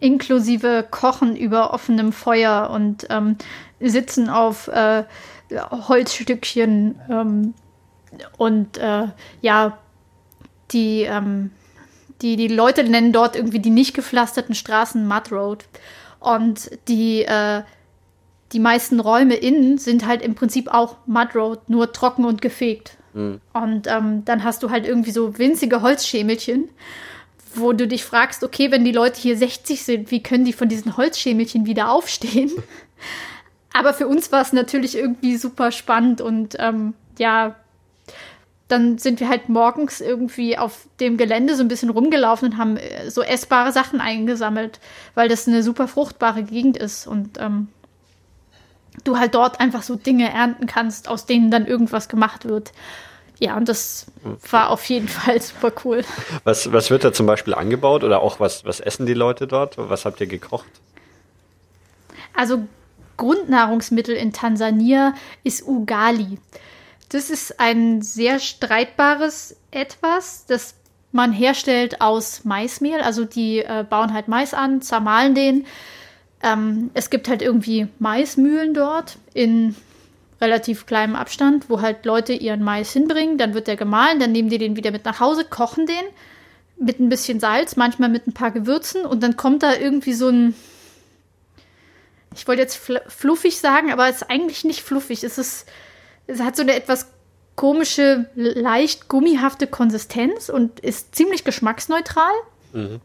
Inklusive 0.01 0.87
Kochen 0.91 1.37
über 1.37 1.73
offenem 1.73 2.13
Feuer 2.13 2.71
und 2.71 3.07
ähm, 3.11 3.37
Sitzen 3.81 4.31
auf 4.31 4.69
äh, 4.69 5.05
Holzstückchen 5.51 7.01
ähm, 7.11 7.55
und 8.37 8.79
äh, 8.79 9.09
ja, 9.41 9.79
die, 10.71 11.03
ähm, 11.03 11.51
die, 12.23 12.37
die 12.37 12.49
Leute 12.49 12.85
nennen 12.85 13.13
dort 13.13 13.37
irgendwie 13.37 13.61
die 13.61 13.71
nicht 13.71 13.95
gepflasterten 13.95 14.55
Straßen 14.55 15.07
Mud 15.07 15.33
Road. 15.33 15.65
Und 16.21 16.71
die, 16.89 17.23
äh, 17.23 17.63
die 18.53 18.61
meisten 18.61 19.01
Räume 19.01 19.35
innen 19.35 19.79
sind 19.79 20.07
halt 20.07 20.23
im 20.23 20.35
Prinzip 20.35 20.69
auch 20.69 20.97
Mud 21.07 21.35
Road, 21.35 21.69
nur 21.69 21.93
trocken 21.93 22.25
und 22.25 22.41
gefegt. 22.41 22.97
Mhm. 23.13 23.41
Und 23.53 23.87
ähm, 23.87 24.25
dann 24.25 24.45
hast 24.45 24.63
du 24.63 24.71
halt 24.71 24.87
irgendwie 24.87 25.11
so 25.11 25.39
winzige 25.39 25.83
Holzschemelchen, 25.83 26.69
wo 27.55 27.73
du 27.73 27.87
dich 27.87 28.05
fragst, 28.05 28.45
okay, 28.45 28.71
wenn 28.71 28.85
die 28.85 28.93
Leute 28.93 29.21
hier 29.21 29.37
60 29.37 29.83
sind, 29.83 30.11
wie 30.11 30.23
können 30.23 30.45
die 30.45 30.53
von 30.53 30.69
diesen 30.69 30.97
Holzschemelchen 30.97 31.67
wieder 31.67 31.91
aufstehen? 31.91 32.51
Aber 33.73 33.93
für 33.93 34.09
uns 34.09 34.33
war 34.33 34.41
es 34.41 34.53
natürlich 34.53 34.97
irgendwie 34.97 35.37
super 35.37 35.71
spannend 35.71 36.21
und 36.21 36.57
ähm, 36.59 36.95
ja, 37.19 37.55
dann 38.67 38.99
sind 38.99 39.21
wir 39.21 39.29
halt 39.29 39.49
morgens 39.49 40.01
irgendwie 40.01 40.59
auf 40.59 40.89
dem 41.01 41.17
Gelände 41.17 41.55
so 41.55 41.63
ein 41.63 41.69
bisschen 41.69 41.91
rumgelaufen 41.91 42.53
und 42.53 42.59
haben 42.59 42.77
äh, 42.77 43.11
so 43.11 43.23
essbare 43.23 43.73
Sachen 43.73 44.01
eingesammelt, 44.01 44.79
weil 45.15 45.29
das 45.29 45.49
eine 45.49 45.63
super 45.63 45.89
fruchtbare 45.89 46.43
Gegend 46.43 46.77
ist 46.77 47.07
und 47.07 47.39
ähm, 47.41 47.69
du 49.05 49.19
halt 49.19 49.35
dort 49.35 49.61
einfach 49.61 49.83
so 49.83 49.95
Dinge 49.95 50.33
ernten 50.33 50.67
kannst, 50.67 51.09
aus 51.09 51.27
denen 51.27 51.51
dann 51.51 51.67
irgendwas 51.67 52.09
gemacht 52.09 52.45
wird. 52.45 52.73
Ja, 53.41 53.57
und 53.57 53.69
das 53.69 54.07
war 54.51 54.71
auf 54.71 54.85
jeden 54.87 55.09
Fall 55.09 55.41
super 55.43 55.73
cool. 55.85 56.05
Was, 56.45 56.73
was 56.73 56.91
wird 56.91 57.05
da 57.05 57.13
zum 57.13 57.27
Beispiel 57.27 57.55
angebaut 57.55 58.05
oder 58.05 58.21
auch 58.21 58.41
was, 58.41 58.65
was 58.65 58.81
essen 58.81 59.07
die 59.07 59.15
Leute 59.15 59.47
dort? 59.47 59.77
Was 59.79 60.05
habt 60.05 60.21
ihr 60.21 60.27
gekocht? 60.27 60.69
Also 62.35 62.67
Grundnahrungsmittel 63.17 64.15
in 64.15 64.33
Tansania 64.33 65.15
ist 65.45 65.67
Ugali. 65.67 66.39
Das 67.11 67.31
ist 67.31 67.59
ein 67.59 68.03
sehr 68.03 68.39
streitbares 68.39 69.57
Etwas, 69.71 70.47
das 70.47 70.75
man 71.11 71.33
herstellt 71.33 72.01
aus 72.01 72.45
Maismehl. 72.45 73.01
Also 73.01 73.25
die 73.25 73.59
äh, 73.59 73.85
bauen 73.89 74.13
halt 74.13 74.29
Mais 74.29 74.55
an, 74.55 74.83
zermahlen 74.83 75.35
den. 75.35 75.67
Ähm, 76.43 76.91
es 76.95 77.11
gibt 77.11 77.29
halt 77.29 77.43
irgendwie 77.43 77.89
Maismühlen 77.99 78.75
dort 78.75 79.19
in 79.35 79.75
relativ 80.41 80.87
kleinem 80.87 81.17
Abstand, 81.17 81.69
wo 81.69 81.81
halt 81.81 82.05
Leute 82.05 82.33
ihren 82.33 82.63
Mais 82.63 82.93
hinbringen. 82.93 83.39
Dann 83.39 83.55
wird 83.55 83.67
der 83.67 83.77
gemahlen, 83.77 84.21
dann 84.21 84.33
nehmen 84.33 84.49
die 84.49 84.59
den 84.59 84.77
wieder 84.77 84.93
mit 84.93 85.05
nach 85.05 85.21
Hause, 85.21 85.45
kochen 85.45 85.87
den 85.87 86.05
mit 86.81 87.01
ein 87.01 87.09
bisschen 87.09 87.41
Salz, 87.41 87.75
manchmal 87.75 88.09
mit 88.09 88.29
ein 88.29 88.35
paar 88.35 88.53
Gewürzen 88.53 89.05
und 89.05 89.23
dann 89.23 89.37
kommt 89.37 89.65
da 89.65 89.75
irgendwie 89.75 90.13
so 90.13 90.29
ein 90.29 90.55
ich 92.35 92.47
wollte 92.47 92.63
jetzt 92.63 92.79
fluffig 93.09 93.59
sagen, 93.59 93.91
aber 93.91 94.09
es 94.09 94.17
ist 94.17 94.31
eigentlich 94.31 94.63
nicht 94.63 94.83
fluffig. 94.83 95.25
Es 95.25 95.39
ist 95.39 95.67
es 96.29 96.41
hat 96.41 96.57
so 96.57 96.63
eine 96.63 96.75
etwas 96.75 97.09
komische, 97.57 98.31
leicht 98.35 99.09
gummihafte 99.09 99.67
Konsistenz 99.67 100.49
und 100.49 100.79
ist 100.79 101.17
ziemlich 101.17 101.43
geschmacksneutral. 101.43 102.31
Mhm. 102.73 103.01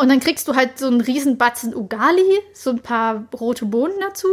Und 0.00 0.08
dann 0.08 0.20
kriegst 0.20 0.48
du 0.48 0.54
halt 0.56 0.78
so 0.78 0.86
einen 0.86 1.02
riesen 1.02 1.36
Batzen 1.36 1.76
Ugali, 1.76 2.40
so 2.54 2.70
ein 2.70 2.80
paar 2.80 3.26
rote 3.38 3.66
Bohnen 3.66 4.00
dazu 4.00 4.28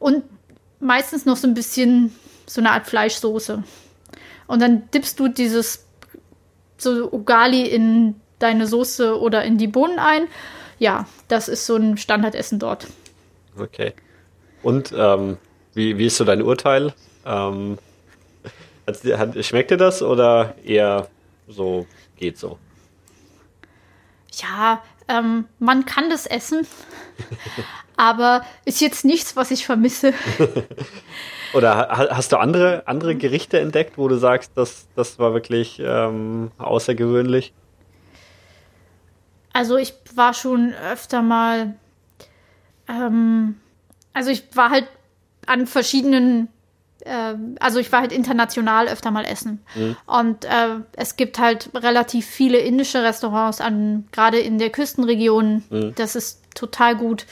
und 0.00 0.24
meistens 0.80 1.26
noch 1.26 1.36
so 1.36 1.46
ein 1.46 1.54
bisschen 1.54 2.12
so 2.44 2.60
eine 2.60 2.72
Art 2.72 2.88
Fleischsoße. 2.88 3.62
Und 4.48 4.60
dann 4.60 4.90
dippst 4.90 5.20
du 5.20 5.28
dieses 5.28 5.86
so 6.76 7.08
Ugali 7.12 7.68
in 7.68 8.16
deine 8.40 8.66
Soße 8.66 9.16
oder 9.16 9.44
in 9.44 9.58
die 9.58 9.68
Bohnen 9.68 10.00
ein. 10.00 10.26
Ja, 10.80 11.06
das 11.28 11.46
ist 11.46 11.66
so 11.66 11.76
ein 11.76 11.98
Standardessen 11.98 12.58
dort. 12.58 12.88
Okay. 13.56 13.92
Und 14.64 14.92
ähm, 14.92 15.36
wie, 15.72 15.98
wie 15.98 16.06
ist 16.06 16.16
so 16.16 16.24
dein 16.24 16.42
Urteil? 16.42 16.94
Ähm, 17.24 17.78
hat, 18.88 19.04
hat, 19.04 19.44
schmeckt 19.44 19.70
dir 19.70 19.76
das 19.76 20.02
oder 20.02 20.56
eher 20.64 21.06
so 21.46 21.86
geht 22.16 22.38
so? 22.38 22.58
Ja, 24.32 24.82
ähm, 25.08 25.46
man 25.58 25.84
kann 25.84 26.10
das 26.10 26.26
essen, 26.26 26.66
aber 27.96 28.44
ist 28.64 28.80
jetzt 28.80 29.04
nichts, 29.04 29.36
was 29.36 29.50
ich 29.50 29.66
vermisse. 29.66 30.14
oder 31.54 31.88
hast 31.88 32.32
du 32.32 32.36
andere, 32.36 32.82
andere 32.86 33.14
Gerichte 33.14 33.58
entdeckt, 33.58 33.98
wo 33.98 34.08
du 34.08 34.16
sagst, 34.16 34.52
das, 34.54 34.88
das 34.96 35.18
war 35.18 35.34
wirklich 35.34 35.80
ähm, 35.84 36.50
außergewöhnlich? 36.58 37.52
Also 39.52 39.76
ich 39.76 39.94
war 40.14 40.32
schon 40.32 40.72
öfter 40.90 41.20
mal, 41.20 41.74
ähm, 42.88 43.56
also 44.12 44.30
ich 44.30 44.44
war 44.54 44.70
halt 44.70 44.88
an 45.46 45.66
verschiedenen 45.66 46.48
also 47.58 47.78
ich 47.78 47.90
war 47.90 48.00
halt 48.00 48.12
international 48.12 48.88
öfter 48.88 49.10
mal 49.10 49.24
essen. 49.24 49.64
Mhm. 49.74 49.96
Und 50.06 50.44
äh, 50.44 50.76
es 50.96 51.16
gibt 51.16 51.38
halt 51.38 51.70
relativ 51.74 52.26
viele 52.26 52.58
indische 52.58 53.02
Restaurants 53.02 53.60
an, 53.60 54.06
gerade 54.12 54.38
in 54.38 54.58
der 54.58 54.70
Küstenregion. 54.70 55.64
Mhm. 55.70 55.94
Das 55.96 56.14
ist 56.14 56.42
total 56.54 56.96
gut. 56.96 57.26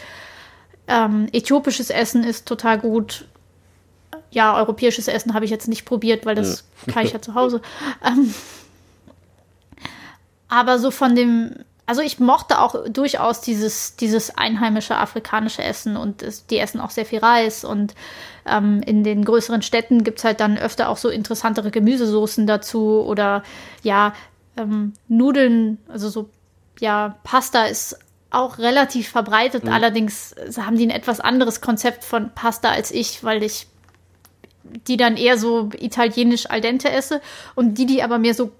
Ähm, 0.88 1.28
äthiopisches 1.32 1.90
Essen 1.90 2.24
ist 2.24 2.46
total 2.46 2.78
gut. 2.78 3.26
Ja, 4.32 4.56
europäisches 4.56 5.08
Essen 5.08 5.34
habe 5.34 5.44
ich 5.44 5.50
jetzt 5.50 5.68
nicht 5.68 5.84
probiert, 5.84 6.26
weil 6.26 6.34
das 6.34 6.64
mhm. 6.86 6.92
kann 6.92 7.06
ich 7.06 7.12
ja 7.12 7.22
zu 7.22 7.34
Hause. 7.34 7.60
Ähm, 8.04 8.34
aber 10.48 10.80
so 10.80 10.90
von 10.90 11.14
dem, 11.14 11.54
also 11.90 12.02
ich 12.02 12.20
mochte 12.20 12.60
auch 12.60 12.84
durchaus 12.88 13.40
dieses, 13.40 13.96
dieses 13.96 14.38
einheimische 14.38 14.96
afrikanische 14.96 15.64
Essen 15.64 15.96
und 15.96 16.22
es, 16.22 16.46
die 16.46 16.60
essen 16.60 16.80
auch 16.80 16.90
sehr 16.90 17.04
viel 17.04 17.18
Reis 17.18 17.64
und 17.64 17.96
ähm, 18.46 18.80
in 18.86 19.02
den 19.02 19.24
größeren 19.24 19.60
Städten 19.60 20.04
gibt 20.04 20.18
es 20.18 20.24
halt 20.24 20.38
dann 20.38 20.56
öfter 20.56 20.88
auch 20.88 20.96
so 20.96 21.08
interessantere 21.08 21.72
Gemüsesoßen 21.72 22.46
dazu 22.46 23.02
oder 23.04 23.42
ja, 23.82 24.12
ähm, 24.56 24.92
Nudeln, 25.08 25.78
also 25.88 26.08
so, 26.10 26.30
ja, 26.78 27.16
Pasta 27.24 27.64
ist 27.64 27.98
auch 28.30 28.58
relativ 28.58 29.08
verbreitet. 29.08 29.64
Mhm. 29.64 29.72
Allerdings 29.72 30.36
haben 30.58 30.76
die 30.76 30.86
ein 30.86 30.90
etwas 30.90 31.18
anderes 31.18 31.60
Konzept 31.60 32.04
von 32.04 32.30
Pasta 32.32 32.70
als 32.70 32.92
ich, 32.92 33.24
weil 33.24 33.42
ich 33.42 33.66
die 34.62 34.96
dann 34.96 35.16
eher 35.16 35.36
so 35.38 35.70
italienisch 35.76 36.48
al 36.48 36.60
dente 36.60 36.88
esse 36.88 37.20
und 37.56 37.78
die, 37.78 37.86
die 37.86 38.04
aber 38.04 38.20
mehr 38.20 38.34
so 38.34 38.52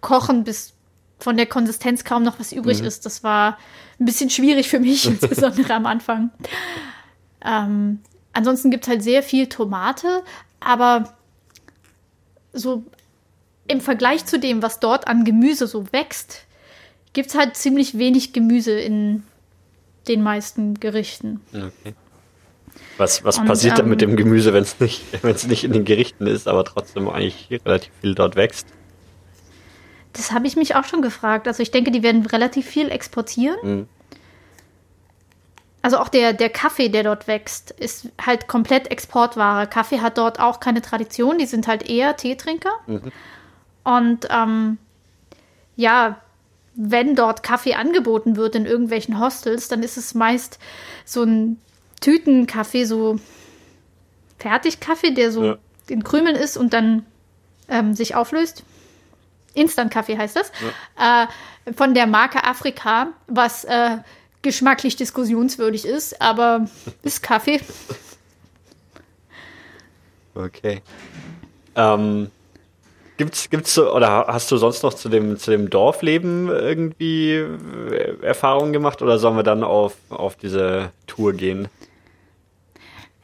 kochen, 0.00 0.44
bis 0.44 0.72
von 1.22 1.36
der 1.36 1.46
Konsistenz 1.46 2.04
kaum 2.04 2.22
noch 2.22 2.40
was 2.40 2.52
übrig 2.52 2.80
mhm. 2.80 2.86
ist. 2.86 3.06
Das 3.06 3.22
war 3.22 3.58
ein 4.00 4.04
bisschen 4.04 4.30
schwierig 4.30 4.68
für 4.68 4.80
mich, 4.80 5.06
insbesondere 5.06 5.72
am 5.74 5.86
Anfang. 5.86 6.30
Ähm, 7.44 8.00
ansonsten 8.32 8.70
gibt 8.70 8.84
es 8.84 8.90
halt 8.90 9.02
sehr 9.02 9.22
viel 9.22 9.48
Tomate, 9.48 10.22
aber 10.60 11.14
so 12.52 12.84
im 13.68 13.80
Vergleich 13.80 14.26
zu 14.26 14.38
dem, 14.38 14.62
was 14.62 14.80
dort 14.80 15.06
an 15.06 15.24
Gemüse 15.24 15.66
so 15.66 15.90
wächst, 15.92 16.44
gibt 17.12 17.28
es 17.28 17.34
halt 17.34 17.56
ziemlich 17.56 17.98
wenig 17.98 18.32
Gemüse 18.32 18.72
in 18.72 19.22
den 20.08 20.22
meisten 20.22 20.74
Gerichten. 20.80 21.40
Okay. 21.54 21.94
Was, 22.98 23.24
was 23.24 23.38
Und, 23.38 23.46
passiert 23.46 23.78
dann 23.78 23.88
mit 23.88 24.02
ähm, 24.02 24.10
dem 24.10 24.16
Gemüse, 24.16 24.52
wenn 24.52 24.62
es 24.62 24.80
nicht, 24.80 25.02
nicht 25.48 25.64
in 25.64 25.72
den 25.72 25.84
Gerichten 25.84 26.26
ist, 26.26 26.48
aber 26.48 26.64
trotzdem 26.64 27.08
eigentlich 27.08 27.48
relativ 27.64 27.92
viel 28.00 28.14
dort 28.14 28.36
wächst? 28.36 28.66
Das 30.12 30.32
habe 30.32 30.46
ich 30.46 30.56
mich 30.56 30.74
auch 30.74 30.84
schon 30.84 31.02
gefragt. 31.02 31.48
Also 31.48 31.62
ich 31.62 31.70
denke, 31.70 31.90
die 31.90 32.02
werden 32.02 32.26
relativ 32.26 32.66
viel 32.66 32.90
exportieren. 32.90 33.56
Mhm. 33.62 33.88
Also 35.82 35.98
auch 35.98 36.08
der, 36.08 36.32
der 36.32 36.48
Kaffee, 36.48 36.88
der 36.88 37.02
dort 37.02 37.26
wächst, 37.26 37.72
ist 37.72 38.08
halt 38.24 38.46
komplett 38.46 38.90
Exportware. 38.90 39.66
Kaffee 39.66 40.00
hat 40.00 40.16
dort 40.16 40.38
auch 40.38 40.60
keine 40.60 40.80
Tradition, 40.80 41.38
die 41.38 41.46
sind 41.46 41.66
halt 41.66 41.88
eher 41.88 42.16
Teetrinker. 42.16 42.70
Mhm. 42.86 43.12
Und 43.82 44.28
ähm, 44.30 44.78
ja, 45.74 46.20
wenn 46.74 47.16
dort 47.16 47.42
Kaffee 47.42 47.74
angeboten 47.74 48.36
wird 48.36 48.54
in 48.54 48.64
irgendwelchen 48.64 49.18
Hostels, 49.18 49.68
dann 49.68 49.82
ist 49.82 49.96
es 49.96 50.14
meist 50.14 50.60
so 51.04 51.24
ein 51.24 51.58
Tütenkaffee, 52.00 52.84
so 52.84 53.18
Fertigkaffee, 54.38 55.12
der 55.12 55.32
so 55.32 55.44
ja. 55.44 55.58
in 55.88 56.04
Krümeln 56.04 56.36
ist 56.36 56.56
und 56.56 56.72
dann 56.72 57.04
ähm, 57.68 57.94
sich 57.94 58.14
auflöst. 58.14 58.62
Instant-Kaffee 59.54 60.16
heißt 60.16 60.36
das. 60.36 60.52
Ja. 60.98 61.24
Äh, 61.24 61.72
von 61.74 61.94
der 61.94 62.06
Marke 62.06 62.44
Afrika, 62.44 63.08
was 63.26 63.64
äh, 63.64 63.98
geschmacklich 64.42 64.96
diskussionswürdig 64.96 65.84
ist, 65.84 66.20
aber 66.20 66.66
ist 67.02 67.22
Kaffee. 67.22 67.60
Okay. 70.34 70.82
Ähm, 71.76 72.30
gibt's, 73.16 73.50
gibt's 73.50 73.74
so, 73.74 73.94
oder 73.94 74.26
hast 74.28 74.50
du 74.50 74.56
sonst 74.56 74.82
noch 74.82 74.94
zu 74.94 75.08
dem, 75.08 75.38
zu 75.38 75.50
dem 75.50 75.70
Dorfleben 75.70 76.48
irgendwie 76.48 77.34
äh, 77.34 78.16
Erfahrungen 78.22 78.72
gemacht 78.72 79.02
oder 79.02 79.18
sollen 79.18 79.36
wir 79.36 79.42
dann 79.42 79.62
auf, 79.62 79.94
auf 80.08 80.36
diese 80.36 80.90
Tour 81.06 81.32
gehen? 81.34 81.68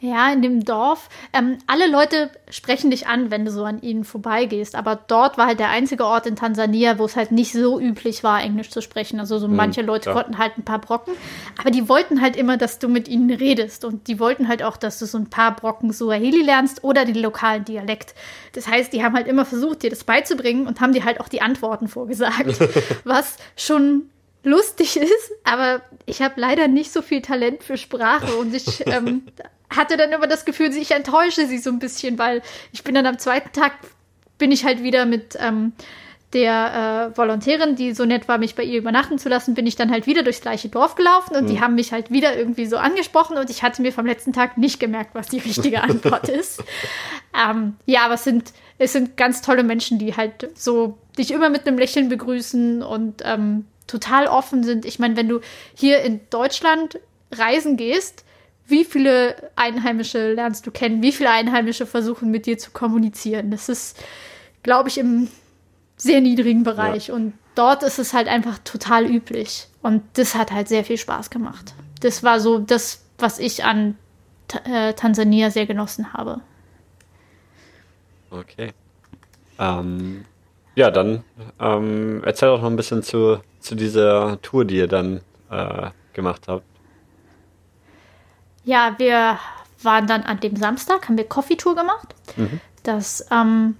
Ja, 0.01 0.33
in 0.33 0.43
dem 0.43 0.65
Dorf. 0.65 1.09
Ähm, 1.33 1.59
alle 1.67 1.91
Leute 1.91 2.31
sprechen 2.51 2.93
dich 2.93 3.09
an, 3.09 3.33
wenn 3.33 3.45
du 3.45 3.51
so 3.51 3.65
an 3.65 3.83
ihnen 3.83 4.05
vorbeigehst. 4.05 4.77
Aber 4.77 4.95
dort 4.95 5.39
war 5.39 5.47
halt 5.47 5.59
der 5.59 5.71
einzige 5.71 6.05
Ort 6.05 6.27
in 6.27 6.37
Tansania, 6.37 7.01
wo 7.01 7.05
es 7.05 7.17
halt 7.17 7.33
nicht 7.33 7.53
so 7.53 7.81
üblich 7.81 8.23
war, 8.23 8.41
Englisch 8.41 8.71
zu 8.71 8.81
sprechen. 8.81 9.19
Also 9.19 9.41
so 9.41 9.49
hm, 9.49 9.57
manche 9.57 9.83
Leute 9.83 10.11
ja. 10.11 10.15
konnten 10.15 10.39
halt 10.39 10.57
ein 10.57 10.65
paar 10.65 10.81
Brocken. 10.81 11.15
Aber 11.59 11.73
die 11.73 11.89
wollten 11.89 12.21
halt 12.21 12.37
immer, 12.37 12.57
dass 12.57 12.79
du 12.79 12.89
mit 12.89 13.09
ihnen 13.09 13.31
redest. 13.31 13.85
Und 13.85 14.07
die 14.07 14.21
wollten 14.21 14.47
halt 14.47 14.63
auch, 14.63 14.77
dass 14.77 15.01
du 15.01 15.07
so 15.07 15.19
ein 15.19 15.31
paar 15.31 15.57
Brocken 15.57 15.93
Suaheli 15.93 16.43
lernst 16.43 16.85
oder 16.85 17.05
den 17.05 17.17
lokalen 17.17 17.65
Dialekt. 17.65 18.15
Das 18.53 18.69
heißt, 18.69 18.93
die 18.93 19.03
haben 19.03 19.17
halt 19.17 19.27
immer 19.27 19.45
versucht, 19.45 19.83
dir 19.83 19.91
das 19.91 20.05
beizubringen 20.05 20.69
und 20.69 20.81
haben 20.81 20.93
dir 20.93 21.05
halt 21.05 21.19
auch 21.21 21.29
die 21.29 21.43
Antworten 21.43 21.89
vorgesagt. 21.89 22.61
was 23.05 23.37
schon 23.57 24.11
lustig 24.45 24.97
ist, 24.97 25.33
aber 25.45 25.83
ich 26.07 26.23
habe 26.23 26.41
leider 26.41 26.69
nicht 26.69 26.93
so 26.93 27.03
viel 27.03 27.23
Talent 27.23 27.63
für 27.63 27.77
Sprache 27.77 28.37
und 28.37 28.55
ich 28.55 28.87
ähm, 28.87 29.27
hatte 29.71 29.97
dann 29.97 30.13
immer 30.13 30.27
das 30.27 30.45
Gefühl, 30.45 30.75
ich 30.75 30.91
enttäusche 30.93 31.47
sie 31.47 31.59
so 31.59 31.71
ein 31.71 31.79
bisschen, 31.79 32.19
weil 32.19 32.43
ich 32.73 32.85
bin 32.85 32.95
dann 32.95 33.07
am 33.07 33.19
zweiten 33.19 33.53
Tag, 33.53 33.73
bin 34.39 34.53
ich 34.53 34.65
halt 34.65 34.83
wieder 34.83 35.05
mit 35.05 35.37
ähm, 35.41 35.73
der 36.33 37.11
äh, 37.15 37.17
Volontärin, 37.17 37.75
die 37.75 37.93
so 37.95 38.05
nett 38.05 38.29
war, 38.29 38.37
mich 38.37 38.55
bei 38.55 38.63
ihr 38.63 38.79
übernachten 38.79 39.19
zu 39.19 39.29
lassen, 39.29 39.55
bin 39.55 39.67
ich 39.67 39.77
dann 39.77 39.91
halt 39.91 40.07
wieder 40.07 40.23
durchs 40.23 40.43
gleiche 40.43 40.69
Dorf 40.69 40.95
gelaufen 40.95 41.37
und 41.37 41.45
mhm. 41.45 41.49
die 41.49 41.61
haben 41.61 41.75
mich 41.75 41.93
halt 41.93 42.11
wieder 42.11 42.37
irgendwie 42.37 42.67
so 42.67 42.77
angesprochen 42.77 43.39
und 43.39 43.49
ich 43.49 43.63
hatte 43.63 43.81
mir 43.81 43.93
vom 43.93 44.05
letzten 44.05 44.33
Tag 44.35 44.59
nicht 44.59 44.79
gemerkt, 44.79 45.15
was 45.15 45.29
die 45.29 45.39
richtige 45.39 45.83
Antwort 45.83 46.29
ist. 46.29 46.63
Ähm, 47.35 47.77
ja, 47.87 48.05
aber 48.05 48.15
es 48.15 48.25
sind, 48.25 48.53
es 48.79 48.93
sind 48.93 49.17
ganz 49.17 49.41
tolle 49.41 49.63
Menschen, 49.63 49.99
die 49.99 50.17
halt 50.17 50.51
so 50.55 50.99
dich 51.17 51.31
immer 51.31 51.49
mit 51.49 51.67
einem 51.67 51.79
Lächeln 51.79 52.11
begrüßen 52.11 52.83
und 52.83 53.23
ähm, 53.25 53.65
total 53.89 54.29
offen 54.29 54.63
sind. 54.63 54.85
Ich 54.85 55.01
meine, 55.01 55.17
wenn 55.17 55.29
du 55.29 55.41
hier 55.75 56.03
in 56.03 56.21
Deutschland 56.31 57.01
reisen 57.33 57.77
gehst, 57.77 58.25
wie 58.67 58.85
viele 58.85 59.51
Einheimische 59.57 60.35
lernst 60.35 60.67
du 60.67 60.71
kennen? 60.71 61.03
Wie 61.03 61.13
viele 61.13 61.31
Einheimische 61.31 61.87
versuchen 61.87 62.31
mit 62.31 62.47
dir 62.47 62.59
zu 62.59 62.71
kommunizieren? 62.71 63.51
Das 63.51 63.69
ist, 63.69 63.99
glaube 64.63 64.91
ich, 64.91 64.99
im 64.99 65.29
sehr 65.97 66.21
niedrigen 66.21 66.63
Bereich. 66.63 67.09
Ja. 67.09 67.15
Und 67.15 67.33
dort 67.55 67.83
ist 67.83 67.99
es 67.99 68.13
halt 68.13 68.29
einfach 68.29 68.59
total 68.59 69.07
üblich. 69.07 69.69
Und 69.83 70.03
das 70.15 70.35
hat 70.35 70.53
halt 70.53 70.69
sehr 70.69 70.85
viel 70.85 70.99
Spaß 70.99 71.31
gemacht. 71.31 71.75
Das 72.01 72.23
war 72.23 72.41
so 72.41 72.59
das, 72.59 73.05
was 73.19 73.39
ich 73.39 73.65
an 73.65 73.97
äh, 74.65 74.93
Tansania 74.93 75.51
sehr 75.51 75.67
genossen 75.67 76.13
habe. 76.13 76.41
Okay. 78.31 78.73
Ähm, 79.59 80.25
ja, 80.75 80.91
dann 80.91 81.25
ähm, 81.59 82.23
erzähl 82.25 82.51
doch 82.51 82.61
noch 82.61 82.71
ein 82.71 82.77
bisschen 82.77 83.03
zu, 83.03 83.41
zu 83.61 83.75
dieser 83.75 84.41
Tour, 84.43 84.65
die 84.65 84.77
ihr 84.77 84.89
dann 84.89 85.21
äh, 85.51 85.91
gemacht 86.13 86.49
habt. 86.49 86.65
Ja, 88.65 88.95
wir 88.99 89.39
waren 89.83 90.07
dann 90.07 90.23
an 90.23 90.41
dem 90.41 90.57
Samstag, 90.57 91.09
haben 91.09 91.17
wir 91.17 91.29
Coffee 91.29 91.57
Tour 91.57 91.75
gemacht. 91.75 92.15
Mhm. 92.37 92.61
Das, 92.83 93.27
ähm, 93.31 93.77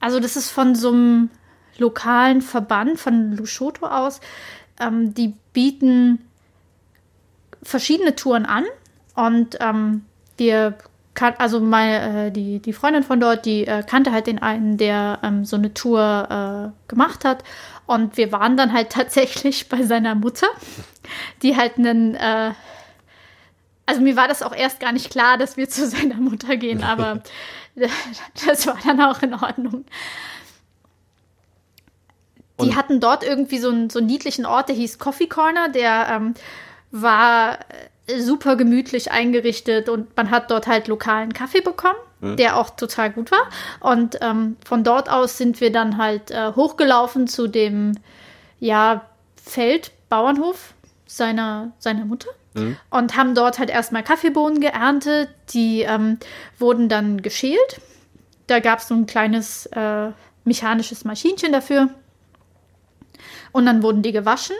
also 0.00 0.20
das 0.20 0.36
ist 0.36 0.50
von 0.50 0.74
so 0.74 0.90
einem 0.90 1.30
lokalen 1.78 2.42
Verband 2.42 2.98
von 2.98 3.36
Lushoto 3.36 3.86
aus. 3.86 4.20
Ähm, 4.80 5.14
die 5.14 5.34
bieten 5.52 6.24
verschiedene 7.62 8.16
Touren 8.16 8.46
an 8.46 8.64
und 9.14 9.58
ähm, 9.60 10.04
wir 10.36 10.76
kan 11.14 11.34
also 11.38 11.60
meine, 11.60 12.26
äh, 12.26 12.30
die, 12.30 12.58
die 12.58 12.72
Freundin 12.72 13.02
von 13.02 13.20
dort, 13.20 13.44
die 13.44 13.66
äh, 13.66 13.82
kannte 13.82 14.12
halt 14.12 14.26
den 14.26 14.40
einen, 14.40 14.78
der 14.78 15.18
ähm, 15.22 15.44
so 15.44 15.56
eine 15.56 15.74
Tour 15.74 16.72
äh, 16.74 16.88
gemacht 16.88 17.24
hat. 17.24 17.44
Und 17.92 18.16
wir 18.16 18.32
waren 18.32 18.56
dann 18.56 18.72
halt 18.72 18.90
tatsächlich 18.92 19.68
bei 19.68 19.82
seiner 19.82 20.14
Mutter, 20.14 20.48
die 21.42 21.56
halt 21.56 21.78
einen 21.78 22.14
äh, 22.14 22.52
also 23.86 24.00
mir 24.00 24.16
war 24.16 24.28
das 24.28 24.42
auch 24.42 24.54
erst 24.54 24.80
gar 24.80 24.92
nicht 24.92 25.10
klar, 25.10 25.38
dass 25.38 25.56
wir 25.56 25.68
zu 25.68 25.86
seiner 25.86 26.16
Mutter 26.16 26.56
gehen, 26.56 26.82
aber 26.92 27.22
das 28.46 28.66
war 28.66 28.78
dann 28.84 29.00
auch 29.00 29.22
in 29.22 29.34
Ordnung. 29.34 29.84
Die 32.60 32.66
Und 32.66 32.76
hatten 32.76 33.00
dort 33.00 33.24
irgendwie 33.24 33.58
so 33.58 33.70
einen, 33.70 33.90
so 33.90 33.98
einen 33.98 34.06
niedlichen 34.06 34.46
Ort, 34.46 34.68
der 34.68 34.76
hieß 34.76 34.98
Coffee 34.98 35.26
Corner, 35.26 35.68
der 35.68 36.06
ähm, 36.10 36.34
war 36.90 37.58
super 38.18 38.56
gemütlich 38.56 39.10
eingerichtet 39.10 39.88
und 39.88 40.14
man 40.16 40.30
hat 40.30 40.50
dort 40.50 40.66
halt 40.66 40.86
lokalen 40.86 41.32
Kaffee 41.32 41.62
bekommen, 41.62 41.98
mhm. 42.22 42.36
der 42.36 42.56
auch 42.56 42.70
total 42.70 43.10
gut 43.10 43.30
war. 43.30 43.50
Und 43.80 44.18
ähm, 44.22 44.56
von 44.64 44.84
dort 44.84 45.10
aus 45.10 45.36
sind 45.36 45.60
wir 45.60 45.70
dann 45.70 45.98
halt 45.98 46.30
äh, 46.30 46.52
hochgelaufen 46.54 47.26
zu 47.26 47.48
dem 47.48 47.98
ja, 48.58 49.04
Feldbauernhof 49.44 50.72
seiner, 51.06 51.72
seiner 51.78 52.06
Mutter. 52.06 52.30
Mhm. 52.54 52.76
Und 52.90 53.16
haben 53.16 53.34
dort 53.34 53.58
halt 53.58 53.68
erstmal 53.68 54.02
Kaffeebohnen 54.02 54.60
geerntet. 54.60 55.28
Die 55.52 55.82
ähm, 55.82 56.18
wurden 56.58 56.88
dann 56.88 57.20
geschält. 57.20 57.80
Da 58.46 58.60
gab 58.60 58.78
es 58.78 58.88
so 58.88 58.94
ein 58.94 59.06
kleines 59.06 59.66
äh, 59.66 60.10
mechanisches 60.44 61.04
Maschinchen 61.04 61.52
dafür. 61.52 61.88
Und 63.52 63.66
dann 63.66 63.82
wurden 63.82 64.02
die 64.02 64.12
gewaschen. 64.12 64.56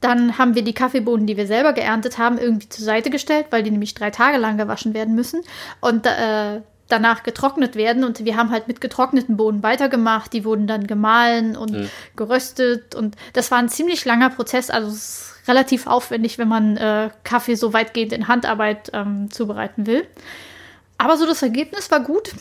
Dann 0.00 0.38
haben 0.38 0.54
wir 0.54 0.62
die 0.62 0.72
Kaffeebohnen, 0.72 1.26
die 1.26 1.36
wir 1.36 1.46
selber 1.46 1.74
geerntet 1.74 2.16
haben, 2.16 2.38
irgendwie 2.38 2.68
zur 2.70 2.84
Seite 2.84 3.10
gestellt, 3.10 3.46
weil 3.50 3.62
die 3.62 3.70
nämlich 3.70 3.94
drei 3.94 4.10
Tage 4.10 4.38
lang 4.38 4.56
gewaschen 4.56 4.94
werden 4.94 5.14
müssen. 5.14 5.42
Und 5.80 6.06
äh, 6.06 6.62
danach 6.90 7.22
getrocknet 7.22 7.76
werden. 7.76 8.04
Und 8.04 8.24
wir 8.24 8.36
haben 8.36 8.50
halt 8.50 8.68
mit 8.68 8.80
getrockneten 8.80 9.36
Bohnen 9.36 9.62
weitergemacht. 9.62 10.32
Die 10.32 10.44
wurden 10.44 10.66
dann 10.66 10.86
gemahlen 10.86 11.56
und 11.56 11.72
mhm. 11.72 11.90
geröstet. 12.16 12.94
Und 12.94 13.16
das 13.32 13.50
war 13.50 13.58
ein 13.58 13.68
ziemlich 13.68 14.04
langer 14.04 14.30
Prozess. 14.30 14.70
Also 14.70 14.88
es 14.88 15.34
relativ 15.48 15.86
aufwendig, 15.86 16.38
wenn 16.38 16.48
man 16.48 16.76
äh, 16.76 17.10
Kaffee 17.24 17.54
so 17.54 17.72
weitgehend 17.72 18.12
in 18.12 18.28
Handarbeit 18.28 18.90
ähm, 18.92 19.30
zubereiten 19.30 19.86
will. 19.86 20.06
Aber 20.98 21.16
so 21.16 21.26
das 21.26 21.42
Ergebnis 21.42 21.90
war 21.90 22.00
gut. 22.00 22.32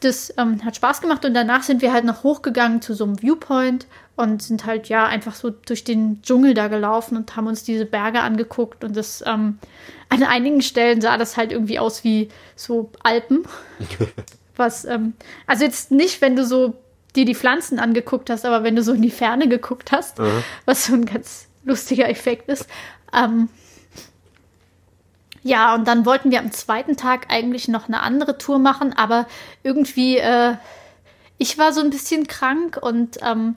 Das 0.00 0.32
ähm, 0.36 0.64
hat 0.64 0.76
Spaß 0.76 1.00
gemacht 1.00 1.24
und 1.24 1.34
danach 1.34 1.62
sind 1.62 1.80
wir 1.80 1.92
halt 1.92 2.04
noch 2.04 2.22
hochgegangen 2.22 2.82
zu 2.82 2.94
so 2.94 3.04
einem 3.04 3.20
Viewpoint 3.20 3.86
und 4.16 4.42
sind 4.42 4.64
halt 4.64 4.88
ja 4.88 5.06
einfach 5.06 5.34
so 5.34 5.50
durch 5.50 5.84
den 5.84 6.22
Dschungel 6.22 6.54
da 6.54 6.68
gelaufen 6.68 7.16
und 7.16 7.36
haben 7.36 7.46
uns 7.46 7.62
diese 7.64 7.84
Berge 7.84 8.20
angeguckt 8.20 8.82
und 8.82 8.96
das 8.96 9.22
ähm, 9.26 9.58
an 10.08 10.22
einigen 10.22 10.62
Stellen 10.62 11.00
sah 11.00 11.18
das 11.18 11.36
halt 11.36 11.52
irgendwie 11.52 11.78
aus 11.78 12.02
wie 12.02 12.30
so 12.54 12.90
Alpen. 13.02 13.44
Was, 14.56 14.86
ähm, 14.86 15.12
also 15.46 15.64
jetzt 15.64 15.90
nicht, 15.90 16.22
wenn 16.22 16.34
du 16.34 16.46
so 16.46 16.74
dir 17.14 17.26
die 17.26 17.34
Pflanzen 17.34 17.78
angeguckt 17.78 18.30
hast, 18.30 18.46
aber 18.46 18.64
wenn 18.64 18.74
du 18.74 18.82
so 18.82 18.92
in 18.92 19.02
die 19.02 19.10
Ferne 19.10 19.48
geguckt 19.48 19.92
hast, 19.92 20.18
mhm. 20.18 20.42
was 20.64 20.86
so 20.86 20.94
ein 20.94 21.04
ganz 21.06 21.48
lustiger 21.64 22.08
Effekt 22.08 22.48
ist. 22.48 22.66
Ähm, 23.12 23.48
ja, 25.42 25.74
und 25.74 25.86
dann 25.86 26.06
wollten 26.06 26.30
wir 26.30 26.38
am 26.40 26.52
zweiten 26.52 26.96
Tag 26.96 27.26
eigentlich 27.28 27.68
noch 27.68 27.88
eine 27.88 28.00
andere 28.00 28.38
Tour 28.38 28.58
machen, 28.58 28.94
aber 28.94 29.26
irgendwie, 29.62 30.18
äh, 30.18 30.54
ich 31.38 31.58
war 31.58 31.72
so 31.72 31.80
ein 31.82 31.90
bisschen 31.90 32.26
krank 32.26 32.78
und 32.80 33.18
ähm, 33.22 33.56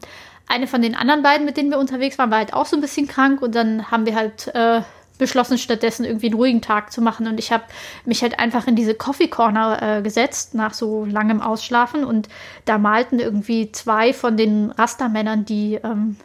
eine 0.49 0.67
von 0.67 0.81
den 0.81 0.95
anderen 0.95 1.23
beiden, 1.23 1.45
mit 1.45 1.55
denen 1.55 1.69
wir 1.69 1.77
unterwegs 1.77 2.17
waren, 2.17 2.31
war 2.31 2.39
halt 2.39 2.53
auch 2.53 2.65
so 2.65 2.75
ein 2.75 2.81
bisschen 2.81 3.07
krank 3.07 3.41
und 3.41 3.55
dann 3.55 3.91
haben 3.91 4.05
wir 4.05 4.15
halt 4.15 4.47
äh, 4.53 4.81
beschlossen, 5.19 5.59
stattdessen 5.59 6.05
irgendwie 6.05 6.27
einen 6.27 6.35
ruhigen 6.35 6.61
Tag 6.61 6.91
zu 6.91 7.01
machen. 7.01 7.27
Und 7.27 7.39
ich 7.39 7.51
habe 7.51 7.65
mich 8.05 8.23
halt 8.23 8.39
einfach 8.39 8.65
in 8.65 8.75
diese 8.75 8.95
Coffee 8.95 9.27
Corner 9.27 9.97
äh, 9.97 10.01
gesetzt 10.01 10.55
nach 10.55 10.73
so 10.73 11.05
langem 11.05 11.39
Ausschlafen 11.39 12.03
und 12.03 12.29
da 12.65 12.79
malten 12.79 13.19
irgendwie 13.19 13.71
zwei 13.71 14.11
von 14.11 14.37
den 14.37 14.71
Rastermännern, 14.71 15.45
die 15.45 15.75
ähm, 15.75 16.17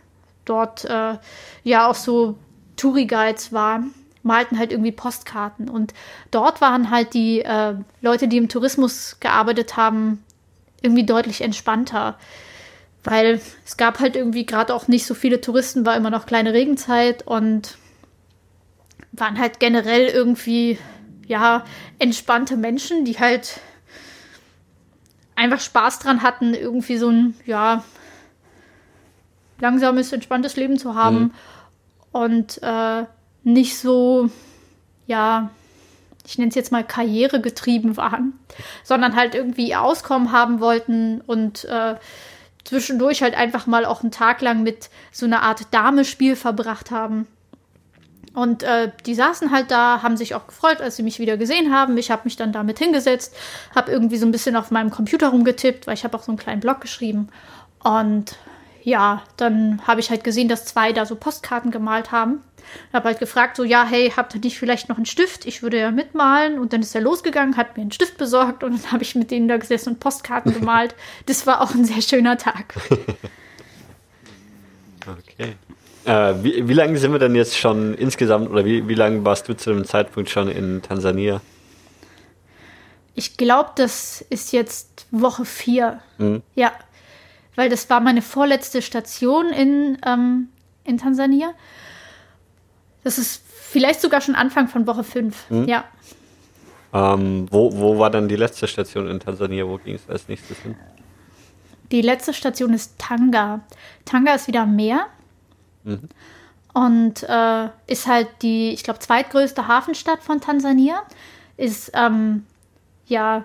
dort 0.46 0.86
äh, 0.86 1.18
ja 1.62 1.86
auch 1.86 1.94
so 1.94 2.36
Touri-Guides 2.76 3.52
waren, 3.52 3.92
malten 4.22 4.58
halt 4.58 4.72
irgendwie 4.72 4.92
Postkarten. 4.92 5.68
Und 5.68 5.92
dort 6.30 6.62
waren 6.62 6.90
halt 6.90 7.12
die 7.12 7.42
äh, 7.42 7.74
Leute, 8.00 8.26
die 8.26 8.38
im 8.38 8.48
Tourismus 8.48 9.18
gearbeitet 9.20 9.76
haben, 9.76 10.24
irgendwie 10.80 11.04
deutlich 11.04 11.42
entspannter 11.42 12.16
weil 13.04 13.40
es 13.64 13.76
gab 13.76 14.00
halt 14.00 14.16
irgendwie 14.16 14.46
gerade 14.46 14.74
auch 14.74 14.88
nicht 14.88 15.06
so 15.06 15.14
viele 15.14 15.40
Touristen, 15.40 15.86
war 15.86 15.96
immer 15.96 16.10
noch 16.10 16.26
kleine 16.26 16.54
Regenzeit 16.54 17.26
und 17.26 17.76
waren 19.12 19.38
halt 19.38 19.60
generell 19.60 20.06
irgendwie, 20.06 20.78
ja, 21.26 21.64
entspannte 21.98 22.56
Menschen, 22.56 23.04
die 23.04 23.18
halt 23.18 23.60
einfach 25.36 25.60
Spaß 25.60 25.98
dran 25.98 26.22
hatten, 26.22 26.54
irgendwie 26.54 26.96
so 26.96 27.10
ein, 27.10 27.34
ja, 27.44 27.84
langsames, 29.60 30.12
entspanntes 30.12 30.56
Leben 30.56 30.78
zu 30.78 30.94
haben 30.94 31.18
mhm. 31.18 31.30
und 32.12 32.62
äh, 32.62 33.04
nicht 33.44 33.78
so, 33.78 34.30
ja, 35.06 35.50
ich 36.26 36.38
nenne 36.38 36.48
es 36.48 36.54
jetzt 36.54 36.72
mal 36.72 36.84
karrieregetrieben 36.84 37.96
waren, 37.96 38.32
sondern 38.82 39.14
halt 39.14 39.34
irgendwie 39.34 39.76
Auskommen 39.76 40.32
haben 40.32 40.60
wollten 40.60 41.20
und 41.20 41.64
äh, 41.66 41.96
zwischendurch 42.64 43.22
halt 43.22 43.34
einfach 43.34 43.66
mal 43.66 43.84
auch 43.84 44.02
einen 44.02 44.10
Tag 44.10 44.40
lang 44.40 44.62
mit 44.62 44.90
so 45.12 45.26
einer 45.26 45.42
Art 45.42 45.72
Damespiel 45.72 46.36
verbracht 46.36 46.90
haben. 46.90 47.26
Und 48.34 48.64
äh, 48.64 48.90
die 49.06 49.14
saßen 49.14 49.52
halt 49.52 49.70
da, 49.70 50.02
haben 50.02 50.16
sich 50.16 50.34
auch 50.34 50.48
gefreut, 50.48 50.80
als 50.80 50.96
sie 50.96 51.04
mich 51.04 51.20
wieder 51.20 51.36
gesehen 51.36 51.72
haben. 51.72 51.96
Ich 51.96 52.10
habe 52.10 52.22
mich 52.24 52.34
dann 52.36 52.52
damit 52.52 52.80
hingesetzt, 52.80 53.34
habe 53.74 53.92
irgendwie 53.92 54.16
so 54.16 54.26
ein 54.26 54.32
bisschen 54.32 54.56
auf 54.56 54.72
meinem 54.72 54.90
Computer 54.90 55.28
rumgetippt, 55.28 55.86
weil 55.86 55.94
ich 55.94 56.02
habe 56.02 56.16
auch 56.16 56.22
so 56.24 56.32
einen 56.32 56.38
kleinen 56.38 56.60
Blog 56.60 56.80
geschrieben. 56.80 57.28
Und 57.84 58.36
ja, 58.82 59.22
dann 59.36 59.80
habe 59.86 60.00
ich 60.00 60.10
halt 60.10 60.24
gesehen, 60.24 60.48
dass 60.48 60.64
zwei 60.64 60.92
da 60.92 61.06
so 61.06 61.14
Postkarten 61.14 61.70
gemalt 61.70 62.10
haben. 62.10 62.42
Habe 62.92 63.08
halt 63.08 63.18
gefragt, 63.18 63.56
so, 63.56 63.64
ja, 63.64 63.84
hey, 63.84 64.12
habt 64.16 64.34
ihr 64.34 64.40
nicht 64.40 64.58
vielleicht 64.58 64.88
noch 64.88 64.96
einen 64.96 65.06
Stift? 65.06 65.46
Ich 65.46 65.62
würde 65.62 65.78
ja 65.78 65.90
mitmalen. 65.90 66.58
Und 66.58 66.72
dann 66.72 66.80
ist 66.80 66.94
er 66.94 67.00
losgegangen, 67.00 67.56
hat 67.56 67.76
mir 67.76 67.82
einen 67.82 67.92
Stift 67.92 68.16
besorgt 68.16 68.62
und 68.64 68.72
dann 68.72 68.92
habe 68.92 69.02
ich 69.02 69.14
mit 69.14 69.30
denen 69.30 69.48
da 69.48 69.56
gesessen 69.56 69.90
und 69.90 70.00
Postkarten 70.00 70.52
gemalt. 70.58 70.94
Das 71.26 71.46
war 71.46 71.60
auch 71.60 71.74
ein 71.74 71.84
sehr 71.84 72.02
schöner 72.02 72.38
Tag. 72.38 72.74
okay. 75.06 75.56
Äh, 76.04 76.34
wie, 76.42 76.68
wie 76.68 76.74
lange 76.74 76.98
sind 76.98 77.12
wir 77.12 77.18
denn 77.18 77.34
jetzt 77.34 77.56
schon 77.56 77.94
insgesamt 77.94 78.50
oder 78.50 78.64
wie, 78.64 78.86
wie 78.88 78.94
lange 78.94 79.24
warst 79.24 79.48
du 79.48 79.54
zu 79.54 79.72
dem 79.72 79.84
Zeitpunkt 79.84 80.28
schon 80.28 80.48
in 80.48 80.82
Tansania? 80.82 81.40
Ich 83.14 83.36
glaube, 83.36 83.70
das 83.76 84.24
ist 84.28 84.52
jetzt 84.52 85.06
Woche 85.10 85.44
vier. 85.44 86.00
Mhm. 86.18 86.42
Ja, 86.54 86.72
weil 87.54 87.68
das 87.68 87.88
war 87.88 88.00
meine 88.00 88.22
vorletzte 88.22 88.82
Station 88.82 89.50
in, 89.50 89.98
ähm, 90.04 90.48
in 90.84 90.98
Tansania. 90.98 91.54
Das 93.04 93.18
ist 93.18 93.42
vielleicht 93.46 94.00
sogar 94.00 94.20
schon 94.20 94.34
Anfang 94.34 94.68
von 94.68 94.86
Woche 94.86 95.04
5. 95.04 95.50
Mhm. 95.50 95.68
Ja. 95.68 95.84
Ähm, 96.92 97.46
wo, 97.50 97.72
wo 97.76 97.98
war 97.98 98.10
dann 98.10 98.28
die 98.28 98.36
letzte 98.36 98.66
Station 98.66 99.08
in 99.08 99.20
Tansania? 99.20 99.66
Wo 99.66 99.78
ging 99.78 99.94
es 99.94 100.08
als 100.08 100.28
nächstes 100.28 100.58
hin? 100.58 100.76
Die 101.92 102.00
letzte 102.00 102.32
Station 102.32 102.72
ist 102.72 102.98
Tanga. 102.98 103.60
Tanga 104.04 104.34
ist 104.34 104.48
wieder 104.48 104.62
am 104.62 104.74
Meer. 104.74 105.06
Mhm. 105.84 106.08
Und 106.72 107.22
äh, 107.28 107.68
ist 107.86 108.06
halt 108.06 108.28
die, 108.42 108.70
ich 108.70 108.82
glaube, 108.82 108.98
zweitgrößte 108.98 109.68
Hafenstadt 109.68 110.22
von 110.22 110.40
Tansania. 110.40 111.02
Ist 111.56 111.92
ähm, 111.94 112.44
ja 113.06 113.44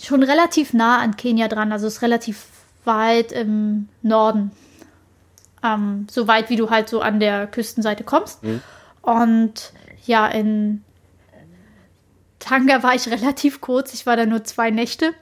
schon 0.00 0.22
relativ 0.22 0.72
nah 0.72 0.98
an 0.98 1.16
Kenia 1.16 1.48
dran, 1.48 1.72
also 1.72 1.86
ist 1.86 2.02
relativ 2.02 2.46
weit 2.84 3.32
im 3.32 3.88
Norden. 4.02 4.52
Ähm, 5.62 6.06
so 6.10 6.26
weit, 6.26 6.50
wie 6.50 6.56
du 6.56 6.70
halt 6.70 6.88
so 6.88 7.00
an 7.00 7.20
der 7.20 7.46
Küstenseite 7.46 8.04
kommst. 8.04 8.42
Mhm. 8.42 8.62
Und 9.02 9.72
ja, 10.06 10.26
in 10.26 10.82
Tanga 12.38 12.82
war 12.82 12.94
ich 12.94 13.08
relativ 13.10 13.60
kurz. 13.60 13.94
Ich 13.94 14.06
war 14.06 14.16
da 14.16 14.26
nur 14.26 14.44
zwei 14.44 14.70
Nächte. 14.70 15.12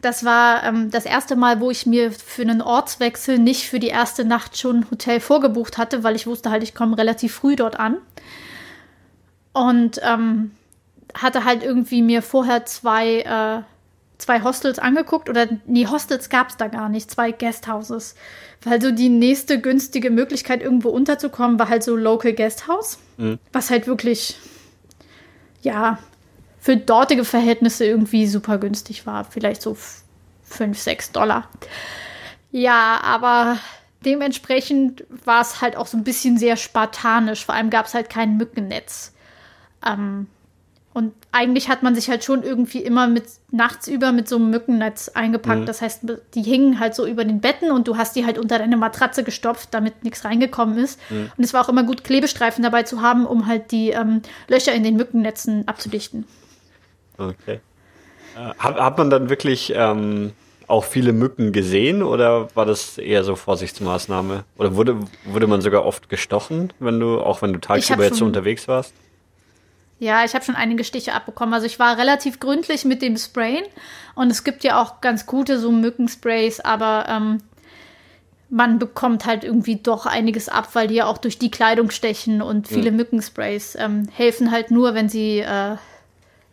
Das 0.00 0.24
war 0.24 0.62
ähm, 0.62 0.90
das 0.90 1.06
erste 1.06 1.34
Mal, 1.34 1.60
wo 1.60 1.70
ich 1.70 1.84
mir 1.84 2.12
für 2.12 2.42
einen 2.42 2.62
Ortswechsel 2.62 3.38
nicht 3.38 3.68
für 3.68 3.80
die 3.80 3.88
erste 3.88 4.24
Nacht 4.24 4.56
schon 4.56 4.76
ein 4.76 4.90
Hotel 4.90 5.18
vorgebucht 5.18 5.76
hatte, 5.76 6.04
weil 6.04 6.14
ich 6.14 6.26
wusste 6.26 6.50
halt, 6.50 6.62
ich 6.62 6.74
komme 6.74 6.96
relativ 6.96 7.34
früh 7.34 7.56
dort 7.56 7.78
an. 7.80 7.96
Und 9.52 10.00
ähm, 10.04 10.52
hatte 11.14 11.44
halt 11.44 11.64
irgendwie 11.64 12.02
mir 12.02 12.22
vorher 12.22 12.64
zwei 12.64 13.22
äh, 13.22 13.62
zwei 14.18 14.42
Hostels 14.42 14.78
angeguckt 14.78 15.30
oder 15.30 15.46
nee, 15.66 15.86
Hostels 15.86 16.28
gab 16.28 16.50
es 16.50 16.56
da 16.56 16.66
gar 16.66 16.88
nicht, 16.88 17.10
zwei 17.10 17.30
Guesthouses. 17.30 18.16
Weil 18.64 18.82
so 18.82 18.90
die 18.90 19.08
nächste 19.08 19.60
günstige 19.60 20.10
Möglichkeit, 20.10 20.60
irgendwo 20.60 20.90
unterzukommen, 20.90 21.58
war 21.58 21.68
halt 21.68 21.84
so 21.84 21.96
Local 21.96 22.32
Guesthouse. 22.32 22.98
Mhm. 23.16 23.38
Was 23.52 23.70
halt 23.70 23.86
wirklich, 23.86 24.36
ja, 25.62 25.98
für 26.58 26.76
dortige 26.76 27.24
Verhältnisse 27.24 27.84
irgendwie 27.84 28.26
super 28.26 28.58
günstig 28.58 29.06
war. 29.06 29.24
Vielleicht 29.24 29.62
so 29.62 29.76
5, 30.42 30.76
6 30.76 31.12
Dollar. 31.12 31.48
Ja, 32.50 33.00
aber 33.02 33.58
dementsprechend 34.04 35.04
war 35.24 35.40
es 35.40 35.60
halt 35.60 35.76
auch 35.76 35.86
so 35.86 35.96
ein 35.96 36.04
bisschen 36.04 36.38
sehr 36.38 36.56
spartanisch. 36.56 37.46
Vor 37.46 37.54
allem 37.54 37.70
gab 37.70 37.86
es 37.86 37.94
halt 37.94 38.10
kein 38.10 38.36
Mückennetz. 38.36 39.12
Ähm, 39.86 40.26
und 40.98 41.12
eigentlich 41.30 41.68
hat 41.68 41.84
man 41.84 41.94
sich 41.94 42.10
halt 42.10 42.24
schon 42.24 42.42
irgendwie 42.42 42.80
immer 42.80 43.06
mit 43.06 43.22
nachts 43.52 43.86
über 43.86 44.10
mit 44.10 44.28
so 44.28 44.34
einem 44.34 44.50
Mückennetz 44.50 45.08
eingepackt. 45.10 45.60
Mhm. 45.60 45.66
Das 45.66 45.80
heißt, 45.80 46.02
die 46.34 46.42
hingen 46.42 46.80
halt 46.80 46.96
so 46.96 47.06
über 47.06 47.24
den 47.24 47.40
Betten 47.40 47.70
und 47.70 47.86
du 47.86 47.96
hast 47.96 48.16
die 48.16 48.26
halt 48.26 48.36
unter 48.36 48.58
deine 48.58 48.76
Matratze 48.76 49.22
gestopft, 49.22 49.68
damit 49.70 50.02
nichts 50.02 50.24
reingekommen 50.24 50.76
ist. 50.76 50.98
Mhm. 51.08 51.30
Und 51.36 51.44
es 51.44 51.54
war 51.54 51.64
auch 51.64 51.68
immer 51.68 51.84
gut, 51.84 52.02
Klebestreifen 52.02 52.64
dabei 52.64 52.82
zu 52.82 53.00
haben, 53.00 53.26
um 53.26 53.46
halt 53.46 53.70
die 53.70 53.90
ähm, 53.90 54.22
Löcher 54.48 54.74
in 54.74 54.82
den 54.82 54.96
Mückennetzen 54.96 55.68
abzudichten. 55.68 56.24
Okay. 57.16 57.60
Äh, 58.36 58.54
hat, 58.58 58.80
hat 58.80 58.98
man 58.98 59.08
dann 59.08 59.30
wirklich 59.30 59.72
ähm, 59.76 60.32
auch 60.66 60.82
viele 60.82 61.12
Mücken 61.12 61.52
gesehen 61.52 62.02
oder 62.02 62.48
war 62.56 62.66
das 62.66 62.98
eher 62.98 63.22
so 63.22 63.36
Vorsichtsmaßnahme? 63.36 64.42
Oder 64.56 64.74
wurde, 64.74 64.96
wurde 65.26 65.46
man 65.46 65.60
sogar 65.60 65.86
oft 65.86 66.08
gestochen, 66.08 66.72
wenn 66.80 66.98
du, 66.98 67.20
auch 67.20 67.40
wenn 67.40 67.52
du 67.52 67.60
tagsüber 67.60 68.02
jetzt 68.02 68.16
so 68.16 68.24
unterwegs 68.24 68.66
warst? 68.66 68.92
Ja, 70.00 70.24
ich 70.24 70.34
habe 70.34 70.44
schon 70.44 70.54
einige 70.54 70.84
Stiche 70.84 71.12
abbekommen. 71.12 71.54
Also 71.54 71.66
ich 71.66 71.78
war 71.78 71.98
relativ 71.98 72.38
gründlich 72.38 72.84
mit 72.84 73.02
dem 73.02 73.16
Sprayen 73.16 73.64
und 74.14 74.30
es 74.30 74.44
gibt 74.44 74.62
ja 74.62 74.80
auch 74.80 75.00
ganz 75.00 75.26
gute 75.26 75.58
so 75.58 75.72
Mückensprays, 75.72 76.60
aber 76.60 77.06
ähm, 77.08 77.38
man 78.50 78.78
bekommt 78.78 79.26
halt 79.26 79.44
irgendwie 79.44 79.76
doch 79.76 80.06
einiges 80.06 80.48
ab, 80.48 80.70
weil 80.74 80.88
die 80.88 80.94
ja 80.94 81.06
auch 81.06 81.18
durch 81.18 81.38
die 81.38 81.50
Kleidung 81.50 81.90
stechen 81.90 82.42
und 82.42 82.68
viele 82.68 82.90
mhm. 82.90 82.98
Mückensprays 82.98 83.76
ähm, 83.78 84.08
helfen 84.12 84.50
halt 84.52 84.70
nur, 84.70 84.94
wenn 84.94 85.08
sie 85.08 85.40
äh, 85.40 85.76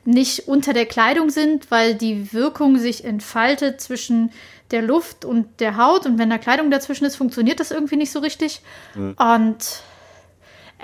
nicht 0.06 0.48
unter 0.48 0.74
der 0.74 0.86
Kleidung 0.86 1.30
sind, 1.30 1.72
weil 1.72 1.96
die 1.96 2.34
Wirkung 2.34 2.78
sich 2.78 3.06
entfaltet 3.06 3.80
zwischen 3.80 4.32
der 4.72 4.82
Luft 4.82 5.24
und 5.24 5.60
der 5.60 5.78
Haut 5.78 6.06
und 6.06 6.18
wenn 6.18 6.30
da 6.30 6.38
Kleidung 6.38 6.72
dazwischen 6.72 7.06
ist, 7.06 7.16
funktioniert 7.16 7.60
das 7.60 7.72
irgendwie 7.72 7.98
nicht 7.98 8.12
so 8.12 8.20
richtig. 8.20 8.62
Mhm. 8.96 9.16
Und 9.18 9.84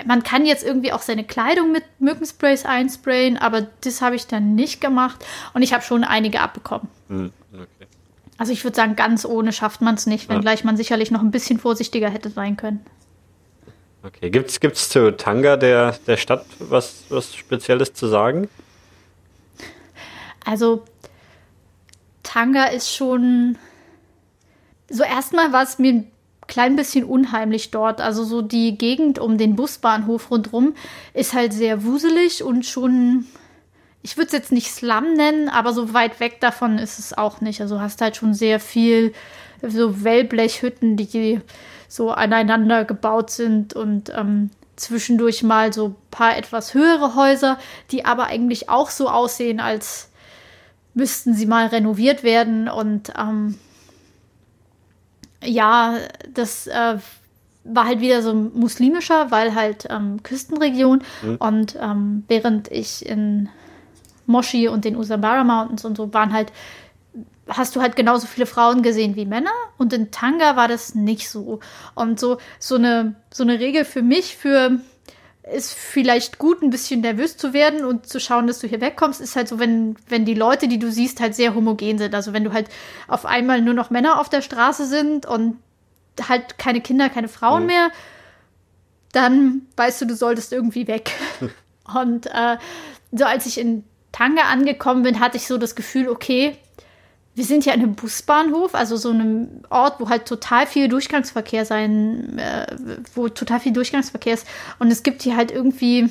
man 0.05 0.23
kann 0.23 0.45
jetzt 0.45 0.63
irgendwie 0.63 0.91
auch 0.91 1.01
seine 1.01 1.23
Kleidung 1.23 1.71
mit 1.71 1.83
Mückensprays 1.99 2.65
einsprayen, 2.65 3.37
aber 3.37 3.67
das 3.81 4.01
habe 4.01 4.15
ich 4.15 4.27
dann 4.27 4.55
nicht 4.55 4.81
gemacht 4.81 5.25
und 5.53 5.61
ich 5.61 5.73
habe 5.73 5.83
schon 5.83 6.03
einige 6.03 6.41
abbekommen. 6.41 6.87
Hm, 7.07 7.31
okay. 7.53 7.87
Also 8.37 8.53
ich 8.53 8.63
würde 8.63 8.75
sagen, 8.75 8.95
ganz 8.95 9.25
ohne 9.25 9.53
schafft 9.53 9.81
man 9.81 9.95
es 9.95 10.07
nicht, 10.07 10.29
wenngleich 10.29 10.61
ja. 10.61 10.65
man 10.65 10.77
sicherlich 10.77 11.11
noch 11.11 11.21
ein 11.21 11.31
bisschen 11.31 11.59
vorsichtiger 11.59 12.09
hätte 12.09 12.29
sein 12.29 12.57
können. 12.57 12.85
Okay, 14.03 14.31
gibt 14.31 14.49
es 14.49 14.89
zu 14.89 15.15
Tanga, 15.15 15.57
der, 15.57 15.95
der 16.07 16.17
Stadt, 16.17 16.45
was, 16.57 17.03
was 17.09 17.35
Spezielles 17.35 17.93
zu 17.93 18.07
sagen? 18.07 18.49
Also 20.43 20.83
Tanga 22.23 22.65
ist 22.65 22.91
schon 22.91 23.57
so 24.91 25.03
erstmal 25.03 25.53
war 25.53 25.63
es 25.63 25.79
mir 25.79 25.93
ein 25.93 26.10
klein 26.51 26.75
bisschen 26.75 27.05
unheimlich 27.05 27.71
dort. 27.71 28.01
Also 28.01 28.25
so 28.25 28.41
die 28.41 28.77
Gegend 28.77 29.19
um 29.19 29.37
den 29.37 29.55
Busbahnhof 29.55 30.29
rundherum 30.29 30.75
ist 31.13 31.33
halt 31.33 31.53
sehr 31.53 31.85
wuselig 31.85 32.43
und 32.43 32.65
schon, 32.65 33.25
ich 34.03 34.17
würde 34.17 34.27
es 34.27 34.33
jetzt 34.33 34.51
nicht 34.51 34.69
Slum 34.69 35.13
nennen, 35.13 35.47
aber 35.47 35.71
so 35.71 35.93
weit 35.93 36.19
weg 36.19 36.41
davon 36.41 36.77
ist 36.77 36.99
es 36.99 37.17
auch 37.17 37.39
nicht. 37.39 37.61
Also 37.61 37.79
hast 37.79 38.01
halt 38.01 38.17
schon 38.17 38.33
sehr 38.33 38.59
viel 38.59 39.13
so 39.65 40.03
Wellblechhütten, 40.03 40.97
die 40.97 41.39
so 41.87 42.11
aneinander 42.11 42.83
gebaut 42.83 43.29
sind 43.29 43.73
und 43.73 44.09
ähm, 44.09 44.49
zwischendurch 44.75 45.43
mal 45.43 45.71
so 45.71 45.87
ein 45.87 45.95
paar 46.11 46.37
etwas 46.37 46.73
höhere 46.73 47.15
Häuser, 47.15 47.59
die 47.91 48.03
aber 48.03 48.25
eigentlich 48.25 48.67
auch 48.67 48.89
so 48.89 49.07
aussehen, 49.07 49.61
als 49.61 50.09
müssten 50.95 51.33
sie 51.33 51.45
mal 51.45 51.67
renoviert 51.67 52.23
werden. 52.23 52.67
Und 52.67 53.13
ähm, 53.17 53.57
ja, 55.43 55.97
das 56.33 56.67
äh, 56.67 56.97
war 57.63 57.85
halt 57.85 58.01
wieder 58.01 58.21
so 58.21 58.33
muslimischer, 58.33 59.31
weil 59.31 59.55
halt 59.55 59.87
ähm, 59.89 60.23
Küstenregion. 60.23 61.03
Mhm. 61.21 61.35
Und 61.37 61.77
ähm, 61.79 62.23
während 62.27 62.71
ich 62.71 63.05
in 63.05 63.49
Moshi 64.25 64.67
und 64.67 64.85
den 64.85 64.95
Usambara 64.95 65.43
Mountains 65.43 65.85
und 65.85 65.97
so 65.97 66.13
waren 66.13 66.33
halt 66.33 66.51
hast 67.47 67.75
du 67.75 67.81
halt 67.81 67.95
genauso 67.95 68.27
viele 68.27 68.45
Frauen 68.45 68.81
gesehen 68.81 69.15
wie 69.15 69.25
Männer 69.25 69.51
und 69.77 69.93
in 69.93 70.11
Tanga 70.11 70.55
war 70.55 70.67
das 70.67 70.95
nicht 70.95 71.29
so. 71.29 71.59
Und 71.95 72.19
so, 72.19 72.37
so 72.59 72.75
eine, 72.75 73.15
so 73.31 73.43
eine 73.43 73.59
Regel 73.59 73.83
für 73.83 74.01
mich, 74.01 74.37
für 74.37 74.79
ist 75.43 75.73
vielleicht 75.73 76.37
gut, 76.37 76.61
ein 76.61 76.69
bisschen 76.69 77.01
nervös 77.01 77.35
zu 77.35 77.53
werden 77.53 77.83
und 77.83 78.07
zu 78.07 78.19
schauen, 78.19 78.47
dass 78.47 78.59
du 78.59 78.67
hier 78.67 78.81
wegkommst, 78.81 79.19
ist 79.19 79.35
halt 79.35 79.47
so, 79.47 79.59
wenn, 79.59 79.95
wenn 80.07 80.23
die 80.23 80.35
Leute, 80.35 80.67
die 80.67 80.77
du 80.77 80.91
siehst, 80.91 81.19
halt 81.19 81.33
sehr 81.33 81.55
homogen 81.55 81.97
sind. 81.97 82.13
Also 82.13 82.33
wenn 82.33 82.43
du 82.43 82.53
halt 82.53 82.69
auf 83.07 83.25
einmal 83.25 83.61
nur 83.61 83.73
noch 83.73 83.89
Männer 83.89 84.19
auf 84.19 84.29
der 84.29 84.41
Straße 84.41 84.85
sind 84.85 85.25
und 85.25 85.57
halt 86.29 86.59
keine 86.59 86.81
Kinder, 86.81 87.09
keine 87.09 87.27
Frauen 87.27 87.61
mhm. 87.61 87.67
mehr, 87.67 87.91
dann 89.13 89.61
weißt 89.77 90.01
du, 90.01 90.05
du 90.05 90.15
solltest 90.15 90.53
irgendwie 90.53 90.87
weg. 90.87 91.11
und 91.95 92.27
äh, 92.27 92.57
so 93.11 93.25
als 93.25 93.45
ich 93.45 93.57
in 93.57 93.83
Tanga 94.11 94.43
angekommen 94.43 95.03
bin, 95.03 95.19
hatte 95.19 95.37
ich 95.37 95.47
so 95.47 95.57
das 95.57 95.75
Gefühl, 95.75 96.07
okay, 96.07 96.57
wir 97.33 97.45
sind 97.45 97.65
ja 97.65 97.73
an 97.73 97.79
einem 97.79 97.95
Busbahnhof, 97.95 98.75
also 98.75 98.97
so 98.97 99.09
einem 99.09 99.63
Ort, 99.69 99.99
wo 99.99 100.09
halt 100.09 100.25
total 100.25 100.67
viel 100.67 100.89
Durchgangsverkehr 100.89 101.65
sein, 101.65 102.37
äh, 102.37 102.67
wo 103.15 103.29
total 103.29 103.61
viel 103.61 103.71
Durchgangsverkehr 103.71 104.33
ist. 104.33 104.47
Und 104.79 104.91
es 104.91 105.03
gibt 105.03 105.21
hier 105.21 105.37
halt 105.37 105.51
irgendwie 105.51 106.09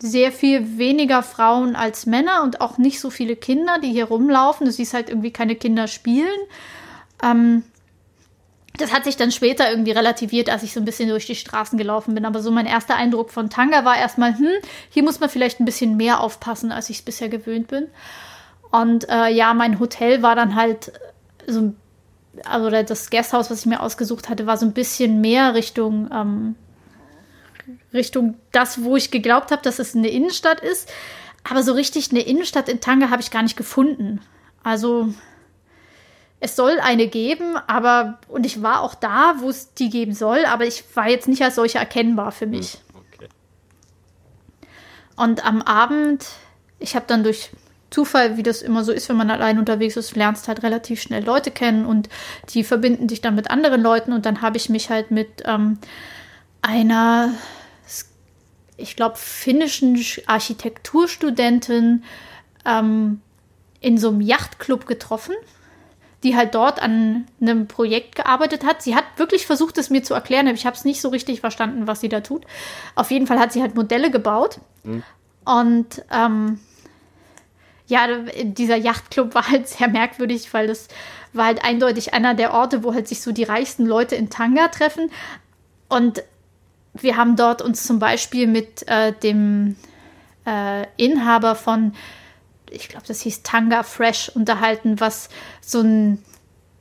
sehr 0.00 0.32
viel 0.32 0.78
weniger 0.78 1.22
Frauen 1.22 1.76
als 1.76 2.06
Männer 2.06 2.42
und 2.42 2.60
auch 2.60 2.78
nicht 2.78 2.98
so 2.98 3.10
viele 3.10 3.36
Kinder, 3.36 3.78
die 3.78 3.92
hier 3.92 4.06
rumlaufen. 4.06 4.66
Du 4.66 4.72
siehst 4.72 4.94
halt 4.94 5.08
irgendwie 5.08 5.30
keine 5.30 5.54
Kinder 5.54 5.86
spielen. 5.86 6.40
Ähm, 7.22 7.62
das 8.76 8.92
hat 8.92 9.04
sich 9.04 9.16
dann 9.16 9.30
später 9.30 9.70
irgendwie 9.70 9.92
relativiert, 9.92 10.50
als 10.50 10.64
ich 10.64 10.72
so 10.72 10.80
ein 10.80 10.84
bisschen 10.84 11.08
durch 11.08 11.26
die 11.26 11.36
Straßen 11.36 11.78
gelaufen 11.78 12.14
bin. 12.14 12.24
Aber 12.24 12.42
so 12.42 12.50
mein 12.50 12.66
erster 12.66 12.96
Eindruck 12.96 13.30
von 13.30 13.50
Tanga 13.50 13.84
war 13.84 13.96
erstmal, 13.96 14.36
hm, 14.36 14.48
hier 14.90 15.04
muss 15.04 15.20
man 15.20 15.30
vielleicht 15.30 15.60
ein 15.60 15.64
bisschen 15.64 15.96
mehr 15.96 16.20
aufpassen, 16.20 16.72
als 16.72 16.90
ich 16.90 16.96
es 16.96 17.02
bisher 17.02 17.28
gewöhnt 17.28 17.68
bin. 17.68 17.86
Und 18.72 19.08
äh, 19.08 19.28
ja, 19.28 19.52
mein 19.54 19.78
Hotel 19.78 20.22
war 20.22 20.34
dann 20.34 20.56
halt 20.56 20.92
so, 21.46 21.74
also 22.44 22.70
das 22.70 23.10
Gasthaus, 23.10 23.50
was 23.50 23.60
ich 23.60 23.66
mir 23.66 23.80
ausgesucht 23.80 24.30
hatte, 24.30 24.46
war 24.46 24.56
so 24.56 24.64
ein 24.64 24.72
bisschen 24.72 25.20
mehr 25.20 25.54
Richtung, 25.54 26.08
ähm, 26.10 26.54
Richtung 27.92 28.34
das, 28.50 28.82
wo 28.82 28.96
ich 28.96 29.10
geglaubt 29.10 29.50
habe, 29.50 29.62
dass 29.62 29.78
es 29.78 29.94
eine 29.94 30.08
Innenstadt 30.08 30.60
ist. 30.60 30.90
Aber 31.48 31.62
so 31.62 31.74
richtig 31.74 32.10
eine 32.10 32.22
Innenstadt 32.22 32.70
in 32.70 32.80
Tanga 32.80 33.10
habe 33.10 33.20
ich 33.20 33.30
gar 33.30 33.42
nicht 33.42 33.56
gefunden. 33.56 34.20
Also 34.62 35.12
es 36.40 36.56
soll 36.56 36.80
eine 36.80 37.08
geben, 37.08 37.58
aber 37.66 38.20
und 38.28 38.46
ich 38.46 38.62
war 38.62 38.80
auch 38.80 38.94
da, 38.94 39.34
wo 39.38 39.50
es 39.50 39.74
die 39.74 39.90
geben 39.90 40.14
soll, 40.14 40.46
aber 40.46 40.64
ich 40.66 40.84
war 40.96 41.08
jetzt 41.08 41.28
nicht 41.28 41.42
als 41.42 41.56
solche 41.56 41.78
erkennbar 41.78 42.32
für 42.32 42.46
mich. 42.46 42.74
Hm, 42.74 43.02
okay. 43.16 43.28
Und 45.16 45.44
am 45.44 45.60
Abend, 45.60 46.26
ich 46.78 46.96
habe 46.96 47.04
dann 47.06 47.22
durch 47.22 47.50
Zufall, 47.92 48.36
wie 48.36 48.42
das 48.42 48.62
immer 48.62 48.84
so 48.84 48.92
ist, 48.92 49.08
wenn 49.08 49.16
man 49.16 49.30
allein 49.30 49.58
unterwegs 49.58 49.96
ist, 49.96 50.16
lernst 50.16 50.48
halt 50.48 50.62
relativ 50.62 51.00
schnell 51.00 51.24
Leute 51.24 51.50
kennen 51.50 51.84
und 51.84 52.08
die 52.50 52.64
verbinden 52.64 53.06
dich 53.06 53.20
dann 53.20 53.34
mit 53.34 53.50
anderen 53.50 53.82
Leuten 53.82 54.12
und 54.12 54.26
dann 54.26 54.42
habe 54.42 54.56
ich 54.56 54.68
mich 54.68 54.90
halt 54.90 55.10
mit 55.10 55.42
ähm, 55.44 55.78
einer, 56.62 57.34
ich 58.76 58.96
glaube, 58.96 59.16
finnischen 59.16 60.02
Architekturstudentin 60.26 62.04
ähm, 62.64 63.20
in 63.80 63.98
so 63.98 64.08
einem 64.08 64.20
Yachtclub 64.20 64.86
getroffen, 64.86 65.34
die 66.22 66.36
halt 66.36 66.54
dort 66.54 66.80
an 66.80 67.26
einem 67.40 67.66
Projekt 67.66 68.14
gearbeitet 68.14 68.64
hat. 68.64 68.80
Sie 68.80 68.94
hat 68.94 69.04
wirklich 69.16 69.44
versucht, 69.44 69.76
es 69.76 69.90
mir 69.90 70.02
zu 70.02 70.14
erklären, 70.14 70.46
aber 70.46 70.56
ich 70.56 70.66
habe 70.66 70.76
es 70.76 70.84
nicht 70.84 71.00
so 71.00 71.08
richtig 71.08 71.40
verstanden, 71.40 71.86
was 71.86 72.00
sie 72.00 72.08
da 72.08 72.20
tut. 72.20 72.44
Auf 72.94 73.10
jeden 73.10 73.26
Fall 73.26 73.40
hat 73.40 73.52
sie 73.52 73.60
halt 73.60 73.74
Modelle 73.74 74.10
gebaut 74.10 74.60
mhm. 74.84 75.02
und 75.44 76.04
ähm, 76.10 76.60
ja, 77.86 78.06
dieser 78.42 78.76
Yachtclub 78.76 79.34
war 79.34 79.48
halt 79.48 79.68
sehr 79.68 79.88
merkwürdig, 79.88 80.54
weil 80.54 80.66
das 80.66 80.88
war 81.32 81.46
halt 81.46 81.64
eindeutig 81.64 82.12
einer 82.14 82.34
der 82.34 82.54
Orte, 82.54 82.84
wo 82.84 82.94
halt 82.94 83.08
sich 83.08 83.22
so 83.22 83.32
die 83.32 83.42
reichsten 83.44 83.86
Leute 83.86 84.14
in 84.16 84.28
Tanga 84.30 84.68
treffen. 84.68 85.10
Und 85.88 86.22
wir 86.94 87.16
haben 87.16 87.36
dort 87.36 87.62
uns 87.62 87.84
zum 87.84 87.98
Beispiel 87.98 88.46
mit 88.46 88.86
äh, 88.88 89.12
dem 89.12 89.76
äh, 90.46 90.86
Inhaber 90.96 91.54
von, 91.54 91.94
ich 92.70 92.88
glaube, 92.88 93.04
das 93.06 93.20
hieß 93.22 93.42
Tanga 93.42 93.82
Fresh 93.82 94.30
unterhalten, 94.30 95.00
was 95.00 95.28
so 95.60 95.80
ein 95.80 96.22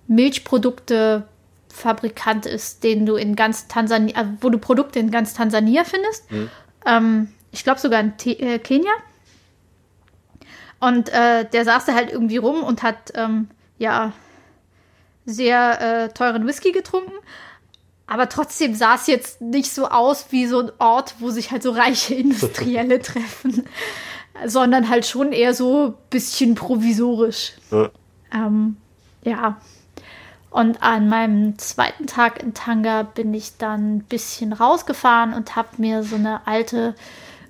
Milchprodukte-Fabrikant 0.07 2.45
ist, 2.45 2.84
den 2.84 3.06
du 3.06 3.15
in 3.15 3.36
ganz 3.36 3.68
Tansania, 3.68 4.38
wo 4.41 4.49
du 4.49 4.57
Produkte 4.57 4.99
in 4.99 5.11
ganz 5.11 5.34
Tansania 5.34 5.86
findest. 5.86 6.30
Mhm. 6.32 6.49
Ähm, 6.86 7.28
ich 7.52 7.64
glaube 7.64 7.80
sogar 7.80 8.02
in 8.02 8.18
T 8.18 8.34
äh, 8.34 8.60
Kenia. 8.60 8.91
Und 10.82 11.10
äh, 11.10 11.45
der 11.45 11.64
saß 11.64 11.86
da 11.86 11.94
halt 11.94 12.12
irgendwie 12.12 12.38
rum 12.38 12.64
und 12.64 12.84
hat, 12.84 13.14
ähm, 13.14 13.48
ja, 13.78 14.12
sehr 15.26 15.80
äh, 15.80 16.10
teuren 16.10 16.45
Whisky 16.48 16.72
getrunken. 16.72 17.14
Aber 18.08 18.28
trotzdem 18.28 18.76
sah 18.76 18.95
es 18.95 19.08
jetzt 19.08 19.41
nicht 19.41 19.72
so 19.72 19.88
aus 19.88 20.26
wie 20.32 20.48
so 20.48 20.60
ein 20.60 20.72
Ort, 20.80 21.16
wo 21.20 21.30
sich 21.30 21.52
halt 21.52 21.64
so 21.64 21.72
reiche 21.72 22.16
Industrielle 22.16 22.99
treffen, 23.02 23.64
sondern 24.45 24.90
halt 24.90 25.06
schon 25.06 25.32
eher 25.32 25.53
so 25.53 25.88
ein 25.88 25.94
bisschen 26.10 26.56
provisorisch. 26.56 27.53
Ja. 27.70 27.90
Ähm, 28.34 28.76
ja. 29.24 29.62
Und 30.49 30.84
an 30.84 31.08
meinem 31.08 31.58
zweiten 31.60 32.08
Tag 32.08 32.41
in 32.44 32.53
Tanga 32.53 33.03
bin 33.03 33.34
ich 33.34 33.58
dann 33.58 33.98
ein 33.98 34.03
bisschen 34.03 34.52
rausgefahren 34.52 35.34
und 35.34 35.56
habe 35.56 35.70
mir 35.78 36.03
so 36.03 36.16
eine 36.16 36.45
alte 36.45 36.95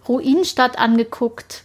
Ruinenstadt 0.08 0.78
angeguckt. 0.78 1.64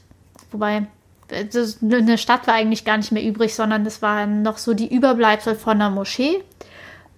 Wobei, 0.51 0.87
das, 1.29 1.83
eine 1.83 2.19
Stadt 2.19 2.47
war 2.47 2.55
eigentlich 2.55 2.85
gar 2.85 2.97
nicht 2.97 3.13
mehr 3.13 3.25
übrig, 3.25 3.55
sondern 3.55 3.85
es 3.87 4.03
waren 4.03 4.43
noch 4.43 4.59
so 4.59 4.75
die 4.75 4.93
Überbleibsel 4.93 5.55
von 5.55 5.75
einer 5.75 5.91
Moschee 5.91 6.43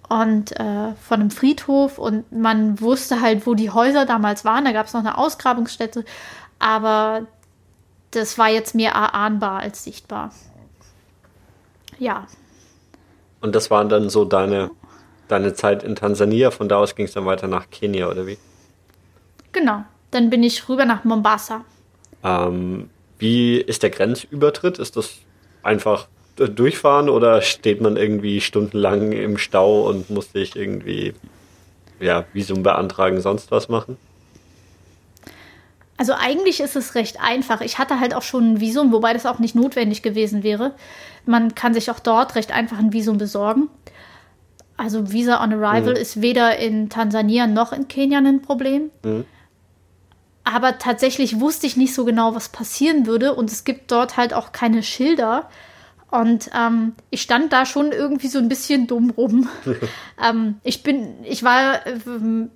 und 0.07 0.59
äh, 0.59 0.93
von 0.95 1.19
einem 1.19 1.31
Friedhof 1.31 1.99
und 1.99 2.31
man 2.31 2.81
wusste 2.81 3.21
halt, 3.21 3.45
wo 3.45 3.53
die 3.53 3.69
Häuser 3.69 4.05
damals 4.05 4.43
waren. 4.43 4.65
Da 4.65 4.71
gab 4.71 4.87
es 4.87 4.93
noch 4.93 5.01
eine 5.01 5.17
Ausgrabungsstätte, 5.17 6.03
aber 6.57 7.27
das 8.11 8.37
war 8.37 8.49
jetzt 8.49 8.73
mehr 8.73 8.91
erahnbar 8.91 9.59
als 9.59 9.83
sichtbar. 9.83 10.31
Ja. 11.99 12.25
Und 13.41 13.53
das 13.53 13.69
war 13.69 13.85
dann 13.85 14.09
so 14.09 14.25
deine, 14.25 14.71
deine 15.27 15.53
Zeit 15.53 15.83
in 15.83 15.95
Tansania. 15.95 16.49
Von 16.49 16.67
da 16.69 16.77
aus 16.77 16.95
ging 16.95 17.05
es 17.05 17.13
dann 17.13 17.25
weiter 17.25 17.47
nach 17.47 17.69
Kenia, 17.69 18.09
oder 18.09 18.25
wie? 18.25 18.37
Genau. 19.51 19.83
Dann 20.11 20.31
bin 20.31 20.41
ich 20.41 20.67
rüber 20.67 20.85
nach 20.85 21.03
Mombasa. 21.03 21.61
Ähm, 22.23 22.89
wie 23.19 23.57
ist 23.57 23.83
der 23.83 23.89
Grenzübertritt? 23.89 24.79
Ist 24.79 24.97
das 24.97 25.15
einfach 25.61 26.07
durchfahren 26.35 27.09
oder 27.09 27.41
steht 27.41 27.81
man 27.81 27.97
irgendwie 27.97 28.39
stundenlang 28.41 29.11
im 29.11 29.37
Stau 29.37 29.87
und 29.87 30.09
muss 30.09 30.31
sich 30.31 30.55
irgendwie 30.55 31.13
ja, 31.99 32.25
Visum 32.33 32.63
beantragen, 32.63 33.19
sonst 33.21 33.51
was 33.51 33.67
machen? 33.67 33.97
Also 35.97 36.13
eigentlich 36.13 36.61
ist 36.61 36.77
es 36.77 36.95
recht 36.95 37.19
einfach. 37.21 37.59
Ich 37.59 37.77
hatte 37.77 37.99
halt 37.99 38.13
auch 38.13 38.21
schon 38.21 38.53
ein 38.53 38.59
Visum, 38.61 38.93
wobei 38.93 39.11
das 39.11 39.25
auch 39.25 39.39
nicht 39.39 39.53
notwendig 39.53 40.01
gewesen 40.01 40.43
wäre. 40.43 40.71
Man 41.25 41.55
kann 41.55 41.73
sich 41.73 41.91
auch 41.91 41.99
dort 41.99 42.35
recht 42.35 42.53
einfach 42.53 42.79
ein 42.79 42.93
Visum 42.93 43.17
besorgen. 43.17 43.67
Also 44.77 45.11
Visa 45.11 45.43
on 45.43 45.51
Arrival 45.51 45.95
mhm. 45.95 45.99
ist 45.99 46.21
weder 46.21 46.57
in 46.57 46.89
Tansania 46.89 47.47
noch 47.47 47.73
in 47.73 47.89
Kenia 47.89 48.19
ein 48.19 48.41
Problem. 48.41 48.91
Mhm. 49.03 49.25
Aber 50.51 50.79
tatsächlich 50.79 51.39
wusste 51.39 51.67
ich 51.67 51.77
nicht 51.77 51.93
so 51.93 52.05
genau, 52.05 52.33
was 52.33 52.49
passieren 52.49 53.05
würde. 53.05 53.35
Und 53.35 53.51
es 53.51 53.63
gibt 53.65 53.91
dort 53.91 54.17
halt 54.17 54.33
auch 54.33 54.51
keine 54.51 54.81
Schilder. 54.81 55.47
Und 56.09 56.49
ähm, 56.57 56.93
ich 57.11 57.21
stand 57.21 57.53
da 57.53 57.67
schon 57.67 57.91
irgendwie 57.91 58.29
so 58.29 58.39
ein 58.39 58.49
bisschen 58.49 58.87
dumm 58.87 59.11
rum. 59.11 59.47
ähm, 60.23 60.59
ich 60.63 60.81
bin, 60.81 61.23
ich 61.23 61.43
war 61.43 61.85
äh, 61.85 61.99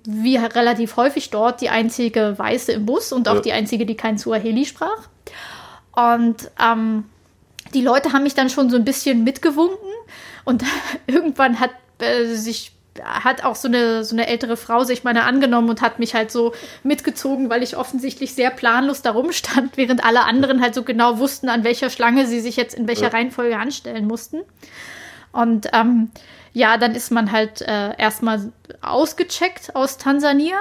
wie 0.04 0.36
relativ 0.36 0.96
häufig 0.96 1.30
dort 1.30 1.60
die 1.60 1.70
einzige 1.70 2.36
Weiße 2.36 2.72
im 2.72 2.84
Bus 2.84 3.12
und 3.12 3.28
auch 3.28 3.36
ja. 3.36 3.40
die 3.42 3.52
einzige, 3.52 3.86
die 3.86 3.96
kein 3.96 4.18
Suaheli 4.18 4.64
sprach. 4.64 5.08
Und 5.92 6.50
ähm, 6.60 7.04
die 7.74 7.82
Leute 7.82 8.12
haben 8.12 8.24
mich 8.24 8.34
dann 8.34 8.50
schon 8.50 8.70
so 8.70 8.76
ein 8.76 8.84
bisschen 8.84 9.22
mitgewunken. 9.22 9.88
Und 10.44 10.64
irgendwann 11.06 11.60
hat 11.60 11.70
äh, 11.98 12.24
sich 12.34 12.73
hat 13.02 13.44
auch 13.44 13.56
so 13.56 13.68
eine, 13.68 14.04
so 14.04 14.14
eine 14.14 14.26
ältere 14.26 14.56
Frau 14.56 14.84
sich 14.84 15.04
meiner 15.04 15.24
angenommen 15.24 15.68
und 15.68 15.80
hat 15.80 15.98
mich 15.98 16.14
halt 16.14 16.30
so 16.30 16.52
mitgezogen, 16.82 17.50
weil 17.50 17.62
ich 17.62 17.76
offensichtlich 17.76 18.34
sehr 18.34 18.50
planlos 18.50 19.02
da 19.02 19.10
rumstand, 19.10 19.72
während 19.76 20.04
alle 20.04 20.24
anderen 20.24 20.60
halt 20.60 20.74
so 20.74 20.82
genau 20.82 21.18
wussten, 21.18 21.48
an 21.48 21.64
welcher 21.64 21.90
Schlange 21.90 22.26
sie 22.26 22.40
sich 22.40 22.56
jetzt 22.56 22.74
in 22.74 22.88
welcher. 22.88 23.04
Reihenfolge 23.12 23.58
anstellen 23.58 24.06
mussten. 24.06 24.42
Und 25.32 25.68
ähm, 25.72 26.10
ja, 26.52 26.78
dann 26.78 26.94
ist 26.94 27.10
man 27.10 27.32
halt 27.32 27.60
äh, 27.62 27.96
erstmal 27.98 28.52
ausgecheckt 28.80 29.74
aus 29.74 29.98
Tansania 29.98 30.56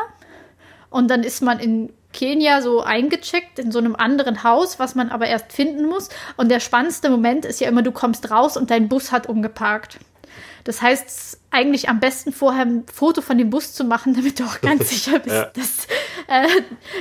und 0.90 1.10
dann 1.10 1.24
ist 1.24 1.42
man 1.42 1.60
in 1.60 1.94
Kenia 2.12 2.62
so 2.62 2.82
eingecheckt 2.82 3.60
in 3.60 3.72
so 3.72 3.80
einem 3.80 3.96
anderen 3.96 4.44
Haus, 4.44 4.80
was 4.80 4.96
man 4.96 5.10
aber 5.10 5.28
erst 5.28 5.52
finden 5.52 5.86
muss. 5.86 6.10
Und 6.38 6.50
der 6.50 6.60
spannendste 6.60 7.10
Moment 7.10 7.46
ist 7.46 7.60
ja 7.60 7.68
immer, 7.68 7.82
du 7.82 7.92
kommst 7.92 8.30
raus 8.32 8.56
und 8.56 8.70
dein 8.72 8.88
Bus 8.88 9.12
hat 9.12 9.28
umgeparkt. 9.28 10.00
Das 10.64 10.82
heißt, 10.82 11.40
eigentlich 11.52 11.90
am 11.90 12.00
besten 12.00 12.32
vorher 12.32 12.66
ein 12.66 12.86
Foto 12.92 13.22
von 13.22 13.38
dem 13.38 13.50
Bus 13.50 13.74
zu 13.74 13.84
machen, 13.84 14.14
damit 14.16 14.40
du 14.40 14.46
auch 14.46 14.62
ganz 14.62 14.90
sicher 14.90 15.20
bist, 15.20 15.36
ja. 15.36 15.46
dass. 15.54 15.88
Äh, 16.28 16.48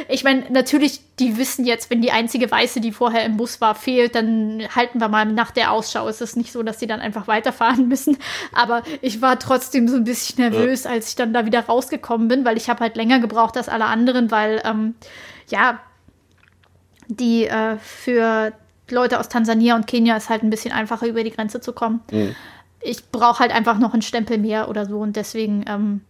ich 0.08 0.24
meine, 0.24 0.50
natürlich, 0.50 1.00
die 1.18 1.36
wissen 1.36 1.64
jetzt, 1.64 1.90
wenn 1.90 2.02
die 2.02 2.10
einzige 2.10 2.50
Weiße, 2.50 2.80
die 2.80 2.92
vorher 2.92 3.24
im 3.24 3.36
Bus 3.36 3.60
war, 3.60 3.74
fehlt, 3.74 4.14
dann 4.14 4.62
halten 4.74 5.00
wir 5.00 5.08
mal 5.08 5.24
nach 5.26 5.52
der 5.52 5.70
Ausschau. 5.70 6.08
Es 6.08 6.20
ist 6.20 6.36
nicht 6.36 6.52
so, 6.52 6.62
dass 6.62 6.80
sie 6.80 6.86
dann 6.86 7.00
einfach 7.00 7.28
weiterfahren 7.28 7.88
müssen. 7.88 8.18
Aber 8.52 8.82
ich 9.00 9.22
war 9.22 9.38
trotzdem 9.38 9.88
so 9.88 9.96
ein 9.96 10.04
bisschen 10.04 10.50
nervös, 10.50 10.84
ja. 10.84 10.90
als 10.90 11.10
ich 11.10 11.14
dann 11.14 11.32
da 11.32 11.46
wieder 11.46 11.60
rausgekommen 11.60 12.28
bin, 12.28 12.44
weil 12.44 12.56
ich 12.56 12.68
habe 12.68 12.80
halt 12.80 12.96
länger 12.96 13.20
gebraucht 13.20 13.56
als 13.56 13.68
alle 13.68 13.84
anderen, 13.84 14.30
weil 14.30 14.60
ähm, 14.64 14.94
ja, 15.48 15.80
die 17.06 17.46
äh, 17.46 17.76
für 17.78 18.52
Leute 18.90 19.20
aus 19.20 19.28
Tansania 19.28 19.76
und 19.76 19.86
Kenia 19.86 20.16
ist 20.16 20.28
halt 20.28 20.42
ein 20.42 20.50
bisschen 20.50 20.72
einfacher 20.72 21.06
über 21.06 21.22
die 21.22 21.30
Grenze 21.30 21.60
zu 21.60 21.72
kommen. 21.72 22.00
Mhm 22.10 22.34
ich 22.82 23.10
brauche 23.10 23.40
halt 23.40 23.52
einfach 23.52 23.78
noch 23.78 23.92
einen 23.92 24.02
Stempel 24.02 24.38
mehr 24.38 24.68
oder 24.68 24.86
so 24.86 24.98
und 24.98 25.16
deswegen, 25.16 25.64
ähm, 25.68 26.00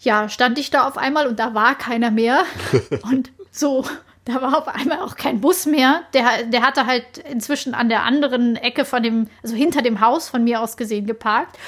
ja, 0.00 0.28
stand 0.28 0.58
ich 0.58 0.70
da 0.70 0.86
auf 0.86 0.96
einmal 0.96 1.26
und 1.26 1.38
da 1.38 1.54
war 1.54 1.74
keiner 1.74 2.10
mehr. 2.10 2.44
und 3.02 3.30
so, 3.50 3.84
da 4.24 4.40
war 4.40 4.58
auf 4.58 4.68
einmal 4.68 5.00
auch 5.00 5.16
kein 5.16 5.40
Bus 5.40 5.66
mehr. 5.66 6.02
Der, 6.14 6.44
der 6.44 6.62
hatte 6.62 6.86
halt 6.86 7.18
inzwischen 7.18 7.74
an 7.74 7.88
der 7.88 8.04
anderen 8.04 8.56
Ecke 8.56 8.84
von 8.84 9.02
dem, 9.02 9.28
also 9.42 9.54
hinter 9.54 9.82
dem 9.82 10.00
Haus 10.00 10.28
von 10.28 10.44
mir 10.44 10.60
aus 10.60 10.76
gesehen 10.76 11.06
geparkt. 11.06 11.58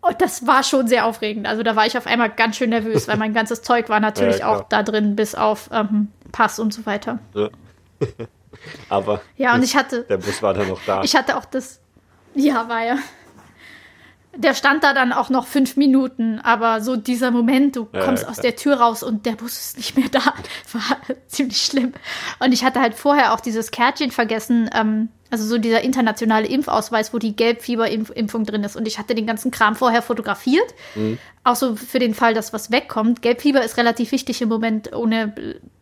Und 0.00 0.20
das 0.20 0.46
war 0.46 0.62
schon 0.62 0.86
sehr 0.86 1.06
aufregend. 1.06 1.46
Also 1.46 1.62
da 1.62 1.74
war 1.74 1.86
ich 1.86 1.98
auf 1.98 2.06
einmal 2.06 2.30
ganz 2.30 2.56
schön 2.56 2.70
nervös, 2.70 3.08
weil 3.08 3.16
mein 3.16 3.34
ganzes 3.34 3.62
Zeug 3.62 3.88
war 3.88 4.00
natürlich 4.00 4.40
ja, 4.40 4.48
auch 4.48 4.64
da 4.68 4.82
drin, 4.82 5.16
bis 5.16 5.34
auf 5.34 5.70
ähm, 5.72 6.08
Pass 6.30 6.58
und 6.58 6.72
so 6.72 6.86
weiter. 6.86 7.18
Ja. 7.34 7.48
Aber 8.88 9.20
ja, 9.36 9.54
und 9.54 9.62
ich 9.62 9.76
hatte. 9.76 10.02
Der 10.04 10.16
Bus 10.18 10.42
war 10.42 10.54
dann 10.54 10.68
noch 10.68 10.80
da. 10.84 11.02
Ich 11.02 11.14
hatte 11.14 11.36
auch 11.36 11.44
das. 11.44 11.80
Ja, 12.34 12.68
war 12.68 12.84
ja 12.84 12.98
der 14.38 14.54
stand 14.54 14.84
da 14.84 14.94
dann 14.94 15.12
auch 15.12 15.30
noch 15.30 15.46
fünf 15.46 15.76
Minuten, 15.76 16.38
aber 16.38 16.80
so 16.80 16.94
dieser 16.94 17.32
Moment, 17.32 17.74
du 17.74 17.86
kommst 17.86 18.22
ja, 18.22 18.28
aus 18.28 18.36
der 18.36 18.54
Tür 18.54 18.76
raus 18.76 19.02
und 19.02 19.26
der 19.26 19.32
Bus 19.32 19.58
ist 19.58 19.76
nicht 19.76 19.96
mehr 19.96 20.08
da, 20.08 20.20
war 20.72 20.96
ziemlich 21.26 21.60
schlimm. 21.60 21.92
Und 22.38 22.52
ich 22.52 22.64
hatte 22.64 22.80
halt 22.80 22.94
vorher 22.94 23.34
auch 23.34 23.40
dieses 23.40 23.72
Kärtchen 23.72 24.12
vergessen, 24.12 24.70
ähm, 24.72 25.08
also 25.30 25.44
so 25.44 25.58
dieser 25.58 25.82
internationale 25.82 26.46
Impfausweis, 26.46 27.12
wo 27.12 27.18
die 27.18 27.34
Gelbfieberimpfung 27.34 28.44
drin 28.44 28.62
ist. 28.62 28.76
Und 28.76 28.86
ich 28.86 28.98
hatte 28.98 29.16
den 29.16 29.26
ganzen 29.26 29.50
Kram 29.50 29.74
vorher 29.74 30.02
fotografiert, 30.02 30.74
mhm. 30.94 31.18
auch 31.42 31.56
so 31.56 31.74
für 31.74 31.98
den 31.98 32.14
Fall, 32.14 32.32
dass 32.32 32.52
was 32.52 32.70
wegkommt. 32.70 33.22
Gelbfieber 33.22 33.64
ist 33.64 33.76
relativ 33.76 34.12
wichtig 34.12 34.40
im 34.40 34.48
Moment, 34.48 34.94
ohne 34.94 35.34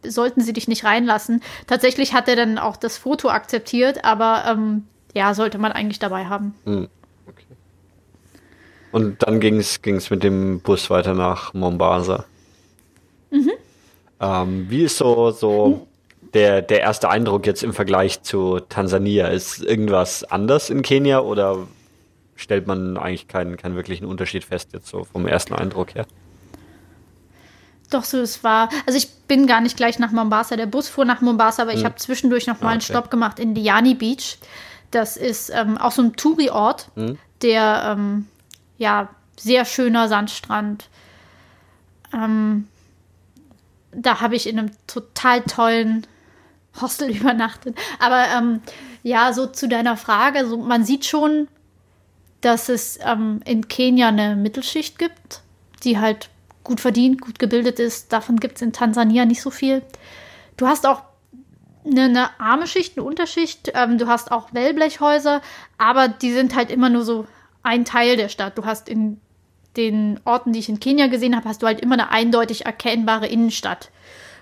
sollten 0.02 0.40
sie 0.40 0.54
dich 0.54 0.66
nicht 0.66 0.84
reinlassen. 0.84 1.42
Tatsächlich 1.66 2.14
hat 2.14 2.26
er 2.26 2.36
dann 2.36 2.56
auch 2.58 2.78
das 2.78 2.96
Foto 2.96 3.28
akzeptiert, 3.28 4.04
aber 4.04 4.44
ähm, 4.48 4.84
ja, 5.14 5.34
sollte 5.34 5.58
man 5.58 5.72
eigentlich 5.72 5.98
dabei 5.98 6.26
haben. 6.26 6.54
Mhm. 6.64 6.88
Und 8.96 9.22
dann 9.24 9.40
ging 9.40 9.58
es 9.58 10.08
mit 10.08 10.22
dem 10.22 10.60
Bus 10.60 10.88
weiter 10.88 11.12
nach 11.12 11.52
Mombasa. 11.52 12.24
Mhm. 13.30 13.50
Ähm, 14.20 14.70
wie 14.70 14.84
ist 14.84 14.96
so, 14.96 15.32
so 15.32 15.86
der, 16.32 16.62
der 16.62 16.80
erste 16.80 17.10
Eindruck 17.10 17.46
jetzt 17.46 17.62
im 17.62 17.74
Vergleich 17.74 18.22
zu 18.22 18.58
Tansania? 18.58 19.26
Ist 19.26 19.62
irgendwas 19.62 20.24
anders 20.24 20.70
in 20.70 20.80
Kenia 20.80 21.20
oder 21.20 21.68
stellt 22.36 22.66
man 22.66 22.96
eigentlich 22.96 23.28
keinen, 23.28 23.58
keinen 23.58 23.76
wirklichen 23.76 24.06
Unterschied 24.06 24.44
fest, 24.44 24.70
jetzt 24.72 24.86
so 24.86 25.04
vom 25.04 25.26
ersten 25.26 25.52
Eindruck 25.52 25.94
her? 25.94 26.06
Doch, 27.90 28.04
so 28.04 28.16
es 28.16 28.42
war. 28.42 28.70
Also 28.86 28.96
ich 28.96 29.10
bin 29.28 29.46
gar 29.46 29.60
nicht 29.60 29.76
gleich 29.76 29.98
nach 29.98 30.10
Mombasa. 30.10 30.56
Der 30.56 30.64
Bus 30.64 30.88
fuhr 30.88 31.04
nach 31.04 31.20
Mombasa, 31.20 31.64
aber 31.64 31.72
hm. 31.72 31.78
ich 31.80 31.84
habe 31.84 31.96
zwischendurch 31.96 32.46
noch 32.46 32.62
mal 32.62 32.68
ah, 32.68 32.68
okay. 32.68 32.72
einen 32.72 32.80
Stopp 32.80 33.10
gemacht 33.10 33.40
in 33.40 33.54
Diani 33.54 33.92
Beach. 33.92 34.38
Das 34.90 35.18
ist 35.18 35.50
ähm, 35.50 35.76
auch 35.76 35.92
so 35.92 36.00
ein 36.00 36.16
Touri-Ort, 36.16 36.88
hm. 36.94 37.18
der 37.42 37.94
ähm, 37.98 38.26
ja, 38.78 39.08
sehr 39.38 39.64
schöner 39.64 40.08
Sandstrand. 40.08 40.88
Ähm, 42.12 42.68
da 43.92 44.20
habe 44.20 44.36
ich 44.36 44.48
in 44.48 44.58
einem 44.58 44.70
total 44.86 45.42
tollen 45.42 46.06
Hostel 46.80 47.10
übernachtet. 47.16 47.76
Aber 47.98 48.24
ähm, 48.36 48.60
ja, 49.02 49.32
so 49.32 49.46
zu 49.46 49.68
deiner 49.68 49.96
Frage, 49.96 50.46
so, 50.46 50.58
man 50.58 50.84
sieht 50.84 51.04
schon, 51.04 51.48
dass 52.40 52.68
es 52.68 52.98
ähm, 53.02 53.40
in 53.44 53.68
Kenia 53.68 54.08
eine 54.08 54.36
Mittelschicht 54.36 54.98
gibt, 54.98 55.42
die 55.84 55.98
halt 55.98 56.28
gut 56.64 56.80
verdient, 56.80 57.20
gut 57.20 57.38
gebildet 57.38 57.78
ist. 57.78 58.12
Davon 58.12 58.38
gibt 58.38 58.56
es 58.56 58.62
in 58.62 58.72
Tansania 58.72 59.24
nicht 59.24 59.40
so 59.40 59.50
viel. 59.50 59.82
Du 60.56 60.66
hast 60.66 60.86
auch 60.86 61.02
eine, 61.84 62.04
eine 62.04 62.40
arme 62.40 62.66
Schicht, 62.66 62.96
eine 62.96 63.06
Unterschicht. 63.06 63.72
Ähm, 63.74 63.98
du 63.98 64.06
hast 64.06 64.32
auch 64.32 64.52
Wellblechhäuser, 64.52 65.40
aber 65.78 66.08
die 66.08 66.32
sind 66.32 66.54
halt 66.54 66.70
immer 66.70 66.88
nur 66.88 67.04
so 67.04 67.26
ein 67.66 67.84
Teil 67.84 68.16
der 68.16 68.28
Stadt. 68.28 68.56
Du 68.56 68.64
hast 68.64 68.88
in 68.88 69.20
den 69.76 70.20
Orten, 70.24 70.52
die 70.52 70.60
ich 70.60 70.68
in 70.68 70.80
Kenia 70.80 71.08
gesehen 71.08 71.36
habe, 71.36 71.48
hast 71.48 71.62
du 71.62 71.66
halt 71.66 71.80
immer 71.80 71.94
eine 71.94 72.10
eindeutig 72.10 72.64
erkennbare 72.64 73.26
Innenstadt, 73.26 73.90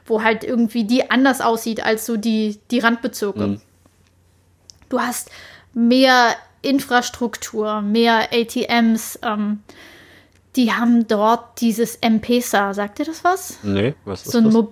wo 0.07 0.23
halt 0.23 0.45
irgendwie 0.45 0.85
die 0.85 1.11
anders 1.11 1.41
aussieht 1.41 1.83
als 1.83 2.07
so 2.07 2.17
die, 2.17 2.61
die 2.71 2.79
Randbezirke. 2.79 3.47
Mhm. 3.47 3.61
Du 4.91 5.01
hast 5.01 5.31
mehr 5.73 6.37
Infrastruktur, 6.63 7.81
mehr 7.81 8.29
ATMs. 8.33 9.19
Ähm, 9.23 9.61
die 10.55 10.73
haben 10.73 11.09
dort 11.09 11.61
dieses 11.61 11.97
M-Pesa. 11.97 12.75
Sagt 12.75 12.99
dir 12.99 13.07
das 13.07 13.25
was? 13.25 13.59
Nee, 13.63 13.95
was 14.05 14.27
ist 14.27 14.33
so 14.33 14.39
ein 14.39 14.45
das? 14.45 14.65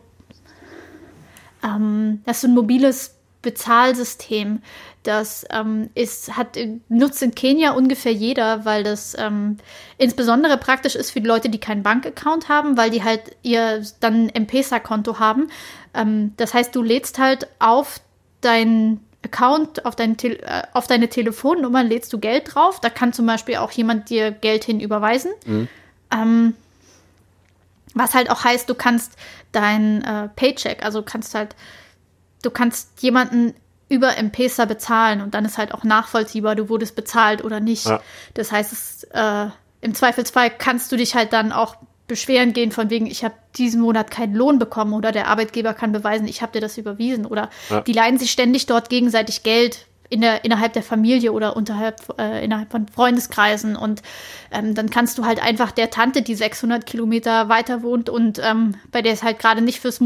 Ähm, 1.64 2.22
das 2.24 2.36
ist 2.36 2.42
so 2.42 2.48
ein 2.48 2.54
mobiles 2.54 3.16
Bezahlsystem. 3.40 4.62
Das 5.02 5.44
ähm, 5.50 5.90
ist, 5.94 6.36
hat, 6.36 6.56
nutzt 6.88 7.22
in 7.22 7.34
Kenia 7.34 7.72
ungefähr 7.72 8.12
jeder, 8.12 8.64
weil 8.64 8.84
das 8.84 9.16
ähm, 9.18 9.56
insbesondere 9.98 10.58
praktisch 10.58 10.94
ist 10.94 11.10
für 11.10 11.20
die 11.20 11.26
Leute, 11.26 11.48
die 11.48 11.58
keinen 11.58 11.82
Bankaccount 11.82 12.48
haben, 12.48 12.76
weil 12.76 12.90
die 12.90 13.02
halt 13.02 13.36
ihr 13.42 13.84
dann 13.98 14.28
M-Pesa-Konto 14.28 15.18
haben. 15.18 15.48
Ähm, 15.92 16.34
das 16.36 16.54
heißt, 16.54 16.74
du 16.76 16.82
lädst 16.82 17.18
halt 17.18 17.48
auf 17.58 18.00
dein 18.42 19.00
Account, 19.24 19.84
auf, 19.84 19.96
dein 19.96 20.16
äh, 20.18 20.62
auf 20.72 20.86
deine 20.86 21.08
Telefonnummer 21.08 21.82
lädst 21.82 22.12
du 22.12 22.18
Geld 22.18 22.54
drauf. 22.54 22.80
Da 22.80 22.90
kann 22.90 23.12
zum 23.12 23.26
Beispiel 23.26 23.56
auch 23.56 23.70
jemand 23.72 24.10
dir 24.10 24.30
Geld 24.30 24.64
hin 24.64 24.80
überweisen. 24.80 25.32
Mhm. 25.46 25.68
Ähm, 26.12 26.54
was 27.94 28.14
halt 28.14 28.30
auch 28.30 28.44
heißt, 28.44 28.68
du 28.68 28.74
kannst 28.74 29.16
dein 29.52 30.02
äh, 30.02 30.28
Paycheck, 30.28 30.82
also 30.84 31.02
kannst 31.02 31.34
halt, 31.34 31.54
du 32.42 32.50
kannst 32.50 33.02
jemanden 33.02 33.54
über 33.92 34.16
M-Pesa 34.16 34.64
bezahlen 34.64 35.20
und 35.20 35.34
dann 35.34 35.44
ist 35.44 35.58
halt 35.58 35.74
auch 35.74 35.84
nachvollziehbar, 35.84 36.56
du 36.56 36.70
wurdest 36.70 36.96
bezahlt 36.96 37.44
oder 37.44 37.60
nicht. 37.60 37.84
Ja. 37.84 38.00
Das 38.32 38.50
heißt, 38.50 38.72
es, 38.72 39.04
äh, 39.12 39.46
im 39.82 39.94
Zweifelsfall 39.94 40.50
kannst 40.50 40.90
du 40.90 40.96
dich 40.96 41.14
halt 41.14 41.34
dann 41.34 41.52
auch 41.52 41.76
beschweren 42.08 42.54
gehen 42.54 42.72
von 42.72 42.88
wegen, 42.88 43.06
ich 43.06 43.22
habe 43.22 43.34
diesen 43.56 43.82
Monat 43.82 44.10
keinen 44.10 44.34
Lohn 44.34 44.58
bekommen 44.58 44.94
oder 44.94 45.12
der 45.12 45.28
Arbeitgeber 45.28 45.74
kann 45.74 45.92
beweisen, 45.92 46.26
ich 46.26 46.40
habe 46.40 46.52
dir 46.52 46.62
das 46.62 46.78
überwiesen 46.78 47.26
oder 47.26 47.50
ja. 47.68 47.82
die 47.82 47.92
leihen 47.92 48.18
sich 48.18 48.30
ständig 48.30 48.64
dort 48.64 48.88
gegenseitig 48.88 49.42
Geld, 49.42 49.86
in 50.12 50.20
der, 50.20 50.44
innerhalb 50.44 50.74
der 50.74 50.82
Familie 50.82 51.32
oder 51.32 51.56
unterhalb, 51.56 52.00
äh, 52.18 52.44
innerhalb 52.44 52.70
von 52.70 52.86
Freundeskreisen. 52.86 53.76
Und 53.76 54.02
ähm, 54.50 54.74
dann 54.74 54.90
kannst 54.90 55.16
du 55.16 55.24
halt 55.24 55.42
einfach 55.42 55.72
der 55.72 55.88
Tante, 55.88 56.20
die 56.20 56.34
600 56.34 56.84
Kilometer 56.84 57.48
weiter 57.48 57.82
wohnt 57.82 58.10
und 58.10 58.38
ähm, 58.44 58.74
bei 58.90 59.00
der 59.00 59.14
es 59.14 59.22
halt 59.22 59.38
gerade 59.38 59.62
nicht 59.62 59.80
fürs 59.80 60.00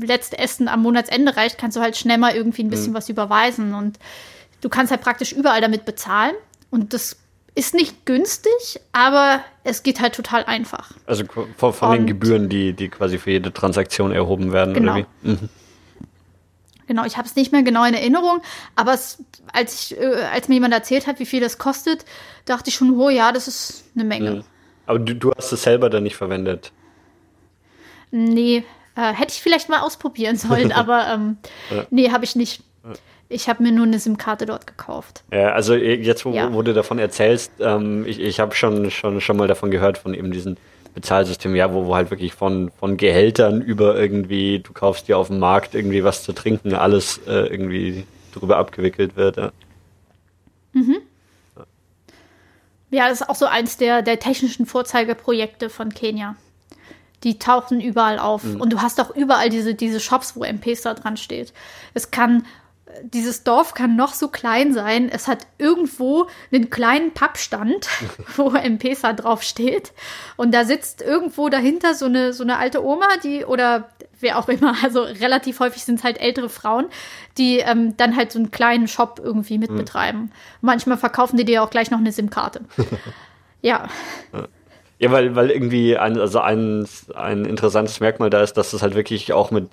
letzte 0.00 0.38
Essen 0.38 0.68
am 0.68 0.82
Monatsende 0.82 1.36
reicht, 1.36 1.56
kannst 1.56 1.76
du 1.78 1.80
halt 1.80 1.96
schnell 1.96 2.18
mal 2.18 2.34
irgendwie 2.34 2.62
ein 2.62 2.68
bisschen 2.68 2.92
mhm. 2.92 2.96
was 2.96 3.08
überweisen. 3.08 3.72
Und 3.72 3.98
du 4.60 4.68
kannst 4.68 4.90
halt 4.90 5.00
praktisch 5.00 5.32
überall 5.32 5.62
damit 5.62 5.86
bezahlen. 5.86 6.34
Und 6.70 6.92
das 6.92 7.16
ist 7.54 7.72
nicht 7.72 8.04
günstig, 8.04 8.80
aber 8.92 9.40
es 9.62 9.82
geht 9.82 10.02
halt 10.02 10.14
total 10.14 10.44
einfach. 10.44 10.90
Also 11.06 11.24
von, 11.56 11.72
von 11.72 11.92
den 11.92 12.06
Gebühren, 12.06 12.50
die, 12.50 12.74
die 12.74 12.88
quasi 12.90 13.16
für 13.16 13.30
jede 13.30 13.54
Transaktion 13.54 14.12
erhoben 14.12 14.52
werden. 14.52 14.74
Genau. 14.74 14.96
Oder 14.96 15.06
wie? 15.22 15.30
Mhm. 15.30 15.48
Genau, 16.86 17.04
ich 17.04 17.16
habe 17.16 17.26
es 17.26 17.36
nicht 17.36 17.52
mehr 17.52 17.62
genau 17.62 17.84
in 17.84 17.94
Erinnerung, 17.94 18.40
aber 18.76 18.94
es, 18.94 19.22
als, 19.52 19.74
ich, 19.90 19.98
äh, 19.98 20.24
als 20.32 20.48
mir 20.48 20.54
jemand 20.54 20.74
erzählt 20.74 21.06
hat, 21.06 21.18
wie 21.18 21.26
viel 21.26 21.40
das 21.40 21.58
kostet, 21.58 22.04
dachte 22.44 22.70
ich 22.70 22.74
schon, 22.74 22.98
oh 22.98 23.08
ja, 23.08 23.32
das 23.32 23.48
ist 23.48 23.84
eine 23.94 24.04
Menge. 24.04 24.30
Mhm. 24.30 24.44
Aber 24.86 24.98
du, 24.98 25.14
du 25.14 25.32
hast 25.32 25.52
es 25.52 25.62
selber 25.62 25.88
dann 25.88 26.02
nicht 26.02 26.16
verwendet? 26.16 26.72
Nee, 28.10 28.64
äh, 28.96 29.12
hätte 29.12 29.32
ich 29.32 29.42
vielleicht 29.42 29.68
mal 29.68 29.80
ausprobieren 29.80 30.36
sollen, 30.36 30.72
aber 30.72 31.06
ähm, 31.08 31.38
ja. 31.70 31.86
nee, 31.90 32.10
habe 32.10 32.24
ich 32.24 32.36
nicht. 32.36 32.62
Ich 33.30 33.48
habe 33.48 33.62
mir 33.62 33.72
nur 33.72 33.86
eine 33.86 33.98
SIM-Karte 33.98 34.44
dort 34.44 34.66
gekauft. 34.66 35.24
Ja, 35.32 35.52
also 35.52 35.74
äh, 35.74 35.94
jetzt, 35.94 36.26
wo, 36.26 36.32
ja. 36.32 36.52
wo 36.52 36.60
du 36.60 36.74
davon 36.74 36.98
erzählst, 36.98 37.52
ähm, 37.58 38.04
ich, 38.06 38.20
ich 38.20 38.38
habe 38.38 38.54
schon, 38.54 38.90
schon, 38.90 39.20
schon 39.22 39.36
mal 39.38 39.48
davon 39.48 39.70
gehört, 39.70 39.96
von 39.96 40.12
eben 40.12 40.30
diesen 40.30 40.58
Bezahlsystemen, 40.94 41.56
ja, 41.56 41.72
wo, 41.72 41.86
wo 41.86 41.94
halt 41.94 42.10
wirklich 42.10 42.34
von, 42.34 42.70
von 42.78 42.96
Gehältern 42.96 43.60
über 43.60 43.96
irgendwie, 43.96 44.60
du 44.60 44.72
kaufst 44.72 45.08
dir 45.08 45.18
auf 45.18 45.28
dem 45.28 45.40
Markt 45.40 45.74
irgendwie 45.74 46.04
was 46.04 46.22
zu 46.22 46.32
trinken, 46.32 46.74
alles 46.74 47.18
äh, 47.26 47.46
irgendwie 47.46 48.06
drüber 48.32 48.56
abgewickelt 48.56 49.16
wird. 49.16 49.36
Ja. 49.36 49.52
Mhm. 50.72 50.98
Ja, 52.90 53.08
das 53.08 53.22
ist 53.22 53.28
auch 53.28 53.34
so 53.34 53.46
eins 53.46 53.76
der, 53.76 54.02
der 54.02 54.20
technischen 54.20 54.66
Vorzeigeprojekte 54.66 55.68
von 55.68 55.92
Kenia. 55.92 56.36
Die 57.24 57.38
tauchen 57.38 57.80
überall 57.80 58.20
auf. 58.20 58.44
Mhm. 58.44 58.60
Und 58.60 58.72
du 58.72 58.82
hast 58.82 59.00
auch 59.00 59.14
überall 59.16 59.48
diese, 59.48 59.74
diese 59.74 59.98
Shops, 59.98 60.36
wo 60.36 60.44
M-Pesa 60.44 60.94
dran 60.94 61.16
steht. 61.16 61.52
Es 61.94 62.12
kann 62.12 62.46
dieses 63.02 63.44
Dorf 63.44 63.74
kann 63.74 63.96
noch 63.96 64.14
so 64.14 64.28
klein 64.28 64.72
sein. 64.72 65.08
Es 65.08 65.28
hat 65.28 65.46
irgendwo 65.58 66.26
einen 66.52 66.70
kleinen 66.70 67.12
Pappstand, 67.12 67.88
wo 68.36 68.54
M-Pesa 68.54 69.12
draufsteht. 69.12 69.92
Und 70.36 70.54
da 70.54 70.64
sitzt 70.64 71.02
irgendwo 71.02 71.48
dahinter 71.48 71.94
so 71.94 72.06
eine, 72.06 72.32
so 72.32 72.42
eine 72.42 72.58
alte 72.58 72.84
Oma, 72.84 73.06
die, 73.22 73.44
oder 73.44 73.88
wer 74.20 74.38
auch 74.38 74.48
immer, 74.48 74.74
also 74.82 75.02
relativ 75.02 75.60
häufig 75.60 75.84
sind 75.84 75.98
es 75.98 76.04
halt 76.04 76.20
ältere 76.20 76.48
Frauen, 76.48 76.86
die 77.38 77.58
ähm, 77.58 77.96
dann 77.96 78.16
halt 78.16 78.32
so 78.32 78.38
einen 78.38 78.50
kleinen 78.50 78.88
Shop 78.88 79.20
irgendwie 79.22 79.58
mitbetreiben. 79.58 80.22
Mhm. 80.22 80.30
Manchmal 80.60 80.96
verkaufen 80.96 81.36
die 81.36 81.44
dir 81.44 81.62
auch 81.62 81.70
gleich 81.70 81.90
noch 81.90 81.98
eine 81.98 82.12
SIM-Karte. 82.12 82.62
ja. 83.62 83.88
Ja, 84.98 85.10
weil, 85.10 85.34
weil 85.34 85.50
irgendwie 85.50 85.96
ein, 85.96 86.18
also 86.18 86.40
ein, 86.40 86.86
ein 87.14 87.44
interessantes 87.44 88.00
Merkmal 88.00 88.30
da 88.30 88.42
ist, 88.42 88.54
dass 88.54 88.72
es 88.72 88.82
halt 88.82 88.94
wirklich 88.94 89.32
auch 89.32 89.50
mit 89.50 89.68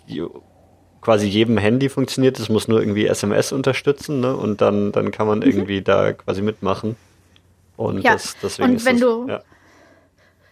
quasi 1.02 1.28
jedem 1.28 1.58
Handy 1.58 1.90
funktioniert. 1.90 2.40
Es 2.40 2.50
muss 2.50 2.68
nur 2.68 2.80
irgendwie 2.80 3.08
SMS 3.08 3.52
unterstützen, 3.52 4.20
ne? 4.20 4.36
Und 4.36 4.62
dann, 4.62 4.92
dann 4.92 5.12
kann 5.12 5.28
man 5.28 5.40
mhm. 5.40 5.46
irgendwie 5.46 5.82
da 5.82 6.14
quasi 6.14 6.42
mitmachen. 6.42 6.96
Und 7.76 8.02
ja. 8.02 8.14
das, 8.14 8.36
deswegen 8.42 8.74
Und 8.74 8.86
wenn 8.86 9.00
das, 9.00 9.02
du 9.02 9.28
ja. 9.28 9.42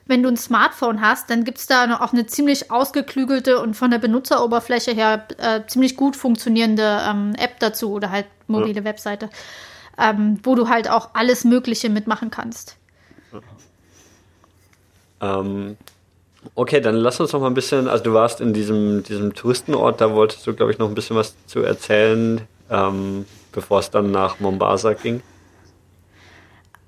wenn 0.07 0.23
du 0.23 0.30
ein 0.30 0.38
Smartphone 0.38 1.01
hast, 1.01 1.30
dann 1.30 1.43
gibt 1.43 1.59
es 1.59 1.67
da 1.67 1.99
auch 1.99 2.11
eine 2.11 2.26
ziemlich 2.26 2.71
ausgeklügelte 2.71 3.59
und 3.59 3.76
von 3.76 3.91
der 3.91 3.99
Benutzeroberfläche 3.99 4.91
her 4.91 5.27
äh, 5.38 5.61
ziemlich 5.67 5.95
gut 5.95 6.15
funktionierende 6.15 7.01
ähm, 7.07 7.35
App 7.38 7.59
dazu 7.59 7.91
oder 7.91 8.09
halt 8.09 8.26
mobile 8.47 8.80
ja. 8.80 8.84
Webseite, 8.84 9.30
ähm, 9.97 10.39
wo 10.43 10.55
du 10.55 10.67
halt 10.69 10.89
auch 10.89 11.11
alles 11.13 11.43
Mögliche 11.43 11.89
mitmachen 11.89 12.31
kannst. 12.31 12.77
Ähm, 15.21 15.77
Okay, 16.55 16.79
dann 16.79 16.95
lass 16.95 17.19
uns 17.19 17.33
noch 17.33 17.41
mal 17.41 17.47
ein 17.47 17.53
bisschen, 17.53 17.87
also 17.87 18.03
du 18.03 18.13
warst 18.13 18.39
in 18.39 18.53
diesem, 18.53 19.03
diesem 19.03 19.33
Touristenort, 19.33 19.99
da 19.99 20.13
wolltest 20.13 20.47
du, 20.47 20.53
glaube 20.53 20.71
ich, 20.71 20.77
noch 20.77 20.87
ein 20.87 20.95
bisschen 20.95 21.15
was 21.15 21.35
zu 21.47 21.61
erzählen, 21.61 22.41
ähm, 22.69 23.25
bevor 23.51 23.79
es 23.79 23.89
dann 23.89 24.11
nach 24.11 24.39
Mombasa 24.39 24.93
ging. 24.93 25.21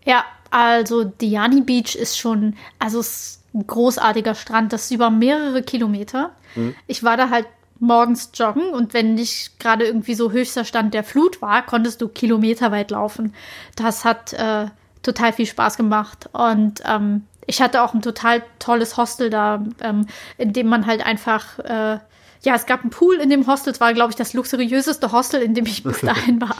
Ja, 0.05 0.23
also 0.49 1.03
Diani 1.03 1.61
Beach 1.61 1.95
ist 1.95 2.17
schon, 2.17 2.55
also 2.79 2.99
ist 3.01 3.43
ein 3.53 3.67
großartiger 3.67 4.35
Strand, 4.35 4.71
das 4.71 4.85
ist 4.85 4.91
über 4.91 5.09
mehrere 5.09 5.61
Kilometer. 5.63 6.31
Mhm. 6.55 6.75
Ich 6.87 7.03
war 7.03 7.17
da 7.17 7.29
halt 7.29 7.47
morgens 7.79 8.31
joggen 8.35 8.69
und 8.73 8.93
wenn 8.93 9.15
nicht 9.15 9.59
gerade 9.59 9.85
irgendwie 9.85 10.13
so 10.13 10.31
höchster 10.31 10.63
Stand 10.63 10.93
der 10.93 11.03
Flut 11.03 11.41
war, 11.41 11.65
konntest 11.65 12.01
du 12.01 12.07
kilometerweit 12.07 12.91
laufen. 12.91 13.33
Das 13.75 14.05
hat 14.05 14.33
äh, 14.33 14.67
total 15.03 15.33
viel 15.33 15.47
Spaß 15.47 15.77
gemacht 15.77 16.29
und 16.31 16.81
ähm, 16.85 17.23
ich 17.51 17.61
hatte 17.61 17.81
auch 17.81 17.93
ein 17.93 18.01
total 18.01 18.43
tolles 18.59 18.95
Hostel 18.95 19.29
da, 19.29 19.61
ähm, 19.81 20.07
in 20.37 20.53
dem 20.53 20.67
man 20.67 20.85
halt 20.85 21.05
einfach, 21.05 21.59
äh, 21.59 21.99
ja, 22.43 22.55
es 22.55 22.65
gab 22.65 22.79
einen 22.79 22.91
Pool 22.91 23.15
in 23.15 23.29
dem 23.29 23.45
Hostel. 23.45 23.73
Es 23.73 23.81
war, 23.81 23.93
glaube 23.93 24.11
ich, 24.11 24.15
das 24.15 24.31
luxuriöseste 24.31 25.11
Hostel, 25.11 25.41
in 25.41 25.53
dem 25.53 25.65
ich 25.65 25.83
bis 25.83 25.99
dahin 25.99 26.39
war. 26.47 26.55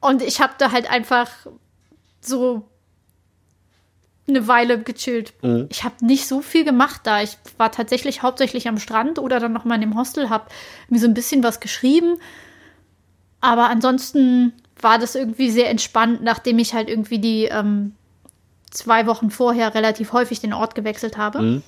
Und 0.00 0.22
ich 0.22 0.40
habe 0.40 0.54
da 0.58 0.72
halt 0.72 0.90
einfach 0.90 1.28
so 2.20 2.68
eine 4.26 4.48
Weile 4.48 4.82
gechillt. 4.82 5.34
Mhm. 5.40 5.68
Ich 5.70 5.84
habe 5.84 6.04
nicht 6.04 6.26
so 6.26 6.40
viel 6.40 6.64
gemacht 6.64 7.02
da. 7.04 7.22
Ich 7.22 7.38
war 7.58 7.70
tatsächlich 7.70 8.24
hauptsächlich 8.24 8.66
am 8.66 8.80
Strand 8.80 9.20
oder 9.20 9.38
dann 9.38 9.52
noch 9.52 9.64
mal 9.64 9.76
in 9.76 9.82
dem 9.82 9.96
Hostel, 9.96 10.30
habe 10.30 10.46
mir 10.88 10.98
so 10.98 11.06
ein 11.06 11.14
bisschen 11.14 11.44
was 11.44 11.60
geschrieben. 11.60 12.18
Aber 13.40 13.68
ansonsten 13.70 14.52
war 14.80 14.98
das 14.98 15.14
irgendwie 15.14 15.50
sehr 15.50 15.70
entspannt, 15.70 16.24
nachdem 16.24 16.58
ich 16.58 16.74
halt 16.74 16.88
irgendwie 16.90 17.20
die 17.20 17.44
ähm, 17.44 17.94
zwei 18.76 19.06
Wochen 19.06 19.30
vorher 19.30 19.74
relativ 19.74 20.12
häufig 20.12 20.40
den 20.40 20.52
Ort 20.52 20.74
gewechselt 20.74 21.16
habe. 21.16 21.40
Mhm. 21.40 21.62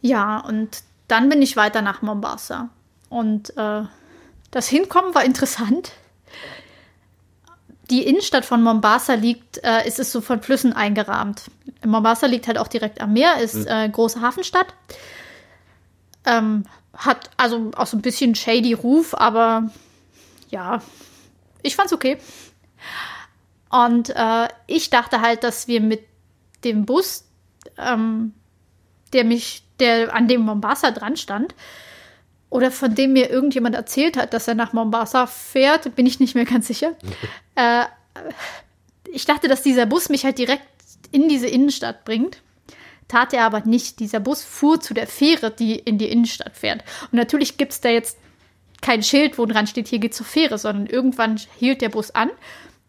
Ja, 0.00 0.38
und 0.40 0.82
dann 1.08 1.28
bin 1.28 1.42
ich 1.42 1.56
weiter 1.56 1.82
nach 1.82 2.02
Mombasa. 2.02 2.68
Und 3.08 3.56
äh, 3.56 3.82
das 4.50 4.68
Hinkommen 4.68 5.14
war 5.14 5.24
interessant. 5.24 5.92
Die 7.90 8.06
Innenstadt 8.06 8.44
von 8.44 8.62
Mombasa 8.62 9.14
liegt, 9.14 9.62
äh, 9.62 9.86
ist 9.86 9.98
es 9.98 10.10
so 10.10 10.20
von 10.20 10.42
Flüssen 10.42 10.72
eingerahmt. 10.72 11.50
Mombasa 11.84 12.26
liegt 12.26 12.46
halt 12.46 12.58
auch 12.58 12.68
direkt 12.68 13.00
am 13.00 13.12
Meer, 13.12 13.38
ist 13.38 13.56
mhm. 13.56 13.66
äh, 13.66 13.88
große 13.88 14.20
Hafenstadt. 14.20 14.66
Ähm, 16.24 16.64
hat 16.96 17.30
also 17.36 17.70
auch 17.76 17.86
so 17.86 17.96
ein 17.96 18.02
bisschen 18.02 18.34
shady 18.34 18.72
Ruf, 18.72 19.14
aber 19.14 19.70
ja, 20.48 20.80
ich 21.62 21.76
fand's 21.76 21.92
okay. 21.92 22.18
Und 23.74 24.10
äh, 24.10 24.46
ich 24.68 24.90
dachte 24.90 25.20
halt, 25.20 25.42
dass 25.42 25.66
wir 25.66 25.80
mit 25.80 26.04
dem 26.62 26.86
Bus, 26.86 27.24
ähm, 27.76 28.32
der 29.12 29.24
mich, 29.24 29.64
der 29.80 30.14
an 30.14 30.28
dem 30.28 30.42
Mombasa 30.42 30.92
dran 30.92 31.16
stand, 31.16 31.56
oder 32.50 32.70
von 32.70 32.94
dem 32.94 33.14
mir 33.14 33.30
irgendjemand 33.30 33.74
erzählt 33.74 34.16
hat, 34.16 34.32
dass 34.32 34.46
er 34.46 34.54
nach 34.54 34.74
Mombasa 34.74 35.26
fährt, 35.26 35.96
bin 35.96 36.06
ich 36.06 36.20
nicht 36.20 36.36
mehr 36.36 36.44
ganz 36.44 36.68
sicher. 36.68 36.92
äh, 37.56 37.86
ich 39.12 39.24
dachte, 39.24 39.48
dass 39.48 39.62
dieser 39.62 39.86
Bus 39.86 40.08
mich 40.08 40.24
halt 40.24 40.38
direkt 40.38 40.62
in 41.10 41.28
diese 41.28 41.48
Innenstadt 41.48 42.04
bringt. 42.04 42.42
Tat 43.08 43.32
er 43.32 43.42
aber 43.42 43.62
nicht. 43.62 43.98
Dieser 43.98 44.20
Bus 44.20 44.44
fuhr 44.44 44.80
zu 44.80 44.94
der 44.94 45.08
Fähre, 45.08 45.50
die 45.50 45.74
in 45.74 45.98
die 45.98 46.10
Innenstadt 46.10 46.56
fährt. 46.56 46.84
Und 47.10 47.14
natürlich 47.14 47.56
gibt 47.56 47.72
es 47.72 47.80
da 47.80 47.88
jetzt 47.88 48.18
kein 48.82 49.02
Schild, 49.02 49.36
wo 49.36 49.46
dran 49.46 49.66
steht, 49.66 49.88
hier 49.88 49.98
geht 49.98 50.14
zur 50.14 50.26
Fähre, 50.26 50.58
sondern 50.58 50.86
irgendwann 50.86 51.40
hielt 51.58 51.80
der 51.80 51.88
Bus 51.88 52.12
an 52.12 52.30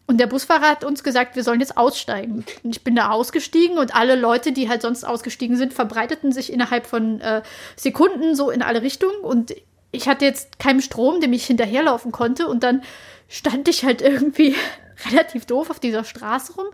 und 0.06 0.18
der 0.18 0.28
Busfahrer 0.28 0.68
hat 0.68 0.84
uns 0.84 1.02
gesagt, 1.02 1.34
wir 1.34 1.42
sollen 1.42 1.60
jetzt 1.60 1.76
aussteigen. 1.76 2.44
Und 2.62 2.76
ich 2.76 2.84
bin 2.84 2.94
da 2.94 3.10
ausgestiegen 3.10 3.76
und 3.76 3.94
alle 3.94 4.14
Leute, 4.14 4.52
die 4.52 4.68
halt 4.68 4.82
sonst 4.82 5.04
ausgestiegen 5.04 5.56
sind, 5.56 5.74
verbreiteten 5.74 6.30
sich 6.30 6.52
innerhalb 6.52 6.86
von 6.86 7.20
äh, 7.20 7.42
Sekunden 7.74 8.36
so 8.36 8.50
in 8.50 8.62
alle 8.62 8.82
Richtungen. 8.82 9.18
Und 9.22 9.54
ich 9.90 10.08
hatte 10.08 10.24
jetzt 10.24 10.60
keinen 10.60 10.80
Strom, 10.80 11.20
dem 11.20 11.32
ich 11.32 11.46
hinterherlaufen 11.46 12.12
konnte. 12.12 12.46
Und 12.46 12.62
dann 12.62 12.82
stand 13.28 13.68
ich 13.68 13.84
halt 13.84 14.00
irgendwie 14.02 14.54
relativ 15.10 15.44
doof 15.44 15.70
auf 15.70 15.80
dieser 15.80 16.04
Straße 16.04 16.54
rum. 16.54 16.66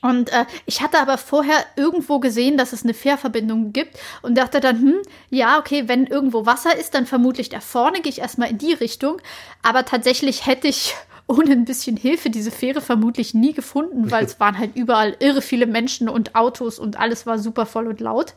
Und 0.00 0.30
äh, 0.32 0.44
ich 0.66 0.80
hatte 0.80 1.00
aber 1.00 1.18
vorher 1.18 1.64
irgendwo 1.76 2.20
gesehen, 2.20 2.56
dass 2.56 2.72
es 2.74 2.84
eine 2.84 2.94
Fährverbindung 2.94 3.72
gibt 3.72 3.98
und 4.20 4.36
dachte 4.36 4.60
dann, 4.60 4.78
hm, 4.78 5.02
ja, 5.30 5.58
okay, 5.58 5.88
wenn 5.88 6.06
irgendwo 6.06 6.46
Wasser 6.46 6.76
ist, 6.76 6.94
dann 6.94 7.06
vermutlich 7.06 7.48
da 7.48 7.58
vorne, 7.60 8.00
gehe 8.00 8.10
ich 8.10 8.20
erstmal 8.20 8.50
in 8.50 8.58
die 8.58 8.74
Richtung. 8.74 9.16
Aber 9.62 9.86
tatsächlich 9.86 10.46
hätte 10.46 10.68
ich 10.68 10.94
ohne 11.26 11.52
ein 11.52 11.64
bisschen 11.64 11.96
Hilfe 11.96 12.30
diese 12.30 12.50
Fähre 12.50 12.80
vermutlich 12.80 13.34
nie 13.34 13.52
gefunden, 13.52 14.10
weil 14.10 14.24
es 14.24 14.40
waren 14.40 14.58
halt 14.58 14.76
überall 14.76 15.16
irre 15.20 15.42
viele 15.42 15.66
Menschen 15.66 16.08
und 16.08 16.34
Autos 16.34 16.78
und 16.78 16.98
alles 16.98 17.26
war 17.26 17.38
super 17.38 17.66
voll 17.66 17.86
und 17.86 18.00
laut. 18.00 18.34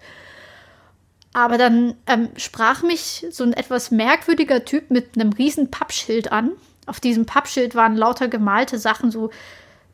Aber 1.33 1.57
dann 1.57 1.95
ähm, 2.07 2.29
sprach 2.37 2.81
mich 2.81 3.27
so 3.29 3.43
ein 3.43 3.53
etwas 3.53 3.91
merkwürdiger 3.91 4.65
Typ 4.65 4.89
mit 4.89 5.15
einem 5.15 5.33
riesen 5.33 5.69
Pappschild 5.69 6.31
an. 6.31 6.51
Auf 6.87 6.99
diesem 6.99 7.25
Pappschild 7.25 7.75
waren 7.75 7.95
lauter 7.95 8.27
gemalte 8.27 8.79
Sachen, 8.79 9.11
so 9.11 9.29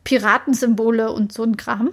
Piratensymbole 0.03 1.11
und 1.11 1.33
so 1.33 1.43
ein 1.43 1.57
Kram. 1.57 1.89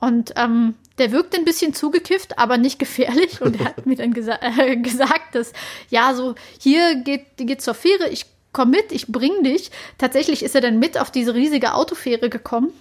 Und 0.00 0.32
ähm, 0.36 0.74
der 0.98 1.12
wirkte 1.12 1.36
ein 1.36 1.44
bisschen 1.44 1.74
zugekifft, 1.74 2.38
aber 2.38 2.56
nicht 2.56 2.78
gefährlich. 2.78 3.40
Und 3.40 3.60
er 3.60 3.66
hat 3.76 3.86
mir 3.86 3.96
dann 3.96 4.12
gesa 4.12 4.38
äh, 4.40 4.76
gesagt, 4.76 5.34
dass 5.34 5.52
ja, 5.90 6.14
so 6.14 6.34
hier 6.58 6.96
geht, 6.96 7.36
geht 7.36 7.62
zur 7.62 7.74
Fähre, 7.74 8.08
ich 8.08 8.26
komm 8.58 8.70
mit, 8.70 8.90
ich 8.90 9.06
bring 9.06 9.44
dich. 9.44 9.70
Tatsächlich 9.98 10.42
ist 10.42 10.56
er 10.56 10.60
dann 10.60 10.80
mit 10.80 10.98
auf 10.98 11.12
diese 11.12 11.32
riesige 11.32 11.74
Autofähre 11.74 12.28
gekommen. 12.28 12.72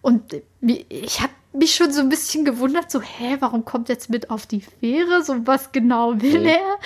Und 0.00 0.34
ich 0.62 1.20
habe 1.20 1.32
mich 1.52 1.74
schon 1.74 1.92
so 1.92 2.00
ein 2.00 2.08
bisschen 2.08 2.46
gewundert, 2.46 2.90
so, 2.90 3.02
hä, 3.02 3.36
warum 3.40 3.66
kommt 3.66 3.90
jetzt 3.90 4.08
mit 4.08 4.30
auf 4.30 4.46
die 4.46 4.62
Fähre? 4.62 5.22
So, 5.22 5.46
was 5.46 5.72
genau 5.72 6.22
will 6.22 6.40
mhm. 6.40 6.46
er? 6.46 6.78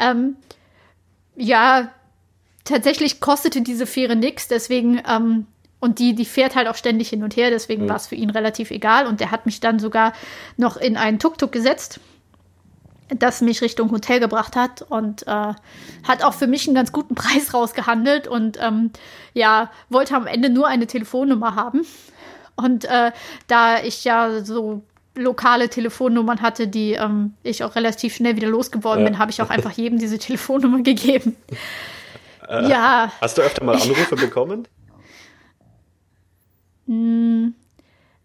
ähm, 0.00 0.36
ja, 1.36 1.92
tatsächlich 2.64 3.20
kostete 3.20 3.60
diese 3.60 3.86
Fähre 3.86 4.16
nichts, 4.16 4.48
deswegen, 4.48 5.00
ähm, 5.08 5.46
und 5.78 6.00
die, 6.00 6.16
die 6.16 6.24
fährt 6.24 6.56
halt 6.56 6.66
auch 6.66 6.76
ständig 6.76 7.08
hin 7.08 7.22
und 7.22 7.36
her, 7.36 7.50
deswegen 7.50 7.84
mhm. 7.84 7.88
war 7.88 7.96
es 7.96 8.08
für 8.08 8.16
ihn 8.16 8.30
relativ 8.30 8.72
egal. 8.72 9.06
Und 9.06 9.20
der 9.20 9.30
hat 9.30 9.46
mich 9.46 9.60
dann 9.60 9.78
sogar 9.78 10.12
noch 10.56 10.76
in 10.76 10.96
einen 10.96 11.20
Tuk-Tuk 11.20 11.52
gesetzt 11.52 12.00
das 13.18 13.40
mich 13.40 13.62
Richtung 13.62 13.90
Hotel 13.90 14.20
gebracht 14.20 14.56
hat 14.56 14.82
und 14.82 15.26
äh, 15.26 15.54
hat 16.06 16.22
auch 16.22 16.34
für 16.34 16.46
mich 16.46 16.66
einen 16.66 16.74
ganz 16.74 16.92
guten 16.92 17.14
Preis 17.16 17.54
rausgehandelt 17.54 18.28
und 18.28 18.58
ähm, 18.60 18.90
ja, 19.34 19.70
wollte 19.88 20.14
am 20.16 20.26
Ende 20.26 20.50
nur 20.50 20.66
eine 20.68 20.86
Telefonnummer 20.86 21.54
haben. 21.54 21.86
Und 22.56 22.84
äh, 22.84 23.12
da 23.46 23.82
ich 23.82 24.04
ja 24.04 24.44
so 24.44 24.82
lokale 25.14 25.68
Telefonnummern 25.68 26.40
hatte, 26.40 26.68
die 26.68 26.92
ähm, 26.92 27.34
ich 27.42 27.64
auch 27.64 27.74
relativ 27.76 28.14
schnell 28.14 28.36
wieder 28.36 28.48
losgeworden 28.48 29.04
ja. 29.04 29.10
bin, 29.10 29.18
habe 29.18 29.30
ich 29.30 29.42
auch 29.42 29.50
einfach 29.50 29.72
jedem 29.72 29.98
diese 29.98 30.18
Telefonnummer 30.18 30.82
gegeben. 30.82 31.36
Äh, 32.48 32.68
ja. 32.68 33.12
Hast 33.20 33.38
du 33.38 33.42
öfter 33.42 33.64
mal 33.64 33.76
Anrufe 33.80 34.16
bekommen? 34.16 34.68
Hm. 36.86 37.54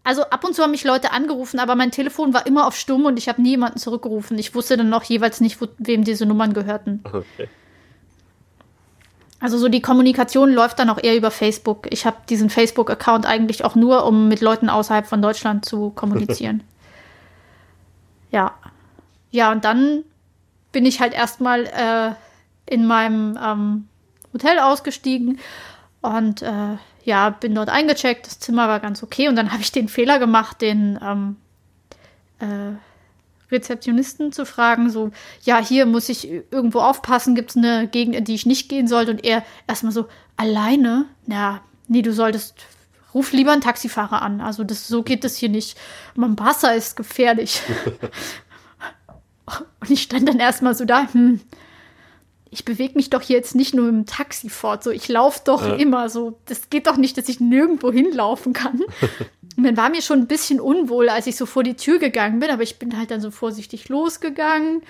Also 0.08 0.22
ab 0.22 0.42
und 0.42 0.54
zu 0.54 0.62
haben 0.62 0.70
mich 0.70 0.84
Leute 0.84 1.12
angerufen, 1.12 1.60
aber 1.60 1.74
mein 1.74 1.90
Telefon 1.90 2.32
war 2.32 2.46
immer 2.46 2.66
auf 2.66 2.74
Stumm 2.74 3.04
und 3.04 3.18
ich 3.18 3.28
habe 3.28 3.42
nie 3.42 3.50
jemanden 3.50 3.78
zurückgerufen. 3.78 4.38
Ich 4.38 4.54
wusste 4.54 4.78
dann 4.78 4.88
noch 4.88 5.02
jeweils 5.02 5.42
nicht, 5.42 5.60
wo, 5.60 5.66
wem 5.76 6.02
diese 6.02 6.24
Nummern 6.24 6.54
gehörten. 6.54 7.00
Okay. 7.04 7.46
Also 9.38 9.58
so 9.58 9.68
die 9.68 9.82
Kommunikation 9.82 10.50
läuft 10.50 10.78
dann 10.78 10.88
auch 10.88 10.96
eher 10.96 11.14
über 11.14 11.30
Facebook. 11.30 11.88
Ich 11.90 12.06
habe 12.06 12.16
diesen 12.26 12.48
Facebook-Account 12.48 13.26
eigentlich 13.26 13.66
auch 13.66 13.74
nur, 13.74 14.06
um 14.06 14.28
mit 14.28 14.40
Leuten 14.40 14.70
außerhalb 14.70 15.06
von 15.06 15.20
Deutschland 15.20 15.66
zu 15.66 15.90
kommunizieren. 15.90 16.62
ja. 18.30 18.54
Ja, 19.30 19.52
und 19.52 19.66
dann 19.66 20.04
bin 20.72 20.86
ich 20.86 21.02
halt 21.02 21.12
erstmal 21.12 21.66
äh, 21.66 22.14
in 22.64 22.86
meinem 22.86 23.38
ähm, 23.44 23.88
Hotel 24.32 24.58
ausgestiegen 24.58 25.38
und 26.00 26.40
äh, 26.40 26.78
ja, 27.08 27.30
bin 27.30 27.54
dort 27.54 27.70
eingecheckt. 27.70 28.26
Das 28.26 28.38
Zimmer 28.38 28.68
war 28.68 28.80
ganz 28.80 29.02
okay 29.02 29.28
und 29.28 29.36
dann 29.36 29.50
habe 29.52 29.62
ich 29.62 29.72
den 29.72 29.88
Fehler 29.88 30.18
gemacht, 30.18 30.60
den 30.60 30.98
ähm, 31.02 31.36
äh, 32.38 32.76
Rezeptionisten 33.50 34.30
zu 34.30 34.44
fragen, 34.44 34.90
so, 34.90 35.10
ja, 35.42 35.58
hier 35.58 35.86
muss 35.86 36.10
ich 36.10 36.30
irgendwo 36.30 36.80
aufpassen, 36.80 37.34
gibt 37.34 37.50
es 37.50 37.56
eine 37.56 37.88
Gegend, 37.88 38.14
in 38.14 38.24
die 38.24 38.34
ich 38.34 38.44
nicht 38.44 38.68
gehen 38.68 38.86
sollte? 38.86 39.10
Und 39.10 39.24
er 39.24 39.42
erstmal 39.66 39.92
so, 39.92 40.06
alleine? 40.36 41.06
Ja, 41.26 41.62
nee, 41.88 42.02
du 42.02 42.12
solltest, 42.12 42.66
ruf 43.14 43.32
lieber 43.32 43.52
einen 43.52 43.62
Taxifahrer 43.62 44.20
an. 44.20 44.42
Also 44.42 44.64
das, 44.64 44.86
so 44.86 45.02
geht 45.02 45.24
es 45.24 45.38
hier 45.38 45.48
nicht. 45.48 45.78
Mombasa 46.14 46.72
ist 46.72 46.94
gefährlich. 46.94 47.62
Und 49.80 49.90
ich 49.90 50.02
stand 50.02 50.28
dann 50.28 50.40
erstmal 50.40 50.74
so 50.74 50.84
da, 50.84 51.10
hm, 51.10 51.40
ich 52.50 52.64
bewege 52.64 52.94
mich 52.94 53.10
doch 53.10 53.22
hier 53.22 53.36
jetzt 53.36 53.54
nicht 53.54 53.74
nur 53.74 53.88
im 53.88 54.06
Taxi 54.06 54.48
fort, 54.48 54.82
so 54.82 54.90
ich 54.90 55.08
laufe 55.08 55.40
doch 55.44 55.66
ja. 55.66 55.74
immer 55.74 56.08
so. 56.08 56.38
Das 56.46 56.70
geht 56.70 56.86
doch 56.86 56.96
nicht, 56.96 57.18
dass 57.18 57.28
ich 57.28 57.40
nirgendwo 57.40 57.92
hinlaufen 57.92 58.52
kann. 58.52 58.82
Und 59.56 59.64
dann 59.64 59.76
war 59.76 59.90
mir 59.90 60.02
schon 60.02 60.20
ein 60.20 60.26
bisschen 60.28 60.60
unwohl, 60.60 61.08
als 61.08 61.26
ich 61.26 61.36
so 61.36 61.44
vor 61.44 61.64
die 61.64 61.74
Tür 61.74 61.98
gegangen 61.98 62.38
bin, 62.38 62.50
aber 62.50 62.62
ich 62.62 62.78
bin 62.78 62.96
halt 62.96 63.10
dann 63.10 63.20
so 63.20 63.32
vorsichtig 63.32 63.88
losgegangen. 63.88 64.82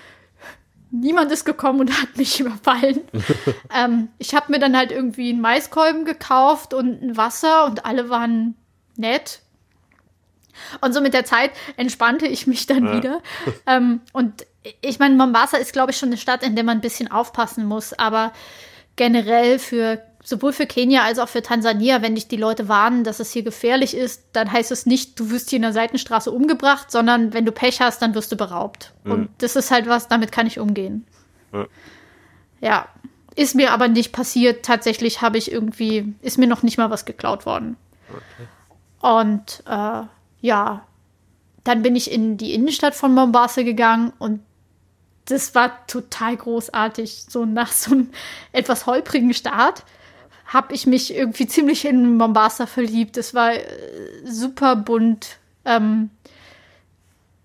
Niemand 0.90 1.32
ist 1.32 1.47
gekommen 1.47 1.80
und 1.80 2.02
hat 2.02 2.16
mich 2.16 2.39
überfallen. 2.40 3.01
ähm, 3.74 4.09
ich 4.18 4.35
habe 4.35 4.52
mir 4.52 4.59
dann 4.59 4.76
halt 4.76 4.93
irgendwie 4.93 5.30
einen 5.30 5.40
Maiskolben 5.40 6.05
gekauft 6.05 6.74
und 6.74 7.02
ein 7.02 7.16
Wasser 7.16 7.64
und 7.64 7.86
alle 7.86 8.10
waren 8.10 8.56
nett. 8.97 9.40
Und 10.80 10.93
so 10.93 11.01
mit 11.01 11.14
der 11.14 11.24
Zeit 11.24 11.52
entspannte 11.76 12.26
ich 12.26 12.47
mich 12.47 12.66
dann 12.66 12.86
ja. 12.86 12.97
wieder. 12.97 13.22
Ähm, 13.66 14.01
und 14.12 14.44
ich 14.80 14.98
meine, 14.98 15.14
Mombasa 15.14 15.56
ist, 15.56 15.72
glaube 15.72 15.93
ich, 15.93 15.98
schon 15.98 16.10
eine 16.10 16.16
Stadt, 16.16 16.43
in 16.43 16.55
der 16.55 16.64
man 16.64 16.78
ein 16.78 16.82
bisschen 16.82 17.10
aufpassen 17.10 17.64
muss. 17.64 17.93
Aber 17.93 18.32
generell 18.97 19.59
für 19.59 20.02
sowohl 20.22 20.52
für 20.52 20.66
Kenia 20.66 21.05
als 21.05 21.18
auch 21.18 21.28
für 21.28 21.43
Tansania, 21.43 22.02
wenn 22.02 22.14
dich 22.14 22.28
die 22.28 22.36
Leute 22.36 22.68
warnen, 22.68 23.05
dass 23.05 23.20
es 23.20 23.32
hier 23.32 23.43
gefährlich 23.43 23.97
ist, 23.97 24.24
dann 24.32 24.52
heißt 24.52 24.70
es 24.70 24.85
nicht, 24.85 25.18
du 25.18 25.30
wirst 25.30 25.51
hier 25.51 25.56
in 25.56 25.62
der 25.62 25.72
Seitenstraße 25.72 26.30
umgebracht, 26.30 26.90
sondern 26.90 27.32
wenn 27.32 27.47
du 27.47 27.52
Pech 27.52 27.80
hast, 27.80 28.02
dann 28.02 28.14
wirst 28.14 28.30
du 28.32 28.36
beraubt. 28.36 28.93
Mhm. 29.05 29.12
Und 29.12 29.28
das 29.39 29.56
ist 29.56 29.70
halt 29.70 29.86
was, 29.86 30.09
damit 30.09 30.32
kann 30.32 30.47
ich 30.47 30.59
umgehen. 30.59 31.06
Ja. 31.52 31.66
ja. 32.60 32.89
Ist 33.36 33.55
mir 33.55 33.72
aber 33.72 33.86
nicht 33.86 34.12
passiert. 34.12 34.64
Tatsächlich 34.64 35.22
habe 35.22 35.39
ich 35.39 35.52
irgendwie, 35.52 36.12
ist 36.22 36.39
mir 36.39 36.48
noch 36.48 36.64
nicht 36.64 36.76
mal 36.76 36.90
was 36.90 37.05
geklaut 37.05 37.47
worden. 37.47 37.76
Okay. 38.10 38.48
Und 39.01 39.62
äh, 39.66 40.02
ja, 40.40 40.85
dann 41.62 41.82
bin 41.82 41.94
ich 41.94 42.10
in 42.10 42.36
die 42.36 42.52
Innenstadt 42.52 42.97
von 42.97 43.14
Mombasa 43.14 43.62
gegangen 43.62 44.12
und 44.18 44.40
das 45.28 45.55
war 45.55 45.86
total 45.86 46.36
großartig. 46.36 47.26
So 47.28 47.44
nach 47.44 47.70
so 47.72 47.92
einem 47.92 48.10
etwas 48.52 48.86
holprigen 48.86 49.34
Start 49.34 49.84
habe 50.46 50.74
ich 50.74 50.86
mich 50.86 51.14
irgendwie 51.14 51.46
ziemlich 51.46 51.84
in 51.84 52.16
Mombasa 52.16 52.66
verliebt. 52.66 53.16
Es 53.16 53.34
war 53.34 53.52
äh, 53.52 53.62
super 54.24 54.76
bunt, 54.76 55.36
ähm, 55.64 56.10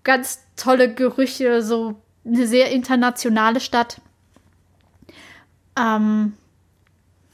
ganz 0.02 0.40
tolle 0.56 0.92
Gerüche, 0.92 1.62
so 1.62 2.00
eine 2.24 2.46
sehr 2.46 2.70
internationale 2.70 3.60
Stadt. 3.60 4.00
Ähm, 5.78 6.34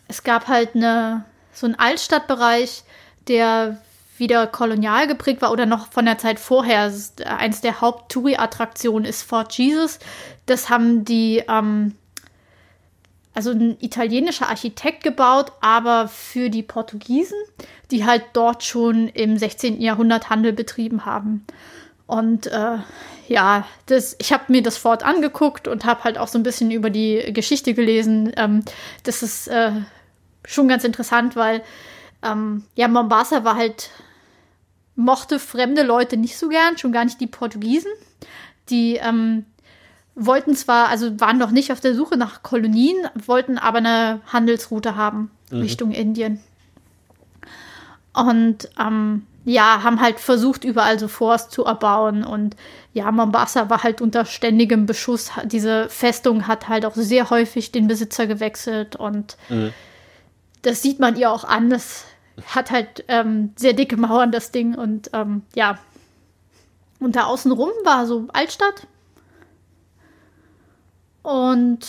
es 0.08 0.24
gab 0.24 0.48
halt 0.48 0.74
eine, 0.74 1.24
so 1.52 1.66
einen 1.66 1.76
Altstadtbereich, 1.76 2.82
der 3.28 3.80
wieder 4.20 4.46
kolonial 4.46 5.06
geprägt 5.06 5.42
war 5.42 5.50
oder 5.50 5.66
noch 5.66 5.88
von 5.88 6.04
der 6.04 6.18
Zeit 6.18 6.38
vorher. 6.38 6.92
Eins 7.24 7.60
der 7.60 7.80
Haupt-Touri-Attraktionen 7.80 9.04
ist 9.04 9.22
Fort 9.22 9.52
Jesus. 9.54 9.98
Das 10.46 10.70
haben 10.70 11.04
die 11.04 11.42
ähm, 11.48 11.94
also 13.34 13.50
ein 13.50 13.76
italienischer 13.80 14.48
Architekt 14.48 15.02
gebaut, 15.02 15.52
aber 15.60 16.08
für 16.08 16.50
die 16.50 16.62
Portugiesen, 16.62 17.38
die 17.90 18.04
halt 18.04 18.24
dort 18.32 18.64
schon 18.64 19.08
im 19.08 19.36
16. 19.36 19.80
Jahrhundert 19.80 20.30
Handel 20.30 20.52
betrieben 20.52 21.06
haben. 21.06 21.46
Und 22.06 22.48
äh, 22.48 22.78
ja, 23.28 23.64
das, 23.86 24.16
ich 24.18 24.32
habe 24.32 24.44
mir 24.48 24.62
das 24.62 24.76
Fort 24.76 25.04
angeguckt 25.04 25.68
und 25.68 25.84
habe 25.84 26.02
halt 26.02 26.18
auch 26.18 26.26
so 26.26 26.38
ein 26.38 26.42
bisschen 26.42 26.72
über 26.72 26.90
die 26.90 27.32
Geschichte 27.32 27.72
gelesen. 27.72 28.32
Ähm, 28.36 28.64
das 29.04 29.22
ist 29.22 29.46
äh, 29.46 29.70
schon 30.44 30.66
ganz 30.66 30.82
interessant, 30.82 31.36
weil 31.36 31.62
ähm, 32.22 32.64
ja, 32.74 32.88
Mombasa 32.88 33.44
war 33.44 33.56
halt, 33.56 33.90
mochte 35.00 35.38
fremde 35.38 35.82
Leute 35.82 36.16
nicht 36.16 36.38
so 36.38 36.48
gern, 36.48 36.78
schon 36.78 36.92
gar 36.92 37.04
nicht 37.04 37.20
die 37.20 37.26
Portugiesen. 37.26 37.90
Die 38.68 38.96
ähm, 38.96 39.46
wollten 40.14 40.54
zwar, 40.54 40.88
also 40.88 41.18
waren 41.20 41.38
noch 41.38 41.50
nicht 41.50 41.72
auf 41.72 41.80
der 41.80 41.94
Suche 41.94 42.16
nach 42.16 42.42
Kolonien, 42.42 42.96
wollten 43.14 43.58
aber 43.58 43.78
eine 43.78 44.20
Handelsroute 44.26 44.96
haben 44.96 45.30
mhm. 45.50 45.60
Richtung 45.60 45.92
Indien. 45.92 46.40
Und 48.12 48.68
ähm, 48.78 49.26
ja, 49.44 49.82
haben 49.82 50.00
halt 50.00 50.20
versucht, 50.20 50.64
überall 50.64 50.98
so 50.98 51.08
Forts 51.08 51.48
zu 51.48 51.64
erbauen. 51.64 52.24
Und 52.24 52.56
ja, 52.92 53.10
Mombasa 53.10 53.70
war 53.70 53.82
halt 53.82 54.02
unter 54.02 54.24
ständigem 54.24 54.86
Beschuss. 54.86 55.30
Diese 55.44 55.88
Festung 55.88 56.46
hat 56.46 56.68
halt 56.68 56.84
auch 56.84 56.94
sehr 56.94 57.30
häufig 57.30 57.72
den 57.72 57.86
Besitzer 57.86 58.26
gewechselt. 58.26 58.96
Und 58.96 59.36
mhm. 59.48 59.72
das 60.62 60.82
sieht 60.82 61.00
man 61.00 61.16
ihr 61.16 61.30
auch 61.30 61.44
an. 61.44 61.70
Das 61.70 62.04
hat 62.46 62.70
halt 62.70 63.04
ähm, 63.08 63.52
sehr 63.56 63.72
dicke 63.72 63.96
Mauern, 63.96 64.32
das 64.32 64.52
Ding. 64.52 64.74
Und 64.74 65.10
ähm, 65.12 65.42
ja, 65.54 65.78
und 66.98 67.16
da 67.16 67.24
außenrum 67.24 67.70
war 67.84 68.06
so 68.06 68.28
Altstadt. 68.32 68.86
Und 71.22 71.86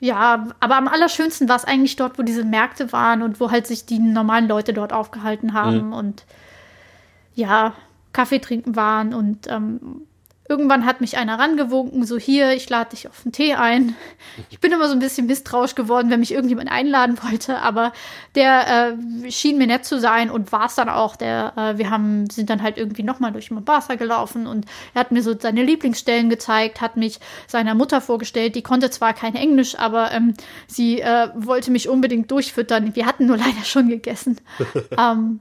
ja, 0.00 0.48
aber 0.60 0.76
am 0.76 0.88
allerschönsten 0.88 1.48
war 1.48 1.56
es 1.56 1.64
eigentlich 1.64 1.96
dort, 1.96 2.18
wo 2.18 2.22
diese 2.22 2.44
Märkte 2.44 2.92
waren 2.92 3.22
und 3.22 3.40
wo 3.40 3.50
halt 3.50 3.66
sich 3.66 3.86
die 3.86 3.98
normalen 3.98 4.48
Leute 4.48 4.72
dort 4.72 4.92
aufgehalten 4.92 5.54
haben 5.54 5.86
mhm. 5.86 5.92
und 5.92 6.24
ja, 7.34 7.72
Kaffee 8.12 8.38
trinken 8.38 8.76
waren 8.76 9.14
und 9.14 9.50
ähm, 9.50 10.06
Irgendwann 10.46 10.84
hat 10.84 11.00
mich 11.00 11.16
einer 11.16 11.38
rangewunken, 11.38 12.04
so 12.04 12.18
hier, 12.18 12.52
ich 12.52 12.68
lade 12.68 12.90
dich 12.90 13.08
auf 13.08 13.22
einen 13.24 13.32
Tee 13.32 13.54
ein. 13.54 13.96
Ich 14.50 14.60
bin 14.60 14.72
immer 14.72 14.88
so 14.88 14.92
ein 14.92 14.98
bisschen 14.98 15.26
misstrauisch 15.26 15.74
geworden, 15.74 16.10
wenn 16.10 16.20
mich 16.20 16.32
irgendjemand 16.32 16.70
einladen 16.70 17.18
wollte, 17.22 17.60
aber 17.60 17.94
der 18.34 18.96
äh, 19.24 19.30
schien 19.30 19.56
mir 19.56 19.66
nett 19.66 19.86
zu 19.86 19.98
sein 19.98 20.30
und 20.30 20.52
war 20.52 20.66
es 20.66 20.74
dann 20.74 20.90
auch. 20.90 21.16
Der, 21.16 21.54
äh, 21.56 21.78
wir 21.78 21.88
haben, 21.88 22.28
sind 22.28 22.50
dann 22.50 22.62
halt 22.62 22.76
irgendwie 22.76 23.02
nochmal 23.02 23.32
durch 23.32 23.50
Mombasa 23.50 23.94
gelaufen 23.94 24.46
und 24.46 24.66
er 24.92 25.00
hat 25.00 25.12
mir 25.12 25.22
so 25.22 25.34
seine 25.38 25.62
Lieblingsstellen 25.62 26.28
gezeigt, 26.28 26.82
hat 26.82 26.98
mich 26.98 27.20
seiner 27.46 27.74
Mutter 27.74 28.02
vorgestellt. 28.02 28.54
Die 28.54 28.62
konnte 28.62 28.90
zwar 28.90 29.14
kein 29.14 29.36
Englisch, 29.36 29.78
aber 29.78 30.12
ähm, 30.12 30.34
sie 30.66 31.00
äh, 31.00 31.30
wollte 31.34 31.70
mich 31.70 31.88
unbedingt 31.88 32.30
durchfüttern. 32.30 32.94
Wir 32.94 33.06
hatten 33.06 33.24
nur 33.24 33.38
leider 33.38 33.64
schon 33.64 33.88
gegessen. 33.88 34.38
ähm, 34.98 35.40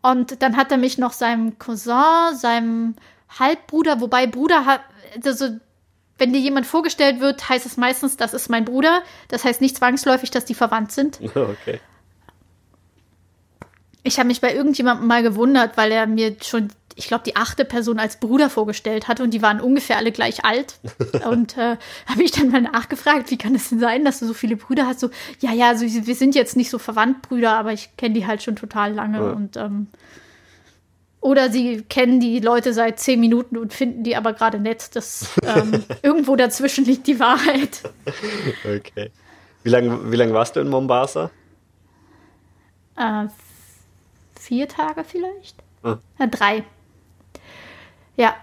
und 0.00 0.40
dann 0.42 0.56
hat 0.56 0.70
er 0.70 0.78
mich 0.78 0.98
noch 0.98 1.12
seinem 1.12 1.58
Cousin, 1.58 2.36
seinem 2.36 2.94
Halbbruder, 3.38 4.00
wobei 4.00 4.26
Bruder 4.26 4.80
also 5.24 5.58
wenn 6.18 6.32
dir 6.32 6.40
jemand 6.40 6.66
vorgestellt 6.66 7.20
wird, 7.20 7.48
heißt 7.48 7.66
es 7.66 7.76
meistens, 7.76 8.16
das 8.16 8.32
ist 8.32 8.48
mein 8.48 8.64
Bruder. 8.64 9.02
Das 9.28 9.44
heißt 9.44 9.60
nicht 9.60 9.76
zwangsläufig, 9.76 10.30
dass 10.30 10.44
die 10.44 10.54
verwandt 10.54 10.92
sind. 10.92 11.20
Okay. 11.36 11.80
Ich 14.02 14.18
habe 14.18 14.28
mich 14.28 14.40
bei 14.40 14.54
irgendjemandem 14.54 15.08
mal 15.08 15.22
gewundert, 15.24 15.76
weil 15.76 15.90
er 15.90 16.06
mir 16.06 16.36
schon, 16.40 16.68
ich 16.94 17.08
glaube, 17.08 17.24
die 17.24 17.34
achte 17.34 17.64
Person 17.64 17.98
als 17.98 18.20
Bruder 18.20 18.48
vorgestellt 18.50 19.08
hatte 19.08 19.24
und 19.24 19.34
die 19.34 19.42
waren 19.42 19.60
ungefähr 19.60 19.96
alle 19.96 20.12
gleich 20.12 20.44
alt. 20.44 20.76
und 21.28 21.56
äh, 21.58 21.76
habe 22.06 22.22
ich 22.22 22.30
dann 22.30 22.50
mal 22.50 22.62
nachgefragt, 22.62 23.30
wie 23.32 23.36
kann 23.36 23.54
es 23.56 23.68
denn 23.68 23.80
sein, 23.80 24.04
dass 24.04 24.20
du 24.20 24.26
so 24.26 24.32
viele 24.32 24.56
Brüder 24.56 24.86
hast? 24.86 25.00
So, 25.00 25.10
ja, 25.40 25.52
ja, 25.52 25.68
also 25.68 25.84
wir 25.84 26.14
sind 26.14 26.36
jetzt 26.36 26.56
nicht 26.56 26.70
so 26.70 26.78
verwandt 26.78 27.22
Brüder, 27.22 27.52
aber 27.58 27.72
ich 27.72 27.96
kenne 27.96 28.14
die 28.14 28.26
halt 28.26 28.44
schon 28.44 28.54
total 28.54 28.92
lange 28.94 29.18
ja. 29.18 29.32
und 29.32 29.56
ähm, 29.56 29.88
oder 31.26 31.50
sie 31.50 31.82
kennen 31.82 32.20
die 32.20 32.38
Leute 32.38 32.72
seit 32.72 33.00
zehn 33.00 33.18
Minuten 33.18 33.56
und 33.56 33.74
finden 33.74 34.04
die 34.04 34.14
aber 34.14 34.32
gerade 34.32 34.60
nett. 34.60 34.94
Das, 34.94 35.34
ähm, 35.42 35.82
irgendwo 36.02 36.36
dazwischen 36.36 36.84
liegt 36.84 37.08
die 37.08 37.18
Wahrheit. 37.18 37.82
Okay. 38.64 39.10
Wie 39.64 39.70
lange 39.70 40.12
wie 40.12 40.14
lang 40.14 40.32
warst 40.32 40.54
du 40.54 40.60
in 40.60 40.68
Mombasa? 40.68 41.32
Äh, 42.96 43.26
vier 44.38 44.68
Tage 44.68 45.02
vielleicht? 45.02 45.56
Ah. 45.82 45.96
Ja, 46.20 46.26
drei. 46.28 46.64
Ja. 48.16 48.36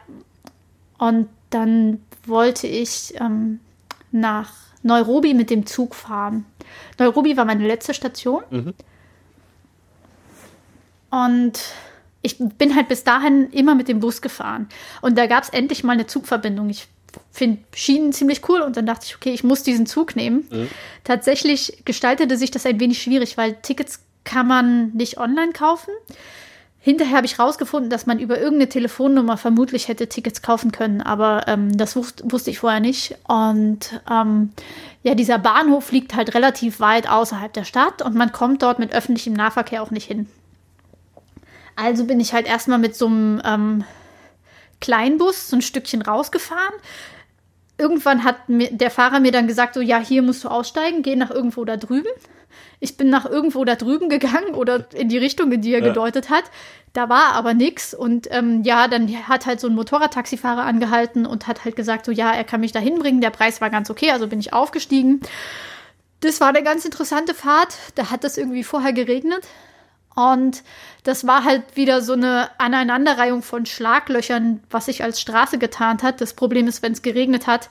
Und 0.98 1.30
dann 1.52 2.04
wollte 2.26 2.68
ich 2.68 3.14
ähm, 3.18 3.62
nach 4.12 4.52
Nairobi 4.82 5.34
mit 5.34 5.50
dem 5.50 5.66
Zug 5.66 5.96
fahren. 5.96 6.46
Nairobi 6.98 7.38
war 7.38 7.46
meine 7.46 7.66
letzte 7.66 7.94
Station. 7.94 8.44
Mhm. 8.50 8.74
Und 11.12 11.62
ich 12.24 12.38
bin 12.40 12.76
halt 12.76 12.88
bis 12.88 13.04
dahin 13.04 13.52
immer 13.52 13.76
mit 13.76 13.88
dem 13.88 14.00
Bus 14.00 14.22
gefahren. 14.22 14.68
Und 15.02 15.18
da 15.18 15.28
gab 15.28 15.44
es 15.44 15.50
endlich 15.50 15.84
mal 15.84 15.94
eine 15.94 16.08
Zugverbindung. 16.08 16.70
Ich 16.70 16.88
finde 17.32 17.60
Schienen 17.76 18.14
ziemlich 18.14 18.48
cool 18.50 18.62
und 18.62 18.76
dann 18.78 18.88
dachte 18.88 19.06
ich, 19.08 19.16
okay, 19.16 19.32
ich 19.32 19.44
muss 19.44 19.62
diesen 19.62 19.86
Zug 19.86 20.16
nehmen. 20.16 20.48
Mhm. 20.50 20.70
Tatsächlich 21.04 21.84
gestaltete 21.86 22.38
sich 22.38 22.50
das 22.50 22.66
ein 22.66 22.80
wenig 22.80 23.04
schwierig, 23.04 23.38
weil 23.38 23.56
Tickets 23.62 24.00
kann 24.24 24.48
man 24.48 24.92
nicht 24.94 25.18
online 25.18 25.52
kaufen. 25.52 25.92
Hinterher 26.80 27.18
habe 27.18 27.26
ich 27.26 27.40
rausgefunden, 27.40 27.90
dass 27.90 28.06
man 28.06 28.20
über 28.20 28.38
irgendeine 28.38 28.68
Telefonnummer 28.68 29.38
vermutlich 29.38 29.88
hätte 29.88 30.10
Tickets 30.10 30.42
kaufen 30.42 30.74
können, 30.74 31.02
aber 31.02 31.48
ähm, 31.48 31.78
das 31.78 31.96
wusste, 31.96 32.30
wusste 32.30 32.52
ich 32.52 32.60
vorher 32.60 32.82
nicht. 32.82 33.16
Und 33.26 34.02
ähm, 34.12 34.52
ja, 35.02 35.16
dieser 35.16 35.40
Bahnhof 35.40 35.92
liegt 35.92 36.14
halt 36.14 36.36
relativ 36.36 36.82
weit 36.82 37.10
außerhalb 37.10 37.54
der 37.54 37.64
Stadt 37.64 38.02
und 38.02 38.16
man 38.16 38.34
kommt 38.34 38.64
dort 38.64 38.80
mit 38.80 38.94
öffentlichem 38.94 39.34
Nahverkehr 39.34 39.82
auch 39.82 39.92
nicht 39.92 40.08
hin. 40.08 40.28
Also 41.76 42.06
bin 42.06 42.20
ich 42.20 42.34
halt 42.34 42.48
erstmal 42.48 42.80
mit 42.80 42.96
so 42.96 43.08
einem 43.08 43.42
ähm, 43.44 43.84
Kleinbus 44.80 45.50
so 45.50 45.56
ein 45.56 45.62
Stückchen 45.62 46.02
rausgefahren. 46.02 46.74
Irgendwann 47.78 48.24
hat 48.24 48.50
mir, 48.50 48.70
der 48.72 48.92
Fahrer 48.92 49.20
mir 49.20 49.32
dann 49.32 49.48
gesagt, 49.48 49.74
so 49.74 49.82
ja, 49.82 50.00
hier 50.00 50.22
musst 50.22 50.44
du 50.44 50.50
aussteigen, 50.50 51.02
geh 51.02 51.16
nach 51.16 51.32
irgendwo 51.32 51.66
da 51.66 51.78
drüben. 51.78 52.10
Ich 52.80 52.98
bin 52.98 53.10
nach 53.10 53.26
irgendwo 53.26 53.64
da 53.66 53.76
drüben 53.76 54.10
gegangen 54.10 54.54
oder 54.56 54.86
in 54.94 55.10
die 55.10 55.18
Richtung, 55.18 55.52
in 55.52 55.62
die 55.62 55.74
er 55.74 55.80
ja. 55.80 55.88
gedeutet 55.88 56.30
hat. 56.30 56.44
Da 56.92 57.10
war 57.10 57.34
aber 57.34 57.54
nichts 57.54 57.94
und 57.94 58.28
ähm, 58.30 58.62
ja, 58.64 58.88
dann 58.88 59.08
hat 59.28 59.48
halt 59.48 59.60
so 59.60 59.68
ein 59.68 59.74
Motorradtaxifahrer 59.74 60.64
angehalten 60.64 61.26
und 61.26 61.48
hat 61.48 61.66
halt 61.66 61.76
gesagt, 61.76 62.06
so 62.06 62.12
ja, 62.12 62.32
er 62.34 62.44
kann 62.44 62.62
mich 62.62 62.72
da 62.72 62.80
hinbringen. 62.80 63.22
Der 63.22 63.32
Preis 63.32 63.62
war 63.62 63.72
ganz 63.72 63.90
okay, 63.90 64.12
also 64.12 64.28
bin 64.28 64.40
ich 64.40 64.54
aufgestiegen. 64.54 65.22
Das 66.20 66.40
war 66.40 66.50
eine 66.50 66.62
ganz 66.62 66.86
interessante 66.86 67.34
Fahrt. 67.34 67.78
Da 67.96 68.12
hat 68.12 68.24
das 68.24 68.38
irgendwie 68.38 68.64
vorher 68.64 68.94
geregnet. 68.94 69.48
Und 70.16 70.64
das 71.04 71.26
war 71.26 71.44
halt 71.44 71.76
wieder 71.76 72.02
so 72.02 72.14
eine 72.14 72.50
Aneinanderreihung 72.60 73.42
von 73.42 73.66
Schlaglöchern, 73.66 74.62
was 74.70 74.86
sich 74.86 75.04
als 75.04 75.20
Straße 75.20 75.58
getarnt 75.58 76.04
hat. 76.04 76.22
Das 76.22 76.34
Problem 76.34 76.68
ist, 76.68 76.82
wenn 76.84 76.94
es 76.94 77.02
geregnet 77.02 77.48
hat, 77.48 77.70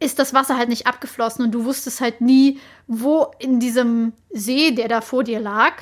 ist 0.00 0.18
das 0.18 0.32
Wasser 0.34 0.56
halt 0.56 0.68
nicht 0.68 0.86
abgeflossen 0.86 1.44
und 1.44 1.52
du 1.52 1.64
wusstest 1.64 2.00
halt 2.00 2.20
nie, 2.20 2.58
wo 2.86 3.30
in 3.38 3.60
diesem 3.60 4.12
See, 4.30 4.72
der 4.72 4.88
da 4.88 5.00
vor 5.00 5.24
dir 5.24 5.40
lag, 5.40 5.74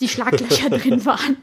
die 0.00 0.08
Schlaglöcher 0.08 0.70
drin 0.78 1.04
waren. 1.04 1.36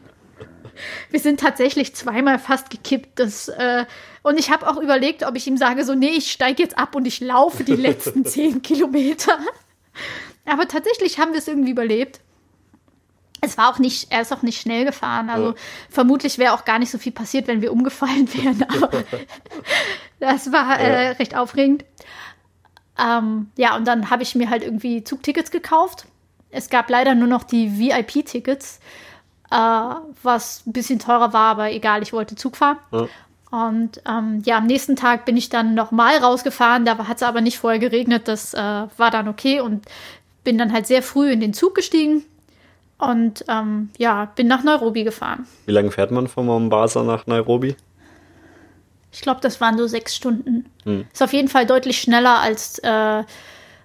Wir 1.09 1.19
sind 1.19 1.39
tatsächlich 1.39 1.95
zweimal 1.95 2.39
fast 2.39 2.69
gekippt. 2.69 3.19
Das, 3.19 3.49
äh, 3.49 3.85
und 4.23 4.39
ich 4.39 4.51
habe 4.51 4.69
auch 4.69 4.77
überlegt, 4.77 5.23
ob 5.23 5.35
ich 5.35 5.47
ihm 5.47 5.57
sage, 5.57 5.83
so, 5.85 5.95
nee, 5.95 6.11
ich 6.11 6.31
steige 6.31 6.63
jetzt 6.63 6.77
ab 6.77 6.95
und 6.95 7.05
ich 7.05 7.19
laufe 7.19 7.63
die 7.63 7.75
letzten 7.75 8.25
zehn 8.25 8.61
Kilometer. 8.61 9.37
Aber 10.45 10.67
tatsächlich 10.67 11.19
haben 11.19 11.31
wir 11.31 11.39
es 11.39 11.47
irgendwie 11.47 11.71
überlebt. 11.71 12.19
Es 13.41 13.57
war 13.57 13.69
auch 13.73 13.79
nicht, 13.79 14.11
er 14.11 14.21
ist 14.21 14.31
auch 14.31 14.43
nicht 14.43 14.61
schnell 14.61 14.85
gefahren. 14.85 15.29
Also 15.31 15.49
ja. 15.49 15.55
vermutlich 15.89 16.37
wäre 16.37 16.53
auch 16.53 16.63
gar 16.63 16.77
nicht 16.77 16.91
so 16.91 16.99
viel 16.99 17.11
passiert, 17.11 17.47
wenn 17.47 17.61
wir 17.61 17.73
umgefallen 17.73 18.31
wären. 18.35 18.63
Aber 18.69 19.03
das 20.19 20.51
war 20.51 20.79
äh, 20.79 21.09
recht 21.09 21.35
aufregend. 21.35 21.83
Ähm, 22.99 23.49
ja, 23.57 23.75
und 23.75 23.87
dann 23.87 24.11
habe 24.11 24.21
ich 24.21 24.35
mir 24.35 24.49
halt 24.49 24.63
irgendwie 24.63 25.03
Zugtickets 25.03 25.49
gekauft. 25.49 26.05
Es 26.51 26.69
gab 26.69 26.89
leider 26.89 27.15
nur 27.15 27.27
noch 27.27 27.43
die 27.43 27.79
VIP-Tickets, 27.79 28.79
äh, 29.49 29.55
was 29.55 30.63
ein 30.67 30.73
bisschen 30.73 30.99
teurer 30.99 31.33
war, 31.33 31.51
aber 31.51 31.71
egal, 31.71 32.03
ich 32.03 32.13
wollte 32.13 32.35
Zug 32.35 32.57
fahren. 32.57 32.77
Ja. 32.91 33.07
Und 33.51 34.01
ähm, 34.07 34.43
ja, 34.45 34.57
am 34.57 34.67
nächsten 34.67 34.95
Tag 34.95 35.25
bin 35.25 35.35
ich 35.35 35.49
dann 35.49 35.73
nochmal 35.73 36.17
rausgefahren. 36.17 36.85
Da 36.85 36.97
hat 37.07 37.17
es 37.17 37.23
aber 37.23 37.41
nicht 37.41 37.57
vorher 37.57 37.79
geregnet. 37.79 38.27
Das 38.27 38.53
äh, 38.53 38.57
war 38.57 39.11
dann 39.11 39.27
okay 39.27 39.59
und 39.59 39.85
bin 40.43 40.57
dann 40.57 40.71
halt 40.71 40.87
sehr 40.87 41.03
früh 41.03 41.31
in 41.31 41.41
den 41.41 41.53
Zug 41.53 41.75
gestiegen 41.75 42.23
und 43.01 43.43
ähm, 43.47 43.89
ja, 43.97 44.25
bin 44.35 44.47
nach 44.47 44.63
Nairobi 44.63 45.03
gefahren. 45.03 45.47
Wie 45.65 45.71
lange 45.71 45.91
fährt 45.91 46.11
man 46.11 46.27
von 46.27 46.45
Mombasa 46.45 47.03
nach 47.03 47.27
Nairobi? 47.27 47.75
Ich 49.11 49.21
glaube, 49.21 49.41
das 49.41 49.59
waren 49.59 49.77
so 49.77 49.87
sechs 49.87 50.15
Stunden. 50.15 50.65
Hm. 50.83 51.05
Ist 51.11 51.21
auf 51.21 51.33
jeden 51.33 51.47
Fall 51.47 51.65
deutlich 51.65 51.99
schneller 51.99 52.39
als 52.39 52.79
äh, 52.79 53.23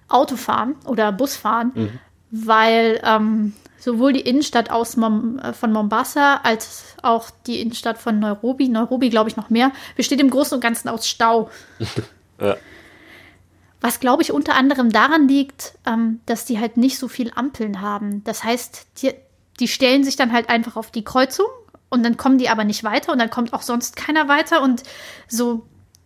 Autofahren 0.07 0.75
oder 0.85 1.11
Busfahren, 1.11 1.71
mhm. 1.75 1.99
weil 2.31 3.01
ähm, 3.03 3.53
sowohl 3.77 4.13
die 4.13 4.21
Innenstadt 4.21 4.69
aus 4.69 4.95
Mom 4.95 5.39
äh, 5.39 5.51
von 5.51 5.73
Mombasa 5.73 6.41
als 6.43 6.95
auch 7.01 7.29
die 7.45 7.59
Innenstadt 7.59 7.97
von 7.97 8.19
Nairobi, 8.19 8.69
Nairobi 8.69 9.09
glaube 9.09 9.29
ich 9.29 9.35
noch 9.35 9.49
mehr, 9.49 9.71
besteht 9.95 10.21
im 10.21 10.29
Großen 10.29 10.55
und 10.55 10.61
Ganzen 10.61 10.89
aus 10.89 11.07
Stau. 11.07 11.49
ja. 12.39 12.55
Was, 13.87 14.01
glaube 14.01 14.21
ich, 14.21 14.33
unter 14.33 14.55
anderem 14.55 14.91
daran 14.91 15.29
liegt, 15.29 15.75
ähm, 15.85 16.19
dass 16.25 16.43
die 16.43 16.59
halt 16.59 16.75
nicht 16.75 16.99
so 16.99 17.07
viel 17.07 17.31
Ampeln 17.33 17.79
haben. 17.79 18.21
Das 18.25 18.43
heißt, 18.43 18.85
die, 19.01 19.13
die 19.61 19.69
stellen 19.69 20.03
sich 20.03 20.17
dann 20.17 20.33
halt 20.33 20.49
einfach 20.49 20.75
auf 20.75 20.91
die 20.91 21.05
Kreuzung 21.05 21.45
und 21.89 22.03
dann 22.03 22.17
kommen 22.17 22.37
die 22.37 22.49
aber 22.49 22.65
nicht 22.65 22.83
weiter 22.83 23.13
und 23.13 23.19
dann 23.19 23.29
kommt 23.29 23.53
auch 23.53 23.61
sonst 23.61 23.95
keiner 23.95 24.27
weiter 24.27 24.61
und 24.61 24.83
so 25.29 25.65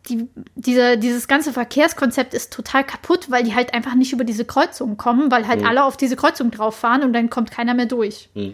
die, 0.09 0.27
diese, 0.53 0.99
dieses 0.99 1.27
ganze 1.27 1.53
Verkehrskonzept 1.53 2.35
ist 2.35 2.53
total 2.53 2.83
kaputt, 2.83 3.31
weil 3.31 3.43
die 3.43 3.55
halt 3.55 3.73
einfach 3.73 3.95
nicht 3.95 4.13
über 4.13 4.25
diese 4.25 4.45
Kreuzung 4.45 4.97
kommen, 4.97 5.31
weil 5.31 5.47
halt 5.47 5.61
mhm. 5.61 5.65
alle 5.65 5.83
auf 5.83 5.97
diese 5.97 6.15
Kreuzung 6.15 6.51
drauf 6.51 6.75
fahren 6.75 7.01
und 7.01 7.13
dann 7.13 7.31
kommt 7.31 7.49
keiner 7.49 7.73
mehr 7.73 7.87
durch. 7.87 8.29
Mhm. 8.35 8.53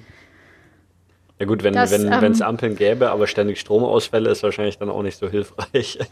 Ja 1.37 1.45
gut, 1.47 1.63
wenn 1.63 1.75
es 1.75 1.91
wenn, 1.91 2.11
ähm, 2.11 2.41
Ampeln 2.41 2.77
gäbe, 2.77 3.11
aber 3.11 3.27
ständig 3.27 3.59
Stromausfälle, 3.59 4.29
ist 4.29 4.41
wahrscheinlich 4.41 4.77
dann 4.77 4.89
auch 4.89 5.03
nicht 5.03 5.17
so 5.17 5.29
hilfreich. 5.29 5.99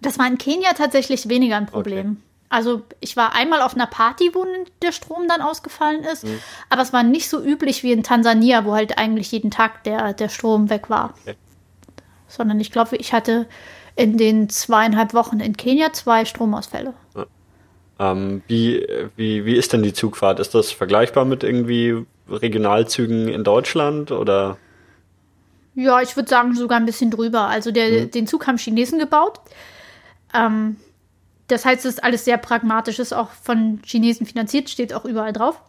Das 0.00 0.18
war 0.18 0.26
in 0.26 0.38
Kenia 0.38 0.72
tatsächlich 0.74 1.28
weniger 1.28 1.56
ein 1.56 1.66
Problem. 1.66 2.06
Okay. 2.06 2.16
Also 2.50 2.82
ich 3.00 3.16
war 3.16 3.34
einmal 3.34 3.60
auf 3.60 3.74
einer 3.74 3.86
Party, 3.86 4.30
wo 4.32 4.46
der 4.80 4.92
Strom 4.92 5.28
dann 5.28 5.42
ausgefallen 5.42 6.02
ist, 6.04 6.24
mhm. 6.24 6.38
aber 6.70 6.82
es 6.82 6.92
war 6.92 7.02
nicht 7.02 7.28
so 7.28 7.42
üblich 7.42 7.82
wie 7.82 7.92
in 7.92 8.02
Tansania, 8.02 8.64
wo 8.64 8.72
halt 8.72 8.96
eigentlich 8.96 9.30
jeden 9.32 9.50
Tag 9.50 9.84
der, 9.84 10.14
der 10.14 10.30
Strom 10.30 10.70
weg 10.70 10.88
war. 10.88 11.14
Okay. 11.22 11.34
Sondern 12.26 12.58
ich 12.60 12.72
glaube, 12.72 12.96
ich 12.96 13.12
hatte 13.12 13.46
in 13.96 14.16
den 14.16 14.48
zweieinhalb 14.48 15.12
Wochen 15.12 15.40
in 15.40 15.56
Kenia 15.56 15.92
zwei 15.92 16.24
Stromausfälle. 16.24 16.94
Ja. 17.14 17.26
Ähm, 17.98 18.42
wie, 18.46 18.86
wie, 19.16 19.44
wie 19.44 19.56
ist 19.56 19.72
denn 19.72 19.82
die 19.82 19.92
Zugfahrt? 19.92 20.38
Ist 20.38 20.54
das 20.54 20.70
vergleichbar 20.70 21.24
mit 21.24 21.42
irgendwie 21.42 22.06
Regionalzügen 22.30 23.28
in 23.28 23.44
Deutschland 23.44 24.12
oder? 24.12 24.56
Ja, 25.74 26.00
ich 26.00 26.16
würde 26.16 26.28
sagen 26.28 26.54
sogar 26.54 26.78
ein 26.78 26.86
bisschen 26.86 27.10
drüber. 27.10 27.48
Also 27.48 27.72
der, 27.72 27.90
mhm. 27.90 28.10
den 28.10 28.26
Zug 28.26 28.46
haben 28.46 28.56
Chinesen 28.56 28.98
gebaut. 28.98 29.40
Ähm, 30.34 30.76
das 31.48 31.64
heißt, 31.64 31.84
es 31.84 31.94
ist 31.94 32.04
alles 32.04 32.24
sehr 32.24 32.36
pragmatisch, 32.36 32.98
ist 32.98 33.14
auch 33.14 33.30
von 33.30 33.80
Chinesen 33.84 34.26
finanziert, 34.26 34.68
steht 34.68 34.92
auch 34.92 35.04
überall 35.04 35.32
drauf. 35.32 35.60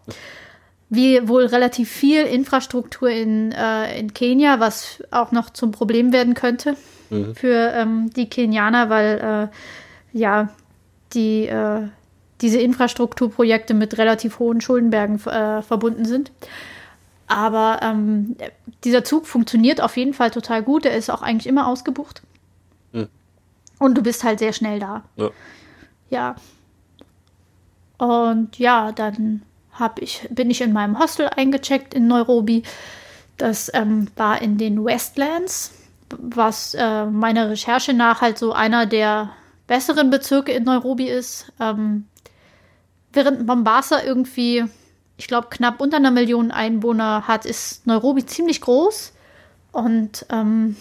Wie 0.89 1.27
wohl 1.27 1.45
relativ 1.45 1.89
viel 1.89 2.23
Infrastruktur 2.23 3.09
in, 3.09 3.51
äh, 3.51 3.97
in 3.97 4.13
Kenia, 4.13 4.59
was 4.59 5.03
auch 5.11 5.31
noch 5.31 5.51
zum 5.51 5.71
Problem 5.71 6.11
werden 6.11 6.33
könnte 6.33 6.75
mhm. 7.09 7.35
für 7.35 7.71
ähm, 7.73 8.09
die 8.15 8.29
Kenianer, 8.29 8.89
weil 8.89 9.49
äh, 10.13 10.17
ja 10.17 10.49
die 11.13 11.47
äh, 11.47 11.87
diese 12.41 12.59
Infrastrukturprojekte 12.59 13.73
mit 13.73 13.97
relativ 13.97 14.39
hohen 14.39 14.61
Schuldenbergen 14.61 15.19
äh, 15.25 15.61
verbunden 15.61 16.05
sind. 16.05 16.31
Aber 17.27 17.79
ähm, 17.83 18.35
dieser 18.83 19.03
Zug 19.03 19.27
funktioniert 19.27 19.81
auf 19.81 19.97
jeden 19.97 20.13
Fall 20.13 20.31
total 20.31 20.63
gut. 20.63 20.85
Er 20.85 20.95
ist 20.95 21.11
auch 21.11 21.21
eigentlich 21.21 21.47
immer 21.47 21.67
ausgebucht. 21.67 22.21
Und 23.79 23.97
du 23.97 24.03
bist 24.03 24.23
halt 24.23 24.39
sehr 24.39 24.53
schnell 24.53 24.79
da. 24.79 25.03
Ja. 25.15 25.29
Ja. 26.09 26.35
Und 27.97 28.59
ja, 28.59 28.91
dann 28.91 29.43
hab 29.73 30.01
ich, 30.01 30.27
bin 30.29 30.49
ich 30.49 30.61
in 30.61 30.73
meinem 30.73 30.99
Hostel 30.99 31.29
eingecheckt 31.35 31.93
in 31.93 32.07
Nairobi. 32.07 32.63
Das 33.37 33.71
ähm, 33.73 34.07
war 34.15 34.41
in 34.41 34.57
den 34.57 34.83
Westlands, 34.83 35.73
was 36.17 36.73
äh, 36.73 37.05
meiner 37.05 37.49
Recherche 37.49 37.93
nach 37.93 38.21
halt 38.21 38.37
so 38.37 38.51
einer 38.53 38.85
der 38.85 39.31
besseren 39.67 40.09
Bezirke 40.09 40.51
in 40.51 40.63
Nairobi 40.63 41.07
ist. 41.07 41.51
Ähm, 41.59 42.07
während 43.13 43.45
Mombasa 43.45 44.03
irgendwie, 44.03 44.65
ich 45.17 45.27
glaube, 45.27 45.47
knapp 45.49 45.79
unter 45.79 45.97
einer 45.97 46.11
Million 46.11 46.51
Einwohner 46.51 47.27
hat, 47.27 47.45
ist 47.45 47.87
Nairobi 47.87 48.25
ziemlich 48.25 48.61
groß. 48.61 49.13
Und 49.71 50.25
ähm, 50.29 50.75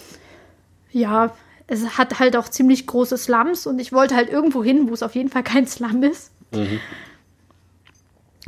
ja, 0.91 1.31
es 1.69 1.97
hat 1.97 2.19
halt 2.19 2.35
auch 2.35 2.49
ziemlich 2.49 2.87
große 2.87 3.17
Slums 3.17 3.67
und 3.67 3.79
ich 3.79 3.93
wollte 3.93 4.15
halt 4.15 4.29
irgendwo 4.29 4.63
hin, 4.63 4.89
wo 4.89 4.93
es 4.93 5.03
auf 5.03 5.15
jeden 5.15 5.29
Fall 5.29 5.43
kein 5.43 5.67
Slum 5.67 6.03
ist. 6.03 6.31
Mhm. 6.51 6.79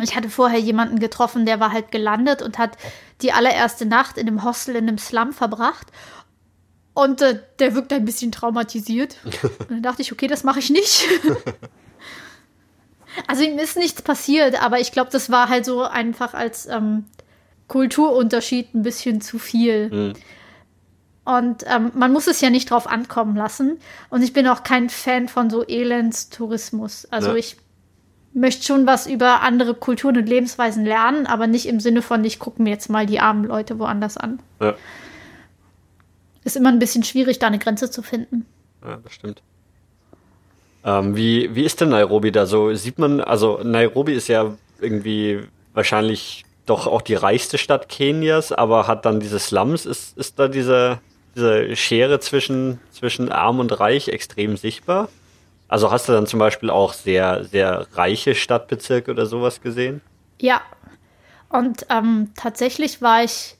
Ich 0.01 0.15
hatte 0.15 0.29
vorher 0.29 0.59
jemanden 0.59 0.99
getroffen, 0.99 1.45
der 1.45 1.59
war 1.59 1.71
halt 1.71 1.91
gelandet 1.91 2.41
und 2.41 2.57
hat 2.57 2.77
die 3.21 3.31
allererste 3.31 3.85
Nacht 3.85 4.17
in 4.17 4.27
einem 4.27 4.43
Hostel 4.43 4.75
in 4.75 4.87
einem 4.87 4.97
Slum 4.97 5.33
verbracht. 5.33 5.87
Und 6.93 7.21
äh, 7.21 7.39
der 7.59 7.75
wirkt 7.75 7.93
ein 7.93 8.05
bisschen 8.05 8.31
traumatisiert. 8.31 9.15
Und 9.59 9.71
dann 9.71 9.81
dachte 9.81 10.01
ich, 10.01 10.11
okay, 10.11 10.27
das 10.27 10.43
mache 10.43 10.59
ich 10.59 10.69
nicht. 10.69 11.07
also 13.27 13.43
ihm 13.43 13.57
ist 13.59 13.77
nichts 13.77 14.01
passiert, 14.01 14.61
aber 14.61 14.79
ich 14.79 14.91
glaube, 14.91 15.09
das 15.09 15.31
war 15.31 15.47
halt 15.47 15.63
so 15.63 15.83
einfach 15.83 16.33
als 16.33 16.65
ähm, 16.65 17.05
Kulturunterschied 17.69 18.73
ein 18.73 18.81
bisschen 18.81 19.21
zu 19.21 19.39
viel. 19.39 19.89
Mhm. 19.89 20.13
Und 21.37 21.63
ähm, 21.67 21.91
man 21.95 22.11
muss 22.11 22.27
es 22.27 22.41
ja 22.41 22.49
nicht 22.49 22.69
drauf 22.69 22.87
ankommen 22.87 23.35
lassen. 23.35 23.79
Und 24.09 24.21
ich 24.21 24.33
bin 24.33 24.47
auch 24.47 24.63
kein 24.63 24.89
Fan 24.89 25.27
von 25.27 25.49
so 25.49 25.63
Elendstourismus. 25.65 27.07
Also 27.11 27.29
ja. 27.29 27.35
ich 27.35 27.57
möchte 28.33 28.65
schon 28.65 28.85
was 28.87 29.07
über 29.07 29.41
andere 29.41 29.73
Kulturen 29.73 30.17
und 30.17 30.27
Lebensweisen 30.27 30.85
lernen, 30.85 31.27
aber 31.27 31.47
nicht 31.47 31.67
im 31.67 31.79
Sinne 31.79 32.01
von, 32.01 32.23
ich 32.23 32.39
gucke 32.39 32.61
mir 32.61 32.69
jetzt 32.69 32.89
mal 32.89 33.05
die 33.05 33.19
armen 33.19 33.45
Leute 33.45 33.79
woanders 33.79 34.17
an. 34.17 34.39
Ja. 34.59 34.75
Ist 36.43 36.55
immer 36.55 36.69
ein 36.69 36.79
bisschen 36.79 37.03
schwierig, 37.03 37.39
da 37.39 37.47
eine 37.47 37.59
Grenze 37.59 37.91
zu 37.91 38.01
finden. 38.01 38.45
Ja, 38.83 38.97
das 39.03 39.13
stimmt. 39.13 39.41
Ähm, 40.83 41.15
wie, 41.15 41.53
wie 41.55 41.63
ist 41.63 41.79
denn 41.81 41.89
Nairobi 41.89 42.31
da 42.31 42.45
so? 42.45 42.73
Sieht 42.73 42.97
man, 42.97 43.21
also 43.21 43.59
Nairobi 43.63 44.13
ist 44.13 44.27
ja 44.27 44.55
irgendwie 44.79 45.41
wahrscheinlich 45.73 46.43
doch 46.65 46.87
auch 46.87 47.01
die 47.01 47.15
reichste 47.15 47.57
Stadt 47.57 47.89
Kenias, 47.89 48.51
aber 48.51 48.87
hat 48.87 49.05
dann 49.05 49.19
diese 49.19 49.39
Slums. 49.39 49.85
Ist, 49.85 50.17
ist 50.17 50.39
da 50.39 50.47
diese, 50.47 50.99
diese 51.35 51.75
Schere 51.75 52.19
zwischen, 52.19 52.79
zwischen 52.91 53.31
arm 53.31 53.59
und 53.59 53.79
reich 53.79 54.07
extrem 54.09 54.57
sichtbar? 54.57 55.09
Also 55.67 55.91
hast 55.91 56.09
du 56.09 56.11
dann 56.11 56.27
zum 56.27 56.39
Beispiel 56.39 56.69
auch 56.69 56.93
sehr, 56.93 57.45
sehr 57.45 57.87
reiche 57.93 58.35
Stadtbezirke 58.35 59.11
oder 59.11 59.25
sowas 59.25 59.61
gesehen? 59.61 60.01
Ja. 60.39 60.61
Und 61.49 61.85
ähm, 61.89 62.29
tatsächlich 62.35 63.01
war 63.01 63.23
ich, 63.23 63.55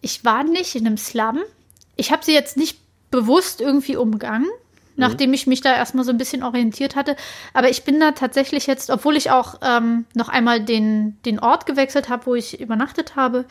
ich 0.00 0.24
war 0.24 0.44
nicht 0.44 0.74
in 0.74 0.86
einem 0.86 0.96
Slum. 0.96 1.38
Ich 1.96 2.10
habe 2.12 2.24
sie 2.24 2.34
jetzt 2.34 2.56
nicht 2.56 2.78
bewusst 3.10 3.60
irgendwie 3.60 3.96
umgangen, 3.96 4.48
Mhm. 4.96 5.00
nachdem 5.02 5.32
ich 5.34 5.46
mich 5.46 5.60
da 5.60 5.74
erstmal 5.74 6.04
so 6.04 6.10
ein 6.10 6.18
bisschen 6.18 6.42
orientiert 6.42 6.96
hatte. 6.96 7.16
Aber 7.52 7.68
ich 7.68 7.84
bin 7.84 8.00
da 8.00 8.12
tatsächlich 8.12 8.66
jetzt, 8.66 8.90
obwohl 8.90 9.16
ich 9.16 9.30
auch 9.30 9.56
ähm, 9.62 10.06
noch 10.14 10.28
einmal 10.28 10.60
den, 10.60 11.18
den 11.24 11.38
Ort 11.38 11.66
gewechselt 11.66 12.08
habe, 12.08 12.26
wo 12.26 12.34
ich 12.34 12.60
übernachtet 12.60 13.14
habe, 13.16 13.44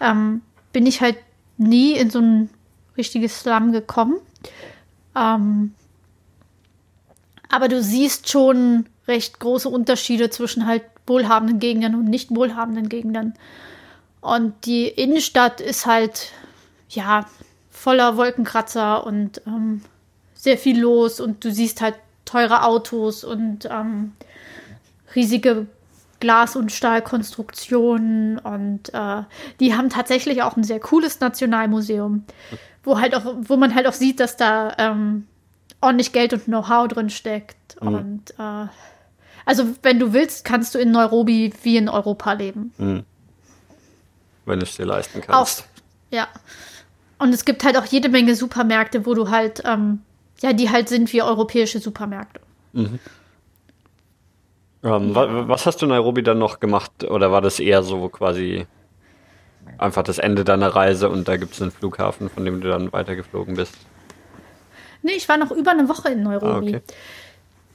ähm, 0.00 0.42
bin 0.72 0.86
ich 0.86 1.00
halt 1.00 1.16
nie 1.56 1.92
in 1.92 2.10
so 2.10 2.18
ein 2.20 2.50
richtiges 2.98 3.40
Slum 3.40 3.72
gekommen. 3.72 4.16
Ähm, 5.16 5.74
aber 7.48 7.68
du 7.68 7.82
siehst 7.82 8.28
schon 8.28 8.86
recht 9.06 9.40
große 9.40 9.68
Unterschiede 9.68 10.28
zwischen 10.30 10.66
halt 10.66 10.82
wohlhabenden 11.06 11.58
Gegenden 11.58 11.94
und 11.94 12.04
nicht 12.04 12.34
wohlhabenden 12.34 12.88
Gegenden. 12.88 13.34
Und 14.20 14.66
die 14.66 14.88
Innenstadt 14.88 15.60
ist 15.60 15.86
halt, 15.86 16.32
ja, 16.90 17.26
voller 17.70 18.16
Wolkenkratzer 18.16 19.06
und 19.06 19.40
ähm, 19.46 19.82
sehr 20.34 20.58
viel 20.58 20.80
los 20.80 21.20
und 21.20 21.44
du 21.44 21.52
siehst 21.52 21.80
halt 21.80 21.94
teure 22.24 22.64
Autos 22.64 23.24
und 23.24 23.68
ähm, 23.70 24.12
riesige 25.14 25.66
Glas- 26.20 26.56
und 26.56 26.72
Stahlkonstruktionen 26.72 28.38
und 28.38 28.92
äh, 28.92 29.22
die 29.60 29.74
haben 29.74 29.88
tatsächlich 29.88 30.42
auch 30.42 30.56
ein 30.56 30.64
sehr 30.64 30.80
cooles 30.80 31.20
Nationalmuseum, 31.20 32.24
wo 32.82 33.00
halt 33.00 33.14
auch, 33.14 33.34
wo 33.40 33.56
man 33.56 33.74
halt 33.74 33.86
auch 33.86 33.92
sieht, 33.92 34.20
dass 34.20 34.36
da 34.36 34.74
ähm, 34.78 35.26
ordentlich 35.80 36.12
Geld 36.12 36.32
und 36.32 36.44
Know-how 36.44 36.88
drin 36.88 37.10
steckt. 37.10 37.80
Mhm. 37.80 37.94
Und 37.94 38.30
äh, 38.38 38.68
also 39.44 39.64
wenn 39.82 39.98
du 39.98 40.12
willst, 40.12 40.44
kannst 40.44 40.74
du 40.74 40.78
in 40.78 40.90
Nairobi 40.90 41.52
wie 41.62 41.76
in 41.76 41.88
Europa 41.88 42.32
leben. 42.32 42.72
Mhm. 42.78 43.04
Wenn 44.46 44.60
du 44.60 44.64
es 44.64 44.76
dir 44.76 44.86
leisten 44.86 45.20
kannst. 45.20 45.60
Auch, 45.60 45.64
ja. 46.10 46.28
Und 47.18 47.32
es 47.32 47.44
gibt 47.44 47.64
halt 47.64 47.76
auch 47.76 47.84
jede 47.84 48.08
Menge 48.08 48.34
Supermärkte, 48.34 49.04
wo 49.04 49.14
du 49.14 49.30
halt 49.30 49.62
ähm, 49.64 50.00
ja, 50.40 50.52
die 50.52 50.70
halt 50.70 50.88
sind 50.88 51.12
wie 51.12 51.22
europäische 51.22 51.80
Supermärkte. 51.80 52.40
Mhm. 52.72 52.98
Ähm, 54.84 55.14
wa 55.14 55.48
was 55.48 55.66
hast 55.66 55.80
du 55.80 55.86
in 55.86 55.90
Nairobi 55.90 56.22
dann 56.22 56.38
noch 56.38 56.60
gemacht? 56.60 57.04
Oder 57.04 57.32
war 57.32 57.40
das 57.40 57.58
eher 57.60 57.82
so 57.82 58.08
quasi 58.08 58.66
einfach 59.76 60.02
das 60.02 60.18
Ende 60.18 60.44
deiner 60.44 60.68
Reise 60.68 61.08
und 61.08 61.28
da 61.28 61.36
gibt 61.36 61.54
es 61.54 61.62
einen 61.62 61.70
Flughafen, 61.70 62.30
von 62.30 62.44
dem 62.44 62.60
du 62.60 62.68
dann 62.68 62.92
weitergeflogen 62.92 63.54
bist? 63.56 63.74
Nee, 65.02 65.12
ich 65.12 65.28
war 65.28 65.36
noch 65.36 65.50
über 65.50 65.70
eine 65.70 65.88
Woche 65.88 66.10
in 66.10 66.22
Nairobi. 66.22 66.74
Ah, 66.74 66.78
okay. 66.78 66.82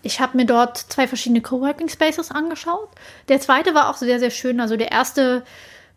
Ich 0.02 0.20
habe 0.20 0.36
mir 0.36 0.46
dort 0.46 0.78
zwei 0.78 1.08
verschiedene 1.08 1.42
Coworking 1.42 1.88
Spaces 1.88 2.30
angeschaut. 2.30 2.90
Der 3.30 3.40
zweite 3.40 3.74
war 3.74 3.90
auch 3.90 3.96
sehr, 3.96 4.20
sehr 4.20 4.32
schön. 4.32 4.60
Also 4.60 4.76
der 4.76 4.92
erste 4.92 5.44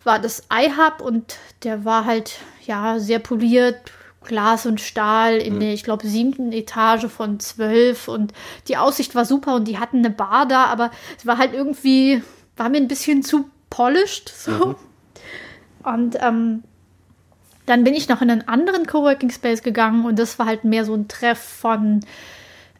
war 0.05 0.21
das 0.21 0.45
iHub 0.53 1.01
und 1.01 1.39
der 1.65 1.85
war 1.85 2.05
halt 2.05 2.39
ja 2.65 3.01
sehr 3.01 3.19
poliert, 3.19 3.91
Glas 4.27 4.67
und 4.67 4.81
Stahl 4.81 5.37
in 5.37 5.55
mhm. 5.55 5.61
der, 5.61 5.73
ich 5.73 5.85
glaube, 5.85 6.07
siebten 6.07 6.53
Etage 6.53 7.07
von 7.07 7.41
zwölf 7.41 8.09
und 8.09 8.33
die 8.69 8.77
Aussicht 8.77 9.15
war 9.15 9.25
super 9.25 9.55
und 9.55 9.67
die 9.67 9.79
hatten 9.79 9.99
eine 9.99 10.11
Bar 10.11 10.47
da, 10.47 10.65
aber 10.67 10.91
es 11.19 11.27
war 11.27 11.39
halt 11.39 11.55
irgendwie, 11.55 12.23
war 12.57 12.69
mir 12.69 12.79
ein 12.79 12.89
bisschen 12.89 13.23
zu 13.23 13.49
polished 13.71 14.29
so. 14.29 14.51
Mhm. 14.51 14.77
Und 15.83 16.17
ähm, 16.21 16.65
dann 17.67 17.85
bin 17.85 17.95
ich 17.95 18.09
noch 18.09 18.23
in 18.23 18.31
einen 18.31 18.49
anderen 18.49 18.87
Coworking 18.87 19.31
Space 19.31 19.63
gegangen 19.63 20.05
und 20.05 20.19
das 20.19 20.39
war 20.39 20.47
halt 20.47 20.65
mehr 20.65 20.85
so 20.85 20.95
ein 20.95 21.09
Treff 21.09 21.39
von 21.39 22.01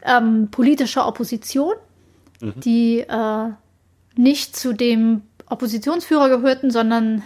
ähm, 0.03 0.49
politischer 0.51 1.07
Opposition, 1.07 1.75
mhm. 2.41 2.59
die 2.61 2.99
äh, 2.99 3.49
nicht 4.15 4.55
zu 4.55 4.73
dem 4.73 5.21
Oppositionsführer 5.49 6.29
gehörten, 6.29 6.71
sondern 6.71 7.23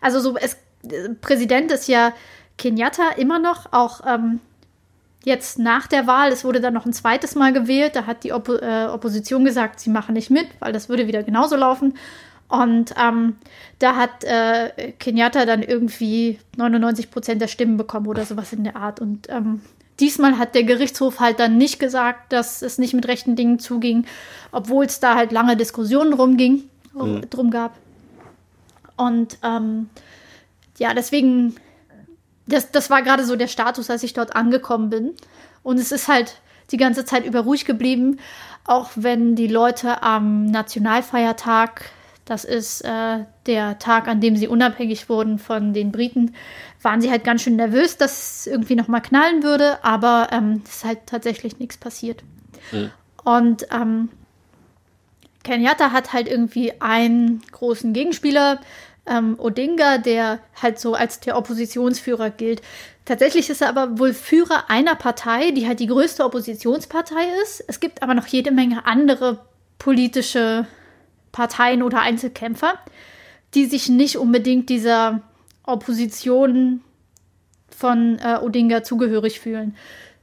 also 0.00 0.20
so 0.20 0.36
es 0.36 0.56
Präsident 1.20 1.72
ist 1.72 1.88
ja 1.88 2.12
Kenyatta 2.58 3.10
immer 3.16 3.38
noch, 3.38 3.72
auch 3.72 4.00
ähm, 4.06 4.40
jetzt 5.24 5.58
nach 5.58 5.86
der 5.86 6.06
Wahl, 6.06 6.30
es 6.30 6.44
wurde 6.44 6.60
dann 6.60 6.72
noch 6.72 6.86
ein 6.86 6.92
zweites 6.92 7.34
Mal 7.34 7.52
gewählt, 7.52 7.96
da 7.96 8.06
hat 8.06 8.24
die 8.24 8.32
Oppo 8.32 8.54
äh, 8.54 8.86
Opposition 8.86 9.44
gesagt, 9.44 9.80
sie 9.80 9.90
machen 9.90 10.14
nicht 10.14 10.30
mit, 10.30 10.46
weil 10.60 10.72
das 10.72 10.88
würde 10.88 11.06
wieder 11.06 11.22
genauso 11.22 11.56
laufen. 11.56 11.94
Und 12.48 12.94
ähm, 13.02 13.36
da 13.80 13.96
hat 13.96 14.22
äh, 14.22 14.92
Kenyatta 15.00 15.46
dann 15.46 15.64
irgendwie 15.64 16.38
99 16.56 17.10
Prozent 17.10 17.42
der 17.42 17.48
Stimmen 17.48 17.76
bekommen 17.76 18.06
oder 18.06 18.24
sowas 18.24 18.52
in 18.52 18.62
der 18.62 18.76
Art. 18.76 19.00
Und 19.00 19.28
ähm, 19.28 19.62
diesmal 19.98 20.38
hat 20.38 20.54
der 20.54 20.62
Gerichtshof 20.62 21.18
halt 21.18 21.40
dann 21.40 21.58
nicht 21.58 21.80
gesagt, 21.80 22.32
dass 22.32 22.62
es 22.62 22.78
nicht 22.78 22.94
mit 22.94 23.08
rechten 23.08 23.34
Dingen 23.34 23.58
zuging, 23.58 24.06
obwohl 24.52 24.84
es 24.84 25.00
da 25.00 25.16
halt 25.16 25.32
lange 25.32 25.56
Diskussionen 25.56 26.12
drum 26.12 26.36
ging, 26.36 26.62
mhm. 26.94 27.28
drum 27.30 27.50
gab. 27.50 27.76
Und 28.96 29.38
ähm, 29.42 29.90
ja, 30.78 30.94
deswegen 30.94 31.56
das, 32.46 32.70
das 32.70 32.90
war 32.90 33.02
gerade 33.02 33.24
so 33.24 33.36
der 33.36 33.48
Status, 33.48 33.90
als 33.90 34.02
ich 34.02 34.12
dort 34.12 34.36
angekommen 34.36 34.90
bin. 34.90 35.14
Und 35.62 35.78
es 35.78 35.92
ist 35.92 36.08
halt 36.08 36.40
die 36.70 36.76
ganze 36.76 37.04
Zeit 37.04 37.24
über 37.24 37.40
ruhig 37.40 37.64
geblieben, 37.64 38.18
auch 38.64 38.90
wenn 38.96 39.36
die 39.36 39.46
Leute 39.46 40.02
am 40.02 40.46
Nationalfeiertag, 40.46 41.90
das 42.24 42.44
ist 42.44 42.82
äh, 42.82 43.24
der 43.46 43.78
Tag, 43.78 44.08
an 44.08 44.20
dem 44.20 44.36
sie 44.36 44.48
unabhängig 44.48 45.08
wurden 45.08 45.38
von 45.38 45.72
den 45.72 45.92
Briten, 45.92 46.34
waren 46.82 47.00
sie 47.00 47.10
halt 47.10 47.22
ganz 47.22 47.42
schön 47.42 47.56
nervös, 47.56 47.96
dass 47.96 48.40
es 48.40 48.46
irgendwie 48.48 48.74
nochmal 48.74 49.02
knallen 49.02 49.44
würde, 49.44 49.84
aber 49.84 50.28
ähm, 50.32 50.62
es 50.64 50.76
ist 50.76 50.84
halt 50.84 51.06
tatsächlich 51.06 51.58
nichts 51.58 51.76
passiert. 51.76 52.22
Mhm. 52.72 52.90
Und 53.24 53.66
ähm, 53.72 54.08
Kenyatta 55.44 55.92
hat 55.92 56.12
halt 56.12 56.26
irgendwie 56.26 56.80
einen 56.80 57.42
großen 57.52 57.92
Gegenspieler, 57.92 58.60
ähm, 59.06 59.38
Odinga, 59.38 59.98
der 59.98 60.40
halt 60.60 60.78
so 60.78 60.94
als 60.94 61.20
der 61.20 61.36
Oppositionsführer 61.36 62.30
gilt. 62.30 62.62
Tatsächlich 63.04 63.48
ist 63.50 63.62
er 63.62 63.68
aber 63.68 63.98
wohl 63.98 64.12
Führer 64.12 64.68
einer 64.68 64.96
Partei, 64.96 65.52
die 65.52 65.66
halt 65.66 65.80
die 65.80 65.86
größte 65.86 66.24
Oppositionspartei 66.24 67.24
ist. 67.42 67.64
Es 67.68 67.80
gibt 67.80 68.02
aber 68.02 68.14
noch 68.14 68.26
jede 68.26 68.50
Menge 68.50 68.84
andere 68.84 69.46
politische 69.78 70.66
Parteien 71.32 71.82
oder 71.82 72.00
Einzelkämpfer, 72.00 72.78
die 73.54 73.66
sich 73.66 73.88
nicht 73.88 74.16
unbedingt 74.16 74.68
dieser 74.68 75.20
Opposition 75.62 76.80
von 77.68 78.18
äh, 78.18 78.38
Odinga 78.38 78.82
zugehörig 78.82 79.38
fühlen, 79.38 79.76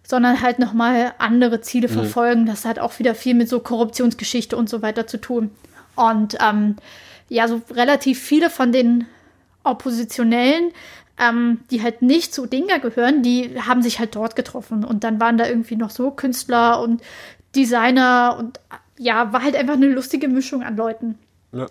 sondern 0.04 0.42
halt 0.42 0.60
nochmal 0.60 1.14
andere 1.20 1.62
Ziele 1.62 1.88
mhm. 1.88 1.94
verfolgen. 1.94 2.46
Das 2.46 2.66
hat 2.66 2.80
auch 2.80 3.00
wieder 3.00 3.16
viel 3.16 3.36
mit 3.36 3.48
so 3.48 3.60
Korruptionsgeschichte 3.60 4.58
und 4.58 4.70
so 4.70 4.82
weiter 4.82 5.08
zu 5.08 5.22
tun. 5.22 5.52
Und 5.96 6.38
ähm, 6.42 6.76
ja, 7.34 7.48
so 7.48 7.62
relativ 7.72 8.22
viele 8.22 8.52
von 8.52 8.72
den 8.72 9.08
Oppositionellen, 9.64 10.72
ähm, 11.20 11.62
die 11.72 11.82
halt 11.82 12.04
nicht 12.04 12.32
zu 12.32 12.46
Dinga 12.46 12.78
gehören, 12.78 13.24
die 13.24 13.60
haben 13.60 13.82
sich 13.82 13.98
halt 13.98 14.16
dort 14.16 14.36
getroffen. 14.36 14.86
Und 14.86 15.04
dann 15.04 15.20
waren 15.20 15.40
da 15.40 15.48
irgendwie 15.48 15.76
noch 15.76 15.90
so 15.90 16.12
Künstler 16.12 16.80
und 16.80 17.02
Designer 17.56 18.36
und 18.38 18.60
ja, 19.00 19.34
war 19.34 19.42
halt 19.42 19.56
einfach 19.56 19.74
eine 19.74 19.88
lustige 19.88 20.28
Mischung 20.28 20.62
an 20.62 20.78
Leuten. 20.78 21.18
Ja. 21.52 21.66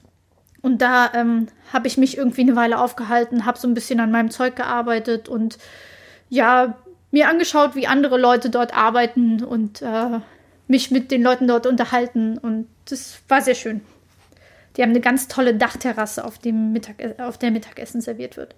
Und 0.63 0.83
da 0.83 1.13
ähm, 1.15 1.47
habe 1.73 1.87
ich 1.87 1.97
mich 1.97 2.19
irgendwie 2.19 2.41
eine 2.41 2.57
Weile 2.57 2.81
aufgehalten, 2.81 3.47
habe 3.47 3.59
so 3.59 3.69
ein 3.69 3.75
bisschen 3.75 4.01
an 4.01 4.11
meinem 4.11 4.33
Zeug 4.33 4.57
gearbeitet 4.57 5.29
und 5.29 5.59
ja, 6.29 6.77
mir 7.13 7.29
angeschaut, 7.29 7.77
wie 7.77 7.87
andere 7.87 8.19
Leute 8.19 8.51
dort 8.51 8.77
arbeiten 8.77 9.45
und 9.45 9.81
äh, 9.83 10.19
mich 10.67 10.91
mit 10.91 11.13
den 11.13 11.23
Leuten 11.23 11.47
dort 11.47 11.69
unterhalten. 11.69 12.37
Und 12.37 12.67
das 12.87 13.21
war 13.29 13.43
sehr 13.43 13.55
schön. 13.55 13.81
Die 14.77 14.83
haben 14.83 14.91
eine 14.91 15.01
ganz 15.01 15.29
tolle 15.29 15.55
Dachterrasse, 15.55 16.25
auf, 16.25 16.39
dem 16.39 16.73
Mittag, 16.73 16.97
auf 17.21 17.39
der 17.39 17.51
Mittagessen 17.51 18.01
serviert 18.01 18.37
wird. 18.37 18.55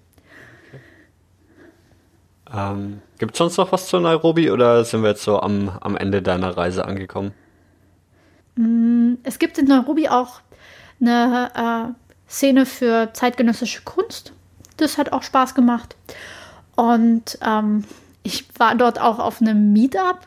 Ähm, 2.52 3.00
Gibt 3.18 3.32
es 3.32 3.38
sonst 3.38 3.56
noch 3.56 3.72
was 3.72 3.88
zu 3.88 3.98
Nairobi 3.98 4.50
oder 4.50 4.84
sind 4.84 5.02
wir 5.02 5.10
jetzt 5.10 5.24
so 5.24 5.40
am, 5.40 5.70
am 5.80 5.96
Ende 5.96 6.22
deiner 6.22 6.56
Reise 6.56 6.84
angekommen? 6.84 7.32
Mm, 8.56 9.14
es 9.22 9.38
gibt 9.38 9.58
in 9.58 9.66
Nairobi 9.66 10.08
auch 10.08 10.40
eine 11.00 11.50
äh, 11.54 12.30
Szene 12.30 12.66
für 12.66 13.12
zeitgenössische 13.12 13.82
Kunst. 13.82 14.32
Das 14.76 14.98
hat 14.98 15.12
auch 15.12 15.22
Spaß 15.22 15.54
gemacht. 15.54 15.96
Und 16.76 17.38
ähm, 17.42 17.84
ich 18.22 18.46
war 18.58 18.74
dort 18.74 19.00
auch 19.00 19.18
auf 19.18 19.40
einem 19.40 19.72
Meetup. 19.72 20.20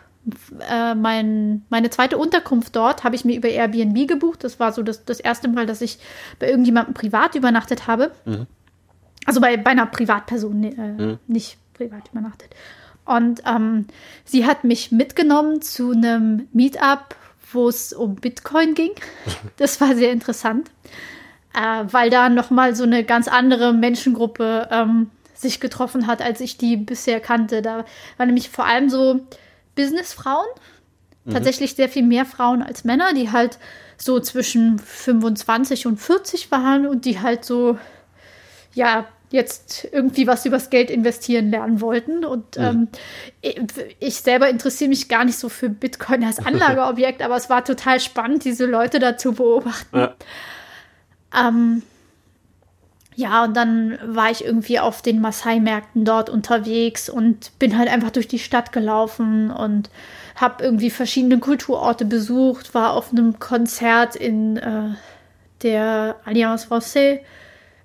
Äh, 0.70 0.95
mein, 0.95 1.66
meine 1.70 1.90
zweite 1.90 2.18
Unterkunft 2.18 2.76
dort 2.76 3.04
habe 3.04 3.16
ich 3.16 3.24
mir 3.24 3.38
über 3.38 3.49
Airbnb 3.49 4.08
gebucht. 4.08 4.44
Das 4.44 4.60
war 4.60 4.74
so 4.74 4.84
das, 4.84 5.06
das 5.06 5.20
erste 5.20 5.48
Mal, 5.48 5.66
dass 5.66 5.82
ich 5.82 5.99
bei 6.40 6.49
irgendjemandem 6.49 6.94
privat 6.94 7.36
übernachtet 7.36 7.88
habe. 7.88 8.12
Mhm. 8.26 8.48
Also 9.26 9.41
bei, 9.41 9.58
bei 9.58 9.72
einer 9.72 9.86
Privatperson, 9.86 10.64
äh, 10.64 10.91
mhm. 10.91 11.20
nicht 11.28 11.58
privat 11.74 12.10
übernachtet. 12.12 12.49
Und 13.06 13.41
ähm, 13.45 13.88
sie 14.26 14.45
hat 14.45 14.64
mich 14.64 14.91
mitgenommen 14.91 15.62
zu 15.62 15.91
einem 15.91 16.48
Meetup, 16.52 17.16
wo 17.54 17.70
es 17.70 17.94
um 17.94 18.16
Bitcoin 18.16 18.74
ging. 18.74 18.91
Das 19.58 19.80
war 19.80 19.95
sehr 19.95 20.12
interessant, 20.12 20.70
äh, 21.54 21.86
weil 21.91 22.10
da 22.10 22.30
nochmal 22.30 22.76
so 22.76 22.84
eine 22.84 23.04
ganz 23.04 23.28
andere 23.28 23.74
Menschengruppe 23.74 24.68
ähm, 24.72 25.10
sich 25.34 25.60
getroffen 25.60 26.08
hat, 26.08 26.22
als 26.22 26.41
ich 26.41 26.58
die 26.58 26.76
bisher 26.76 27.20
kannte. 27.20 27.62
Da 27.62 27.86
waren 28.18 28.28
nämlich 28.28 28.49
vor 28.49 28.66
allem 28.66 28.90
so 28.90 29.22
Businessfrauen, 29.78 30.48
mhm. 31.24 31.32
tatsächlich 31.32 31.76
sehr 31.76 31.88
viel 31.88 32.04
mehr 32.04 32.26
Frauen 32.26 32.62
als 32.62 32.84
Männer, 32.84 33.14
die 33.14 33.32
halt 33.32 33.58
so 33.98 34.20
zwischen 34.20 34.78
25 34.78 35.88
und 35.88 35.98
40 35.98 36.52
waren 36.52 36.86
und 36.86 37.06
die 37.06 37.22
halt 37.22 37.45
so, 37.45 37.78
ja, 38.74 39.08
jetzt 39.30 39.88
irgendwie 39.91 40.28
was 40.28 40.45
übers 40.45 40.70
Geld 40.70 40.90
investieren 40.90 41.49
lernen 41.49 41.82
wollten. 41.82 42.24
Und 42.24 42.58
mhm. 42.58 42.90
ähm, 43.41 43.68
ich 43.99 44.18
selber 44.18 44.49
interessiere 44.49 44.90
mich 44.90 45.10
gar 45.10 45.26
nicht 45.26 45.38
so 45.38 45.49
für 45.49 45.70
Bitcoin 45.70 46.24
als 46.24 46.40
Anlageobjekt, 46.45 47.22
aber 47.22 47.36
es 47.36 47.49
war 47.49 47.64
total 47.64 47.99
spannend, 47.99 48.45
diese 48.45 48.66
Leute 48.66 48.99
da 48.99 49.18
zu 49.18 49.34
beobachten. 49.34 49.98
Ja. 49.98 50.16
Ähm, 51.36 51.84
ja, 53.18 53.45
und 53.45 53.57
dann 53.57 53.98
war 54.06 54.30
ich 54.30 54.45
irgendwie 54.45 54.80
auf 54.80 55.02
den 55.02 55.22
Maasai-Märkten 55.22 56.06
dort 56.06 56.30
unterwegs 56.30 57.10
und 57.10 57.52
bin 57.57 57.76
halt 57.76 57.89
einfach 57.89 58.11
durch 58.11 58.27
die 58.27 58.38
Stadt 58.38 58.72
gelaufen 58.72 59.49
und 59.49 59.89
habe 60.35 60.64
irgendwie 60.64 60.91
verschiedene 60.91 61.39
Kulturorte 61.39 62.06
besucht, 62.06 62.76
war 62.76 62.94
auf 62.94 63.11
einem 63.11 63.39
Konzert 63.39 64.15
in 64.15 64.57
äh, 64.57 64.89
der 65.64 66.18
Alliance 66.26 66.68
Française, 66.68 67.22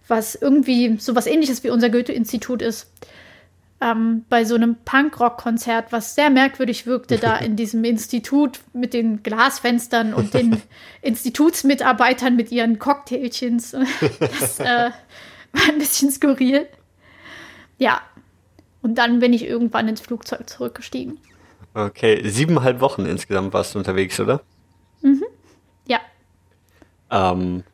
was 0.06 0.34
irgendwie 0.34 0.98
so 0.98 1.16
was 1.16 1.26
ähnliches 1.26 1.64
wie 1.64 1.70
unser 1.70 1.88
Goethe-Institut 1.88 2.60
ist. 2.60 2.90
Ähm, 3.82 4.24
bei 4.28 4.44
so 4.44 4.54
einem 4.54 4.76
Punkrock-Konzert, 4.84 5.90
was 5.90 6.14
sehr 6.14 6.30
merkwürdig 6.30 6.86
wirkte, 6.86 7.18
da 7.18 7.36
in 7.38 7.56
diesem 7.56 7.82
Institut 7.82 8.60
mit 8.72 8.94
den 8.94 9.24
Glasfenstern 9.24 10.14
und 10.14 10.34
den 10.34 10.62
Institutsmitarbeitern 11.02 12.36
mit 12.36 12.52
ihren 12.52 12.78
Cocktailchens. 12.78 13.74
Das 14.20 14.60
äh, 14.60 14.90
war 15.52 15.68
ein 15.68 15.78
bisschen 15.78 16.12
skurril. 16.12 16.68
Ja. 17.78 18.00
Und 18.82 18.98
dann 18.98 19.18
bin 19.18 19.32
ich 19.32 19.44
irgendwann 19.44 19.88
ins 19.88 20.00
Flugzeug 20.00 20.48
zurückgestiegen. 20.48 21.18
Okay, 21.74 22.22
siebeneinhalb 22.28 22.80
Wochen 22.80 23.04
insgesamt 23.04 23.52
warst 23.52 23.74
du 23.74 23.78
unterwegs, 23.78 24.20
oder? 24.20 24.42
Mhm. 25.00 25.24
Ja. 25.86 25.98
Ähm, 27.10 27.64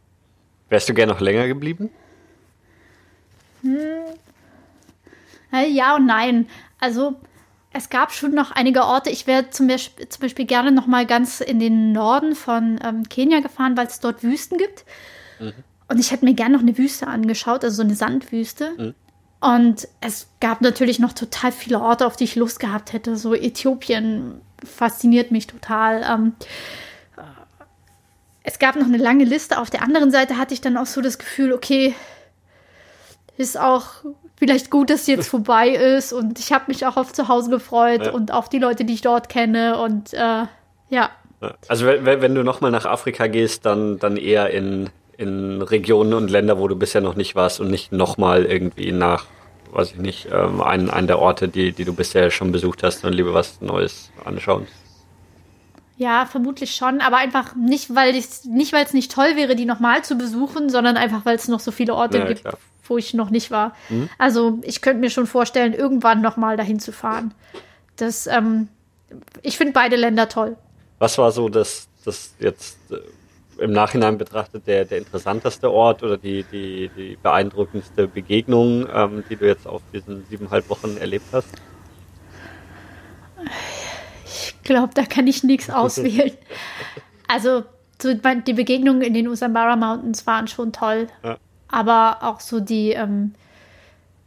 wärst 0.71 0.89
du 0.89 0.95
gern 0.95 1.09
noch 1.11 1.21
länger 1.21 1.47
geblieben? 1.49 1.91
Hm. 3.63 3.77
Ja 5.53 5.97
und 5.97 6.07
nein. 6.07 6.49
Also 6.81 7.17
es 7.73 7.91
gab 7.91 8.13
schon 8.13 8.33
noch 8.33 8.51
einige 8.51 8.85
Orte. 8.85 9.11
Ich 9.11 9.27
wäre 9.27 9.51
zum, 9.51 9.69
zum, 9.69 10.21
Beispiel 10.21 10.47
gerne 10.47 10.73
noch 10.73 10.87
mal 10.87 11.07
ganz 11.07 11.41
in 11.41 11.61
den 11.61 11.93
Norden 11.93 12.35
von 12.35 12.81
ähm, 12.85 13.09
Kenia 13.09 13.41
gefahren, 13.41 13.77
weil 13.77 13.87
es 13.87 14.01
dort 14.01 14.23
Wüsten 14.23 14.59
gibt. 14.59 14.85
Mhm. 15.39 15.53
Und 15.89 15.99
ich 15.99 16.11
hätte 16.11 16.25
mir 16.25 16.35
gerne 16.35 16.55
noch 16.55 16.63
eine 16.63 16.77
Wüste 16.77 17.07
angeschaut, 17.07 17.65
also 17.65 17.77
so 17.77 17.83
eine 17.83 17.95
Sandwüste. 17.95 18.73
Mhm. 18.77 18.95
Und 19.41 19.89
es 20.01 20.29
gab 20.41 20.61
natürlich 20.61 20.99
noch 20.99 21.13
total 21.13 21.53
viele 21.53 21.81
Orte, 21.81 22.07
auf 22.07 22.17
die 22.17 22.25
ich 22.25 22.37
Lust 22.37 22.59
gehabt 22.59 22.93
hätte. 22.93 23.17
So 23.17 23.35
Äthiopien 23.35 24.41
fasziniert 24.65 25.31
mich 25.31 25.47
total. 25.47 26.03
Ähm, 26.03 26.33
es 28.43 28.59
gab 28.59 28.77
noch 28.77 28.87
eine 28.87 28.97
lange 28.97 29.25
Liste. 29.25 29.59
Auf 29.59 29.71
der 29.71 29.83
anderen 29.83 30.11
Seite 30.11 30.39
hatte 30.39 30.55
ich 30.55 30.61
dann 30.61 30.77
auch 30.77 30.87
so 30.87 31.01
das 31.01 31.19
Gefühl, 31.19 31.53
okay, 31.53 31.95
ist 33.37 33.59
auch 33.59 34.05
vielleicht 34.39 34.71
gut, 34.71 34.91
dass 34.91 35.07
jetzt 35.07 35.29
vorbei 35.29 35.71
ist. 35.71 36.13
Und 36.13 36.39
ich 36.39 36.53
habe 36.53 36.65
mich 36.69 36.87
auch 36.87 36.97
auf 36.97 37.13
zu 37.13 37.29
Hause 37.29 37.51
gefreut 37.51 38.07
ja. 38.07 38.13
und 38.13 38.33
auf 38.33 38.49
die 38.49 38.59
Leute, 38.59 38.85
die 38.85 38.95
ich 38.95 39.03
dort 39.03 39.29
kenne. 39.29 39.79
Und 39.81 40.15
äh, 40.15 40.45
ja. 40.89 41.11
Also 41.69 41.87
wenn, 41.87 42.05
wenn 42.05 42.35
du 42.35 42.43
nochmal 42.43 42.71
nach 42.71 42.85
Afrika 42.85 43.27
gehst, 43.27 43.65
dann, 43.65 43.99
dann 43.99 44.17
eher 44.17 44.51
in 44.51 44.91
in 45.19 45.61
Regionen 45.61 46.15
und 46.15 46.31
Länder, 46.31 46.59
wo 46.59 46.69
du 46.69 46.77
bisher 46.77 47.01
noch 47.01 47.17
nicht 47.17 47.35
warst 47.35 47.61
und 47.61 47.69
nicht 47.71 47.91
nochmal 47.91 48.45
irgendwie 48.45 48.93
nach, 48.93 49.27
weiß 49.73 49.93
ich 49.93 49.99
nicht, 49.99 50.29
ähm, 50.33 50.63
einen, 50.63 50.89
einen 50.89 51.09
der 51.09 51.19
Orte, 51.19 51.49
die, 51.49 51.73
die 51.73 51.85
du 51.85 51.93
bisher 51.93 52.31
schon 52.31 52.53
besucht 52.53 52.85
hast 52.85 53.05
und 53.05 53.13
lieber 53.13 53.35
was 53.35 53.61
Neues 53.61 54.13
anschauen? 54.25 54.69
Ja, 55.97 56.27
vermutlich 56.27 56.77
schon, 56.77 57.01
aber 57.01 57.17
einfach 57.17 57.57
nicht, 57.57 57.93
weil 57.97 58.15
es 58.15 58.45
nicht, 58.45 58.73
weil 58.73 58.85
es 58.85 58.95
nicht 58.95 59.11
toll 59.11 59.35
wäre, 59.35 59.57
die 59.57 59.65
nochmal 59.65 60.05
zu 60.05 60.17
besuchen, 60.17 60.71
sondern 60.71 60.97
einfach, 60.97 61.27
weil 61.27 61.35
es 61.35 61.49
noch 61.49 61.59
so 61.59 61.73
viele 61.73 61.95
Orte 61.95 62.19
ja, 62.19 62.27
gibt, 62.27 62.43
klar. 62.43 62.57
Wo 62.89 62.99
ich 62.99 63.15
noch 63.15 63.31
nicht 63.31 63.51
war. 63.51 63.75
Mhm. 63.89 64.09
Also 64.19 64.59
ich 64.63 64.81
könnte 64.81 65.01
mir 65.01 65.11
schon 65.11 65.27
vorstellen, 65.27 65.75
irgendwann 65.75 66.21
nochmal 66.21 66.57
dahin 66.57 66.81
zu 66.81 66.93
fahren. 66.93 67.35
Das, 67.97 68.27
ähm, 68.27 68.69
ich 69.43 69.57
finde 69.57 69.73
beide 69.73 69.97
Länder 69.97 70.29
toll. 70.29 70.57
Was 70.99 71.19
war 71.19 71.33
so 71.33 71.49
das, 71.49 71.89
das 72.05 72.35
jetzt 72.39 72.79
äh, 72.91 72.97
im 73.63 73.73
Nachhinein 73.73 74.19
betrachtet 74.19 74.67
der, 74.67 74.85
der 74.85 74.99
interessanteste 74.99 75.71
Ort 75.71 76.03
oder 76.03 76.17
die, 76.17 76.45
die, 76.45 76.91
die 76.97 77.19
beeindruckendste 77.23 78.07
Begegnung, 78.07 78.87
ähm, 78.93 79.25
die 79.29 79.37
du 79.37 79.47
jetzt 79.47 79.67
auf 79.67 79.83
diesen 79.93 80.25
siebeneinhalb 80.27 80.69
Wochen 80.71 80.97
erlebt 80.97 81.27
hast? 81.33 81.49
Ich 84.25 84.55
glaube, 84.63 84.95
da 84.95 85.05
kann 85.05 85.27
ich 85.27 85.43
nichts 85.43 85.71
auswählen. 85.71 86.33
also 87.27 87.65
so, 88.01 88.15
die 88.15 88.53
Begegnungen 88.53 89.03
in 89.03 89.15
den 89.15 89.27
Usambara 89.27 89.75
Mountains 89.75 90.27
waren 90.27 90.47
schon 90.47 90.73
toll. 90.73 91.09
Ja. 91.25 91.37
Aber 91.71 92.19
auch 92.23 92.41
so 92.41 92.61
die, 92.61 92.93
ähm, 92.93 93.35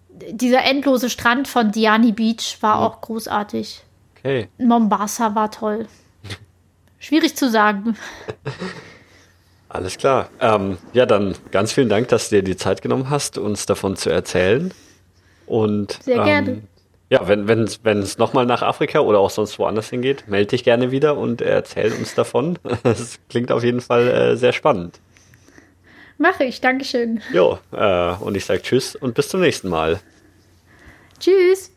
dieser 0.10 0.64
endlose 0.64 1.10
Strand 1.10 1.48
von 1.48 1.72
Diani 1.72 2.12
Beach 2.12 2.58
war 2.62 2.80
ja. 2.80 2.88
auch 2.88 3.02
großartig. 3.02 3.84
Okay. 4.18 4.50
Mombasa 4.58 5.34
war 5.34 5.50
toll. 5.50 5.88
Schwierig 7.00 7.36
zu 7.36 7.50
sagen. 7.50 7.98
Alles 9.70 9.98
klar. 9.98 10.30
Ähm, 10.40 10.78
ja, 10.94 11.06
dann 11.06 11.36
ganz 11.52 11.74
vielen 11.74 11.90
Dank, 11.90 12.10
dass 12.10 12.30
du 12.30 12.36
dir 12.36 12.44
die 12.44 12.58
Zeit 12.58 12.82
genommen 12.82 13.10
hast, 13.10 13.38
uns 13.38 13.66
davon 13.66 13.96
zu 13.96 14.10
erzählen. 14.10 14.74
Und 15.48 16.00
sehr 16.04 16.18
ähm, 16.18 16.24
gerne. 16.24 16.62
Ja, 17.10 17.28
wenn 17.28 17.64
es 17.64 17.84
wenn, 17.84 18.06
nochmal 18.18 18.46
nach 18.46 18.62
Afrika 18.62 19.00
oder 19.00 19.20
auch 19.20 19.30
sonst 19.30 19.60
woanders 19.60 19.90
hingeht, 19.90 20.30
melde 20.30 20.52
dich 20.52 20.64
gerne 20.64 20.92
wieder 20.92 21.18
und 21.18 21.42
erzähl 21.42 21.92
uns 21.92 22.16
davon. 22.16 22.58
Das 22.84 23.20
klingt 23.28 23.52
auf 23.52 23.64
jeden 23.64 23.82
Fall 23.82 24.08
äh, 24.08 24.38
sehr 24.38 24.54
spannend. 24.54 25.00
Mache 26.22 26.44
ich, 26.44 26.62
Dankeschön. 26.62 27.22
Jo, 27.34 27.58
äh, 27.72 28.14
und 28.14 28.38
ich 28.38 28.46
sage 28.46 28.62
Tschüss 28.62 28.96
und 28.96 29.16
bis 29.16 29.28
zum 29.28 29.42
nächsten 29.42 29.70
Mal. 29.70 30.00
Tschüss. 31.20 31.70